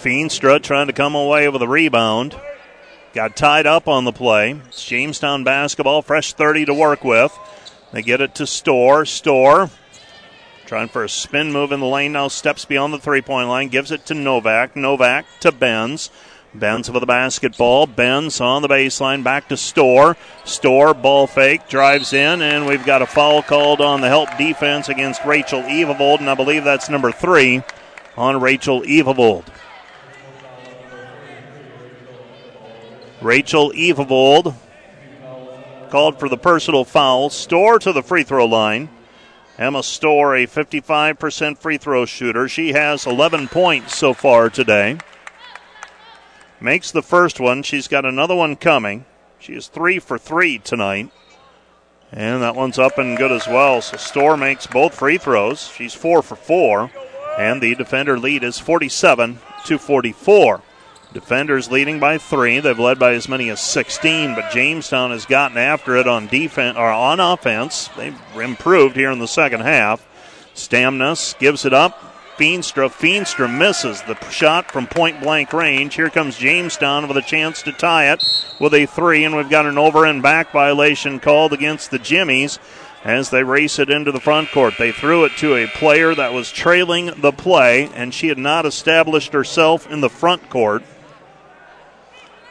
Feenstra 0.00 0.62
trying 0.62 0.86
to 0.86 0.94
come 0.94 1.14
away 1.14 1.48
with 1.50 1.60
a 1.60 1.68
rebound. 1.68 2.34
Got 3.12 3.36
tied 3.36 3.66
up 3.66 3.86
on 3.86 4.04
the 4.04 4.12
play. 4.12 4.52
It's 4.68 4.84
Jamestown 4.84 5.44
basketball, 5.44 6.00
fresh 6.00 6.32
30 6.32 6.64
to 6.66 6.74
work 6.74 7.04
with. 7.04 7.38
They 7.92 8.00
get 8.00 8.22
it 8.22 8.34
to 8.36 8.46
Storr. 8.46 9.04
Storr 9.04 9.68
trying 10.64 10.88
for 10.88 11.04
a 11.04 11.08
spin 11.08 11.52
move 11.52 11.72
in 11.72 11.80
the 11.80 11.86
lane 11.86 12.12
now, 12.12 12.28
steps 12.28 12.64
beyond 12.64 12.94
the 12.94 12.98
three 12.98 13.20
point 13.20 13.48
line, 13.48 13.68
gives 13.68 13.90
it 13.90 14.06
to 14.06 14.14
Novak. 14.14 14.74
Novak 14.74 15.26
to 15.40 15.52
Benz. 15.52 16.10
Benz 16.54 16.90
with 16.90 17.00
the 17.00 17.06
basketball. 17.06 17.86
Benz 17.86 18.40
on 18.40 18.62
the 18.62 18.68
baseline, 18.68 19.22
back 19.22 19.48
to 19.48 19.56
Storr. 19.56 20.16
Storr 20.44 20.94
ball 20.94 21.26
fake, 21.26 21.68
drives 21.68 22.12
in, 22.12 22.40
and 22.40 22.66
we've 22.66 22.86
got 22.86 23.02
a 23.02 23.06
foul 23.06 23.42
called 23.42 23.80
on 23.80 24.00
the 24.00 24.08
help 24.08 24.34
defense 24.38 24.88
against 24.88 25.24
Rachel 25.24 25.62
Evavold, 25.62 26.20
and 26.20 26.30
I 26.30 26.34
believe 26.34 26.64
that's 26.64 26.88
number 26.88 27.12
three 27.12 27.62
on 28.16 28.40
Rachel 28.40 28.82
Evavold. 28.82 29.44
Rachel 33.22 33.70
Evavold 33.72 34.54
called 35.90 36.18
for 36.18 36.28
the 36.28 36.38
personal 36.38 36.84
foul. 36.84 37.28
Storr 37.30 37.78
to 37.80 37.92
the 37.92 38.02
free 38.02 38.22
throw 38.22 38.46
line. 38.46 38.88
Emma 39.58 39.82
Storr, 39.82 40.36
a 40.36 40.46
55% 40.46 41.58
free 41.58 41.76
throw 41.76 42.06
shooter. 42.06 42.48
She 42.48 42.72
has 42.72 43.06
11 43.06 43.48
points 43.48 43.94
so 43.94 44.14
far 44.14 44.48
today. 44.48 44.98
Makes 46.60 46.92
the 46.92 47.02
first 47.02 47.40
one. 47.40 47.62
She's 47.62 47.88
got 47.88 48.06
another 48.06 48.34
one 48.34 48.56
coming. 48.56 49.04
She 49.38 49.54
is 49.54 49.66
three 49.66 49.98
for 49.98 50.16
three 50.16 50.58
tonight. 50.58 51.10
And 52.12 52.42
that 52.42 52.56
one's 52.56 52.78
up 52.78 52.98
and 52.98 53.18
good 53.18 53.32
as 53.32 53.46
well. 53.46 53.82
So 53.82 53.96
Storr 53.96 54.36
makes 54.36 54.66
both 54.66 54.94
free 54.94 55.18
throws. 55.18 55.68
She's 55.68 55.94
four 55.94 56.22
for 56.22 56.36
four. 56.36 56.90
And 57.38 57.60
the 57.60 57.74
defender 57.74 58.18
lead 58.18 58.42
is 58.42 58.58
47 58.58 59.38
to 59.66 59.78
44. 59.78 60.62
Defenders 61.12 61.70
leading 61.70 61.98
by 61.98 62.18
three. 62.18 62.60
They've 62.60 62.78
led 62.78 62.98
by 62.98 63.14
as 63.14 63.28
many 63.28 63.50
as 63.50 63.60
16, 63.60 64.36
but 64.36 64.52
Jamestown 64.52 65.10
has 65.10 65.26
gotten 65.26 65.58
after 65.58 65.96
it 65.96 66.06
on 66.06 66.28
defense 66.28 66.78
or 66.78 66.88
on 66.88 67.18
offense. 67.18 67.88
They've 67.96 68.16
improved 68.36 68.94
here 68.94 69.10
in 69.10 69.18
the 69.18 69.26
second 69.26 69.62
half. 69.62 70.06
Stamnus 70.54 71.36
gives 71.38 71.64
it 71.64 71.74
up. 71.74 72.10
Feenstra. 72.38 72.88
Feenstra 72.88 73.52
misses 73.52 74.00
the 74.02 74.18
shot 74.30 74.70
from 74.70 74.86
point 74.86 75.20
blank 75.20 75.52
range. 75.52 75.96
Here 75.96 76.10
comes 76.10 76.38
Jamestown 76.38 77.08
with 77.08 77.16
a 77.16 77.22
chance 77.22 77.60
to 77.62 77.72
tie 77.72 78.12
it 78.12 78.24
with 78.60 78.72
a 78.72 78.86
three, 78.86 79.24
and 79.24 79.36
we've 79.36 79.50
got 79.50 79.66
an 79.66 79.78
over 79.78 80.06
and 80.06 80.22
back 80.22 80.52
violation 80.52 81.18
called 81.18 81.52
against 81.52 81.90
the 81.90 81.98
Jimmies 81.98 82.58
as 83.04 83.30
they 83.30 83.42
race 83.42 83.78
it 83.78 83.90
into 83.90 84.12
the 84.12 84.20
front 84.20 84.50
court. 84.52 84.74
They 84.78 84.92
threw 84.92 85.24
it 85.24 85.36
to 85.38 85.56
a 85.56 85.66
player 85.66 86.14
that 86.14 86.32
was 86.32 86.52
trailing 86.52 87.10
the 87.16 87.32
play, 87.32 87.90
and 87.94 88.14
she 88.14 88.28
had 88.28 88.38
not 88.38 88.64
established 88.64 89.32
herself 89.32 89.90
in 89.90 90.00
the 90.00 90.10
front 90.10 90.48
court. 90.48 90.82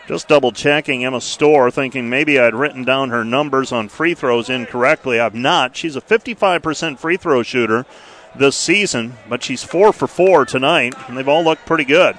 Just 0.10 0.28
double 0.28 0.52
checking 0.52 1.06
Emma 1.06 1.22
Storr, 1.22 1.70
thinking 1.70 2.10
maybe 2.10 2.40
I'd 2.40 2.56
written 2.56 2.84
down 2.84 3.12
her 3.12 3.24
numbers 3.24 3.72
on 3.72 3.90
free 3.90 4.16
throws 4.16 4.50
incorrectly. 4.50 5.20
I've 5.20 5.36
not. 5.36 5.78
She's 5.78 5.96
a 5.96 6.02
55% 6.02 6.98
free 6.98 7.16
throw 7.16 7.44
shooter 7.44 7.86
this 8.36 8.56
season, 8.56 9.18
but 9.30 9.44
she's 9.44 9.64
four 9.64 9.94
for 9.94 10.08
four 10.08 10.46
tonight, 10.46 10.96
and 11.08 11.16
they've 11.16 11.28
all 11.28 11.44
looked 11.44 11.68
pretty 11.68 11.84
good. 11.84 12.16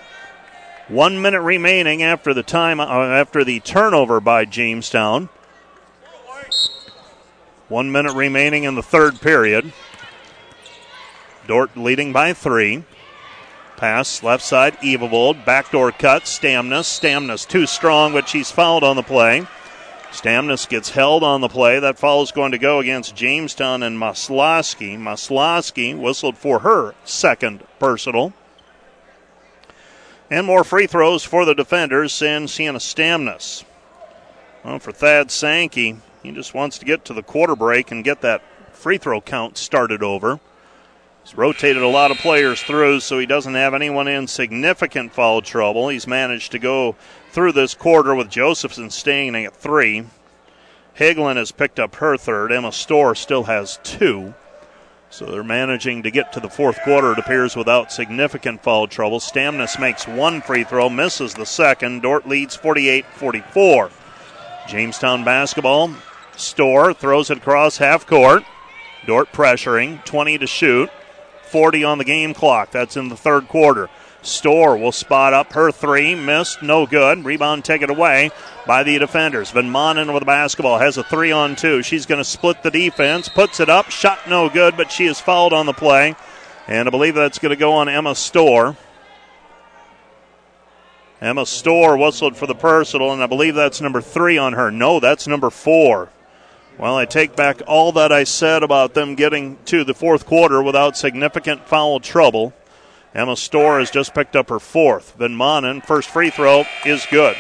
One 0.87 1.21
minute 1.21 1.41
remaining 1.41 2.01
after 2.01 2.33
the 2.33 2.45
time 2.45 2.79
uh, 2.79 2.85
after 2.85 3.43
the 3.43 3.59
turnover 3.59 4.21
by 4.21 4.45
Jamestown. 4.45 5.29
One 7.67 7.91
minute 7.91 8.15
remaining 8.15 8.63
in 8.63 8.77
the 8.77 8.85
third 8.85 9.21
period. 9.21 9.73
Dordt 11.49 11.77
leading 11.77 12.13
by 12.13 12.35
three. 12.35 12.85
Pass 13.81 14.23
left 14.23 14.45
side, 14.45 14.77
Evavold. 14.83 15.47
Backdoor 15.47 15.93
cut, 15.93 16.25
Stamnus. 16.25 16.85
Stamnus 16.85 17.49
too 17.49 17.65
strong, 17.65 18.13
but 18.13 18.29
she's 18.29 18.51
fouled 18.51 18.85
on 18.85 18.95
the 18.95 19.03
play. 19.03 19.47
Stamnus 20.13 20.69
gets 20.69 20.91
held 20.91 21.25
on 21.25 21.41
the 21.41 21.49
play. 21.49 21.81
That 21.81 21.99
foul 21.99 22.23
is 22.23 22.31
going 22.31 22.53
to 22.53 22.59
go 22.59 22.81
against 22.81 23.17
Jamestown 23.17 23.83
and 23.83 23.97
Maslowski. 23.97 24.99
Maslowski 24.99 25.99
whistled 25.99 26.37
for 26.37 26.59
her 26.59 26.95
second 27.07 27.65
personal. 27.79 28.35
And 30.29 30.47
more 30.47 30.63
free 30.63 30.87
throws 30.87 31.25
for 31.25 31.47
the 31.47 31.55
defenders 31.55 32.21
and 32.21 32.51
Sienna 32.51 32.81
Stamnus. 32.81 33.65
Well, 34.63 34.79
for 34.79 34.93
Thad 34.93 35.31
Sankey, 35.31 35.97
he 36.23 36.33
just 36.33 36.53
wants 36.53 36.77
to 36.81 36.85
get 36.85 37.07
to 37.07 37.15
the 37.15 37.23
quarter 37.23 37.57
break 37.57 37.91
and 37.91 38.05
get 38.05 38.21
that 38.21 38.43
free 38.75 38.99
throw 38.99 39.23
count 39.23 39.57
started 39.57 40.03
over. 40.03 40.39
He's 41.23 41.37
rotated 41.37 41.83
a 41.83 41.89
lot 41.89 42.11
of 42.11 42.19
players 42.19 42.63
through, 42.63 43.01
so 43.01 43.19
he 43.19 43.27
doesn't 43.27 43.55
have 43.55 43.75
anyone 43.75 44.09
in 44.09 44.27
significant 44.27 45.13
foul 45.13 45.43
trouble. 45.43 45.89
He's 45.89 46.07
managed 46.07 46.53
to 46.53 46.59
go 46.59 46.97
through 47.31 47.53
this 47.53 47.75
quarter 47.75 48.15
with 48.15 48.31
Josephson 48.31 48.91
staying 48.91 49.37
at 49.37 49.55
three. 49.55 50.07
Hagelin 50.99 51.37
has 51.37 51.53
picked 51.53 51.79
up 51.79 51.97
her 51.97 52.17
third. 52.17 52.53
Emma 52.53 52.73
Storr 52.73 53.15
still 53.15 53.45
has 53.45 53.79
two. 53.83 54.35
So 55.11 55.27
they're 55.27 55.43
managing 55.43 56.05
to 56.05 56.11
get 56.11 56.33
to 56.33 56.41
the 56.41 56.49
fourth 56.49 56.81
quarter, 56.83 57.13
it 57.13 57.19
appears, 57.19 57.57
without 57.57 57.91
significant 57.91 58.63
foul 58.63 58.87
trouble. 58.87 59.19
Stamnus 59.19 59.79
makes 59.79 60.07
one 60.07 60.41
free 60.41 60.63
throw, 60.63 60.89
misses 60.89 61.35
the 61.35 61.47
second. 61.47 62.03
Dordt 62.03 62.29
leads 62.29 62.55
48 62.55 63.05
44. 63.07 63.91
Jamestown 64.69 65.25
basketball. 65.25 65.93
Storr 66.37 66.95
throws 66.95 67.31
it 67.31 67.39
across 67.39 67.79
half 67.79 68.07
court. 68.07 68.45
Dordt 69.07 69.33
pressuring, 69.33 70.05
20 70.05 70.39
to 70.39 70.47
shoot. 70.47 70.91
40 71.51 71.85
on 71.85 71.99
the 71.99 72.05
game 72.05 72.35
clock. 72.35 72.71
That's 72.71 72.97
in 72.97 73.09
the 73.09 73.17
third 73.17 73.49
quarter. 73.49 73.89
Storr 74.23 74.77
will 74.77 74.93
spot 74.93 75.33
up 75.33 75.53
her 75.53 75.71
three. 75.73 76.15
Missed. 76.15 76.63
No 76.63 76.87
good. 76.87 77.25
Rebound 77.25 77.65
taken 77.65 77.91
away 77.91 78.31
by 78.67 78.83
the 78.83 78.99
defenders. 78.99 79.51
Van 79.51 79.71
Manen 79.71 80.13
with 80.13 80.21
the 80.21 80.27
basketball 80.27 80.79
has 80.79 80.99
a 80.99 81.05
three 81.05 81.33
on 81.33 81.57
two. 81.57 81.83
She's 81.83 82.07
going 82.07 82.19
to 82.19 82.25
split 82.25 82.63
the 82.63 82.71
defense. 82.71 83.29
Puts 83.29 83.61
it 83.61 83.69
up. 83.69 83.91
Shot 83.91 84.29
no 84.29 84.49
good, 84.49 84.77
but 84.77 84.93
she 84.93 85.07
is 85.07 85.21
fouled 85.21 85.53
on 85.53 85.67
the 85.67 85.73
play. 85.73 86.15
And 86.69 86.87
I 86.87 86.91
believe 86.91 87.15
that's 87.15 87.39
going 87.39 87.51
to 87.51 87.57
go 87.57 87.73
on 87.73 87.89
Emma 87.89 88.15
Storr. 88.15 88.77
Emma 91.21 91.45
Storr 91.45 91.99
whistled 91.99 92.37
for 92.37 92.47
the 92.47 92.55
personal, 92.55 93.13
and 93.13 93.23
I 93.23 93.27
believe 93.27 93.55
that's 93.55 93.81
number 93.81 94.01
three 94.01 94.39
on 94.39 94.55
her. 94.55 94.71
No, 94.71 95.01
that's 95.01 95.27
number 95.27 95.51
four. 95.51 96.11
Well, 96.81 96.97
I 96.97 97.05
take 97.05 97.37
back 97.37 97.61
all 97.67 97.93
that 97.93 98.11
I 98.11 98.25
said 98.25 98.63
about 98.63 98.95
them 98.95 99.15
getting 99.15 99.59
to 99.67 99.85
the 99.85 99.93
fourth 99.93 100.25
quarter 100.25 100.63
without 100.63 100.97
significant 100.97 101.67
foul 101.67 102.01
trouble. 102.01 102.55
Emma 103.15 103.37
Storr 103.37 103.81
has 103.81 103.91
just 103.91 104.15
picked 104.15 104.35
up 104.35 104.49
her 104.49 104.59
fourth. 104.59 105.15
Van 105.19 105.37
Manen, 105.37 105.85
first 105.85 106.09
free 106.09 106.31
throw 106.31 106.65
is 106.87 107.05
good. 107.11 107.37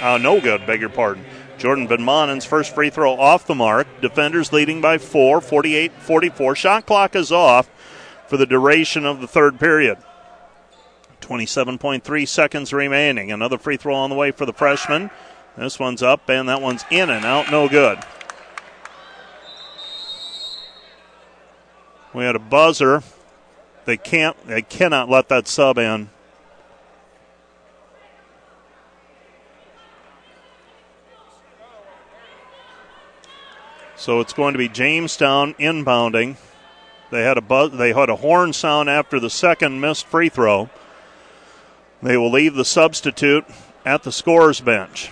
Uh, 0.00 0.18
no 0.18 0.40
good, 0.40 0.64
beg 0.64 0.80
your 0.80 0.90
pardon. 0.90 1.24
Jordan 1.58 1.88
Van 1.88 1.98
Manen's 1.98 2.44
first 2.44 2.72
free 2.72 2.88
throw 2.88 3.14
off 3.14 3.48
the 3.48 3.54
mark. 3.56 3.88
Defenders 4.00 4.52
leading 4.52 4.80
by 4.80 4.98
four, 4.98 5.40
48 5.40 5.90
44. 5.94 6.54
Shot 6.54 6.86
clock 6.86 7.16
is 7.16 7.32
off 7.32 7.68
for 8.28 8.36
the 8.36 8.46
duration 8.46 9.04
of 9.04 9.20
the 9.20 9.26
third 9.26 9.58
period. 9.58 9.98
27.3 11.20 12.28
seconds 12.28 12.72
remaining. 12.72 13.32
Another 13.32 13.58
free 13.58 13.76
throw 13.76 13.96
on 13.96 14.10
the 14.10 14.14
way 14.14 14.30
for 14.30 14.46
the 14.46 14.52
freshman. 14.52 15.10
This 15.56 15.80
one's 15.80 16.02
up, 16.02 16.30
and 16.30 16.48
that 16.48 16.62
one's 16.62 16.84
in 16.92 17.10
and 17.10 17.24
out, 17.24 17.50
no 17.50 17.68
good. 17.68 17.98
We 22.14 22.24
had 22.24 22.36
a 22.36 22.40
buzzer. 22.40 23.02
They 23.84 23.96
can't. 23.96 24.36
They 24.46 24.62
cannot 24.62 25.10
let 25.10 25.28
that 25.28 25.48
sub 25.48 25.78
in. 25.78 26.10
So 33.96 34.20
it's 34.20 34.32
going 34.32 34.52
to 34.52 34.58
be 34.58 34.68
Jamestown 34.68 35.54
inbounding. 35.54 36.36
They 37.10 37.22
had 37.22 37.38
a 37.38 37.40
buzz, 37.40 37.72
they 37.72 37.92
had 37.92 38.10
a 38.10 38.16
horn 38.16 38.52
sound 38.52 38.90
after 38.90 39.18
the 39.18 39.30
second 39.30 39.80
missed 39.80 40.06
free 40.06 40.28
throw. 40.28 40.68
They 42.02 42.16
will 42.16 42.30
leave 42.30 42.54
the 42.54 42.64
substitute 42.64 43.46
at 43.84 44.02
the 44.02 44.12
scorer's 44.12 44.60
bench. 44.60 45.10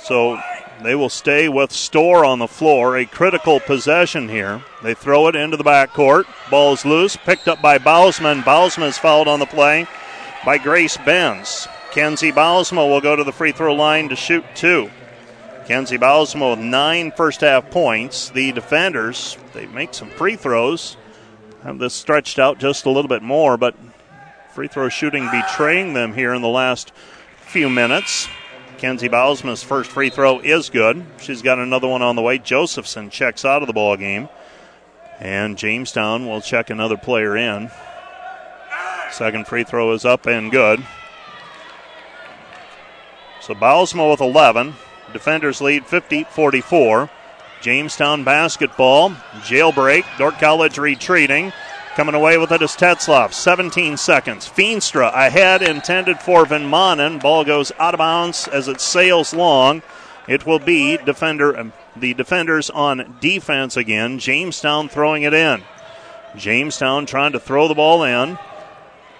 So 0.00 0.40
they 0.82 0.94
will 0.94 1.08
stay 1.08 1.48
with 1.48 1.72
Storr 1.72 2.24
on 2.24 2.38
the 2.38 2.46
floor. 2.46 2.96
A 2.96 3.06
critical 3.06 3.60
possession 3.60 4.28
here. 4.28 4.62
They 4.82 4.94
throw 4.94 5.28
it 5.28 5.36
into 5.36 5.56
the 5.56 5.64
backcourt. 5.64 6.24
Ball's 6.50 6.84
loose, 6.84 7.16
picked 7.16 7.48
up 7.48 7.62
by 7.62 7.78
Bausma. 7.78 8.42
Bausma 8.42 8.88
is 8.88 8.98
fouled 8.98 9.28
on 9.28 9.38
the 9.38 9.46
play 9.46 9.86
by 10.44 10.58
Grace 10.58 10.96
Benz. 10.98 11.68
Kenzie 11.92 12.32
Bausma 12.32 12.88
will 12.88 13.00
go 13.00 13.14
to 13.14 13.24
the 13.24 13.32
free 13.32 13.52
throw 13.52 13.74
line 13.74 14.08
to 14.08 14.16
shoot 14.16 14.44
two. 14.54 14.90
Kenzie 15.66 15.98
Bausma 15.98 16.50
with 16.50 16.58
nine 16.58 17.12
first 17.12 17.42
half 17.42 17.70
points. 17.70 18.30
The 18.30 18.52
defenders, 18.52 19.38
they 19.52 19.66
make 19.66 19.94
some 19.94 20.10
free 20.10 20.36
throws. 20.36 20.96
Have 21.62 21.78
this 21.78 21.94
stretched 21.94 22.38
out 22.38 22.58
just 22.58 22.86
a 22.86 22.90
little 22.90 23.08
bit 23.08 23.22
more, 23.22 23.56
but 23.56 23.76
free 24.52 24.68
throw 24.68 24.88
shooting 24.88 25.28
betraying 25.30 25.92
them 25.92 26.14
here 26.14 26.34
in 26.34 26.42
the 26.42 26.48
last 26.48 26.92
few 27.36 27.70
minutes. 27.70 28.28
Kenzie 28.82 29.08
Bausma's 29.08 29.62
first 29.62 29.92
free 29.92 30.10
throw 30.10 30.40
is 30.40 30.68
good. 30.68 31.06
She's 31.20 31.40
got 31.40 31.60
another 31.60 31.86
one 31.86 32.02
on 32.02 32.16
the 32.16 32.22
way. 32.22 32.38
Josephson 32.38 33.10
checks 33.10 33.44
out 33.44 33.62
of 33.62 33.68
the 33.68 33.72
ball 33.72 33.96
game. 33.96 34.28
And 35.20 35.56
Jamestown 35.56 36.26
will 36.26 36.40
check 36.40 36.68
another 36.68 36.96
player 36.96 37.36
in. 37.36 37.70
Second 39.12 39.46
free 39.46 39.62
throw 39.62 39.92
is 39.92 40.04
up 40.04 40.26
and 40.26 40.50
good. 40.50 40.84
So 43.40 43.54
Bausma 43.54 44.10
with 44.10 44.20
11. 44.20 44.74
Defenders 45.12 45.60
lead 45.60 45.86
50 45.86 46.24
44. 46.24 47.08
Jamestown 47.60 48.24
basketball. 48.24 49.10
Jailbreak. 49.42 50.02
Dordt 50.18 50.40
College 50.40 50.78
retreating. 50.78 51.52
Coming 51.94 52.14
away 52.14 52.38
with 52.38 52.50
it 52.52 52.62
is 52.62 52.70
Tetzloff. 52.70 53.34
17 53.34 53.98
seconds. 53.98 54.48
Feenstra 54.48 55.12
ahead, 55.14 55.60
intended 55.60 56.20
for 56.20 56.46
Van 56.46 56.62
Manen. 56.62 57.20
Ball 57.20 57.44
goes 57.44 57.70
out 57.78 57.92
of 57.92 57.98
bounds 57.98 58.48
as 58.48 58.66
it 58.66 58.80
sails 58.80 59.34
long. 59.34 59.82
It 60.26 60.46
will 60.46 60.58
be 60.58 60.96
defender, 60.96 61.54
um, 61.58 61.74
the 61.94 62.14
defenders 62.14 62.70
on 62.70 63.18
defense 63.20 63.76
again. 63.76 64.18
Jamestown 64.18 64.88
throwing 64.88 65.24
it 65.24 65.34
in. 65.34 65.64
Jamestown 66.34 67.04
trying 67.04 67.32
to 67.32 67.40
throw 67.40 67.68
the 67.68 67.74
ball 67.74 68.04
in. 68.04 68.38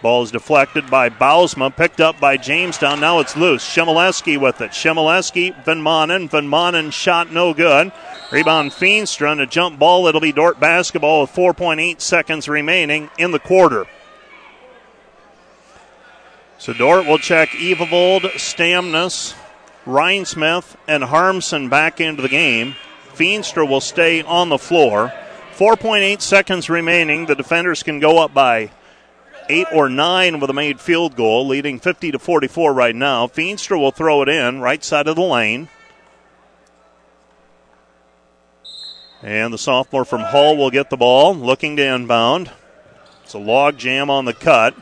Ball 0.03 0.25
is 0.25 0.33
deflected 0.33 0.91
by 0.91 1.09
Bausma, 1.09 1.75
picked 1.75 2.01
up 2.01 2.19
by 2.19 2.37
Jamestown. 2.37 2.99
Now 2.99 3.21
it's 3.21 3.37
loose. 3.37 3.65
Shimoleski 3.65 4.37
with 4.37 4.61
it. 4.61 4.73
Shimoleski, 4.73 5.55
Van 5.65 5.81
Manen. 5.81 6.29
Van 6.29 6.49
Manen 6.49 6.93
shot 6.93 7.31
no 7.33 7.55
good. 7.55 7.93
Rebound 8.33 8.73
Feenstra 8.73 9.41
a 9.41 9.47
jump 9.47 9.79
ball. 9.79 10.09
It'll 10.09 10.21
be 10.21 10.33
Dordt 10.33 10.59
basketball 10.59 11.21
with 11.21 11.31
4.8 11.31 12.01
seconds 12.01 12.49
remaining 12.49 13.11
in 13.17 13.31
the 13.31 13.39
quarter. 13.39 13.87
So 16.59 16.73
Dordt 16.73 17.07
will 17.07 17.19
check 17.19 17.51
Evavold, 17.51 18.23
Stamnus, 18.33 19.35
Rhinesmith, 19.85 20.75
and 20.89 21.05
Harmson 21.05 21.69
back 21.69 22.01
into 22.01 22.23
the 22.23 22.29
game. 22.29 22.75
Feenstra 23.15 23.69
will 23.69 23.81
stay 23.81 24.23
on 24.23 24.49
the 24.49 24.59
floor. 24.59 25.13
4.8 25.57 26.21
seconds 26.21 26.69
remaining. 26.69 27.27
The 27.27 27.37
defenders 27.37 27.85
can 27.85 28.01
go 28.01 28.19
up 28.19 28.35
by 28.35 28.71
eight 29.49 29.67
or 29.73 29.89
nine 29.89 30.41
with 30.41 30.51
a 30.51 30.55
made 30.55 30.81
field 30.81 31.17
goal, 31.17 31.47
leading 31.47 31.79
50 31.79 32.13
to 32.13 32.19
44 32.19 32.73
right 32.73 32.95
now. 32.95 33.27
Feenstra 33.27 33.79
will 33.79 33.91
throw 33.91 34.23
it 34.23 34.29
in, 34.29 34.61
right 34.61 34.83
side 34.83 35.09
of 35.09 35.17
the 35.17 35.23
lane. 35.23 35.69
And 39.23 39.53
the 39.53 39.59
sophomore 39.59 40.05
from 40.05 40.21
Hull 40.21 40.57
will 40.57 40.71
get 40.71 40.91
the 40.91 40.97
ball, 40.97 41.35
looking 41.35 41.77
to 41.77 41.83
inbound. 41.85 42.51
It's 43.23 43.35
a 43.35 43.39
log 43.39 43.79
jam 43.79 44.11
on 44.11 44.25
the 44.25 44.35
cut. 44.35 44.75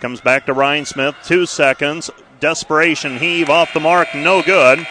Comes 0.00 0.20
back 0.20 0.46
to 0.46 0.54
Rhinesmith, 0.54 1.14
two 1.24 1.46
seconds. 1.46 2.10
Desperation 2.40 3.18
heave 3.18 3.50
off 3.50 3.74
the 3.74 3.80
mark, 3.80 4.08
no 4.14 4.42
good. 4.42 4.86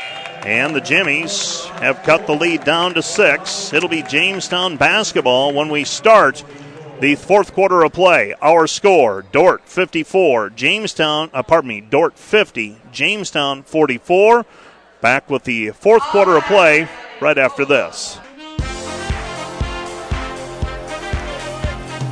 And 0.45 0.75
the 0.75 0.81
Jimmies 0.81 1.65
have 1.79 2.03
cut 2.03 2.25
the 2.25 2.35
lead 2.35 2.63
down 2.63 2.93
to 2.93 3.01
six. 3.01 3.73
It'll 3.73 3.89
be 3.89 4.03
Jamestown 4.03 4.77
basketball 4.77 5.53
when 5.53 5.69
we 5.69 5.83
start 5.83 6.43
the 7.01 7.15
fourth 7.15 7.51
quarter 7.53 7.83
of 7.83 7.91
play. 7.93 8.35
Our 8.43 8.67
score 8.67 9.23
Dordt 9.23 9.67
54, 9.67 10.51
Jamestown, 10.51 11.31
uh, 11.33 11.41
pardon 11.41 11.69
me, 11.69 11.81
Dordt 11.81 12.17
50, 12.17 12.79
Jamestown 12.91 13.63
44. 13.63 14.45
Back 15.01 15.27
with 15.27 15.43
the 15.43 15.71
fourth 15.71 16.03
quarter 16.03 16.37
of 16.37 16.43
play 16.43 16.87
right 17.19 17.39
after 17.39 17.65
this. 17.65 18.19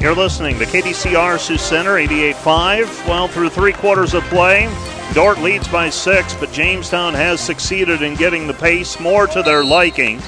You're 0.02 0.16
listening 0.16 0.58
to 0.58 0.66
KDCR 0.66 1.38
Sioux 1.38 1.58
Center 1.58 1.96
88.5. 1.96 3.08
Well, 3.08 3.28
through 3.28 3.50
three 3.50 3.74
quarters 3.74 4.16
of 4.16 4.24
play, 4.24 4.74
Dordt 5.14 5.40
leads 5.40 5.68
by 5.68 5.92
six, 5.92 6.34
but 6.34 6.52
Jamestown 6.52 7.14
has 7.14 7.40
succeeded 7.40 8.02
in 8.02 8.16
getting 8.16 8.48
the 8.48 8.54
pace 8.56 9.00
more 9.00 9.28
to 9.28 9.44
their 9.44 9.64
liking. 9.64 10.20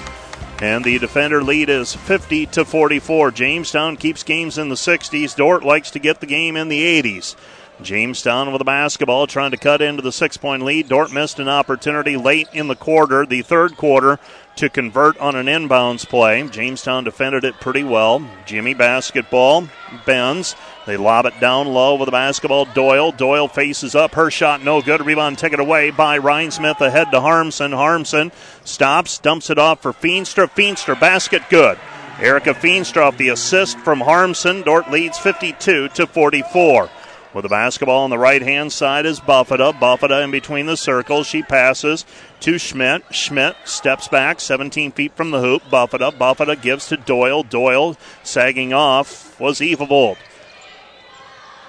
And 0.61 0.85
the 0.85 0.99
defender 0.99 1.43
lead 1.43 1.69
is 1.69 1.95
50 1.95 2.45
to 2.45 2.63
44. 2.63 3.31
Jamestown 3.31 3.97
keeps 3.97 4.21
games 4.21 4.59
in 4.59 4.69
the 4.69 4.75
60s. 4.75 5.35
Dordt 5.35 5.63
likes 5.63 5.89
to 5.89 5.99
get 5.99 6.19
the 6.19 6.27
game 6.27 6.55
in 6.55 6.69
the 6.69 7.01
80s. 7.01 7.35
Jamestown 7.81 8.51
with 8.51 8.59
the 8.59 8.65
basketball 8.65 9.25
trying 9.25 9.49
to 9.51 9.57
cut 9.57 9.81
into 9.81 10.03
the 10.03 10.11
six 10.11 10.37
point 10.37 10.61
lead. 10.61 10.87
Dordt 10.87 11.11
missed 11.11 11.39
an 11.39 11.49
opportunity 11.49 12.15
late 12.15 12.47
in 12.53 12.67
the 12.67 12.75
quarter, 12.75 13.25
the 13.25 13.41
third 13.41 13.75
quarter, 13.75 14.19
to 14.57 14.69
convert 14.69 15.17
on 15.17 15.35
an 15.35 15.47
inbounds 15.47 16.07
play. 16.07 16.47
Jamestown 16.47 17.03
defended 17.03 17.43
it 17.43 17.59
pretty 17.59 17.83
well. 17.83 18.27
Jimmy 18.45 18.73
basketball 18.73 19.67
Benz. 20.05 20.55
They 20.85 20.97
lob 20.97 21.25
it 21.25 21.39
down 21.39 21.67
low 21.67 21.95
with 21.95 22.07
the 22.07 22.11
basketball. 22.11 22.65
Doyle. 22.65 23.11
Doyle 23.11 23.47
faces 23.47 23.95
up. 23.95 24.15
Her 24.15 24.31
shot 24.31 24.63
no 24.63 24.81
good. 24.81 25.05
Rebound 25.05 25.37
taken 25.37 25.59
away 25.59 25.91
by 25.91 26.19
Rhinesmith 26.19 26.81
ahead 26.81 27.11
to 27.11 27.21
Harmson. 27.21 27.71
Harmson 27.71 28.31
stops, 28.63 29.19
dumps 29.19 29.49
it 29.49 29.57
off 29.57 29.81
for 29.81 29.93
Feenstra. 29.93 30.49
Feenstra 30.49 30.99
basket 30.99 31.43
good. 31.49 31.77
Erica 32.19 32.53
Feenstra 32.53 33.07
off 33.07 33.17
the 33.17 33.29
assist 33.29 33.79
from 33.79 33.99
Harmson. 33.99 34.61
Dordt 34.61 34.91
leads 34.91 35.17
52 35.17 35.89
to 35.89 36.07
44. 36.07 36.89
With 37.33 37.43
the 37.43 37.49
basketball 37.49 38.03
on 38.03 38.09
the 38.09 38.17
right 38.17 38.41
hand 38.41 38.73
side 38.73 39.05
is 39.05 39.21
Buffetta. 39.21 39.79
Buffetta 39.79 40.23
in 40.23 40.31
between 40.31 40.65
the 40.65 40.75
circles. 40.75 41.27
She 41.27 41.41
passes 41.41 42.05
to 42.41 42.57
Schmidt. 42.57 43.03
Schmidt 43.11 43.55
steps 43.63 44.09
back 44.09 44.41
17 44.41 44.91
feet 44.91 45.15
from 45.15 45.31
the 45.31 45.39
hoop. 45.39 45.63
Buffetta. 45.71 46.11
Buffetta 46.11 46.61
gives 46.61 46.87
to 46.87 46.97
Doyle. 46.97 47.43
Doyle 47.43 47.95
sagging 48.23 48.73
off 48.73 49.39
was 49.39 49.61
Evavold. 49.61 50.17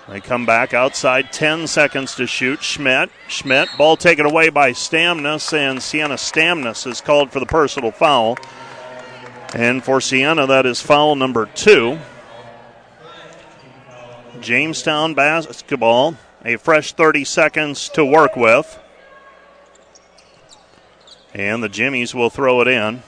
They 0.09 0.21
come 0.21 0.45
back 0.45 0.75
outside 0.75 1.33
10 1.33 1.69
seconds 1.69 2.17
to 2.17 2.27
shoot. 2.27 2.65
Schmidt. 2.65 3.11
Schmidt. 3.29 3.69
Ball 3.79 3.97
taken 3.97 4.27
away 4.27 4.49
by 4.49 4.73
Stamnus, 4.73 5.53
and 5.57 5.81
Sienna 5.81 6.17
Stamnus 6.17 6.89
is 6.89 7.01
called 7.01 7.31
for 7.31 7.39
the 7.39 7.47
personal 7.47 7.93
foul. 7.93 8.37
And 9.55 9.85
for 9.85 10.01
Sienna, 10.01 10.47
that 10.49 10.67
is 10.67 10.81
foul 10.81 11.15
number 11.15 11.47
two. 11.47 12.01
Jamestown 14.43 15.15
basketball, 15.15 16.17
a 16.45 16.57
fresh 16.57 16.93
30 16.93 17.25
seconds 17.25 17.89
to 17.91 18.05
work 18.05 18.37
with. 18.37 18.79
And 21.33 21.63
the 21.63 21.69
Jimmies 21.69 22.15
will 22.15 22.29
throw 22.29 22.61
it 22.61 22.69
in. 22.69 23.03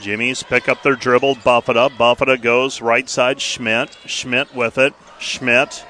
Jimmies 0.00 0.42
pick 0.42 0.68
up 0.68 0.82
their 0.82 0.96
dribble, 0.96 1.36
Buffetta. 1.36 2.40
Goes 2.40 2.80
right 2.80 3.08
side, 3.08 3.40
Schmidt. 3.40 3.96
Schmidt 4.06 4.54
with 4.54 4.78
it. 4.78 4.94
Schmidt 5.20 5.84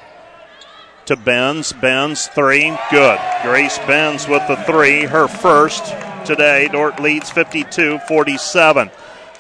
to 1.06 1.16
Benz. 1.16 1.72
Benz, 1.72 2.26
three. 2.26 2.76
Good. 2.90 3.20
Grace 3.42 3.78
Benz 3.78 4.26
with 4.26 4.46
the 4.48 4.56
three, 4.56 5.04
her 5.04 5.28
first 5.28 5.84
today. 6.26 6.68
Dordt 6.68 7.00
leads 7.00 7.30
52 7.30 8.00
47. 8.08 8.90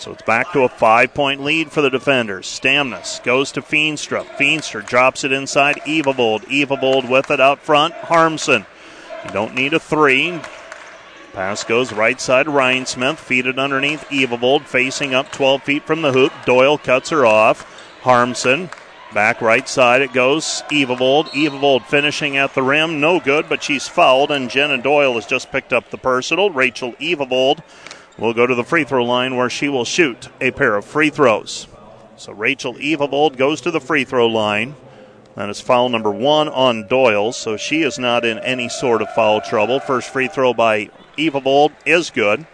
So 0.02 0.10
it's 0.10 0.22
back 0.22 0.50
to 0.52 0.64
a 0.64 0.68
five 0.68 1.14
point 1.14 1.44
lead 1.44 1.70
for 1.70 1.80
the 1.80 1.88
defenders. 1.88 2.48
Stamnus 2.48 3.22
goes 3.22 3.52
to 3.52 3.62
Feenstra. 3.62 4.24
Feenstra 4.36 4.84
drops 4.84 5.22
it 5.22 5.30
inside 5.30 5.76
Evavold. 5.86 6.40
Evavold 6.46 7.08
with 7.08 7.30
it 7.30 7.40
out 7.40 7.60
front. 7.60 7.94
Harmson. 7.94 8.66
You 9.24 9.30
don't 9.30 9.54
need 9.54 9.74
a 9.74 9.78
three. 9.78 10.40
Pass 11.34 11.62
goes 11.62 11.92
right 11.92 12.20
side 12.20 12.46
Rhinesmith. 12.46 13.18
Feed 13.18 13.46
it 13.46 13.60
underneath 13.60 14.04
Evavold. 14.08 14.64
Facing 14.64 15.14
up 15.14 15.30
12 15.30 15.62
feet 15.62 15.86
from 15.86 16.02
the 16.02 16.10
hoop. 16.10 16.32
Doyle 16.44 16.78
cuts 16.78 17.10
her 17.10 17.24
off. 17.24 17.62
Harmson. 18.02 18.70
Back 19.14 19.40
right 19.40 19.68
side 19.68 20.02
it 20.02 20.12
goes. 20.12 20.64
Evavold. 20.72 21.26
Evavold 21.28 21.84
finishing 21.84 22.36
at 22.36 22.54
the 22.54 22.64
rim. 22.64 22.98
No 22.98 23.20
good, 23.20 23.48
but 23.48 23.62
she's 23.62 23.86
fouled, 23.86 24.32
and 24.32 24.50
Jenna 24.50 24.78
Doyle 24.78 25.14
has 25.14 25.26
just 25.26 25.52
picked 25.52 25.72
up 25.72 25.90
the 25.90 25.96
personal. 25.96 26.50
Rachel 26.50 26.94
Evavold 26.94 27.60
will 28.18 28.34
go 28.34 28.46
to 28.46 28.54
the 28.54 28.64
free 28.64 28.84
throw 28.84 29.04
line 29.04 29.36
where 29.36 29.50
she 29.50 29.68
will 29.68 29.84
shoot 29.84 30.28
a 30.40 30.50
pair 30.50 30.76
of 30.76 30.84
free 30.84 31.10
throws. 31.10 31.66
So 32.16 32.32
Rachel 32.32 32.74
Evavold 32.74 33.36
goes 33.36 33.60
to 33.62 33.70
the 33.70 33.80
free 33.80 34.04
throw 34.04 34.26
line. 34.26 34.76
That 35.34 35.48
is 35.48 35.60
foul 35.60 35.88
number 35.88 36.10
one 36.10 36.48
on 36.48 36.86
Doyle, 36.86 37.32
so 37.32 37.56
she 37.56 37.82
is 37.82 37.98
not 37.98 38.24
in 38.24 38.38
any 38.38 38.68
sort 38.68 39.00
of 39.00 39.10
foul 39.14 39.40
trouble. 39.40 39.80
First 39.80 40.10
free 40.10 40.28
throw 40.28 40.52
by 40.52 40.90
Evavold 41.16 41.72
is 41.86 42.10
good. 42.10 42.46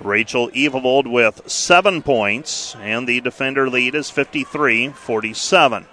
Rachel 0.00 0.48
Evavold 0.50 1.10
with 1.10 1.48
seven 1.50 2.02
points, 2.02 2.74
and 2.80 3.06
the 3.06 3.20
defender 3.20 3.68
lead 3.68 3.94
is 3.94 4.10
53 4.10 4.88
47. 4.88 5.86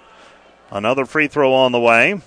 Another 0.70 1.06
free 1.06 1.28
throw 1.28 1.52
on 1.52 1.72
the 1.72 1.80
way. 1.80 2.20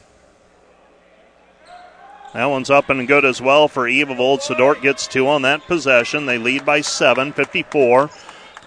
That 2.38 2.52
one's 2.52 2.70
up 2.70 2.92
and 2.92 3.08
good 3.08 3.26
as 3.26 3.42
well 3.42 3.68
for 3.68 3.90
Evavold 3.90 4.56
Dordt 4.60 4.84
gets 4.84 5.08
two 5.08 5.28
on 5.28 5.42
that 5.42 5.66
possession. 5.66 6.28
They 6.28 6.38
lead 6.38 6.64
by 6.64 6.82
seven, 6.82 7.34
54 7.34 8.12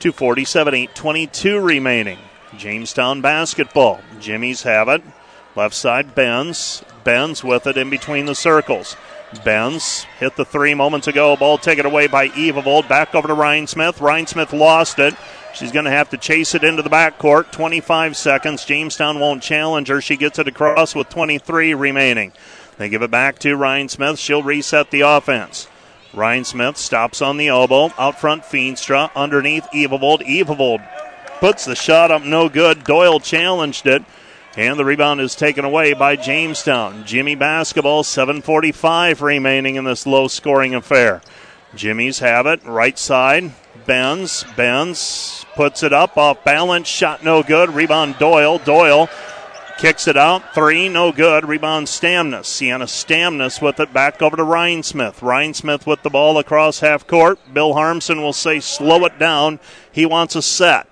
to 0.00 0.10
47, 0.10 0.74
8.22 0.74 1.64
remaining. 1.64 2.18
Jamestown 2.58 3.20
basketball. 3.20 4.00
Jimmy's 4.18 4.64
have 4.64 4.88
it. 4.88 5.04
Left 5.54 5.72
side 5.72 6.16
Benz. 6.16 6.82
Benz 7.04 7.44
with 7.44 7.68
it 7.68 7.76
in 7.76 7.90
between 7.90 8.26
the 8.26 8.34
circles. 8.34 8.96
Benz 9.44 10.02
hit 10.18 10.34
the 10.34 10.44
three 10.44 10.74
moments 10.74 11.06
ago. 11.06 11.36
Ball 11.36 11.56
taken 11.56 11.86
away 11.86 12.08
by 12.08 12.26
Evavold. 12.30 12.88
Back 12.88 13.14
over 13.14 13.28
to 13.28 13.34
Rhinesmith. 13.34 14.00
Ryan 14.00 14.26
Smith 14.26 14.52
lost 14.52 14.98
it. 14.98 15.14
She's 15.54 15.70
going 15.70 15.84
to 15.84 15.92
have 15.92 16.10
to 16.10 16.16
chase 16.16 16.56
it 16.56 16.64
into 16.64 16.82
the 16.82 16.90
backcourt. 16.90 17.52
25 17.52 18.16
seconds. 18.16 18.64
Jamestown 18.64 19.20
won't 19.20 19.44
challenge 19.44 19.86
her. 19.86 20.00
She 20.00 20.16
gets 20.16 20.40
it 20.40 20.48
across 20.48 20.96
with 20.96 21.08
23 21.08 21.72
remaining. 21.74 22.32
They 22.80 22.88
give 22.88 23.02
it 23.02 23.10
back 23.10 23.38
to 23.40 23.58
Rhinesmith. 23.58 24.18
She'll 24.18 24.42
reset 24.42 24.90
the 24.90 25.02
offense. 25.02 25.68
Rhinesmith 26.14 26.78
stops 26.78 27.20
on 27.20 27.36
the 27.36 27.48
elbow. 27.48 27.92
Out 27.98 28.18
front, 28.18 28.42
Feenstra. 28.42 29.14
Underneath, 29.14 29.66
Evavold. 29.74 30.22
Evavold 30.22 30.82
puts 31.40 31.66
the 31.66 31.76
shot 31.76 32.10
up 32.10 32.22
no 32.22 32.48
good. 32.48 32.82
Doyle 32.84 33.20
challenged 33.20 33.86
it. 33.86 34.02
And 34.56 34.78
the 34.78 34.86
rebound 34.86 35.20
is 35.20 35.34
taken 35.34 35.66
away 35.66 35.92
by 35.92 36.16
Jamestown. 36.16 37.04
Jimmy 37.04 37.34
basketball, 37.34 38.02
7.45 38.02 39.20
remaining 39.20 39.74
in 39.74 39.84
this 39.84 40.06
low 40.06 40.26
scoring 40.26 40.74
affair. 40.74 41.20
Jimmy's 41.74 42.20
have 42.20 42.46
it, 42.46 42.64
right 42.64 42.98
side. 42.98 43.52
Benz, 43.84 44.46
Benz, 44.56 45.44
puts 45.54 45.82
it 45.82 45.92
up 45.92 46.16
off 46.16 46.42
balance. 46.44 46.88
Shot 46.88 47.22
no 47.22 47.42
good. 47.42 47.74
Rebound 47.74 48.16
Doyle. 48.18 48.56
Doyle 48.56 49.10
kicks 49.80 50.06
it 50.06 50.16
out. 50.16 50.54
Three, 50.54 50.90
no 50.90 51.10
good. 51.10 51.48
Rebound 51.48 51.86
Stamnus. 51.86 52.44
Sienna 52.44 52.84
Stamnus 52.84 53.62
with 53.62 53.80
it 53.80 53.92
back 53.94 54.20
over 54.20 54.36
to 54.36 54.42
Rhinesmith. 54.42 55.22
Ryan 55.22 55.54
Smith 55.54 55.86
with 55.86 56.02
the 56.02 56.10
ball 56.10 56.36
across 56.38 56.80
half 56.80 57.06
court. 57.06 57.38
Bill 57.52 57.72
Harmson 57.72 58.20
will 58.20 58.34
say, 58.34 58.60
slow 58.60 59.06
it 59.06 59.18
down. 59.18 59.58
He 59.90 60.04
wants 60.04 60.36
a 60.36 60.42
set. 60.42 60.86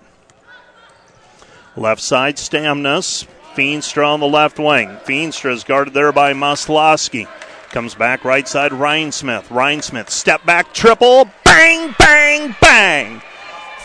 Left 1.77 2.01
side, 2.01 2.36
Stamnus. 2.36 3.27
Feenstra 3.55 4.09
on 4.09 4.20
the 4.20 4.27
left 4.27 4.59
wing. 4.59 4.89
Feenstra 5.05 5.52
is 5.52 5.65
guarded 5.65 5.93
there 5.93 6.12
by 6.12 6.32
Maslowski. 6.32 7.28
Comes 7.70 7.94
back 7.94 8.24
right 8.24 8.48
side, 8.48 8.73
Rhinesmith. 8.73 9.51
Ryan 9.51 9.82
Smith, 9.82 10.09
step 10.09 10.47
back, 10.47 10.73
triple. 10.73 11.28
Bang, 11.44 11.94
bang, 11.98 12.56
bang. 12.60 13.20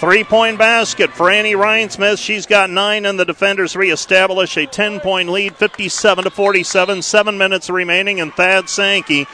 Three 0.03 0.25
point 0.25 0.57
basket 0.57 1.11
for 1.11 1.29
Annie 1.29 1.53
Rhinesmith. 1.53 2.17
She's 2.17 2.45
got 2.45 2.69
nine, 2.69 3.05
and 3.05 3.17
the 3.17 3.23
defenders 3.23 3.73
reestablish 3.73 4.57
a 4.57 4.65
10 4.65 4.99
point 4.99 5.29
lead, 5.29 5.55
57 5.55 6.25
to 6.25 6.29
47. 6.29 7.01
Seven 7.01 7.37
minutes 7.37 7.69
remaining, 7.69 8.19
and 8.19 8.33
Thad 8.33 8.67
Sankey 8.67 9.27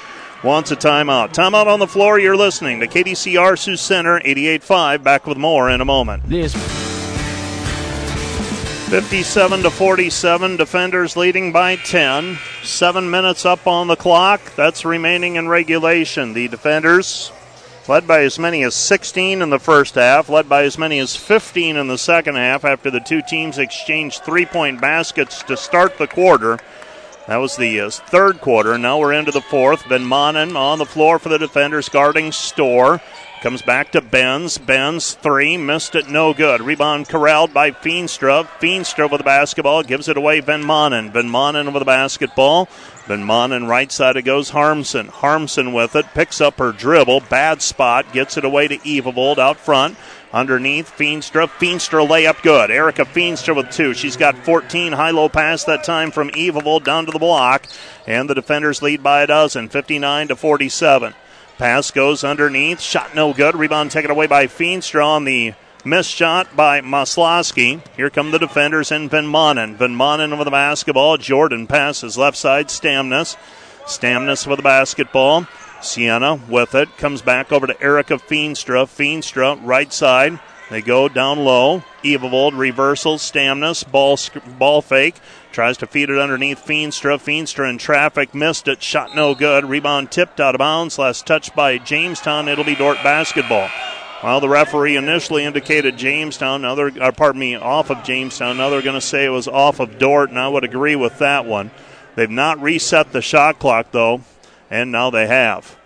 wants 0.43 0.69
a 0.69 0.75
timeout. 0.75 1.33
Timeout 1.33 1.65
on 1.65 1.79
the 1.79 1.87
floor. 1.87 2.19
You're 2.19 2.37
listening 2.37 2.81
to 2.81 2.87
KDCR 2.87 3.57
Sioux 3.57 3.77
Center 3.77 4.19
88.5. 4.19 5.01
Back 5.01 5.25
with 5.25 5.39
more 5.39 5.71
in 5.71 5.81
a 5.81 5.85
moment. 5.85 6.21
This 6.29 6.53
57 8.91 9.63
to 9.63 9.71
47. 9.71 10.55
Defenders 10.55 11.17
leading 11.17 11.51
by 11.51 11.77
10. 11.77 12.37
Seven 12.61 13.09
minutes 13.09 13.43
up 13.43 13.65
on 13.65 13.87
the 13.87 13.95
clock. 13.95 14.39
That's 14.55 14.85
remaining 14.85 15.35
in 15.35 15.47
regulation. 15.47 16.33
The 16.33 16.47
defenders 16.47 17.31
led 17.89 18.05
by 18.05 18.21
as 18.21 18.37
many 18.37 18.61
as 18.63 18.75
16 18.75 19.41
in 19.41 19.49
the 19.49 19.57
first 19.57 19.95
half, 19.95 20.29
led 20.29 20.47
by 20.47 20.63
as 20.63 20.77
many 20.77 20.99
as 20.99 21.15
15 21.15 21.75
in 21.75 21.87
the 21.87 21.97
second 21.97 22.35
half 22.35 22.63
after 22.63 22.91
the 22.91 22.99
two 22.99 23.19
teams 23.23 23.57
exchanged 23.57 24.23
three 24.23 24.45
point 24.45 24.79
baskets 24.79 25.41
to 25.41 25.57
start 25.57 25.97
the 25.97 26.05
quarter. 26.05 26.59
That 27.27 27.37
was 27.37 27.57
the 27.57 27.81
uh, 27.81 27.89
third 27.89 28.41
quarter. 28.41 28.77
Now 28.77 28.99
we're 28.99 29.13
into 29.13 29.31
the 29.31 29.41
fourth. 29.41 29.85
Van 29.85 30.03
Manen 30.03 30.55
on 30.55 30.77
the 30.77 30.85
floor 30.85 31.17
for 31.17 31.29
the 31.29 31.39
defenders, 31.39 31.89
guarding 31.89 32.31
Storr. 32.31 33.01
Comes 33.41 33.61
back 33.61 33.93
to 33.93 34.01
Benz. 34.01 34.57
Benz 34.57 35.13
three. 35.13 35.55
Missed 35.55 35.95
it. 35.95 36.09
No 36.09 36.33
good. 36.33 36.59
Rebound 36.61 37.07
corralled 37.07 37.53
by 37.53 37.71
Feenstra. 37.71 38.45
Feenstra 38.59 39.09
with 39.09 39.19
the 39.19 39.23
basketball. 39.23 39.81
Gives 39.81 40.09
it 40.09 40.17
away. 40.17 40.41
Van 40.41 40.61
Manen. 40.61 41.13
Van 41.13 41.29
Manen 41.29 41.71
with 41.71 41.79
the 41.79 41.85
basketball. 41.85 42.67
Van 43.07 43.23
Manen 43.23 43.65
right 43.69 43.93
side 43.93 44.17
it 44.17 44.23
goes 44.23 44.49
Harmson. 44.49 45.07
Harmson 45.07 45.71
with 45.71 45.95
it. 45.95 46.05
Picks 46.13 46.41
up 46.41 46.59
her 46.59 46.73
dribble. 46.73 47.21
Bad 47.21 47.61
spot. 47.61 48.11
Gets 48.11 48.35
it 48.35 48.43
away 48.43 48.67
to 48.67 48.77
Evavold 48.79 49.37
out 49.37 49.55
front. 49.55 49.95
Underneath, 50.33 50.91
Feenstra. 50.97 51.47
Feenstra 51.47 52.05
layup 52.05 52.43
good. 52.43 52.69
Erica 52.69 53.05
Feenstra 53.05 53.55
with 53.55 53.71
two. 53.71 53.93
She's 53.93 54.17
got 54.17 54.37
14. 54.39 54.91
High 54.91 55.11
low 55.11 55.29
pass 55.29 55.63
that 55.63 55.85
time 55.85 56.11
from 56.11 56.29
Evavold 56.31 56.83
down 56.83 57.05
to 57.05 57.11
the 57.13 57.19
block. 57.19 57.67
And 58.05 58.29
the 58.29 58.35
defenders 58.35 58.81
lead 58.81 59.01
by 59.01 59.21
a 59.21 59.27
dozen. 59.27 59.69
59 59.69 60.27
to 60.27 60.35
47. 60.35 61.13
Pass 61.59 61.91
goes 61.91 62.23
underneath. 62.23 62.79
Shot 62.79 63.13
no 63.13 63.33
good. 63.33 63.53
Rebound 63.53 63.91
taken 63.91 64.09
away 64.09 64.27
by 64.27 64.47
Feenstra 64.47 65.05
on 65.05 65.25
the 65.25 65.53
missed 65.83 66.09
shot 66.09 66.55
by 66.55 66.79
Maslowski. 66.79 67.85
Here 67.97 68.09
come 68.09 68.31
the 68.31 68.39
defenders 68.39 68.93
and 68.93 69.11
Van 69.11 69.25
Manen. 69.25 69.75
Van 69.75 69.93
Manen 69.93 70.37
with 70.37 70.45
the 70.45 70.51
basketball. 70.51 71.17
Jordan 71.17 71.67
passes 71.67 72.17
left 72.17 72.37
side. 72.37 72.69
Stamnus. 72.69 73.35
Stamnus 73.83 74.47
with 74.47 74.55
the 74.55 74.63
basketball. 74.63 75.47
Sienna 75.81 76.39
with 76.47 76.75
it. 76.75 76.95
Comes 76.97 77.21
back 77.21 77.51
over 77.51 77.67
to 77.67 77.81
Erica 77.81 78.13
Feenstra. 78.13 78.85
Feenstra 78.85 79.59
right 79.61 79.91
side. 79.91 80.39
They 80.69 80.81
go 80.81 81.09
down 81.09 81.39
low. 81.39 81.83
Evavold 82.03 82.57
reversal. 82.57 83.17
Stamnus 83.17 83.83
ball 83.89 84.17
ball 84.57 84.81
fake. 84.81 85.15
Tries 85.51 85.77
to 85.77 85.87
feed 85.87 86.09
it 86.09 86.19
underneath 86.19 86.65
Feenstra. 86.65 87.17
Feenstra 87.17 87.69
in 87.69 87.77
traffic. 87.77 88.35
Missed 88.35 88.67
it. 88.67 88.83
Shot 88.83 89.15
no 89.15 89.33
good. 89.33 89.65
Rebound 89.65 90.11
tipped 90.11 90.39
out 90.39 90.55
of 90.55 90.59
bounds. 90.59 90.99
Last 90.99 91.25
touch 91.25 91.55
by 91.55 91.77
Jamestown. 91.79 92.47
It'll 92.47 92.63
be 92.63 92.75
Dordt 92.75 93.01
basketball. 93.03 93.69
While 94.21 94.41
the 94.41 94.49
referee 94.49 94.97
initially 94.97 95.45
indicated 95.45 95.97
Jamestown, 95.97 96.61
now 96.61 96.75
they're, 96.75 96.91
uh, 97.01 97.13
pardon 97.13 97.39
me, 97.39 97.55
off 97.55 97.89
of 97.89 98.03
Jamestown. 98.03 98.57
Now 98.57 98.69
they're 98.69 98.81
going 98.81 98.99
to 98.99 99.01
say 99.01 99.23
it 99.23 99.29
was 99.29 99.47
off 99.47 99.79
of 99.79 99.97
Dordt, 99.97 100.29
and 100.29 100.37
I 100.37 100.49
would 100.49 100.65
agree 100.65 100.97
with 100.97 101.19
that 101.19 101.45
one. 101.45 101.71
They've 102.15 102.29
not 102.29 102.61
reset 102.61 103.13
the 103.13 103.21
shot 103.21 103.59
clock, 103.59 103.91
though, 103.91 104.21
and 104.69 104.91
now 104.91 105.09
they 105.09 105.25
have. 105.27 105.77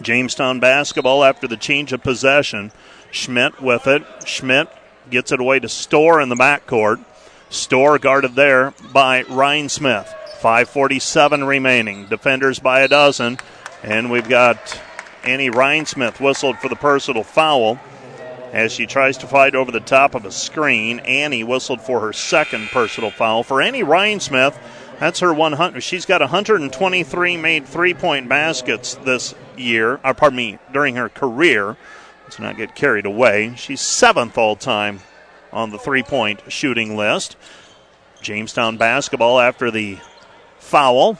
Jamestown 0.00 0.60
basketball 0.60 1.24
after 1.24 1.48
the 1.48 1.56
change 1.56 1.92
of 1.92 2.02
possession. 2.02 2.70
Schmidt 3.16 3.60
with 3.60 3.86
it. 3.86 4.04
Schmidt 4.26 4.68
gets 5.10 5.32
it 5.32 5.40
away 5.40 5.58
to 5.58 5.68
Storr 5.68 6.20
in 6.20 6.28
the 6.28 6.36
backcourt. 6.36 7.02
Storr 7.48 7.98
guarded 7.98 8.34
there 8.34 8.74
by 8.92 9.22
Rhinesmith. 9.24 10.06
5.47 10.40 11.46
remaining. 11.46 12.06
Defenders 12.06 12.58
by 12.58 12.80
a 12.80 12.88
dozen. 12.88 13.38
And 13.82 14.10
we've 14.10 14.28
got 14.28 14.80
Annie 15.24 15.50
Rhinesmith 15.50 16.20
whistled 16.20 16.58
for 16.58 16.68
the 16.68 16.76
personal 16.76 17.22
foul 17.22 17.78
as 18.52 18.72
she 18.72 18.86
tries 18.86 19.18
to 19.18 19.26
fight 19.26 19.54
over 19.54 19.72
the 19.72 19.80
top 19.80 20.14
of 20.14 20.24
a 20.24 20.30
screen. 20.30 21.00
Annie 21.00 21.44
whistled 21.44 21.80
for 21.80 22.00
her 22.00 22.12
second 22.12 22.68
personal 22.68 23.10
foul. 23.10 23.42
For 23.42 23.62
Annie 23.62 23.82
Rhinesmith, 23.82 24.56
that's 25.00 25.20
her 25.20 25.32
100. 25.32 25.82
She's 25.82 26.06
got 26.06 26.20
123 26.20 27.36
made 27.36 27.66
three 27.66 27.94
point 27.94 28.28
baskets 28.28 28.94
this 28.96 29.34
year, 29.56 30.00
or 30.04 30.14
pardon 30.14 30.36
me, 30.36 30.58
during 30.72 30.96
her 30.96 31.08
career. 31.08 31.76
Let's 32.26 32.40
not 32.40 32.56
get 32.56 32.74
carried 32.74 33.06
away. 33.06 33.54
She's 33.54 33.80
seventh 33.80 34.36
all 34.36 34.56
time 34.56 34.98
on 35.52 35.70
the 35.70 35.78
three 35.78 36.02
point 36.02 36.42
shooting 36.48 36.96
list. 36.96 37.36
Jamestown 38.20 38.78
basketball 38.78 39.38
after 39.38 39.70
the 39.70 39.98
foul. 40.58 41.18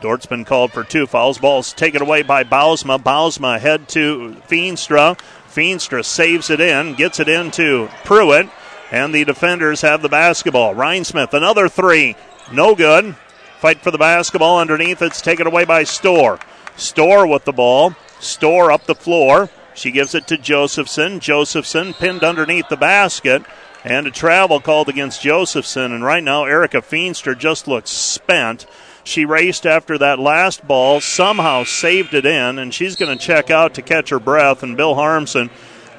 Dordt's 0.00 0.26
been 0.26 0.44
called 0.44 0.72
for 0.72 0.82
two 0.82 1.06
fouls. 1.06 1.38
Ball's 1.38 1.72
taken 1.72 2.02
away 2.02 2.22
by 2.22 2.42
Bausma. 2.42 3.00
Bausma 3.00 3.60
head 3.60 3.88
to 3.90 4.36
Feenstra. 4.48 5.16
Feenstra 5.48 6.04
saves 6.04 6.50
it 6.50 6.60
in, 6.60 6.96
gets 6.96 7.20
it 7.20 7.28
into 7.28 7.88
Pruitt, 8.04 8.48
and 8.90 9.14
the 9.14 9.24
defenders 9.24 9.82
have 9.82 10.02
the 10.02 10.08
basketball. 10.08 10.74
Rhinesmith, 10.74 11.32
another 11.32 11.68
three. 11.68 12.16
No 12.52 12.74
good. 12.74 13.14
Fight 13.60 13.80
for 13.80 13.92
the 13.92 13.98
basketball 13.98 14.58
underneath. 14.58 15.00
It's 15.00 15.22
taken 15.22 15.46
away 15.46 15.64
by 15.64 15.84
Storr. 15.84 16.40
Storr 16.76 17.28
with 17.28 17.44
the 17.44 17.52
ball. 17.52 17.94
Storr 18.18 18.72
up 18.72 18.86
the 18.86 18.96
floor. 18.96 19.48
She 19.74 19.90
gives 19.90 20.14
it 20.14 20.26
to 20.28 20.38
Josephson. 20.38 21.20
Josephson 21.20 21.94
pinned 21.94 22.24
underneath 22.24 22.68
the 22.68 22.76
basket. 22.76 23.42
And 23.84 24.06
a 24.06 24.10
travel 24.10 24.60
called 24.60 24.88
against 24.88 25.20
Josephson. 25.20 25.92
And 25.92 26.02
right 26.02 26.24
now, 26.24 26.44
Erica 26.44 26.80
Feenstra 26.80 27.36
just 27.36 27.68
looks 27.68 27.90
spent. 27.90 28.66
She 29.04 29.26
raced 29.26 29.66
after 29.66 29.98
that 29.98 30.18
last 30.18 30.66
ball, 30.66 31.02
somehow 31.02 31.64
saved 31.64 32.14
it 32.14 32.24
in, 32.24 32.58
and 32.58 32.72
she's 32.72 32.96
going 32.96 33.16
to 33.16 33.22
check 33.22 33.50
out 33.50 33.74
to 33.74 33.82
catch 33.82 34.08
her 34.08 34.18
breath. 34.18 34.62
And 34.62 34.78
Bill 34.78 34.94
Harmson, 34.94 35.50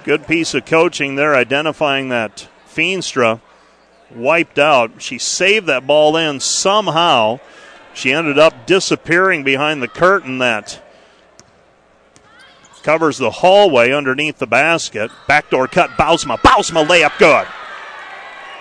good 0.03 0.25
piece 0.25 0.55
of 0.55 0.65
coaching 0.65 1.13
there, 1.13 1.35
identifying 1.35 2.09
that 2.09 2.47
Feenstra 2.67 3.41
wiped 4.09 4.57
out. 4.57 5.03
She 5.03 5.19
saved 5.19 5.67
that 5.67 5.85
ball 5.85 6.17
in 6.17 6.39
somehow. 6.39 7.39
She 7.93 8.11
ended 8.11 8.39
up 8.39 8.65
disappearing 8.65 9.43
behind 9.43 9.83
the 9.83 9.87
curtain 9.87 10.39
that 10.39 10.81
covers 12.85 13.17
the 13.17 13.31
hallway 13.31 13.91
underneath 13.91 14.37
the 14.37 14.45
basket. 14.45 15.09
Backdoor 15.27 15.67
cut, 15.67 15.89
Bausma. 15.91 16.37
Bausma 16.37 16.85
layup 16.85 17.17
good. 17.17 17.47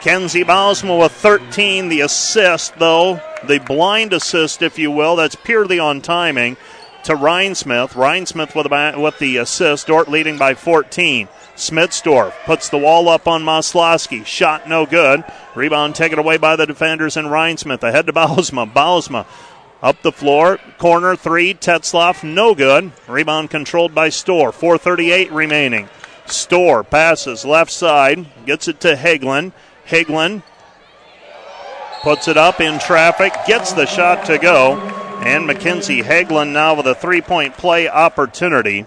Kenzie 0.01 0.45
Bausma 0.45 0.99
with 0.99 1.13
13. 1.13 1.91
The 1.91 2.01
assist, 2.01 2.79
though, 2.79 3.21
the 3.47 3.61
blind 3.61 4.15
assist, 4.15 4.63
if 4.63 4.79
you 4.79 4.91
will, 4.91 5.17
that's 5.17 5.35
purely 5.35 5.79
on 5.79 6.01
timing 6.01 6.57
to 7.05 7.15
Rhinesmith. 7.15 7.91
Rhinesmith 7.91 8.55
with 8.55 8.67
the, 8.67 8.99
with 8.99 9.19
the 9.19 9.37
assist. 9.37 9.89
Dordt 9.89 10.09
leading 10.09 10.39
by 10.39 10.55
14. 10.55 11.29
Smitsdorf 11.55 12.33
puts 12.47 12.71
the 12.71 12.79
wall 12.79 13.11
up 13.11 13.29
on 13.29 13.43
Maslowski. 13.45 14.25
Shot 14.25 14.67
no 14.67 14.87
good. 14.87 15.23
Rebound 15.55 15.95
taken 15.95 16.19
away 16.19 16.39
by 16.39 16.57
the 16.57 16.67
defenders 16.67 17.19
and 17.19 17.29
Rhinesmith. 17.29 17.83
Ahead 17.83 18.07
to 18.07 18.13
Bausma. 18.15 18.73
Bausma 18.73 19.27
up 19.85 20.01
the 20.01 20.11
floor. 20.11 20.59
Corner 20.79 21.15
three. 21.15 21.55
Tetzloff 21.55 22.25
no 22.25 22.55
good. 22.55 22.91
Rebound 23.07 23.51
controlled 23.51 23.95
by 23.95 24.09
Storr. 24.09 24.51
438 24.51 25.31
remaining. 25.31 25.89
Storr 26.27 26.83
passes 26.83 27.45
left 27.45 27.71
side. 27.71 28.27
Gets 28.47 28.67
it 28.67 28.81
to 28.81 28.97
Hagelin. 28.97 29.53
Hagelin 29.87 30.43
puts 32.03 32.27
it 32.27 32.39
up 32.39 32.61
in 32.61 32.81
traffic. 32.81 33.35
Gets 33.47 33.75
the 33.75 33.85
shot 33.85 34.25
to 34.25 34.39
go. 34.39 34.79
And 35.21 35.47
Mackenzie 35.47 36.03
Hagelin 36.03 36.53
now 36.53 36.75
with 36.75 36.87
a 36.87 36.95
three 36.95 37.21
point 37.21 37.59
play 37.59 37.87
opportunity. 37.87 38.87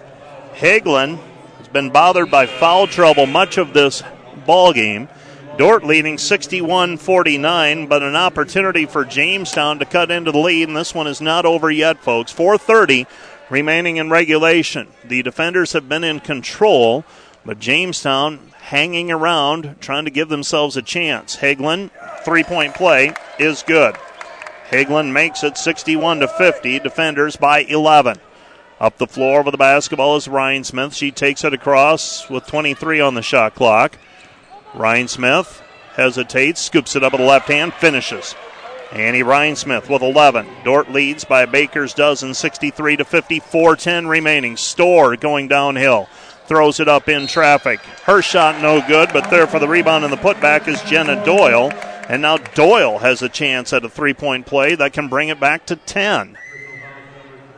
Hagelin 0.56 1.20
has 1.60 1.68
been 1.68 1.92
bothered 1.92 2.32
by 2.32 2.48
foul 2.48 2.88
trouble 2.88 3.28
much 3.28 3.60
of 3.60 3.74
this 3.74 4.02
ball 4.48 4.74
game. 4.74 5.10
Dordt 5.58 5.84
leading 5.84 6.20
61 6.20 6.98
49, 6.98 7.88
but 7.88 8.04
an 8.04 8.16
opportunity 8.16 8.86
for 8.86 9.04
Jamestown 9.04 9.80
to 9.80 9.86
cut 9.86 10.12
into 10.12 10.32
the 10.32 10.38
lead, 10.38 10.68
and 10.68 10.78
this 10.78 10.94
one 10.94 11.08
is 11.08 11.20
not 11.20 11.48
over 11.48 11.72
yet, 11.72 11.98
folks. 12.04 12.32
4.30 12.32 13.08
remaining 13.50 13.98
in 13.98 14.12
regulation. 14.12 14.88
The 15.04 15.24
defenders 15.24 15.74
have 15.74 15.90
been 15.90 16.04
in 16.04 16.20
control, 16.20 17.06
but 17.44 17.60
Jamestown 17.60 18.52
hanging 18.60 19.10
around, 19.10 19.78
trying 19.82 20.06
to 20.06 20.12
give 20.12 20.30
themselves 20.30 20.78
a 20.78 20.84
chance. 20.84 21.38
Hagelin, 21.38 21.90
three 22.24 22.44
point 22.44 22.76
play, 22.76 23.14
is 23.40 23.64
good. 23.64 23.96
Hagelin 24.70 25.12
makes 25.12 25.44
it 25.44 25.58
61 25.58 26.20
to 26.20 26.28
50, 26.28 26.80
defenders 26.82 27.36
by 27.36 27.62
11. 27.62 28.20
Up 28.80 29.00
the 29.00 29.08
floor 29.08 29.42
with 29.42 29.54
the 29.54 29.58
basketball 29.58 30.18
is 30.18 30.28
Rhinesmith. 30.28 30.94
She 30.94 31.10
takes 31.10 31.44
it 31.44 31.54
across 31.54 32.30
with 32.30 32.46
23 32.46 33.00
on 33.00 33.16
the 33.16 33.24
shot 33.24 33.56
clock. 33.56 33.98
Rhinesmith 34.78 35.62
hesitates, 35.96 36.62
scoops 36.62 36.96
it 36.96 37.04
up 37.04 37.14
with 37.14 37.22
the 37.22 37.28
left 37.28 37.48
hand, 37.48 37.74
finishes. 37.74 38.36
Annie 38.92 39.24
Rhinesmith 39.24 39.90
with 39.90 40.02
11. 40.02 40.48
Dordt 40.64 40.92
leads 40.92 41.26
by 41.26 41.46
baker's 41.46 41.94
dozen, 41.94 42.34
63 42.34 42.98
to 42.98 43.06
54. 43.06 43.76
10 43.76 44.08
remaining. 44.08 44.56
Storr 44.56 45.18
going 45.18 45.48
downhill. 45.48 46.08
Throws 46.46 46.80
it 46.80 46.88
up 46.88 47.10
in 47.10 47.28
traffic. 47.28 47.80
Her 48.06 48.22
shot 48.22 48.62
no 48.62 48.86
good, 48.88 49.10
but 49.12 49.30
there 49.30 49.48
for 49.48 49.60
the 49.60 49.68
rebound 49.68 50.06
and 50.06 50.14
the 50.14 50.18
putback 50.18 50.68
is 50.68 50.82
Jenna 50.84 51.24
Doyle. 51.26 51.72
And 52.08 52.22
now 52.22 52.38
Doyle 52.38 53.00
has 53.00 53.22
a 53.22 53.28
chance 53.28 53.74
at 53.74 53.84
a 53.84 53.90
three 53.90 54.14
point 54.14 54.46
play 54.46 54.76
that 54.76 54.94
can 54.94 55.10
bring 55.10 55.28
it 55.28 55.40
back 55.40 55.66
to 55.66 55.76
10. 55.76 56.38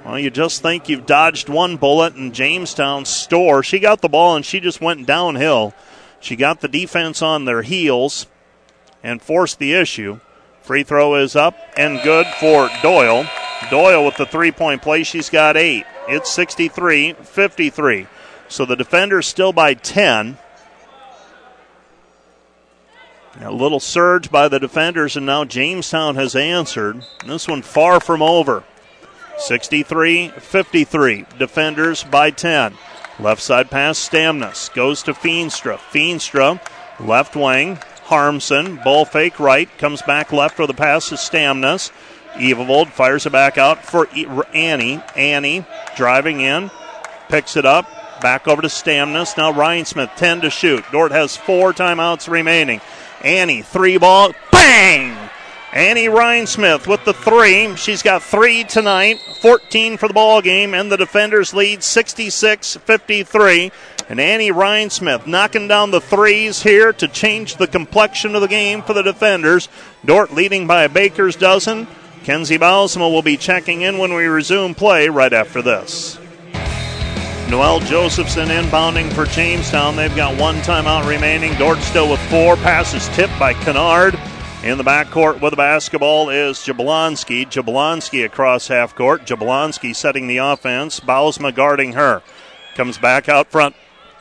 Well, 0.03 0.17
you 0.17 0.31
just 0.31 0.63
think 0.63 0.89
you've 0.89 1.05
dodged 1.05 1.49
one 1.49 1.77
bullet, 1.77 2.15
and 2.15 2.33
Jamestown 2.33 3.05
Storr, 3.05 3.61
she 3.61 3.77
got 3.77 4.01
the 4.01 4.09
ball 4.09 4.35
and 4.35 4.45
she 4.45 4.59
just 4.59 4.81
went 4.81 5.05
downhill. 5.05 5.75
She 6.19 6.35
got 6.35 6.61
the 6.61 6.67
defense 6.67 7.21
on 7.21 7.45
their 7.45 7.61
heels 7.61 8.27
and 9.03 9.21
forced 9.21 9.59
the 9.59 9.73
issue. 9.73 10.19
Free 10.61 10.83
throw 10.83 11.15
is 11.15 11.35
up 11.35 11.57
and 11.77 12.01
good 12.03 12.27
for 12.39 12.69
Doyle. 12.81 13.27
Doyle 13.69 14.05
with 14.05 14.17
the 14.17 14.25
three 14.25 14.51
point 14.51 14.81
play, 14.81 15.03
she's 15.03 15.29
got 15.29 15.57
eight. 15.57 15.85
It's 16.07 16.31
63 16.31 17.13
53. 17.13 18.07
So 18.47 18.65
the 18.65 18.75
defenders 18.75 19.27
still 19.27 19.53
by 19.53 19.75
10. 19.75 20.37
A 23.41 23.51
little 23.51 23.79
surge 23.79 24.31
by 24.31 24.49
the 24.49 24.59
defenders, 24.59 25.15
and 25.15 25.25
now 25.25 25.45
Jamestown 25.45 26.15
has 26.15 26.35
answered. 26.35 27.05
This 27.25 27.47
one 27.47 27.61
far 27.61 27.99
from 27.99 28.21
over. 28.21 28.63
63 29.37 30.29
53. 30.29 31.25
Defenders 31.37 32.03
by 32.03 32.31
10. 32.31 32.75
Left 33.19 33.41
side 33.41 33.69
pass, 33.69 33.99
Stamnus 33.99 34.73
goes 34.73 35.03
to 35.03 35.13
Feenstra. 35.13 35.77
Feenstra, 35.77 36.61
left 36.99 37.35
wing. 37.35 37.79
Harmson, 38.03 38.77
ball 38.77 39.05
fake 39.05 39.39
right, 39.39 39.69
comes 39.77 40.01
back 40.01 40.33
left 40.33 40.57
with 40.57 40.69
a 40.71 40.73
pass 40.73 41.09
to 41.09 41.15
Stamnus. 41.15 41.91
Evavold 42.33 42.87
fires 42.87 43.25
it 43.27 43.31
back 43.31 43.57
out 43.57 43.85
for 43.85 44.07
Annie. 44.53 45.01
Annie 45.15 45.65
driving 45.95 46.39
in, 46.39 46.71
picks 47.27 47.55
it 47.55 47.65
up, 47.65 47.85
back 48.21 48.47
over 48.47 48.63
to 48.63 48.67
Stamnus. 48.67 49.37
Now 49.37 49.53
Rhinesmith, 49.53 50.15
10 50.15 50.41
to 50.41 50.49
shoot. 50.49 50.83
Dordt 50.91 51.11
has 51.11 51.37
four 51.37 51.71
timeouts 51.71 52.27
remaining. 52.27 52.81
Annie, 53.21 53.61
three 53.61 53.97
ball, 53.97 54.33
bang! 54.51 55.28
Annie 55.71 56.07
Rhinesmith 56.07 56.87
with 56.87 57.05
the 57.05 57.13
three. 57.13 57.75
She's 57.75 58.01
got 58.01 58.23
three 58.23 58.63
tonight, 58.63 59.19
14 59.39 59.97
for 59.97 60.07
the 60.07 60.15
ball 60.15 60.41
game, 60.41 60.73
and 60.73 60.91
the 60.91 60.97
defenders 60.97 61.53
lead 61.53 61.83
66 61.83 62.77
53. 62.77 63.71
And 64.09 64.19
Annie 64.19 64.51
Rhinesmith 64.51 65.27
knocking 65.27 65.67
down 65.67 65.91
the 65.91 66.01
threes 66.01 66.63
here 66.63 66.91
to 66.93 67.07
change 67.07 67.57
the 67.57 67.67
complexion 67.67 68.33
of 68.33 68.41
the 68.41 68.47
game 68.47 68.81
for 68.81 68.93
the 68.93 69.03
defenders. 69.03 69.69
Dordt 70.03 70.33
leading 70.33 70.65
by 70.65 70.85
a 70.85 70.89
baker's 70.89 71.35
dozen. 71.35 71.85
Kenzie 72.23 72.57
Bausma 72.57 73.11
will 73.11 73.21
be 73.21 73.37
checking 73.37 73.81
in 73.81 73.99
when 73.99 74.15
we 74.15 74.25
resume 74.25 74.73
play 74.73 75.07
right 75.07 75.31
after 75.31 75.61
this. 75.61 76.17
Noelle 77.47 77.79
Josephson 77.81 78.49
inbounding 78.49 79.13
for 79.13 79.25
Jamestown. 79.25 79.95
They've 79.95 80.15
got 80.15 80.39
one 80.39 80.55
timeout 80.57 81.07
remaining. 81.07 81.53
Dordt 81.55 81.79
still 81.79 82.09
with 82.09 82.19
four. 82.29 82.55
Passes 82.57 83.07
tipped 83.09 83.37
by 83.37 83.53
Kennard. 83.53 84.19
In 84.61 84.77
the 84.77 84.83
backcourt 84.83 85.39
with 85.39 85.51
the 85.51 85.57
basketball 85.57 86.29
is 86.29 86.57
Jablonski. 86.57 87.45
Jablonski 87.45 88.25
across 88.25 88.67
half 88.67 88.93
court. 88.93 89.25
Jablonski 89.25 89.95
setting 89.95 90.27
the 90.27 90.39
offense. 90.39 90.99
Bausma 90.99 91.55
guarding 91.55 91.93
her. 91.93 92.21
Comes 92.75 92.97
back 92.97 93.29
out 93.29 93.49
front. 93.49 93.73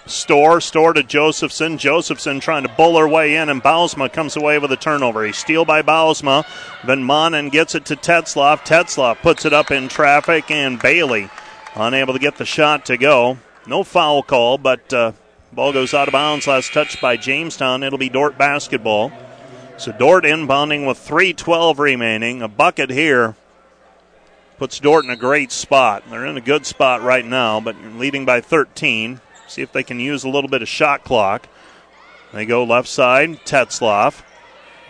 Storr, 0.06 0.60
Storr 0.60 0.92
to 0.92 1.02
Josephson. 1.02 1.76
Josephson 1.76 2.38
trying 2.38 2.62
to 2.62 2.68
bull 2.68 2.96
her 2.98 3.08
way 3.08 3.34
in, 3.34 3.48
and 3.48 3.60
Bausma 3.60 4.12
comes 4.12 4.36
away 4.36 4.60
with 4.60 4.70
a 4.70 4.76
turnover. 4.76 5.24
He 5.24 5.32
steal 5.32 5.64
by 5.64 5.82
Bausma. 5.82 6.46
Van 6.84 7.02
Manen 7.02 7.50
gets 7.50 7.74
it 7.74 7.84
to 7.86 7.96
Tetzloff. 7.96 8.64
Tetzloff 8.64 9.20
puts 9.20 9.44
it 9.44 9.52
up 9.52 9.72
in 9.72 9.88
traffic, 9.88 10.52
and 10.52 10.80
Bailey 10.80 11.30
unable 11.74 12.12
to 12.12 12.20
get 12.20 12.36
the 12.36 12.46
shot 12.46 12.86
to 12.86 12.96
go. 12.96 13.38
No 13.66 13.82
foul 13.82 14.22
call, 14.22 14.56
but 14.56 14.92
uh, 14.92 15.12
ball 15.52 15.72
goes 15.72 15.94
out 15.94 16.06
of 16.06 16.12
bounds. 16.12 16.46
Last 16.46 16.72
touch 16.72 17.00
by 17.00 17.16
Jamestown. 17.16 17.82
It'll 17.82 17.98
be 17.98 18.08
Dordt 18.08 18.38
basketball. 18.38 19.10
So 19.78 19.92
Dordt 19.92 20.24
inbounding 20.24 20.88
with 20.88 20.98
3.12 20.98 21.78
remaining. 21.78 22.42
A 22.42 22.48
bucket 22.48 22.90
here 22.90 23.36
puts 24.58 24.80
Dordt 24.80 25.04
in 25.04 25.10
a 25.10 25.16
great 25.16 25.52
spot. 25.52 26.02
They're 26.10 26.26
in 26.26 26.36
a 26.36 26.40
good 26.40 26.66
spot 26.66 27.02
right 27.02 27.24
now, 27.24 27.60
but 27.60 27.76
leading 27.94 28.24
by 28.24 28.40
13. 28.40 29.20
See 29.46 29.62
if 29.62 29.72
they 29.72 29.84
can 29.84 30.00
use 30.00 30.24
a 30.24 30.28
little 30.28 30.50
bit 30.50 30.62
of 30.62 30.68
shot 30.68 31.04
clock. 31.04 31.48
They 32.32 32.44
go 32.44 32.64
left 32.64 32.88
side, 32.88 33.44
Tetzloff. 33.44 34.22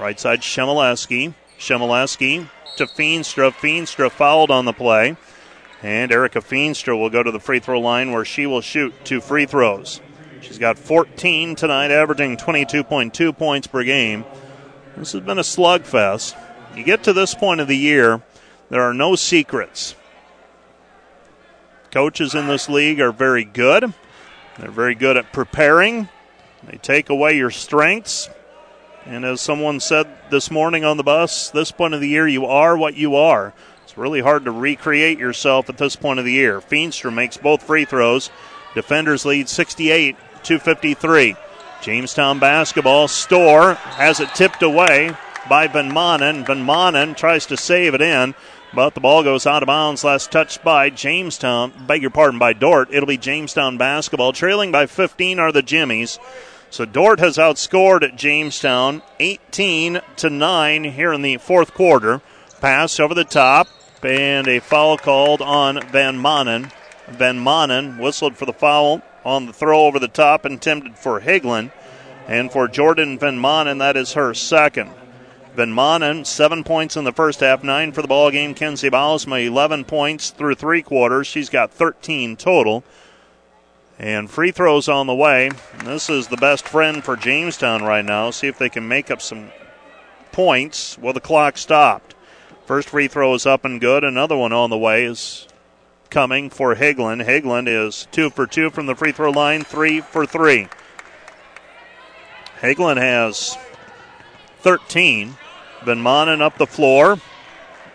Right 0.00 0.18
side, 0.18 0.40
Shemileski. 0.40 1.34
Shemileski 1.58 2.48
to 2.78 2.86
Feenstra. 2.86 3.52
Feenstra 3.52 4.10
fouled 4.10 4.50
on 4.50 4.64
the 4.64 4.72
play. 4.72 5.18
And 5.82 6.10
Erica 6.10 6.40
Feenstra 6.40 6.98
will 6.98 7.10
go 7.10 7.22
to 7.22 7.30
the 7.30 7.40
free 7.40 7.60
throw 7.60 7.78
line 7.78 8.10
where 8.10 8.24
she 8.24 8.46
will 8.46 8.62
shoot 8.62 8.94
two 9.04 9.20
free 9.20 9.44
throws. 9.44 10.00
She's 10.40 10.58
got 10.58 10.78
14 10.78 11.56
tonight, 11.56 11.90
averaging 11.90 12.38
22.2 12.38 13.36
points 13.36 13.66
per 13.66 13.84
game. 13.84 14.24
This 14.98 15.12
has 15.12 15.20
been 15.20 15.38
a 15.38 15.42
slugfest. 15.42 16.36
You 16.74 16.82
get 16.82 17.04
to 17.04 17.12
this 17.12 17.32
point 17.32 17.60
of 17.60 17.68
the 17.68 17.76
year, 17.76 18.20
there 18.68 18.82
are 18.82 18.92
no 18.92 19.14
secrets. 19.14 19.94
Coaches 21.92 22.34
in 22.34 22.48
this 22.48 22.68
league 22.68 23.00
are 23.00 23.12
very 23.12 23.44
good. 23.44 23.94
They're 24.58 24.72
very 24.72 24.96
good 24.96 25.16
at 25.16 25.32
preparing. 25.32 26.08
They 26.64 26.78
take 26.78 27.10
away 27.10 27.36
your 27.36 27.52
strengths. 27.52 28.28
And 29.06 29.24
as 29.24 29.40
someone 29.40 29.78
said 29.78 30.08
this 30.30 30.50
morning 30.50 30.84
on 30.84 30.96
the 30.96 31.04
bus, 31.04 31.50
this 31.50 31.70
point 31.70 31.94
of 31.94 32.00
the 32.00 32.08
year, 32.08 32.26
you 32.26 32.46
are 32.46 32.76
what 32.76 32.96
you 32.96 33.14
are. 33.14 33.54
It's 33.84 33.96
really 33.96 34.20
hard 34.20 34.46
to 34.46 34.50
recreate 34.50 35.18
yourself 35.18 35.70
at 35.70 35.78
this 35.78 35.94
point 35.94 36.18
of 36.18 36.24
the 36.24 36.32
year. 36.32 36.60
Feenstra 36.60 37.14
makes 37.14 37.36
both 37.36 37.62
free 37.62 37.84
throws. 37.84 38.30
Defenders 38.74 39.24
lead 39.24 39.48
68 39.48 40.16
to 40.42 40.58
53. 40.58 41.36
Jamestown 41.82 42.38
basketball. 42.38 43.08
Storr 43.08 43.74
has 43.74 44.20
it 44.20 44.34
tipped 44.34 44.62
away 44.62 45.12
by 45.48 45.66
Van 45.66 45.90
Manen. 45.90 46.46
Van 46.46 46.64
Manen 46.64 47.16
tries 47.16 47.46
to 47.46 47.56
save 47.56 47.94
it 47.94 48.02
in, 48.02 48.34
but 48.74 48.94
the 48.94 49.00
ball 49.00 49.22
goes 49.22 49.46
out 49.46 49.62
of 49.62 49.68
bounds. 49.68 50.04
Last 50.04 50.30
touched 50.30 50.62
by 50.62 50.90
Jamestown. 50.90 51.72
Beg 51.86 52.02
your 52.02 52.10
pardon, 52.10 52.38
by 52.38 52.52
Dordt. 52.52 52.92
It'll 52.92 53.06
be 53.06 53.16
Jamestown 53.16 53.78
basketball. 53.78 54.32
Trailing 54.32 54.72
by 54.72 54.86
15 54.86 55.38
are 55.38 55.52
the 55.52 55.62
Jimmies. 55.62 56.18
So 56.70 56.84
Dordt 56.84 57.20
has 57.20 57.38
outscored 57.38 58.14
Jamestown 58.14 59.02
18 59.20 60.00
to 60.16 60.30
9 60.30 60.84
here 60.84 61.12
in 61.12 61.22
the 61.22 61.38
fourth 61.38 61.72
quarter. 61.72 62.20
Pass 62.60 63.00
over 63.00 63.14
the 63.14 63.24
top 63.24 63.68
and 64.02 64.46
a 64.46 64.60
foul 64.60 64.98
called 64.98 65.40
on 65.40 65.80
Van 65.88 66.18
Manen. 66.18 66.70
Van 67.08 67.42
Manen 67.42 67.98
whistled 67.98 68.36
for 68.36 68.44
the 68.44 68.52
foul 68.52 69.02
on 69.24 69.46
the 69.46 69.52
throw 69.52 69.86
over 69.86 69.98
the 69.98 70.08
top, 70.08 70.46
intended 70.46 70.98
for 70.98 71.20
Hagelin. 71.20 71.72
And 72.26 72.52
for 72.52 72.68
Jordan 72.68 73.18
Van 73.18 73.38
Manen, 73.38 73.78
that 73.78 73.96
is 73.96 74.12
her 74.12 74.34
second. 74.34 74.90
Van 75.54 75.72
Manen, 75.72 76.24
seven 76.24 76.62
points 76.62 76.96
in 76.96 77.04
the 77.04 77.12
first 77.12 77.40
half, 77.40 77.64
nine 77.64 77.90
for 77.90 78.02
the 78.02 78.06
ball 78.08 78.30
game. 78.30 78.54
Kenzie 78.54 78.90
Bausma, 78.90 79.44
11 79.44 79.86
points 79.86 80.30
through 80.30 80.54
three 80.54 80.82
quarters. 80.82 81.26
She's 81.26 81.50
got 81.50 81.72
13 81.72 82.36
total. 82.36 82.84
And 83.98 84.30
free 84.30 84.52
throws 84.52 84.88
on 84.88 85.08
the 85.08 85.14
way. 85.14 85.50
This 85.84 86.08
is 86.08 86.28
the 86.28 86.36
best 86.36 86.68
friend 86.68 87.02
for 87.02 87.16
Jamestown 87.16 87.82
right 87.82 88.04
now. 88.04 88.30
See 88.30 88.46
if 88.46 88.56
they 88.56 88.68
can 88.68 88.86
make 88.86 89.10
up 89.10 89.20
some 89.20 89.50
points. 90.30 90.96
Well, 90.98 91.12
the 91.12 91.20
clock 91.20 91.58
stopped. 91.58 92.14
First 92.64 92.90
free 92.90 93.08
throw 93.08 93.34
is 93.34 93.44
up 93.44 93.64
and 93.64 93.80
good. 93.80 94.04
Another 94.04 94.36
one 94.36 94.52
on 94.52 94.70
the 94.70 94.78
way 94.78 95.04
is 95.04 95.47
coming 96.10 96.50
for 96.50 96.74
Hagelin. 96.74 97.24
Hagelin 97.24 97.66
is 97.68 98.06
two 98.10 98.30
for 98.30 98.46
two 98.46 98.70
from 98.70 98.86
the 98.86 98.94
free 98.94 99.12
throw 99.12 99.30
line, 99.30 99.62
three 99.62 100.00
for 100.00 100.26
three. 100.26 100.68
Hagelin 102.60 102.96
has 102.96 103.56
13. 104.60 105.36
Van 105.84 105.98
Manen 105.98 106.40
up 106.40 106.58
the 106.58 106.66
floor. 106.66 107.18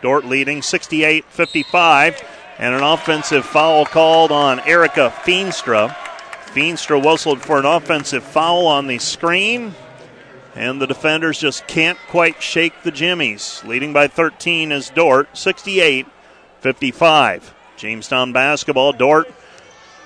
Dordt 0.02 0.26
leading 0.26 0.61
68 0.61 1.26
55. 1.26 2.23
And 2.60 2.76
an 2.76 2.84
offensive 2.84 3.45
foul 3.45 3.85
called 3.85 4.31
on 4.31 4.60
Erica 4.61 5.14
Feenstra. 5.23 5.95
Feenstra 6.53 7.03
whistled 7.03 7.41
for 7.41 7.57
an 7.60 7.65
offensive 7.65 8.23
foul 8.23 8.68
on 8.68 8.88
the 8.88 8.99
screen. 8.99 9.73
And 10.56 10.80
the 10.80 10.88
defenders 10.88 11.40
just 11.40 11.65
can't 11.68 11.98
quite 12.07 12.41
shake 12.41 12.84
the 12.84 12.91
Jimmies. 12.91 13.64
Leading 13.65 13.91
by 13.91 14.07
13 14.07 14.72
is 14.72 14.90
Dordt, 14.91 15.35
68 15.35 16.06
55. 16.61 17.53
Jamestown 17.84 18.31
basketball. 18.31 18.93
Dordt, 18.93 19.30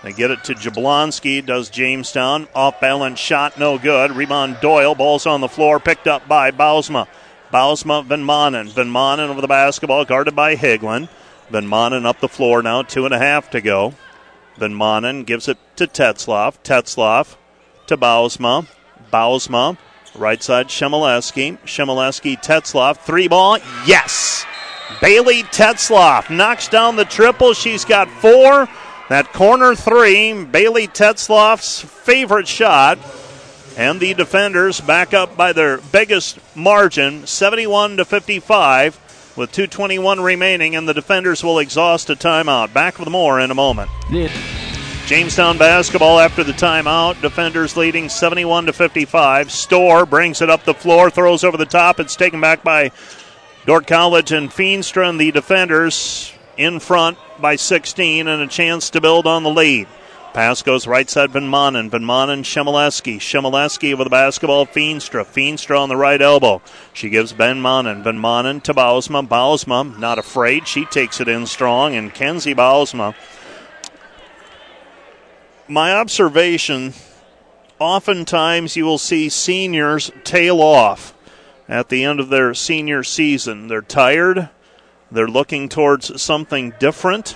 they 0.02 0.12
get 0.12 0.32
it 0.32 0.44
to 0.46 0.56
Jablonski. 0.56 1.46
Does 1.46 1.70
Jamestown. 1.70 2.48
Off 2.56 2.82
balance 2.82 3.20
shot, 3.20 3.60
no 3.60 3.78
good. 3.78 4.12
Rebound 4.12 4.58
Doyle. 4.62 4.96
Ball's 4.96 5.28
on 5.28 5.42
the 5.42 5.48
floor, 5.48 5.80
picked 5.80 6.08
up 6.08 6.28
by 6.28 6.50
Bausma. 6.50 7.08
Bausma, 7.54 8.04
Van 8.04 8.24
Manen. 8.24 8.72
Van 8.72 8.88
Manen 8.88 9.30
over 9.30 9.42
the 9.42 9.48
basketball, 9.48 10.06
guarded 10.06 10.36
by 10.36 10.56
Hagelin. 10.56 11.08
Van 11.52 11.68
Manen 11.68 12.06
up 12.06 12.20
the 12.20 12.28
floor 12.28 12.64
now, 12.64 12.82
two 12.82 13.06
and 13.06 13.14
a 13.14 13.20
half 13.20 13.52
to 13.52 13.62
go. 13.62 13.94
Van 14.58 14.74
Manen 14.74 15.24
gives 15.24 15.48
it 15.48 15.60
to 15.76 15.86
Tetzloff. 15.86 16.58
Tetzloff 16.64 17.36
to 17.86 17.96
Bausma. 17.96 18.66
Bausma 19.14 19.78
Right 20.16 20.42
side, 20.42 20.70
Shemileski. 20.70 21.60
Shemileski, 21.60 22.42
Tetzloff. 22.42 22.98
Three 22.98 23.28
ball. 23.28 23.60
Yes! 23.86 24.48
Bailey 25.02 25.44
Tetzloff 25.44 26.30
knocks 26.30 26.68
down 26.68 26.96
the 26.96 27.06
triple. 27.06 27.54
She's 27.54 27.86
got 27.86 28.10
four. 28.10 28.68
That 29.10 29.32
corner 29.32 29.76
three, 29.76 30.44
Bailey 30.44 30.88
Tetzloff's 30.88 31.82
favorite 31.82 32.48
shot. 32.48 32.98
And 33.78 34.00
the 34.00 34.14
defenders 34.16 34.82
back 34.82 35.14
up 35.14 35.38
by 35.38 35.54
their 35.54 35.78
biggest 35.78 36.40
margin, 36.56 37.28
71 37.28 37.98
to 37.98 38.06
55, 38.06 39.34
with 39.38 39.52
221 39.52 40.20
remaining, 40.20 40.76
and 40.76 40.90
the 40.90 40.96
defenders 40.96 41.44
will 41.44 41.60
exhaust 41.60 42.10
a 42.10 42.16
timeout. 42.16 42.74
Back 42.74 42.98
with 42.98 43.08
more 43.08 43.40
in 43.40 43.52
a 43.52 43.56
moment. 43.56 43.92
This 44.12 44.32
Jamestown 45.08 45.58
basketball 45.58 46.20
after 46.20 46.44
the 46.44 46.52
timeout. 46.52 47.22
Defenders 47.22 47.78
leading 47.78 48.10
71 48.10 48.66
to 48.66 48.74
55. 48.74 49.50
Storr 49.50 50.06
brings 50.06 50.42
it 50.42 50.50
up 50.50 50.66
the 50.66 50.74
floor, 50.74 51.10
throws 51.10 51.46
over 51.46 51.56
the 51.56 51.66
top. 51.66 52.02
It's 52.02 52.18
taken 52.18 52.42
back 52.42 52.62
by 52.62 52.92
Dordt 53.68 53.86
College 53.86 54.32
and 54.32 54.50
Feenstra, 54.50 55.18
the 55.18 55.34
defenders 55.34 56.32
in 56.56 56.80
front 56.80 57.18
by 57.38 57.58
16 57.58 58.26
and 58.26 58.42
a 58.42 58.48
chance 58.48 58.90
to 58.92 59.02
build 59.02 59.28
on 59.28 59.44
the 59.44 59.50
lead. 59.50 59.90
Pass 60.34 60.62
goes 60.62 60.88
right 60.88 61.10
side, 61.10 61.32
Van 61.32 61.52
Manen. 61.52 61.90
Van 61.90 62.02
Manen, 62.04 62.44
Shemileski. 62.46 63.18
Shemileski 63.18 63.98
with 63.98 64.06
the 64.06 64.10
basketball, 64.10 64.66
Feenstra. 64.66 65.26
Feenstra 65.26 65.82
on 65.82 65.90
the 65.90 65.98
right 65.98 66.22
elbow. 66.22 66.62
She 66.94 67.10
gives 67.10 67.34
Van 67.34 67.62
Manen. 67.62 68.04
Van 68.04 68.18
Manen 68.18 68.64
to 68.64 68.74
Bausma. 68.74 69.28
Bausma, 69.28 70.00
not 70.00 70.18
afraid. 70.18 70.66
She 70.66 70.86
takes 70.86 71.20
it 71.20 71.28
in 71.28 71.46
strong. 71.46 71.94
And 71.94 72.14
Kenzie 72.14 72.56
Bausma. 72.56 73.16
My 75.68 75.92
observation 75.92 76.94
oftentimes 77.80 78.78
you 78.78 78.86
will 78.86 78.98
see 78.98 79.28
seniors 79.28 80.10
tail 80.24 80.62
off 80.62 81.14
at 81.70 81.90
the 81.90 82.04
end 82.04 82.20
of 82.20 82.30
their 82.30 82.54
senior 82.54 83.04
season. 83.04 83.68
They're 83.68 83.82
tired. 83.82 84.50
They're 85.12 85.28
looking 85.28 85.70
towards 85.70 86.22
something 86.22 86.74
different. 86.80 87.36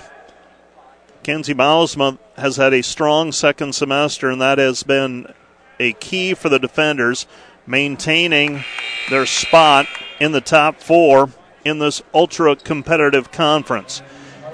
Kenzie 1.22 1.54
Bausma 1.54 2.18
has 2.36 2.56
had 2.56 2.74
a 2.74 2.82
strong 2.82 3.32
second 3.32 3.74
semester, 3.74 4.28
and 4.30 4.40
that 4.40 4.58
has 4.58 4.82
been 4.82 5.32
a 5.78 5.92
key 5.94 6.34
for 6.34 6.48
the 6.48 6.58
defenders 6.58 7.26
maintaining 7.66 8.64
their 9.08 9.26
spot 9.26 9.86
in 10.20 10.32
the 10.32 10.40
top 10.40 10.80
four 10.80 11.30
in 11.64 11.78
this 11.78 12.02
ultra 12.12 12.56
competitive 12.56 13.30
conference. 13.30 14.02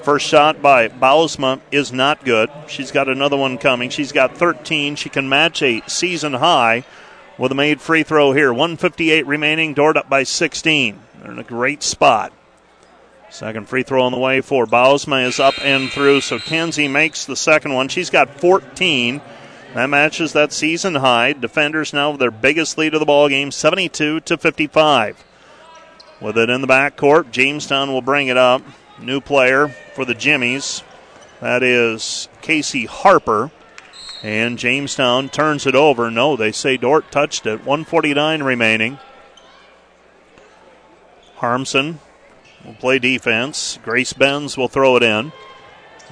First 0.03 0.27
shot 0.27 0.61
by 0.61 0.87
Bausma 0.87 1.59
is 1.71 1.91
not 1.91 2.23
good. 2.23 2.49
She's 2.67 2.91
got 2.91 3.09
another 3.09 3.35
one 3.35 3.57
coming. 3.57 3.89
She's 3.89 4.11
got 4.11 4.37
13. 4.37 4.95
She 4.95 5.09
can 5.09 5.27
match 5.27 5.61
a 5.61 5.81
season 5.87 6.33
high 6.33 6.85
with 7.39 7.51
a 7.51 7.55
made 7.55 7.81
free 7.81 8.03
throw 8.03 8.33
here. 8.33 8.51
158 8.51 9.25
remaining. 9.25 9.73
Dordt 9.73 9.97
up 9.97 10.09
by 10.09 10.23
16. 10.23 10.99
They're 11.21 11.31
in 11.31 11.39
a 11.39 11.43
great 11.43 11.81
spot. 11.81 12.33
Second 13.31 13.69
free 13.69 13.83
throw 13.83 14.03
on 14.03 14.11
the 14.11 14.19
way 14.19 14.41
for 14.41 14.65
Bausma 14.65 15.25
is 15.25 15.39
up 15.39 15.53
and 15.63 15.89
through. 15.89 16.21
So 16.21 16.37
Kenzie 16.37 16.87
makes 16.87 17.25
the 17.25 17.35
second 17.35 17.73
one. 17.73 17.87
She's 17.87 18.09
got 18.09 18.39
14. 18.39 19.21
That 19.73 19.89
matches 19.89 20.33
that 20.33 20.51
season 20.51 20.95
high. 20.95 21.33
Defenders 21.33 21.93
now 21.93 22.11
with 22.11 22.19
their 22.19 22.31
biggest 22.31 22.77
lead 22.77 22.93
of 22.95 22.99
the 22.99 23.05
ball 23.05 23.29
game, 23.29 23.51
72 23.51 24.19
to 24.21 24.37
55. 24.37 25.23
With 26.19 26.37
it 26.37 26.49
in 26.49 26.61
the 26.61 26.67
backcourt, 26.67 27.31
Jamestown 27.31 27.93
will 27.93 28.01
bring 28.01 28.27
it 28.27 28.37
up. 28.37 28.63
New 28.99 29.21
player 29.21 29.69
for 29.69 30.05
the 30.05 30.15
Jimmies. 30.15 30.83
That 31.39 31.63
is 31.63 32.27
Casey 32.41 32.85
Harper. 32.85 33.51
And 34.21 34.59
Jamestown 34.59 35.29
turns 35.29 35.65
it 35.65 35.75
over. 35.75 36.11
No, 36.11 36.35
they 36.35 36.51
say 36.51 36.75
Dordt 36.75 37.11
touched 37.11 37.45
it. 37.45 37.59
149 37.59 38.43
remaining. 38.43 38.99
Harmson 41.35 41.99
will 42.65 42.73
play 42.73 42.99
defense. 42.99 43.79
Grace 43.83 44.11
Benz 44.11 44.57
will 44.57 44.67
throw 44.67 44.97
it 44.97 45.03
in. 45.03 45.31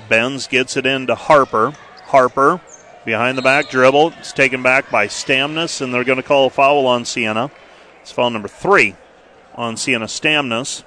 Benz 0.07 0.47
gets 0.47 0.77
it 0.77 0.85
into 0.85 1.15
Harper. 1.15 1.73
Harper 2.05 2.61
behind 3.03 3.37
the 3.37 3.41
back 3.41 3.69
dribble. 3.69 4.13
It's 4.19 4.31
taken 4.31 4.63
back 4.63 4.89
by 4.89 5.07
Stamnus, 5.07 5.81
and 5.81 5.93
they're 5.93 6.05
going 6.05 6.17
to 6.17 6.23
call 6.23 6.47
a 6.47 6.49
foul 6.49 6.87
on 6.87 7.03
Sienna. 7.03 7.51
It's 8.01 8.11
foul 8.11 8.29
number 8.29 8.47
three 8.47 8.95
on 9.55 9.75
Sienna 9.75 10.05
Stamnus. 10.05 10.83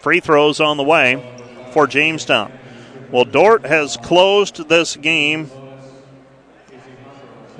Free 0.00 0.18
throws 0.18 0.58
on 0.58 0.76
the 0.76 0.82
way 0.82 1.22
for 1.72 1.86
Jamestown. 1.86 2.52
Well, 3.12 3.24
Dordt 3.24 3.64
has 3.66 3.96
closed 3.96 4.68
this 4.68 4.96
game. 4.96 5.50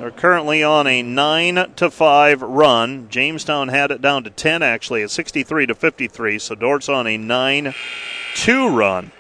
They're 0.03 0.11
currently 0.11 0.65
on 0.65 0.89
a 0.89 1.01
9 1.01 1.75
to 1.77 1.89
5 1.89 2.43
run. 2.43 3.09
Jamestown 3.09 3.69
had 3.69 3.93
it 3.93 4.03
down 4.03 4.25
to 4.25 4.31
10 4.31 4.61
actually 4.61 5.05
at 5.05 5.13
63 5.13 5.67
to 5.67 5.77
53, 5.77 6.41
so 6.41 6.57
Dordt's 6.57 6.89
on 6.89 7.07
a 7.07 7.17
9 7.17 7.73
2 8.35 8.69
run 8.69 9.13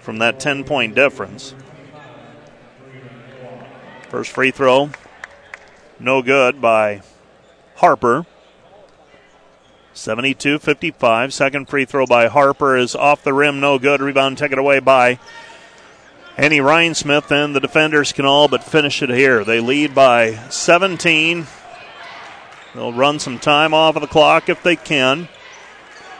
from 0.00 0.20
that 0.20 0.40
10 0.40 0.64
point 0.64 0.94
difference. 0.94 1.54
First 4.08 4.30
free 4.30 4.50
throw, 4.50 4.88
no 6.00 6.22
good 6.22 6.62
by 6.62 7.02
Harper. 7.74 8.24
72 9.92 10.58
55. 10.60 11.34
Second 11.34 11.68
free 11.68 11.84
throw 11.84 12.06
by 12.06 12.28
Harper 12.28 12.74
is 12.74 12.96
off 12.96 13.22
the 13.22 13.34
rim, 13.34 13.60
no 13.60 13.78
good. 13.78 14.00
Rebound 14.00 14.38
taken 14.38 14.58
away 14.58 14.80
by 14.80 15.18
Annie 16.36 16.60
Rhinesmith, 16.60 17.30
and 17.30 17.54
the 17.54 17.60
defenders 17.60 18.12
can 18.12 18.24
all 18.24 18.48
but 18.48 18.64
finish 18.64 19.02
it 19.02 19.10
here. 19.10 19.44
They 19.44 19.60
lead 19.60 19.94
by 19.94 20.34
17. 20.48 21.46
They'll 22.74 22.92
run 22.92 23.18
some 23.18 23.38
time 23.38 23.74
off 23.74 23.96
of 23.96 24.02
the 24.02 24.08
clock 24.08 24.48
if 24.48 24.62
they 24.62 24.76
can. 24.76 25.28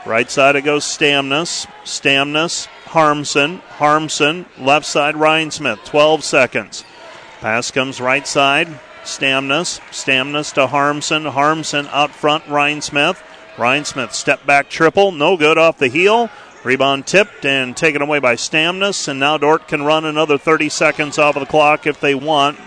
Right 0.05 0.29
side 0.29 0.55
it 0.55 0.61
goes 0.61 0.83
Stamnus. 0.83 1.65
Stamnus, 1.83 2.67
Harmson. 2.85 3.57
Harmson, 3.77 4.45
left 4.59 4.85
side 4.85 5.15
Rhinesmith. 5.15 5.83
12 5.85 6.23
seconds. 6.23 6.83
Pass 7.39 7.71
comes 7.71 7.99
right 7.99 8.27
side. 8.27 8.67
Stamnus. 9.03 9.79
Stamnus 9.91 10.53
to 10.53 10.67
Harmson. 10.67 11.25
Harmson 11.25 11.87
out 11.87 12.11
front, 12.11 12.43
Rhinesmith. 12.45 13.17
Rhinesmith 13.55 14.13
step 14.13 14.45
back 14.45 14.69
triple. 14.69 15.11
No 15.11 15.37
good 15.37 15.57
off 15.57 15.79
the 15.79 15.87
heel. 15.87 16.29
Rebound 16.63 17.05
tipped 17.05 17.45
and 17.45 17.75
taken 17.75 18.01
away 18.01 18.19
by 18.19 18.35
Stamnus, 18.35 19.07
and 19.09 19.19
now 19.19 19.37
Dordt 19.37 19.67
can 19.67 19.83
run 19.83 20.05
another 20.05 20.37
30 20.37 20.69
seconds 20.69 21.17
off 21.19 21.35
of 21.35 21.41
the 21.41 21.45
clock 21.45 21.85
if 21.85 21.99
they 21.99 22.15
want. 22.15 22.57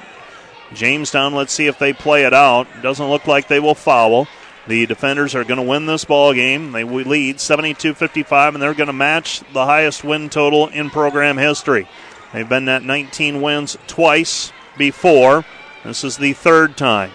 Jamestown, 0.75 1.35
let's 1.35 1.53
see 1.53 1.67
if 1.67 1.79
they 1.79 1.93
play 1.93 2.25
it 2.25 2.35
out. 2.35 2.67
Doesn't 2.83 3.09
look 3.09 3.27
like 3.27 3.49
they 3.49 3.61
will 3.61 3.75
foul. 3.75 4.29
The 4.67 4.85
defenders 4.85 5.35
are 5.35 5.45
going 5.45 5.61
to 5.61 5.63
win 5.63 5.87
this 5.87 6.05
ball 6.05 6.35
game. 6.35 6.73
They 6.73 6.85
lead 6.85 7.37
72-55, 7.37 8.55
and 8.55 8.63
they're 8.63 8.75
going 8.75 8.89
to 8.89 8.93
match 8.93 9.41
the 9.53 9.65
highest 9.65 10.05
win 10.05 10.29
total 10.29 10.67
in 10.69 10.91
program 10.91 11.39
history. 11.39 11.89
They've 12.33 12.49
been 12.49 12.69
at 12.69 12.83
19 12.83 13.41
wins 13.41 13.79
twice 13.87 14.53
before. 14.77 15.45
This 15.85 16.05
is 16.05 16.19
the 16.19 16.33
third 16.33 16.77
time. 16.77 17.13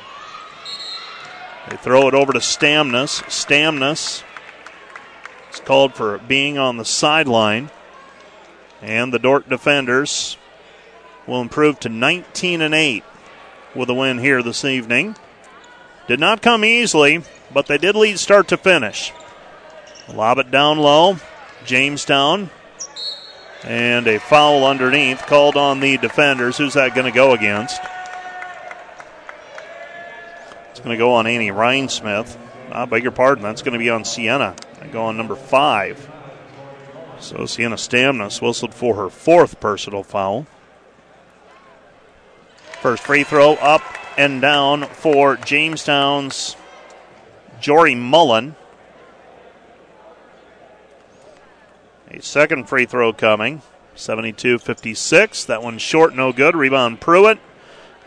They 1.70 1.78
throw 1.78 2.08
it 2.08 2.16
over 2.16 2.34
to 2.34 2.40
Stamnus. 2.40 3.22
Stamnus 3.24 4.24
is 5.54 5.60
called 5.60 5.94
for 5.94 6.18
being 6.18 6.58
on 6.58 6.78
the 6.78 6.86
sideline. 6.86 7.70
And 8.82 9.14
the 9.14 9.20
Dordt 9.20 9.48
defenders 9.48 10.38
will 11.28 11.42
improve 11.42 11.80
to 11.82 11.90
19 11.90 12.62
and 12.62 12.74
8 12.74 13.04
with 13.76 13.90
a 13.90 13.94
win 13.94 14.18
here 14.18 14.42
this 14.42 14.66
evening. 14.66 15.16
Did 16.08 16.20
not 16.20 16.42
come 16.42 16.66
easily, 16.66 17.24
but 17.54 17.68
they 17.68 17.78
did 17.78 17.96
lead 17.96 18.20
start 18.20 18.48
to 18.50 18.58
finish. 18.58 19.14
Lob 20.14 20.40
it 20.40 20.52
down 20.52 20.80
low. 20.80 21.18
Jamestown. 21.66 22.50
And 23.64 24.08
a 24.08 24.20
foul 24.20 24.66
underneath 24.66 25.26
called 25.28 25.56
on 25.56 25.80
the 25.80 25.98
defenders. 25.98 26.58
Who's 26.58 26.74
that 26.74 26.96
going 26.96 27.06
to 27.06 27.16
go 27.16 27.34
against? 27.34 27.80
It's 30.72 30.80
going 30.80 30.92
to 30.92 30.98
go 30.98 31.14
on 31.14 31.28
Annie 31.28 31.52
Rhinesmith. 31.52 32.36
I 32.72 32.86
beg 32.86 33.04
your 33.04 33.12
pardon, 33.12 33.44
that's 33.44 33.62
going 33.62 33.74
to 33.74 33.80
be 33.80 33.90
on 33.90 34.04
Sienna. 34.04 34.56
I 34.82 34.88
go 34.88 35.04
on 35.04 35.16
number 35.16 35.36
five. 35.36 36.10
So 37.20 37.46
Sienna 37.46 37.76
Stamnus 37.76 38.42
whistled 38.42 38.74
for 38.74 38.96
her 38.96 39.10
fourth 39.10 39.60
personal 39.60 40.02
foul. 40.02 40.48
First 42.82 43.04
free 43.04 43.24
throw 43.24 43.54
up 43.54 43.84
and 44.18 44.42
down 44.42 44.86
for 44.86 45.38
Jamestown's 45.38 46.56
Jory 47.60 47.94
Mullen. 47.94 48.56
A 52.10 52.22
second 52.24 52.68
free 52.68 52.88
throw 52.88 53.14
coming. 53.14 53.62
72 53.94 54.58
56. 54.58 55.46
That 55.46 55.62
one's 55.62 55.84
short, 55.84 56.16
no 56.16 56.34
good. 56.34 56.56
Rebound 56.56 57.00
Pruitt. 57.00 57.38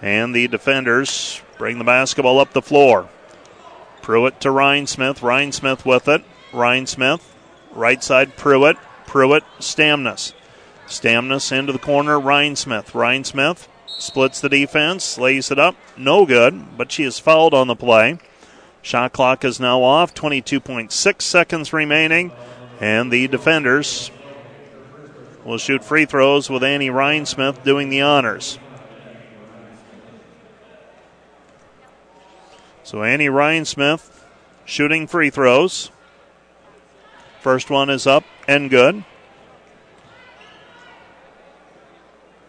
And 0.02 0.34
the 0.34 0.48
defenders 0.48 1.40
bring 1.56 1.78
the 1.78 1.84
basketball 1.84 2.40
up 2.40 2.52
the 2.52 2.60
floor. 2.60 3.08
Pruitt 4.02 4.40
to 4.40 4.48
Rhinesmith. 4.48 5.22
Ryan 5.22 5.52
Smith 5.52 5.86
with 5.86 6.08
it. 6.08 6.24
Rhinesmith. 6.54 7.20
Right 7.72 8.02
side 8.02 8.36
Pruitt. 8.36 8.76
Pruitt 9.06 9.44
Stamnus. 9.58 10.32
Stamnus 10.86 11.52
into 11.52 11.72
the 11.72 11.78
corner. 11.78 12.18
Rhinesmith. 12.18 12.92
Rhinesmith 12.92 13.66
splits 13.98 14.40
the 14.40 14.48
defense, 14.48 15.18
lays 15.18 15.50
it 15.50 15.58
up. 15.58 15.76
No 15.96 16.26
good, 16.26 16.76
but 16.76 16.90
she 16.90 17.04
is 17.04 17.18
fouled 17.18 17.54
on 17.54 17.66
the 17.66 17.76
play. 17.76 18.18
Shot 18.82 19.12
clock 19.12 19.44
is 19.44 19.58
now 19.58 19.82
off, 19.82 20.14
22.6 20.14 21.22
seconds 21.22 21.72
remaining, 21.72 22.32
and 22.80 23.10
the 23.10 23.28
defenders 23.28 24.10
will 25.44 25.58
shoot 25.58 25.84
free 25.84 26.04
throws 26.04 26.50
with 26.50 26.62
Annie 26.62 26.90
Rhinesmith 26.90 27.62
doing 27.64 27.88
the 27.88 28.02
honors. 28.02 28.58
So 32.82 33.02
Annie 33.02 33.28
Rhinesmith 33.28 34.10
shooting 34.66 35.06
free 35.06 35.30
throws. 35.30 35.90
First 37.44 37.68
one 37.68 37.90
is 37.90 38.06
up 38.06 38.24
and 38.48 38.70
good. 38.70 39.04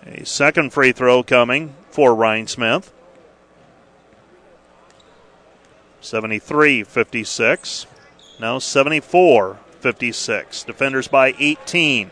A 0.06 0.26
second 0.26 0.72
free 0.72 0.94
throw 0.94 1.22
coming 1.22 1.76
for 1.90 2.12
Rhinesmith. 2.12 2.92
73 6.00 6.86
56. 6.86 7.88
Now 8.40 8.58
74 8.58 9.60
56. 9.82 10.64
Defenders 10.64 11.10
by 11.10 11.36
18. 11.40 12.10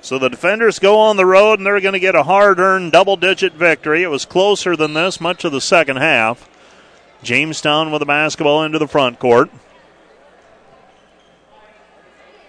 So 0.00 0.18
the 0.18 0.30
defenders 0.30 0.78
go 0.78 0.98
on 0.98 1.18
the 1.18 1.26
road 1.26 1.58
and 1.58 1.66
they're 1.66 1.82
going 1.82 1.92
to 1.92 2.00
get 2.00 2.14
a 2.14 2.22
hard 2.22 2.58
earned 2.58 2.92
double 2.92 3.18
digit 3.18 3.52
victory. 3.52 4.02
It 4.02 4.08
was 4.08 4.24
closer 4.24 4.74
than 4.74 4.94
this 4.94 5.20
much 5.20 5.44
of 5.44 5.52
the 5.52 5.60
second 5.60 5.98
half. 5.98 6.48
Jamestown 7.22 7.90
with 7.90 8.00
the 8.00 8.06
basketball 8.06 8.62
into 8.62 8.78
the 8.78 8.88
front 8.88 9.18
court. 9.18 9.50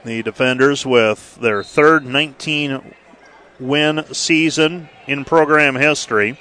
The 0.07 0.23
defenders 0.23 0.85
with 0.85 1.35
their 1.41 1.63
third 1.63 2.05
19 2.05 2.95
win 3.59 4.05
season 4.13 4.88
in 5.05 5.25
program 5.25 5.75
history. 5.75 6.39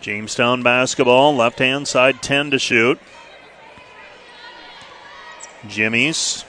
Jamestown 0.00 0.62
basketball, 0.62 1.36
left 1.36 1.58
hand 1.58 1.86
side 1.86 2.22
10 2.22 2.52
to 2.52 2.58
shoot. 2.58 2.98
Jimmy's 5.68 6.46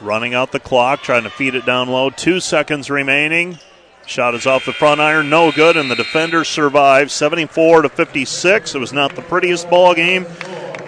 running 0.00 0.34
out 0.34 0.52
the 0.52 0.60
clock, 0.60 1.02
trying 1.02 1.24
to 1.24 1.30
feed 1.30 1.56
it 1.56 1.66
down 1.66 1.88
low. 1.88 2.10
Two 2.10 2.38
seconds 2.38 2.90
remaining. 2.90 3.58
Shot 4.06 4.36
is 4.36 4.46
off 4.46 4.64
the 4.64 4.72
front 4.72 5.00
iron, 5.00 5.30
no 5.30 5.50
good, 5.50 5.76
and 5.76 5.90
the 5.90 5.96
defenders 5.96 6.46
survive 6.46 7.10
74 7.10 7.82
to 7.82 7.88
56. 7.88 8.76
It 8.76 8.78
was 8.78 8.92
not 8.92 9.16
the 9.16 9.22
prettiest 9.22 9.68
ball 9.68 9.96
game, 9.96 10.26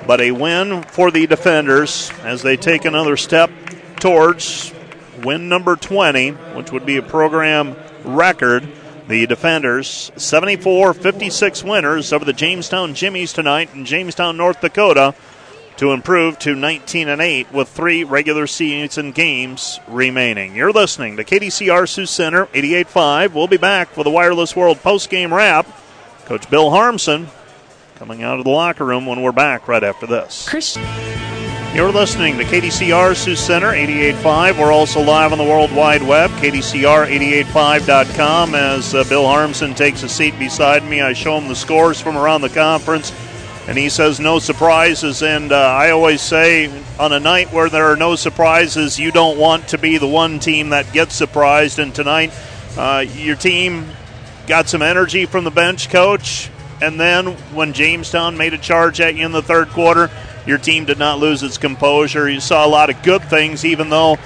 but 0.09 0.23
a 0.23 0.31
win 0.31 0.83
for 0.85 1.11
the 1.11 1.27
defenders 1.27 2.11
as 2.23 2.41
they 2.41 2.57
take 2.57 2.87
another 2.87 3.15
step 3.15 3.51
towards 4.01 4.73
win 5.23 5.51
number 5.51 5.77
20, 5.77 6.31
which 6.31 6.73
would 6.73 6.87
be 6.87 6.97
a 6.97 7.03
program 7.03 7.77
record. 8.05 8.67
The 9.07 9.27
defenders, 9.27 10.11
74 10.17 10.95
56 10.95 11.63
winners 11.63 12.13
over 12.15 12.25
the 12.25 12.33
Jamestown 12.33 12.95
Jimmies 12.95 13.35
tonight 13.35 13.75
in 13.75 13.85
Jamestown, 13.85 14.39
North 14.39 14.63
Dakota, 14.63 15.15
to 15.77 15.93
improve 15.93 16.39
to 16.39 16.55
19 16.55 17.09
and 17.09 17.21
8 17.21 17.53
with 17.53 17.69
three 17.69 18.03
regular 18.03 18.47
season 18.47 19.13
games 19.13 19.79
remaining. 19.87 20.57
You're 20.57 20.73
listening 20.73 21.19
to 21.19 21.25
KDCR 21.25 21.87
Sioux 21.87 22.07
Center 22.07 22.47
88.5. 22.47 23.35
We'll 23.35 23.47
be 23.47 23.59
back 23.59 23.91
for 23.91 24.05
the 24.05 24.11
Wireless 24.11 24.57
World 24.57 24.79
post 24.79 25.11
game 25.11 25.35
wrap. 25.35 25.67
Coach 26.25 26.49
Bill 26.49 26.71
Harmson 26.71 27.29
coming 27.99 28.23
out 28.23 28.39
of 28.39 28.45
the 28.45 28.51
locker 28.51 28.85
room 28.85 29.07
when 29.07 29.23
we're 29.23 29.33
back 29.33 29.67
right 29.67 29.83
after 29.83 30.07
this. 30.07 30.49
Christian. 30.49 30.85
You're 31.75 31.91
listening 31.91 32.39
to 32.39 32.45
KDCR 32.45 33.17
Sioux 33.17 33.35
Center 33.35 33.73
88.5. 33.73 34.57
We're 34.59 34.71
also 34.73 35.03
live 35.03 35.33
on 35.33 35.39
the 35.39 35.45
World 35.45 35.75
Wide 35.75 36.05
Web, 36.05 36.31
KDCR885.com. 36.31 38.55
As 38.55 38.95
uh, 38.95 39.03
Bill 39.09 39.27
Harmson 39.27 39.75
takes 39.75 40.05
a 40.05 40.09
seat 40.09 40.39
beside 40.39 40.85
me, 40.85 41.01
I 41.01 41.13
show 41.13 41.37
him 41.39 41.49
the 41.49 41.57
scores 41.57 42.01
from 42.01 42.17
around 42.17 42.43
the 42.43 42.51
conference, 42.51 43.13
and 43.67 43.77
he 43.77 43.89
says 43.89 44.21
no 44.21 44.39
surprises. 44.39 45.21
And 45.23 45.51
uh, 45.51 45.57
I 45.57 45.91
always 45.91 46.23
say 46.23 46.71
on 47.01 47.13
a 47.13 47.19
night 47.19 47.53
where 47.53 47.69
there 47.69 47.91
are 47.91 47.97
no 47.97 48.15
surprises, 48.15 49.01
you 49.01 49.11
don't 49.11 49.39
want 49.39 49.67
to 49.69 49.79
be 49.79 49.99
the 49.99 50.07
one 50.07 50.39
team 50.39 50.69
that 50.69 50.93
gets 50.93 51.17
surprised. 51.17 51.81
And 51.81 51.93
tonight, 51.93 52.33
uh, 52.77 53.05
your 53.15 53.35
team 53.35 53.89
got 54.47 54.69
some 54.69 54.83
energy 54.83 55.27
from 55.27 55.43
the 55.43 55.51
bench 55.51 55.91
coach. 55.91 56.49
And 56.81 56.99
then 56.99 57.33
when 57.55 57.73
Jamestown 57.73 58.37
made 58.37 58.55
a 58.55 58.59
charge 58.59 59.01
at 59.01 59.17
you 59.17 59.27
in 59.27 59.33
the 59.33 59.43
third 59.43 59.69
quarter, 59.69 60.11
your 60.47 60.59
team 60.59 60.85
did 60.85 60.99
not 60.99 61.19
lose 61.19 61.43
its 61.43 61.59
composure. 61.59 62.29
You 62.29 62.41
saw 62.41 62.65
a 62.65 62.69
lot 62.69 62.91
of 62.91 63.03
good 63.03 63.23
things, 63.25 63.65
even 63.65 63.91
though 63.91 64.17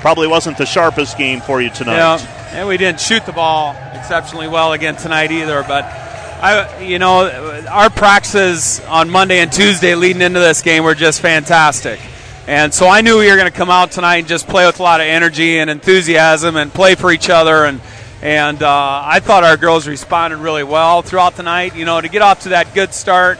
probably 0.00 0.28
wasn't 0.28 0.56
the 0.56 0.66
sharpest 0.66 1.18
game 1.18 1.40
for 1.40 1.60
you 1.60 1.70
tonight. 1.70 1.96
Yeah, 1.96 2.50
and 2.52 2.68
we 2.68 2.76
didn't 2.76 3.00
shoot 3.00 3.26
the 3.26 3.32
ball 3.32 3.74
exceptionally 3.92 4.48
well 4.48 4.72
again 4.72 4.96
tonight 4.96 5.32
either. 5.32 5.64
But 5.66 5.84
I, 5.84 6.82
you 6.82 6.98
know, 6.98 7.64
our 7.68 7.90
practices 7.90 8.80
on 8.86 9.10
Monday 9.10 9.40
and 9.40 9.52
Tuesday 9.52 9.94
leading 9.94 10.22
into 10.22 10.38
this 10.38 10.62
game 10.62 10.84
were 10.84 10.94
just 10.94 11.20
fantastic. 11.20 11.98
And 12.46 12.72
so 12.72 12.86
I 12.86 13.00
knew 13.00 13.18
we 13.18 13.28
were 13.28 13.36
going 13.36 13.50
to 13.50 13.56
come 13.56 13.70
out 13.70 13.90
tonight 13.90 14.18
and 14.18 14.28
just 14.28 14.46
play 14.46 14.66
with 14.66 14.78
a 14.78 14.82
lot 14.82 15.00
of 15.00 15.06
energy 15.06 15.58
and 15.58 15.68
enthusiasm 15.68 16.54
and 16.54 16.72
play 16.72 16.94
for 16.94 17.10
each 17.10 17.28
other. 17.28 17.64
And 17.64 17.80
and 18.22 18.62
uh, 18.62 19.02
I 19.04 19.20
thought 19.20 19.44
our 19.44 19.56
girls 19.56 19.86
responded 19.86 20.38
really 20.38 20.64
well 20.64 21.02
throughout 21.02 21.36
the 21.36 21.42
night. 21.42 21.76
You 21.76 21.84
know, 21.84 22.00
to 22.00 22.08
get 22.08 22.22
off 22.22 22.40
to 22.40 22.50
that 22.50 22.74
good 22.74 22.92
start 22.94 23.38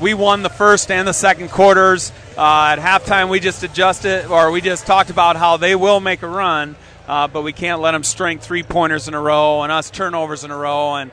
we 0.00 0.14
won 0.14 0.42
the 0.42 0.50
first 0.50 0.90
and 0.90 1.06
the 1.06 1.12
second 1.12 1.50
quarters. 1.50 2.10
Uh, 2.36 2.74
at 2.76 2.78
halftime, 2.78 3.28
we 3.28 3.38
just 3.40 3.62
adjusted, 3.62 4.26
or 4.26 4.50
we 4.50 4.60
just 4.60 4.84
talked 4.86 5.10
about 5.10 5.36
how 5.36 5.56
they 5.56 5.76
will 5.76 6.00
make 6.00 6.22
a 6.22 6.28
run, 6.28 6.74
uh, 7.06 7.28
but 7.28 7.42
we 7.42 7.52
can't 7.52 7.80
let 7.80 7.92
them 7.92 8.02
string 8.02 8.38
three 8.38 8.62
pointers 8.62 9.06
in 9.08 9.14
a 9.14 9.20
row 9.20 9.62
and 9.62 9.70
us 9.70 9.90
turnovers 9.90 10.42
in 10.44 10.50
a 10.50 10.56
row. 10.56 10.96
And 10.96 11.10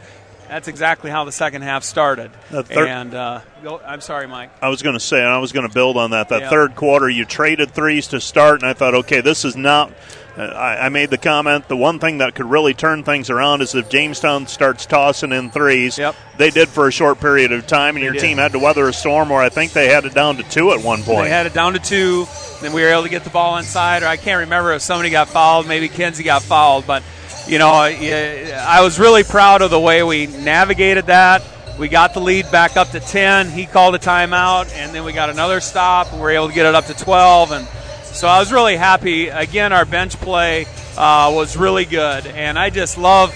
that's 0.49 0.67
exactly 0.67 1.11
how 1.11 1.23
the 1.23 1.31
second 1.31 1.61
half 1.61 1.83
started. 1.83 2.31
thir- 2.49 2.87
and 2.87 3.13
uh, 3.13 3.41
I'm 3.85 4.01
sorry, 4.01 4.27
Mike. 4.27 4.49
I 4.61 4.69
was 4.69 4.81
going 4.81 4.95
to 4.95 4.99
say, 4.99 5.19
and 5.19 5.27
I 5.29 5.37
was 5.37 5.51
going 5.51 5.67
to 5.67 5.73
build 5.73 5.95
on 5.95 6.11
that. 6.11 6.29
That 6.29 6.41
Yeah. 6.41 6.49
third 6.49 6.75
quarter, 6.75 7.07
you 7.07 7.25
traded 7.25 7.71
threes 7.71 8.07
to 8.07 8.19
start, 8.19 8.61
and 8.61 8.69
I 8.69 8.73
thought, 8.73 8.95
okay, 8.95 9.21
this 9.21 9.45
is 9.45 9.55
not. 9.55 9.91
Uh, 10.37 10.41
I, 10.41 10.85
I 10.85 10.89
made 10.89 11.09
the 11.09 11.17
comment. 11.17 11.67
The 11.67 11.77
one 11.77 11.99
thing 11.99 12.17
that 12.17 12.33
could 12.33 12.47
really 12.47 12.73
turn 12.73 13.03
things 13.03 13.29
around 13.29 13.61
is 13.61 13.75
if 13.75 13.89
Jamestown 13.89 14.47
starts 14.47 14.85
tossing 14.85 15.31
in 15.31 15.51
threes. 15.51 15.97
Yep. 15.97 16.15
They 16.37 16.49
did 16.49 16.69
for 16.69 16.87
a 16.87 16.91
short 16.91 17.19
period 17.19 17.51
of 17.51 17.67
time, 17.67 17.95
and 17.95 18.03
your 18.03 18.13
did. 18.13 18.21
team 18.21 18.37
had 18.37 18.53
to 18.53 18.59
weather 18.59 18.87
a 18.87 18.93
storm 18.93 19.29
where 19.29 19.41
I 19.41 19.49
think 19.49 19.73
they 19.73 19.87
had 19.87 20.05
it 20.05 20.13
down 20.13 20.37
to 20.37 20.43
two 20.43 20.71
at 20.71 20.81
one 20.81 21.03
point. 21.03 21.25
They 21.25 21.29
had 21.29 21.45
it 21.45 21.53
down 21.53 21.73
to 21.73 21.79
two. 21.79 22.25
Then 22.61 22.73
we 22.73 22.81
were 22.81 22.87
able 22.89 23.03
to 23.03 23.09
get 23.09 23.23
the 23.23 23.29
ball 23.29 23.57
inside, 23.57 24.01
or 24.01 24.07
I 24.07 24.17
can't 24.17 24.39
remember 24.39 24.73
if 24.73 24.81
somebody 24.81 25.09
got 25.09 25.29
fouled. 25.29 25.67
Maybe 25.67 25.87
Kenzie 25.87 26.23
got 26.23 26.41
fouled, 26.41 26.87
but 26.87 27.03
you 27.47 27.59
know, 27.59 27.69
I 27.69 28.53
I 28.65 28.81
was 28.81 28.99
really 28.99 29.23
proud 29.23 29.61
of 29.61 29.69
the 29.69 29.79
way 29.79 30.01
we 30.01 30.27
navigated 30.27 31.07
that. 31.07 31.43
We 31.77 31.89
got 31.89 32.13
the 32.13 32.19
lead 32.21 32.51
back 32.51 32.77
up 32.77 32.89
to 32.91 32.99
10. 32.99 33.49
He 33.49 33.65
called 33.65 33.95
a 33.95 33.99
timeout, 33.99 34.71
and 34.75 34.93
then 34.93 35.03
we 35.03 35.11
got 35.11 35.29
another 35.29 35.59
stop, 35.59 36.11
and 36.11 36.17
we 36.17 36.21
were 36.21 36.29
able 36.29 36.47
to 36.47 36.53
get 36.53 36.67
it 36.67 36.75
up 36.75 36.85
to 36.85 36.93
12. 36.93 37.51
And 37.51 37.67
so 38.13 38.27
I 38.27 38.39
was 38.39 38.51
really 38.51 38.75
happy. 38.75 39.27
Again, 39.29 39.73
our 39.73 39.85
bench 39.85 40.15
play 40.17 40.65
uh, 40.97 41.31
was 41.33 41.57
really 41.57 41.85
good, 41.85 42.27
and 42.27 42.57
I 42.57 42.69
just 42.69 42.97
love 42.97 43.33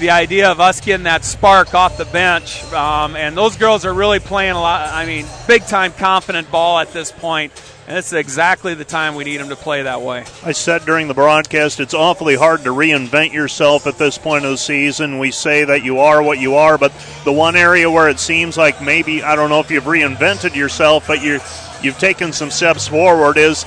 the 0.00 0.10
idea 0.10 0.50
of 0.50 0.60
us 0.60 0.80
getting 0.80 1.04
that 1.04 1.24
spark 1.24 1.74
off 1.74 1.96
the 1.96 2.04
bench. 2.06 2.64
Um, 2.72 3.16
and 3.16 3.36
those 3.36 3.56
girls 3.56 3.84
are 3.84 3.94
really 3.94 4.18
playing 4.18 4.52
a 4.52 4.60
lot. 4.60 4.92
I 4.92 5.06
mean, 5.06 5.26
big 5.46 5.62
time 5.66 5.92
confident 5.92 6.50
ball 6.50 6.78
at 6.78 6.92
this 6.92 7.12
point. 7.12 7.52
and 7.86 7.96
it's 7.98 8.12
exactly 8.12 8.74
the 8.74 8.84
time 8.84 9.14
we 9.14 9.24
need 9.24 9.36
them 9.36 9.50
to 9.50 9.56
play 9.56 9.82
that 9.82 10.00
way. 10.02 10.24
I 10.42 10.52
said 10.52 10.84
during 10.84 11.06
the 11.06 11.14
broadcast, 11.14 11.80
it's 11.80 11.94
awfully 11.94 12.34
hard 12.34 12.64
to 12.64 12.70
reinvent 12.70 13.32
yourself 13.32 13.86
at 13.86 13.98
this 13.98 14.16
point 14.18 14.44
of 14.44 14.50
the 14.52 14.58
season. 14.58 15.18
We 15.18 15.30
say 15.30 15.64
that 15.64 15.84
you 15.84 15.98
are 16.00 16.22
what 16.22 16.38
you 16.38 16.54
are, 16.54 16.78
but 16.78 16.92
the 17.24 17.32
one 17.32 17.56
area 17.56 17.90
where 17.90 18.08
it 18.08 18.18
seems 18.18 18.56
like 18.56 18.82
maybe 18.82 19.22
I 19.22 19.36
don't 19.36 19.50
know 19.50 19.60
if 19.60 19.70
you've 19.70 19.84
reinvented 19.84 20.56
yourself, 20.56 21.06
but 21.06 21.22
you 21.22 21.40
you've 21.82 21.98
taken 21.98 22.32
some 22.32 22.50
steps 22.50 22.88
forward 22.88 23.36
is 23.36 23.64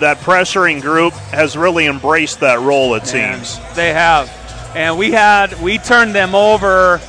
that 0.00 0.18
pressuring 0.18 0.80
group 0.82 1.12
has 1.32 1.56
really 1.56 1.86
embraced 1.86 2.40
that 2.40 2.60
role. 2.60 2.94
It 2.94 3.14
And 3.14 3.44
seems. 3.46 3.74
they 3.76 3.92
have, 3.92 4.28
and 4.74 4.98
we 4.98 5.10
had 5.10 5.60
we 5.60 5.78
turned 5.78 6.14
them 6.14 6.34
over. 6.34 7.00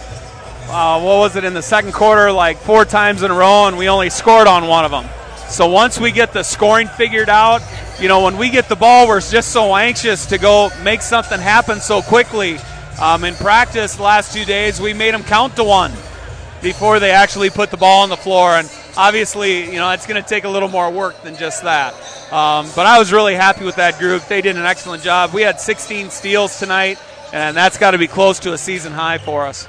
Uh, 0.67 0.99
what 0.99 1.17
was 1.17 1.35
it 1.35 1.43
in 1.43 1.53
the 1.53 1.61
second 1.61 1.91
quarter? 1.93 2.31
Like 2.31 2.57
four 2.57 2.85
times 2.85 3.21
in 3.23 3.29
a 3.31 3.33
row, 3.35 3.67
and 3.67 3.77
we 3.77 3.87
only 3.87 4.09
scored 4.09 4.47
on 4.47 4.67
one 4.67 4.83
of 4.85 4.91
them. 4.91 5.05
So 5.47 5.69
once 5.69 5.99
we 5.99 6.11
get 6.11 6.33
the 6.33 6.41
scoring 6.41 6.87
figured 6.87 7.29
out, 7.29 7.61
you 7.99 8.07
know, 8.07 8.23
when 8.23 8.35
we 8.37 8.49
get 8.49 8.67
the 8.67 8.75
ball, 8.75 9.07
we're 9.07 9.21
just 9.21 9.51
so 9.51 9.75
anxious 9.75 10.25
to 10.27 10.39
go 10.39 10.69
make 10.83 11.01
something 11.03 11.39
happen 11.39 11.79
so 11.79 12.01
quickly. 12.01 12.57
Um, 12.99 13.23
in 13.25 13.35
practice, 13.35 13.95
the 13.95 14.01
last 14.03 14.33
two 14.33 14.43
days, 14.43 14.81
we 14.81 14.93
made 14.93 15.13
them 15.13 15.23
count 15.23 15.55
to 15.57 15.63
one 15.63 15.91
before 16.63 16.99
they 16.99 17.11
actually 17.11 17.51
put 17.51 17.69
the 17.69 17.77
ball 17.77 18.01
on 18.01 18.09
the 18.09 18.17
floor. 18.17 18.51
And 18.51 18.67
obviously, 18.97 19.65
you 19.65 19.79
know, 19.79 19.89
it's 19.91 20.07
going 20.07 20.21
to 20.21 20.27
take 20.27 20.43
a 20.43 20.49
little 20.49 20.69
more 20.69 20.89
work 20.91 21.21
than 21.23 21.35
just 21.35 21.63
that. 21.63 21.93
Um, 22.31 22.67
but 22.75 22.85
I 22.85 22.97
was 22.99 23.11
really 23.13 23.35
happy 23.35 23.65
with 23.65 23.75
that 23.75 23.99
group. 23.99 24.25
They 24.27 24.41
did 24.41 24.55
an 24.57 24.65
excellent 24.65 25.03
job. 25.03 25.33
We 25.33 25.41
had 25.41 25.59
16 25.59 26.09
steals 26.09 26.59
tonight, 26.59 26.97
and 27.33 27.55
that's 27.55 27.77
got 27.77 27.91
to 27.91 27.97
be 27.97 28.07
close 28.07 28.39
to 28.39 28.53
a 28.53 28.57
season 28.57 28.91
high 28.93 29.17
for 29.17 29.45
us. 29.45 29.67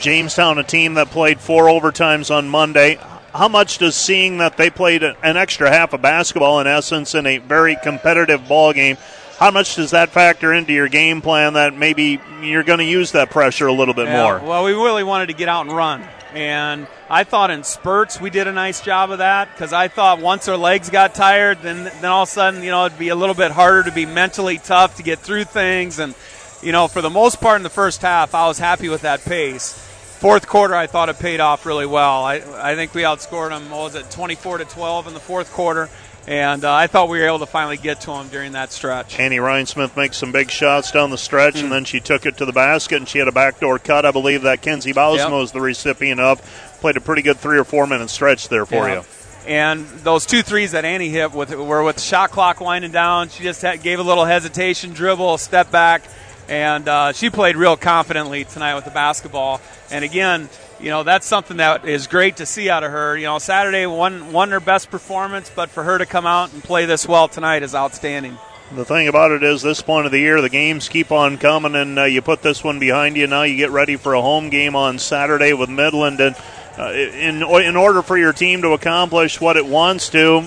Jamestown, 0.00 0.58
a 0.58 0.62
team 0.64 0.94
that 0.94 1.10
played 1.10 1.40
four 1.40 1.64
overtimes 1.64 2.34
on 2.34 2.48
Monday. 2.48 2.98
How 3.34 3.48
much 3.48 3.78
does 3.78 3.94
seeing 3.94 4.38
that 4.38 4.56
they 4.56 4.70
played 4.70 5.02
an 5.02 5.36
extra 5.36 5.70
half 5.70 5.92
of 5.92 6.00
basketball, 6.02 6.60
in 6.60 6.66
essence, 6.66 7.14
in 7.14 7.26
a 7.26 7.38
very 7.38 7.76
competitive 7.82 8.46
ball 8.48 8.72
game, 8.72 8.96
How 9.38 9.50
much 9.50 9.76
does 9.76 9.90
that 9.90 10.08
factor 10.08 10.54
into 10.54 10.72
your 10.72 10.88
game 10.88 11.20
plan 11.20 11.52
that 11.54 11.76
maybe 11.76 12.18
you're 12.40 12.62
going 12.62 12.78
to 12.78 12.86
use 12.86 13.12
that 13.12 13.28
pressure 13.30 13.66
a 13.66 13.72
little 13.72 13.92
bit 13.92 14.06
Yeah, 14.06 14.22
more? 14.22 14.40
Well, 14.40 14.64
we 14.64 14.72
really 14.72 15.04
wanted 15.04 15.26
to 15.26 15.34
get 15.34 15.48
out 15.48 15.66
and 15.66 15.76
run. 15.76 16.02
And 16.36 16.86
I 17.08 17.24
thought 17.24 17.50
in 17.50 17.64
spurts 17.64 18.20
we 18.20 18.28
did 18.28 18.46
a 18.46 18.52
nice 18.52 18.82
job 18.82 19.10
of 19.10 19.18
that 19.18 19.48
because 19.52 19.72
I 19.72 19.88
thought 19.88 20.20
once 20.20 20.46
our 20.48 20.58
legs 20.58 20.90
got 20.90 21.14
tired, 21.14 21.62
then 21.62 21.84
then 21.84 22.04
all 22.04 22.24
of 22.24 22.28
a 22.28 22.32
sudden 22.32 22.62
you 22.62 22.70
know 22.70 22.84
it'd 22.84 22.98
be 22.98 23.08
a 23.08 23.14
little 23.14 23.34
bit 23.34 23.52
harder 23.52 23.84
to 23.84 23.90
be 23.90 24.04
mentally 24.04 24.58
tough 24.58 24.96
to 24.96 25.02
get 25.02 25.18
through 25.20 25.44
things. 25.44 25.98
And 25.98 26.14
you 26.62 26.72
know 26.72 26.88
for 26.88 27.00
the 27.00 27.08
most 27.08 27.40
part 27.40 27.56
in 27.56 27.62
the 27.62 27.70
first 27.70 28.02
half, 28.02 28.34
I 28.34 28.48
was 28.48 28.58
happy 28.58 28.90
with 28.90 29.00
that 29.00 29.24
pace. 29.24 29.82
Fourth 30.18 30.46
quarter, 30.46 30.74
I 30.74 30.86
thought 30.86 31.08
it 31.08 31.18
paid 31.18 31.40
off 31.40 31.64
really 31.64 31.86
well. 31.86 32.22
I, 32.24 32.42
I 32.58 32.74
think 32.74 32.94
we 32.94 33.00
outscored 33.00 33.50
them. 33.50 33.70
What 33.70 33.92
was 33.92 33.94
it, 33.94 34.10
24 34.10 34.58
to 34.58 34.64
12 34.66 35.06
in 35.06 35.14
the 35.14 35.20
fourth 35.20 35.50
quarter? 35.52 35.88
And 36.26 36.64
uh, 36.64 36.74
I 36.74 36.88
thought 36.88 37.08
we 37.08 37.20
were 37.20 37.26
able 37.26 37.38
to 37.38 37.46
finally 37.46 37.76
get 37.76 38.00
to 38.02 38.06
them 38.08 38.28
during 38.28 38.52
that 38.52 38.72
stretch. 38.72 39.18
Annie 39.20 39.36
Rhinesmith 39.36 39.96
makes 39.96 40.16
some 40.16 40.32
big 40.32 40.50
shots 40.50 40.90
down 40.90 41.10
the 41.10 41.18
stretch, 41.18 41.54
Hmm. 41.58 41.64
and 41.66 41.72
then 41.72 41.84
she 41.84 42.00
took 42.00 42.26
it 42.26 42.36
to 42.38 42.44
the 42.44 42.52
basket, 42.52 42.96
and 42.96 43.08
she 43.08 43.18
had 43.18 43.28
a 43.28 43.32
backdoor 43.32 43.78
cut. 43.78 44.04
I 44.04 44.10
believe 44.10 44.42
that 44.42 44.60
Kenzie 44.60 44.92
Bausma 44.92 45.16
Yep. 45.18 45.30
was 45.30 45.52
the 45.52 45.60
recipient 45.60 46.20
of. 46.20 46.40
Played 46.80 46.96
a 46.96 47.00
pretty 47.00 47.22
good 47.22 47.38
three 47.38 47.58
or 47.58 47.64
four 47.64 47.86
minute 47.86 48.10
stretch 48.10 48.48
there 48.48 48.66
for 48.66 48.88
Yeah. 48.88 48.94
you. 48.94 49.04
And 49.46 49.86
those 50.02 50.26
two 50.26 50.42
threes 50.42 50.72
that 50.72 50.84
Annie 50.84 51.10
hit 51.10 51.30
with 51.32 51.54
were 51.54 51.84
with 51.84 51.96
the 51.96 52.02
shot 52.02 52.32
clock 52.32 52.60
winding 52.60 52.90
down. 52.90 53.28
She 53.28 53.44
just 53.44 53.62
had, 53.62 53.80
gave 53.80 54.00
a 54.00 54.02
little 54.02 54.24
hesitation, 54.24 54.92
dribble, 54.92 55.38
step 55.38 55.70
back, 55.70 56.02
and 56.48 56.88
uh, 56.88 57.12
she 57.12 57.30
played 57.30 57.56
real 57.56 57.76
confidently 57.76 58.42
tonight 58.44 58.74
with 58.74 58.84
the 58.84 58.90
basketball. 58.90 59.60
And 59.92 60.04
again, 60.04 60.48
you 60.80 60.90
know 60.90 61.02
that's 61.02 61.26
something 61.26 61.58
that 61.58 61.86
is 61.86 62.06
great 62.06 62.36
to 62.38 62.46
see 62.46 62.68
out 62.68 62.84
of 62.84 62.90
her. 62.90 63.16
You 63.16 63.24
know, 63.24 63.38
Saturday 63.38 63.86
won 63.86 64.32
won 64.32 64.50
her 64.50 64.60
best 64.60 64.90
performance, 64.90 65.50
but 65.54 65.70
for 65.70 65.82
her 65.82 65.98
to 65.98 66.06
come 66.06 66.26
out 66.26 66.52
and 66.52 66.62
play 66.62 66.86
this 66.86 67.06
well 67.06 67.28
tonight 67.28 67.62
is 67.62 67.74
outstanding. 67.74 68.38
The 68.74 68.84
thing 68.84 69.06
about 69.06 69.30
it 69.30 69.44
is, 69.44 69.62
this 69.62 69.80
point 69.80 70.06
of 70.06 70.12
the 70.12 70.18
year, 70.18 70.40
the 70.40 70.48
games 70.48 70.88
keep 70.88 71.12
on 71.12 71.38
coming, 71.38 71.76
and 71.76 71.98
uh, 72.00 72.04
you 72.04 72.20
put 72.20 72.42
this 72.42 72.64
one 72.64 72.80
behind 72.80 73.16
you. 73.16 73.28
Now 73.28 73.44
you 73.44 73.56
get 73.56 73.70
ready 73.70 73.94
for 73.94 74.14
a 74.14 74.20
home 74.20 74.50
game 74.50 74.74
on 74.74 74.98
Saturday 74.98 75.52
with 75.52 75.70
Midland, 75.70 76.20
and 76.20 76.34
uh, 76.76 76.90
in 76.92 77.42
in 77.42 77.76
order 77.76 78.02
for 78.02 78.18
your 78.18 78.32
team 78.32 78.62
to 78.62 78.72
accomplish 78.72 79.40
what 79.40 79.56
it 79.56 79.64
wants 79.64 80.08
to, 80.10 80.44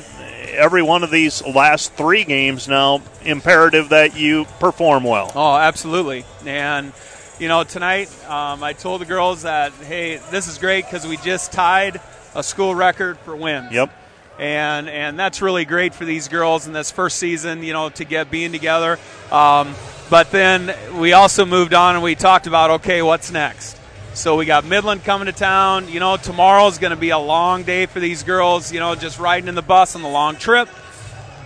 every 0.52 0.82
one 0.82 1.04
of 1.04 1.12
these 1.12 1.46
last 1.46 1.94
three 1.94 2.26
games 2.26 2.68
now 2.68 3.02
imperative 3.24 3.90
that 3.90 4.18
you 4.18 4.46
perform 4.60 5.04
well. 5.04 5.32
Oh, 5.34 5.56
absolutely. 5.56 6.26
And 6.46 6.92
you 7.40 7.48
know, 7.48 7.64
tonight 7.64 8.10
um, 8.30 8.62
I 8.64 8.74
told 8.74 9.02
the 9.02 9.06
girls 9.06 9.44
that 9.44 9.72
hey, 9.72 10.18
this 10.30 10.48
is 10.48 10.58
great 10.58 10.86
because 10.86 11.08
we 11.08 11.18
just 11.18 11.52
tied 11.52 12.02
a 12.36 12.44
school 12.44 12.76
record 12.76 13.18
for 13.20 13.36
wins. 13.36 13.72
Yep. 13.72 13.92
and 14.38 14.90
and 14.90 15.18
that's 15.18 15.42
really 15.42 15.66
great 15.66 15.96
for 15.96 16.06
these 16.06 16.28
girls 16.28 16.68
in 16.68 16.74
this 16.74 16.92
first 16.92 17.18
season, 17.18 17.64
you 17.64 17.74
know, 17.74 17.90
to 17.90 18.04
get 18.04 18.30
being 18.30 18.52
together. 18.52 19.00
Um, 19.32 19.74
but 20.10 20.32
then 20.32 20.76
we 21.00 21.14
also 21.14 21.46
moved 21.46 21.74
on 21.74 21.96
and 21.96 22.04
we 22.04 22.16
talked 22.16 22.46
about 22.46 22.72
okay, 22.72 23.02
what's 23.02 23.32
next? 23.32 23.78
So 24.16 24.36
we 24.36 24.46
got 24.46 24.66
Midland 24.66 25.06
coming 25.06 25.28
to 25.28 25.32
town. 25.32 25.88
You 25.88 26.02
know, 26.02 26.18
tomorrow's 26.18 26.78
going 26.78 26.92
to 26.92 26.98
be 26.98 27.12
a 27.12 27.20
long 27.20 27.64
day 27.64 27.86
for 27.86 28.02
these 28.02 28.24
girls. 28.24 28.74
You 28.74 28.82
know, 28.82 28.96
just 28.96 29.18
riding 29.18 29.48
in 29.48 29.56
the 29.56 29.62
bus 29.62 29.96
on 29.96 30.02
the 30.02 30.10
long 30.10 30.36
trip, 30.36 30.68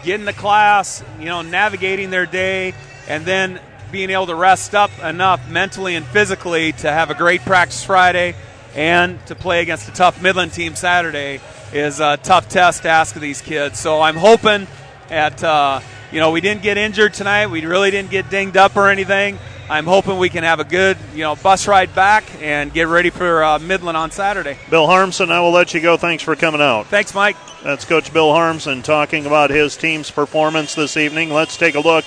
getting 0.03 0.25
to 0.25 0.33
class. 0.33 1.03
You 1.19 1.25
know, 1.25 1.43
navigating 1.43 2.09
their 2.09 2.25
day, 2.25 2.73
and 3.07 3.25
then 3.25 3.59
being 3.93 4.09
able 4.09 4.25
to 4.25 4.33
rest 4.33 4.73
up 4.73 4.89
enough 5.03 5.47
mentally 5.51 5.95
and 5.95 6.03
physically 6.07 6.71
to 6.71 6.91
have 6.91 7.11
a 7.11 7.13
great 7.13 7.41
practice 7.41 7.83
Friday 7.85 8.33
and 8.73 9.23
to 9.27 9.35
play 9.35 9.61
against 9.61 9.87
a 9.87 9.91
tough 9.91 10.19
Midland 10.19 10.51
team 10.51 10.75
Saturday 10.75 11.39
is 11.71 11.99
a 11.99 12.17
tough 12.17 12.49
test 12.49 12.81
to 12.81 12.89
ask 12.89 13.15
of 13.15 13.21
these 13.21 13.39
kids. 13.39 13.79
So 13.79 14.01
I'm 14.01 14.15
hoping 14.15 14.65
at 15.11 15.43
uh, 15.43 15.79
you 16.11 16.19
know 16.19 16.31
we 16.31 16.41
didn't 16.41 16.63
get 16.63 16.75
injured 16.75 17.13
tonight. 17.13 17.47
We 17.47 17.63
really 17.63 17.91
didn't 17.91 18.09
get 18.09 18.31
dinged 18.31 18.57
up 18.57 18.75
or 18.75 18.89
anything. 18.89 19.37
I'm 19.69 19.85
hoping 19.85 20.17
we 20.17 20.29
can 20.29 20.43
have 20.43 20.59
a 20.59 20.63
good 20.65 20.97
you 21.13 21.21
know 21.21 21.35
bus 21.35 21.67
ride 21.67 21.93
back 21.93 22.23
and 22.41 22.73
get 22.73 22.87
ready 22.87 23.11
for 23.11 23.43
uh, 23.43 23.59
Midland 23.59 23.95
on 23.95 24.09
Saturday. 24.09 24.57
Bill 24.71 24.87
Harmson, 24.87 25.29
I 25.29 25.39
will 25.39 25.51
let 25.51 25.75
you 25.75 25.81
go. 25.81 25.97
Thanks 25.97 26.23
for 26.23 26.35
coming 26.35 26.61
out. 26.61 26.87
Thanks, 26.87 27.13
Mike. 27.13 27.37
That's 27.63 27.85
Coach 27.85 28.11
Bill 28.11 28.33
Harmson 28.33 28.81
talking 28.81 29.27
about 29.27 29.51
his 29.51 29.77
team's 29.77 30.09
performance 30.09 30.73
this 30.73 30.97
evening. 30.97 31.29
Let's 31.29 31.57
take 31.57 31.75
a 31.75 31.79
look 31.79 32.05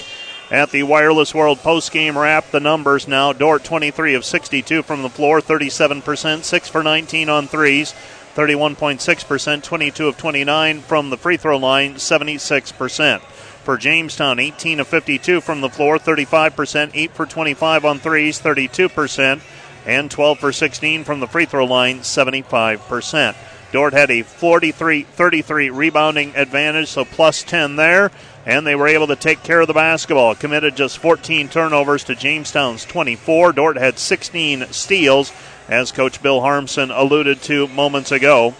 at 0.50 0.70
the 0.70 0.82
Wireless 0.82 1.34
World 1.34 1.58
post-game 1.58 2.16
wrap. 2.16 2.50
The 2.50 2.60
numbers 2.60 3.08
now: 3.08 3.32
Dordt 3.32 3.64
23 3.64 4.14
of 4.14 4.24
62 4.24 4.82
from 4.82 5.02
the 5.02 5.10
floor, 5.10 5.40
37%, 5.40 6.44
6 6.44 6.68
for 6.68 6.82
19 6.82 7.28
on 7.28 7.48
threes, 7.48 7.94
31.6%, 8.34 9.62
22 9.62 10.08
of 10.08 10.16
29 10.16 10.80
from 10.80 11.10
the 11.10 11.16
free 11.16 11.36
throw 11.36 11.56
line, 11.56 11.94
76%. 11.94 13.20
For 13.20 13.76
Jamestown, 13.76 14.38
18 14.38 14.78
of 14.78 14.86
52 14.86 15.40
from 15.40 15.60
the 15.60 15.68
floor, 15.68 15.98
35%, 15.98 16.90
8 16.94 17.10
for 17.12 17.26
25 17.26 17.84
on 17.84 17.98
threes, 17.98 18.40
32%, 18.40 19.40
and 19.86 20.10
12 20.10 20.38
for 20.38 20.52
16 20.52 21.02
from 21.04 21.20
the 21.20 21.26
free 21.26 21.46
throw 21.46 21.64
line, 21.64 22.00
75%. 22.00 23.34
Dordt 23.72 23.94
had 23.94 24.10
a 24.10 24.22
43 24.22 25.02
33 25.02 25.70
rebounding 25.70 26.36
advantage, 26.36 26.88
so 26.88 27.04
plus 27.04 27.42
10 27.42 27.76
there, 27.76 28.12
and 28.46 28.64
they 28.64 28.76
were 28.76 28.86
able 28.86 29.08
to 29.08 29.16
take 29.16 29.42
care 29.42 29.60
of 29.60 29.66
the 29.66 29.74
basketball. 29.74 30.36
Committed 30.36 30.76
just 30.76 30.98
14 30.98 31.48
turnovers 31.48 32.04
to 32.04 32.14
Jamestown's 32.14 32.84
24. 32.84 33.52
Dordt 33.52 33.76
had 33.76 33.98
16 33.98 34.68
steals, 34.70 35.32
as 35.68 35.90
Coach 35.90 36.22
Bill 36.22 36.40
Harmson 36.40 36.92
alluded 36.92 37.42
to 37.42 37.66
moments 37.66 38.12
ago, 38.12 38.52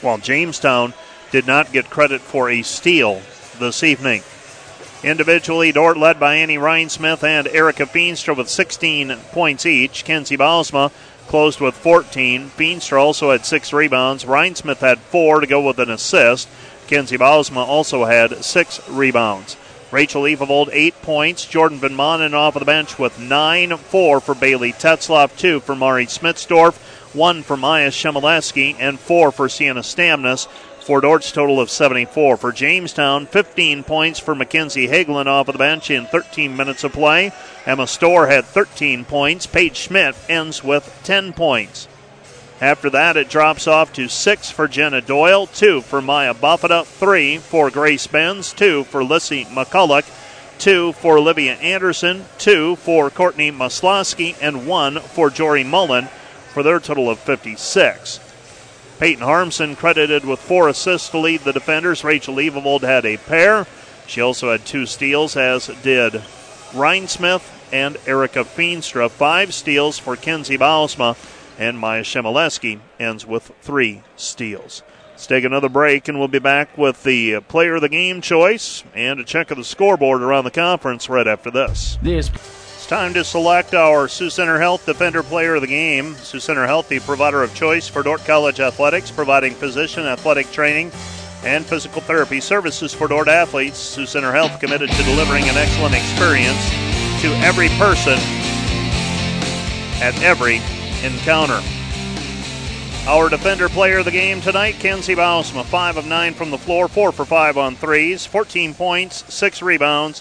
while 0.00 0.18
Jamestown 0.18 0.94
did 1.32 1.48
not 1.48 1.72
get 1.72 1.90
credit 1.90 2.20
for 2.20 2.48
a 2.48 2.62
steal 2.62 3.20
this 3.58 3.82
evening. 3.82 4.22
Individually, 5.02 5.72
Dordt 5.72 5.96
led 5.98 6.20
by 6.20 6.36
Annie 6.36 6.56
Rhinesmith 6.56 7.24
and 7.24 7.48
Erica 7.48 7.86
Feenstra 7.86 8.36
with 8.36 8.48
16 8.48 9.16
points 9.32 9.66
each. 9.66 10.04
Kenzie 10.04 10.36
Bausma 10.36 10.92
closed 11.26 11.60
with 11.60 11.74
14. 11.74 12.50
Feenstra 12.50 13.00
also 13.00 13.32
had 13.32 13.44
six 13.44 13.72
rebounds. 13.72 14.24
Rhinesmith 14.24 14.78
had 14.78 15.00
four 15.00 15.40
to 15.40 15.46
go 15.46 15.60
with 15.60 15.78
an 15.80 15.90
assist. 15.90 16.48
Kenzie 16.86 17.18
Bausma 17.18 17.66
also 17.66 18.04
had 18.04 18.44
six 18.44 18.86
rebounds. 18.88 19.56
Rachel 19.90 20.22
Evavold, 20.22 20.68
eight 20.72 21.00
points. 21.02 21.44
Jordan 21.44 21.78
Van 21.78 21.92
Manen 21.92 22.34
off 22.34 22.56
of 22.56 22.60
the 22.60 22.66
bench 22.66 22.98
with 22.98 23.18
nine. 23.18 23.76
Four 23.76 24.20
for 24.20 24.34
Bailey 24.34 24.72
Tetzloff, 24.72 25.36
two 25.38 25.60
for 25.60 25.76
Mari 25.76 26.06
Smitsdorf, 26.06 26.76
one 27.14 27.42
for 27.42 27.56
Maya 27.56 27.90
Shemileski, 27.90 28.76
and 28.78 28.98
four 28.98 29.30
for 29.30 29.48
Sienna 29.48 29.80
Stamnus. 29.80 30.48
For 30.80 31.00
Dordt's 31.00 31.32
total 31.32 31.60
of 31.60 31.68
74. 31.68 32.36
For 32.36 32.52
Jamestown, 32.52 33.26
15 33.26 33.82
points 33.82 34.20
for 34.20 34.36
Mackenzie 34.36 34.86
Hagelin 34.86 35.26
off 35.26 35.48
of 35.48 35.54
the 35.54 35.58
bench 35.58 35.90
in 35.90 36.06
13 36.06 36.56
minutes 36.56 36.84
of 36.84 36.92
play. 36.92 37.32
Emma 37.64 37.88
Storr 37.88 38.28
had 38.28 38.44
13 38.44 39.04
points. 39.04 39.46
Paige 39.46 39.76
Schmidt 39.76 40.14
ends 40.28 40.62
with 40.62 40.96
10 41.02 41.32
points. 41.32 41.88
After 42.60 42.88
that, 42.90 43.18
it 43.18 43.28
drops 43.28 43.66
off 43.66 43.92
to 43.94 44.08
six 44.08 44.50
for 44.50 44.66
Jenna 44.66 45.02
Doyle, 45.02 45.46
two 45.46 45.82
for 45.82 46.00
Maya 46.00 46.32
Buffetta, 46.32 46.86
three 46.86 47.36
for 47.36 47.70
Grace 47.70 48.06
Benz, 48.06 48.54
two 48.54 48.84
for 48.84 49.04
Lissy 49.04 49.44
McCulloch, 49.46 50.08
two 50.58 50.92
for 50.92 51.18
Olivia 51.18 51.54
Anderson, 51.56 52.24
two 52.38 52.76
for 52.76 53.10
Courtney 53.10 53.52
Maslowski, 53.52 54.36
and 54.40 54.66
one 54.66 55.00
for 55.00 55.28
Jory 55.28 55.64
Mullen 55.64 56.08
for 56.54 56.62
their 56.62 56.80
total 56.80 57.10
of 57.10 57.18
56. 57.18 58.20
Peyton 58.98 59.22
Harmson 59.22 59.76
credited 59.76 60.24
with 60.24 60.40
four 60.40 60.70
assists 60.70 61.10
to 61.10 61.18
lead 61.18 61.42
the 61.42 61.52
defenders. 61.52 62.02
Rachel 62.02 62.36
Evavold 62.36 62.80
had 62.80 63.04
a 63.04 63.18
pair. 63.18 63.66
She 64.06 64.22
also 64.22 64.50
had 64.50 64.64
two 64.64 64.86
steals, 64.86 65.36
as 65.36 65.66
did 65.82 66.14
Rhinesmith 66.72 67.42
and 67.72 67.98
Erica 68.06 68.44
Feenstra. 68.44 69.10
Five 69.10 69.52
steals 69.52 69.98
for 69.98 70.16
Kenzie 70.16 70.56
Bausma, 70.56 71.16
and 71.58 71.78
Maya 71.78 72.02
Shemileski 72.02 72.80
ends 72.98 73.26
with 73.26 73.52
three 73.60 74.02
steals. 74.16 74.82
Let's 75.10 75.26
take 75.26 75.44
another 75.44 75.70
break, 75.70 76.08
and 76.08 76.18
we'll 76.18 76.28
be 76.28 76.38
back 76.38 76.76
with 76.76 77.02
the 77.02 77.36
uh, 77.36 77.40
player 77.40 77.76
of 77.76 77.80
the 77.80 77.88
game 77.88 78.20
choice 78.20 78.84
and 78.94 79.18
a 79.18 79.24
check 79.24 79.50
of 79.50 79.56
the 79.56 79.64
scoreboard 79.64 80.22
around 80.22 80.44
the 80.44 80.50
conference 80.50 81.08
right 81.08 81.26
after 81.26 81.50
this. 81.50 81.98
This 82.02 82.28
It's 82.28 82.86
time 82.86 83.14
to 83.14 83.24
select 83.24 83.72
our 83.72 84.08
Sioux 84.08 84.28
Center 84.28 84.58
Health 84.58 84.84
Defender 84.84 85.22
Player 85.22 85.54
of 85.54 85.62
the 85.62 85.68
Game. 85.68 86.14
Sioux 86.16 86.38
Center 86.38 86.66
Health, 86.66 86.90
the 86.90 87.00
provider 87.00 87.42
of 87.42 87.54
choice 87.54 87.88
for 87.88 88.02
Dordt 88.02 88.26
College 88.26 88.60
athletics, 88.60 89.10
providing 89.10 89.54
physician 89.54 90.04
athletic 90.04 90.50
training 90.52 90.92
and 91.44 91.64
physical 91.64 92.02
therapy 92.02 92.40
services 92.40 92.92
for 92.92 93.08
Dordt 93.08 93.28
athletes. 93.28 93.78
Sioux 93.78 94.04
Center 94.04 94.32
Health 94.32 94.60
committed 94.60 94.90
to 94.90 95.02
delivering 95.04 95.44
an 95.44 95.56
excellent 95.56 95.94
experience 95.94 96.68
to 97.22 97.28
every 97.42 97.68
person 97.78 98.18
at 100.02 100.14
every 100.22 100.60
encounter. 101.04 101.60
Our 103.06 103.28
defender 103.28 103.68
player 103.68 103.98
of 103.98 104.04
the 104.04 104.10
game 104.10 104.40
tonight, 104.40 104.76
Kenzie 104.80 105.14
Bausma, 105.14 105.64
5 105.64 105.96
of 105.96 106.06
9 106.06 106.34
from 106.34 106.50
the 106.50 106.58
floor, 106.58 106.88
4 106.88 107.12
for 107.12 107.24
5 107.24 107.56
on 107.56 107.76
threes, 107.76 108.26
14 108.26 108.74
points, 108.74 109.32
6 109.32 109.62
rebounds, 109.62 110.20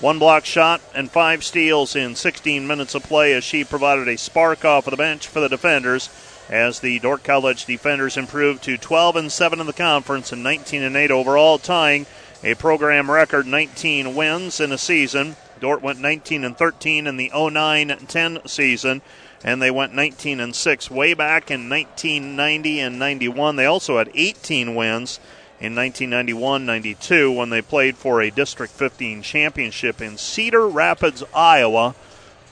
one 0.00 0.18
block 0.18 0.44
shot, 0.44 0.80
and 0.94 1.10
5 1.10 1.44
steals 1.44 1.94
in 1.94 2.16
16 2.16 2.66
minutes 2.66 2.94
of 2.94 3.04
play 3.04 3.32
as 3.32 3.44
she 3.44 3.62
provided 3.62 4.08
a 4.08 4.18
spark 4.18 4.64
off 4.64 4.86
of 4.86 4.90
the 4.90 4.96
bench 4.96 5.28
for 5.28 5.40
the 5.40 5.48
defenders 5.48 6.10
as 6.48 6.80
the 6.80 6.98
Dordt 6.98 7.24
College 7.24 7.64
defenders 7.64 8.16
improved 8.16 8.62
to 8.64 8.76
12 8.76 9.16
and 9.16 9.32
7 9.32 9.60
in 9.60 9.66
the 9.66 9.72
conference 9.72 10.32
and 10.32 10.42
19 10.42 10.82
and 10.82 10.96
8 10.96 11.10
overall, 11.10 11.58
tying 11.58 12.06
a 12.44 12.54
program 12.54 13.10
record 13.10 13.46
19 13.46 14.14
wins 14.14 14.60
in 14.60 14.72
a 14.72 14.78
season. 14.78 15.36
Dordt 15.60 15.80
went 15.80 16.00
19 16.00 16.44
and 16.44 16.56
13 16.56 17.06
in 17.06 17.16
the 17.16 17.30
09-10 17.30 18.48
season, 18.48 19.00
and 19.44 19.60
they 19.60 19.70
went 19.70 19.94
19 19.94 20.40
and 20.40 20.54
6 20.54 20.90
way 20.90 21.14
back 21.14 21.50
in 21.50 21.68
1990 21.68 22.80
and 22.80 22.98
91. 22.98 23.56
They 23.56 23.66
also 23.66 23.98
had 23.98 24.10
18 24.14 24.74
wins 24.74 25.18
in 25.60 25.74
1991-92 25.74 27.36
when 27.36 27.50
they 27.50 27.62
played 27.62 27.96
for 27.96 28.20
a 28.20 28.30
District 28.30 28.72
15 28.72 29.22
championship 29.22 30.00
in 30.00 30.18
Cedar 30.18 30.66
Rapids, 30.66 31.22
Iowa, 31.34 31.94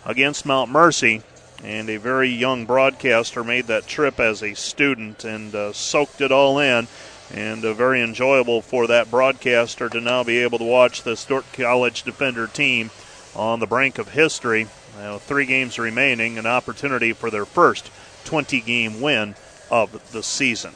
against 0.04 0.46
Mount 0.46 0.70
Mercy. 0.70 1.22
And 1.62 1.90
a 1.90 1.98
very 1.98 2.30
young 2.30 2.64
broadcaster 2.64 3.44
made 3.44 3.66
that 3.66 3.86
trip 3.86 4.18
as 4.18 4.42
a 4.42 4.54
student 4.54 5.24
and 5.24 5.54
uh, 5.54 5.72
soaked 5.72 6.20
it 6.20 6.32
all 6.32 6.58
in 6.58 6.88
and 7.32 7.64
uh, 7.64 7.74
very 7.74 8.02
enjoyable 8.02 8.62
for 8.62 8.86
that 8.86 9.10
broadcaster 9.10 9.88
to 9.88 10.00
now 10.00 10.24
be 10.24 10.38
able 10.38 10.58
to 10.58 10.64
watch 10.64 11.02
the 11.02 11.22
Dordt 11.28 11.44
College 11.52 12.02
Defender 12.02 12.46
team 12.46 12.90
on 13.36 13.60
the 13.60 13.66
brink 13.66 13.98
of 13.98 14.08
history. 14.08 14.66
Now, 14.98 15.18
three 15.18 15.46
games 15.46 15.78
remaining, 15.78 16.38
an 16.38 16.46
opportunity 16.46 17.12
for 17.12 17.30
their 17.30 17.44
first 17.44 17.90
20 18.24 18.60
game 18.60 19.00
win 19.00 19.34
of 19.70 20.12
the 20.12 20.22
season. 20.22 20.74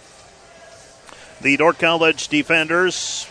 The 1.41 1.57
Dordt 1.57 1.79
College 1.79 2.29
Defenders, 2.29 3.29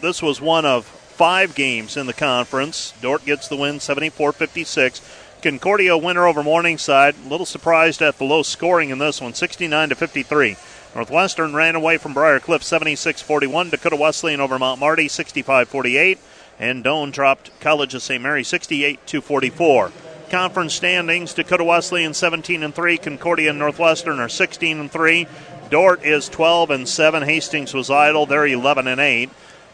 this 0.00 0.22
was 0.22 0.40
one 0.40 0.66
of 0.66 0.84
five 0.84 1.54
games 1.54 1.96
in 1.96 2.06
the 2.06 2.12
conference. 2.12 2.92
Dordt 3.00 3.24
gets 3.24 3.48
the 3.48 3.56
win 3.56 3.80
74 3.80 4.32
56. 4.32 5.00
Concordia 5.42 5.98
winner 5.98 6.26
over 6.26 6.42
Morningside. 6.42 7.16
A 7.24 7.28
little 7.28 7.46
surprised 7.46 8.00
at 8.00 8.18
the 8.18 8.24
low 8.24 8.42
scoring 8.42 8.90
in 8.90 8.98
this 8.98 9.20
one, 9.20 9.34
69 9.34 9.88
to 9.88 9.94
53. 9.94 10.56
Northwestern 10.94 11.54
ran 11.54 11.74
away 11.74 11.96
from 11.98 12.14
Briarcliff 12.14 12.62
76 12.62 13.22
41. 13.22 13.70
Dakota 13.70 13.96
Wesleyan 13.96 14.40
over 14.40 14.58
Mount 14.58 14.78
Marty 14.78 15.08
65 15.08 15.68
48. 15.68 16.18
And 16.58 16.84
Doane 16.84 17.12
dropped 17.12 17.50
College 17.60 17.94
of 17.94 18.02
St. 18.02 18.22
Mary 18.22 18.44
68 18.44 19.00
44. 19.22 19.92
Conference 20.30 20.72
standings 20.72 21.34
Dakota 21.34 21.64
Wesleyan 21.64 22.14
17 22.14 22.62
and 22.62 22.74
3. 22.74 22.96
Concordia 22.98 23.50
and 23.50 23.58
Northwestern 23.58 24.18
are 24.18 24.28
16 24.28 24.80
and 24.80 24.90
3. 24.90 25.26
Dordt 25.68 26.04
is 26.04 26.28
12 26.28 26.70
and 26.70 26.88
7. 26.88 27.22
Hastings 27.22 27.74
was 27.74 27.90
idle. 27.90 28.26
They're 28.26 28.46
11 28.46 28.86
and 28.86 29.00
8. 29.00 29.30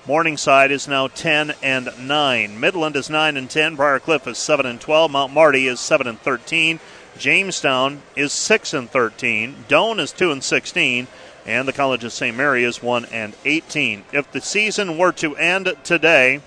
Morningside 0.07 0.71
is 0.71 0.89
now 0.89 1.09
10 1.09 1.53
and 1.63 1.91
9. 2.01 2.59
Midland 2.59 2.97
is 2.97 3.11
9 3.11 3.37
and 3.37 3.51
10. 3.51 3.77
Briarcliff 3.77 4.27
is 4.27 4.39
7 4.39 4.65
and 4.65 4.81
12. 4.81 5.11
Mount 5.11 5.33
Marty 5.33 5.67
is 5.67 5.81
7 5.81 6.07
and 6.07 6.19
13. 6.21 6.81
Jamestown 7.19 8.03
is 8.17 8.33
6 8.33 8.73
and 8.73 8.91
13. 8.91 9.65
Doane 9.69 10.01
is 10.01 10.13
2 10.13 10.33
and 10.33 10.43
16. 10.43 11.07
And 11.45 11.69
the 11.69 11.73
College 11.73 12.05
of 12.05 12.13
St. 12.13 12.37
Mary 12.37 12.65
is 12.65 12.83
1 12.83 13.05
and 13.07 13.35
18. 13.45 14.05
If 14.13 14.33
the 14.33 14.41
season 14.41 14.99
were 14.99 15.13
to 15.13 15.37
end 15.37 15.75
today, 15.85 16.41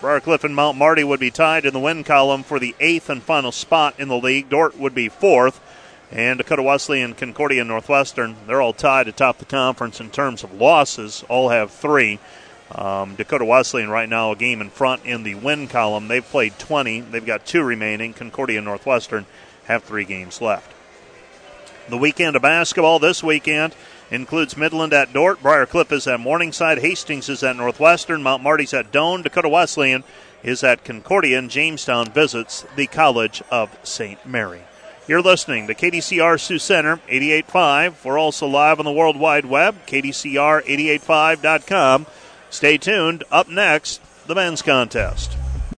Briarcliff 0.00 0.44
and 0.44 0.54
Mount 0.54 0.78
Marty 0.78 1.02
would 1.02 1.18
be 1.18 1.32
tied 1.32 1.64
in 1.64 1.72
the 1.72 1.80
win 1.80 2.04
column 2.04 2.44
for 2.44 2.60
the 2.60 2.76
eighth 2.78 3.10
and 3.10 3.20
final 3.20 3.50
spot 3.50 3.98
in 3.98 4.06
the 4.06 4.16
league. 4.16 4.48
Dordt 4.48 4.78
would 4.78 4.94
be 4.94 5.08
fourth. 5.08 5.60
And 6.12 6.38
Dakota 6.38 6.62
Wesley 6.62 7.02
and 7.02 7.16
Concordia, 7.16 7.64
Northwestern, 7.64 8.36
they're 8.46 8.62
all 8.62 8.72
tied 8.72 9.08
atop 9.08 9.38
the 9.38 9.44
conference 9.44 10.00
in 10.00 10.10
terms 10.10 10.44
of 10.44 10.54
losses. 10.54 11.24
All 11.28 11.48
have 11.48 11.72
three. 11.72 12.20
Um, 12.72 13.16
Dakota 13.16 13.44
Wesleyan 13.44 13.90
right 13.90 14.08
now 14.08 14.30
a 14.30 14.36
game 14.36 14.60
in 14.60 14.70
front 14.70 15.04
in 15.04 15.24
the 15.24 15.34
win 15.34 15.66
column. 15.66 16.06
They've 16.06 16.24
played 16.24 16.58
20. 16.60 17.00
They've 17.00 17.26
got 17.26 17.44
two 17.44 17.64
remaining. 17.64 18.14
Concordia 18.14 18.60
Northwestern 18.60 19.26
have 19.64 19.82
three 19.82 20.04
games 20.04 20.40
left. 20.40 20.72
The 21.88 21.98
weekend 21.98 22.36
of 22.36 22.42
basketball 22.42 23.00
this 23.00 23.22
weekend 23.22 23.74
includes 24.10 24.56
Midland 24.56 24.92
at 24.92 25.12
Dordt, 25.12 25.40
Briarcliff 25.42 25.92
is 25.92 26.06
at 26.06 26.20
Morningside, 26.20 26.78
Hastings 26.78 27.28
is 27.28 27.42
at 27.42 27.56
Northwestern, 27.56 28.22
Mount 28.22 28.42
Marty's 28.42 28.72
at 28.74 28.92
Doane, 28.92 29.22
Dakota 29.22 29.48
Wesleyan 29.48 30.04
is 30.42 30.62
at 30.62 30.84
Concordia, 30.84 31.38
and 31.38 31.50
Jamestown 31.50 32.10
visits 32.10 32.66
the 32.76 32.86
College 32.86 33.42
of 33.50 33.74
St. 33.82 34.24
Mary. 34.26 34.62
You're 35.06 35.22
listening 35.22 35.68
to 35.68 35.74
KDCR 35.74 36.38
Sioux 36.38 36.58
Center 36.58 36.98
88.5. 37.08 38.04
We're 38.04 38.18
also 38.18 38.46
live 38.46 38.78
on 38.78 38.84
the 38.84 38.92
World 38.92 39.18
Wide 39.18 39.46
Web, 39.46 39.86
KDCR885.com. 39.86 42.06
Stay 42.50 42.76
tuned. 42.76 43.24
Up 43.30 43.48
next, 43.48 44.02
the 44.26 44.34
men's 44.34 44.60
contest. 44.60 45.37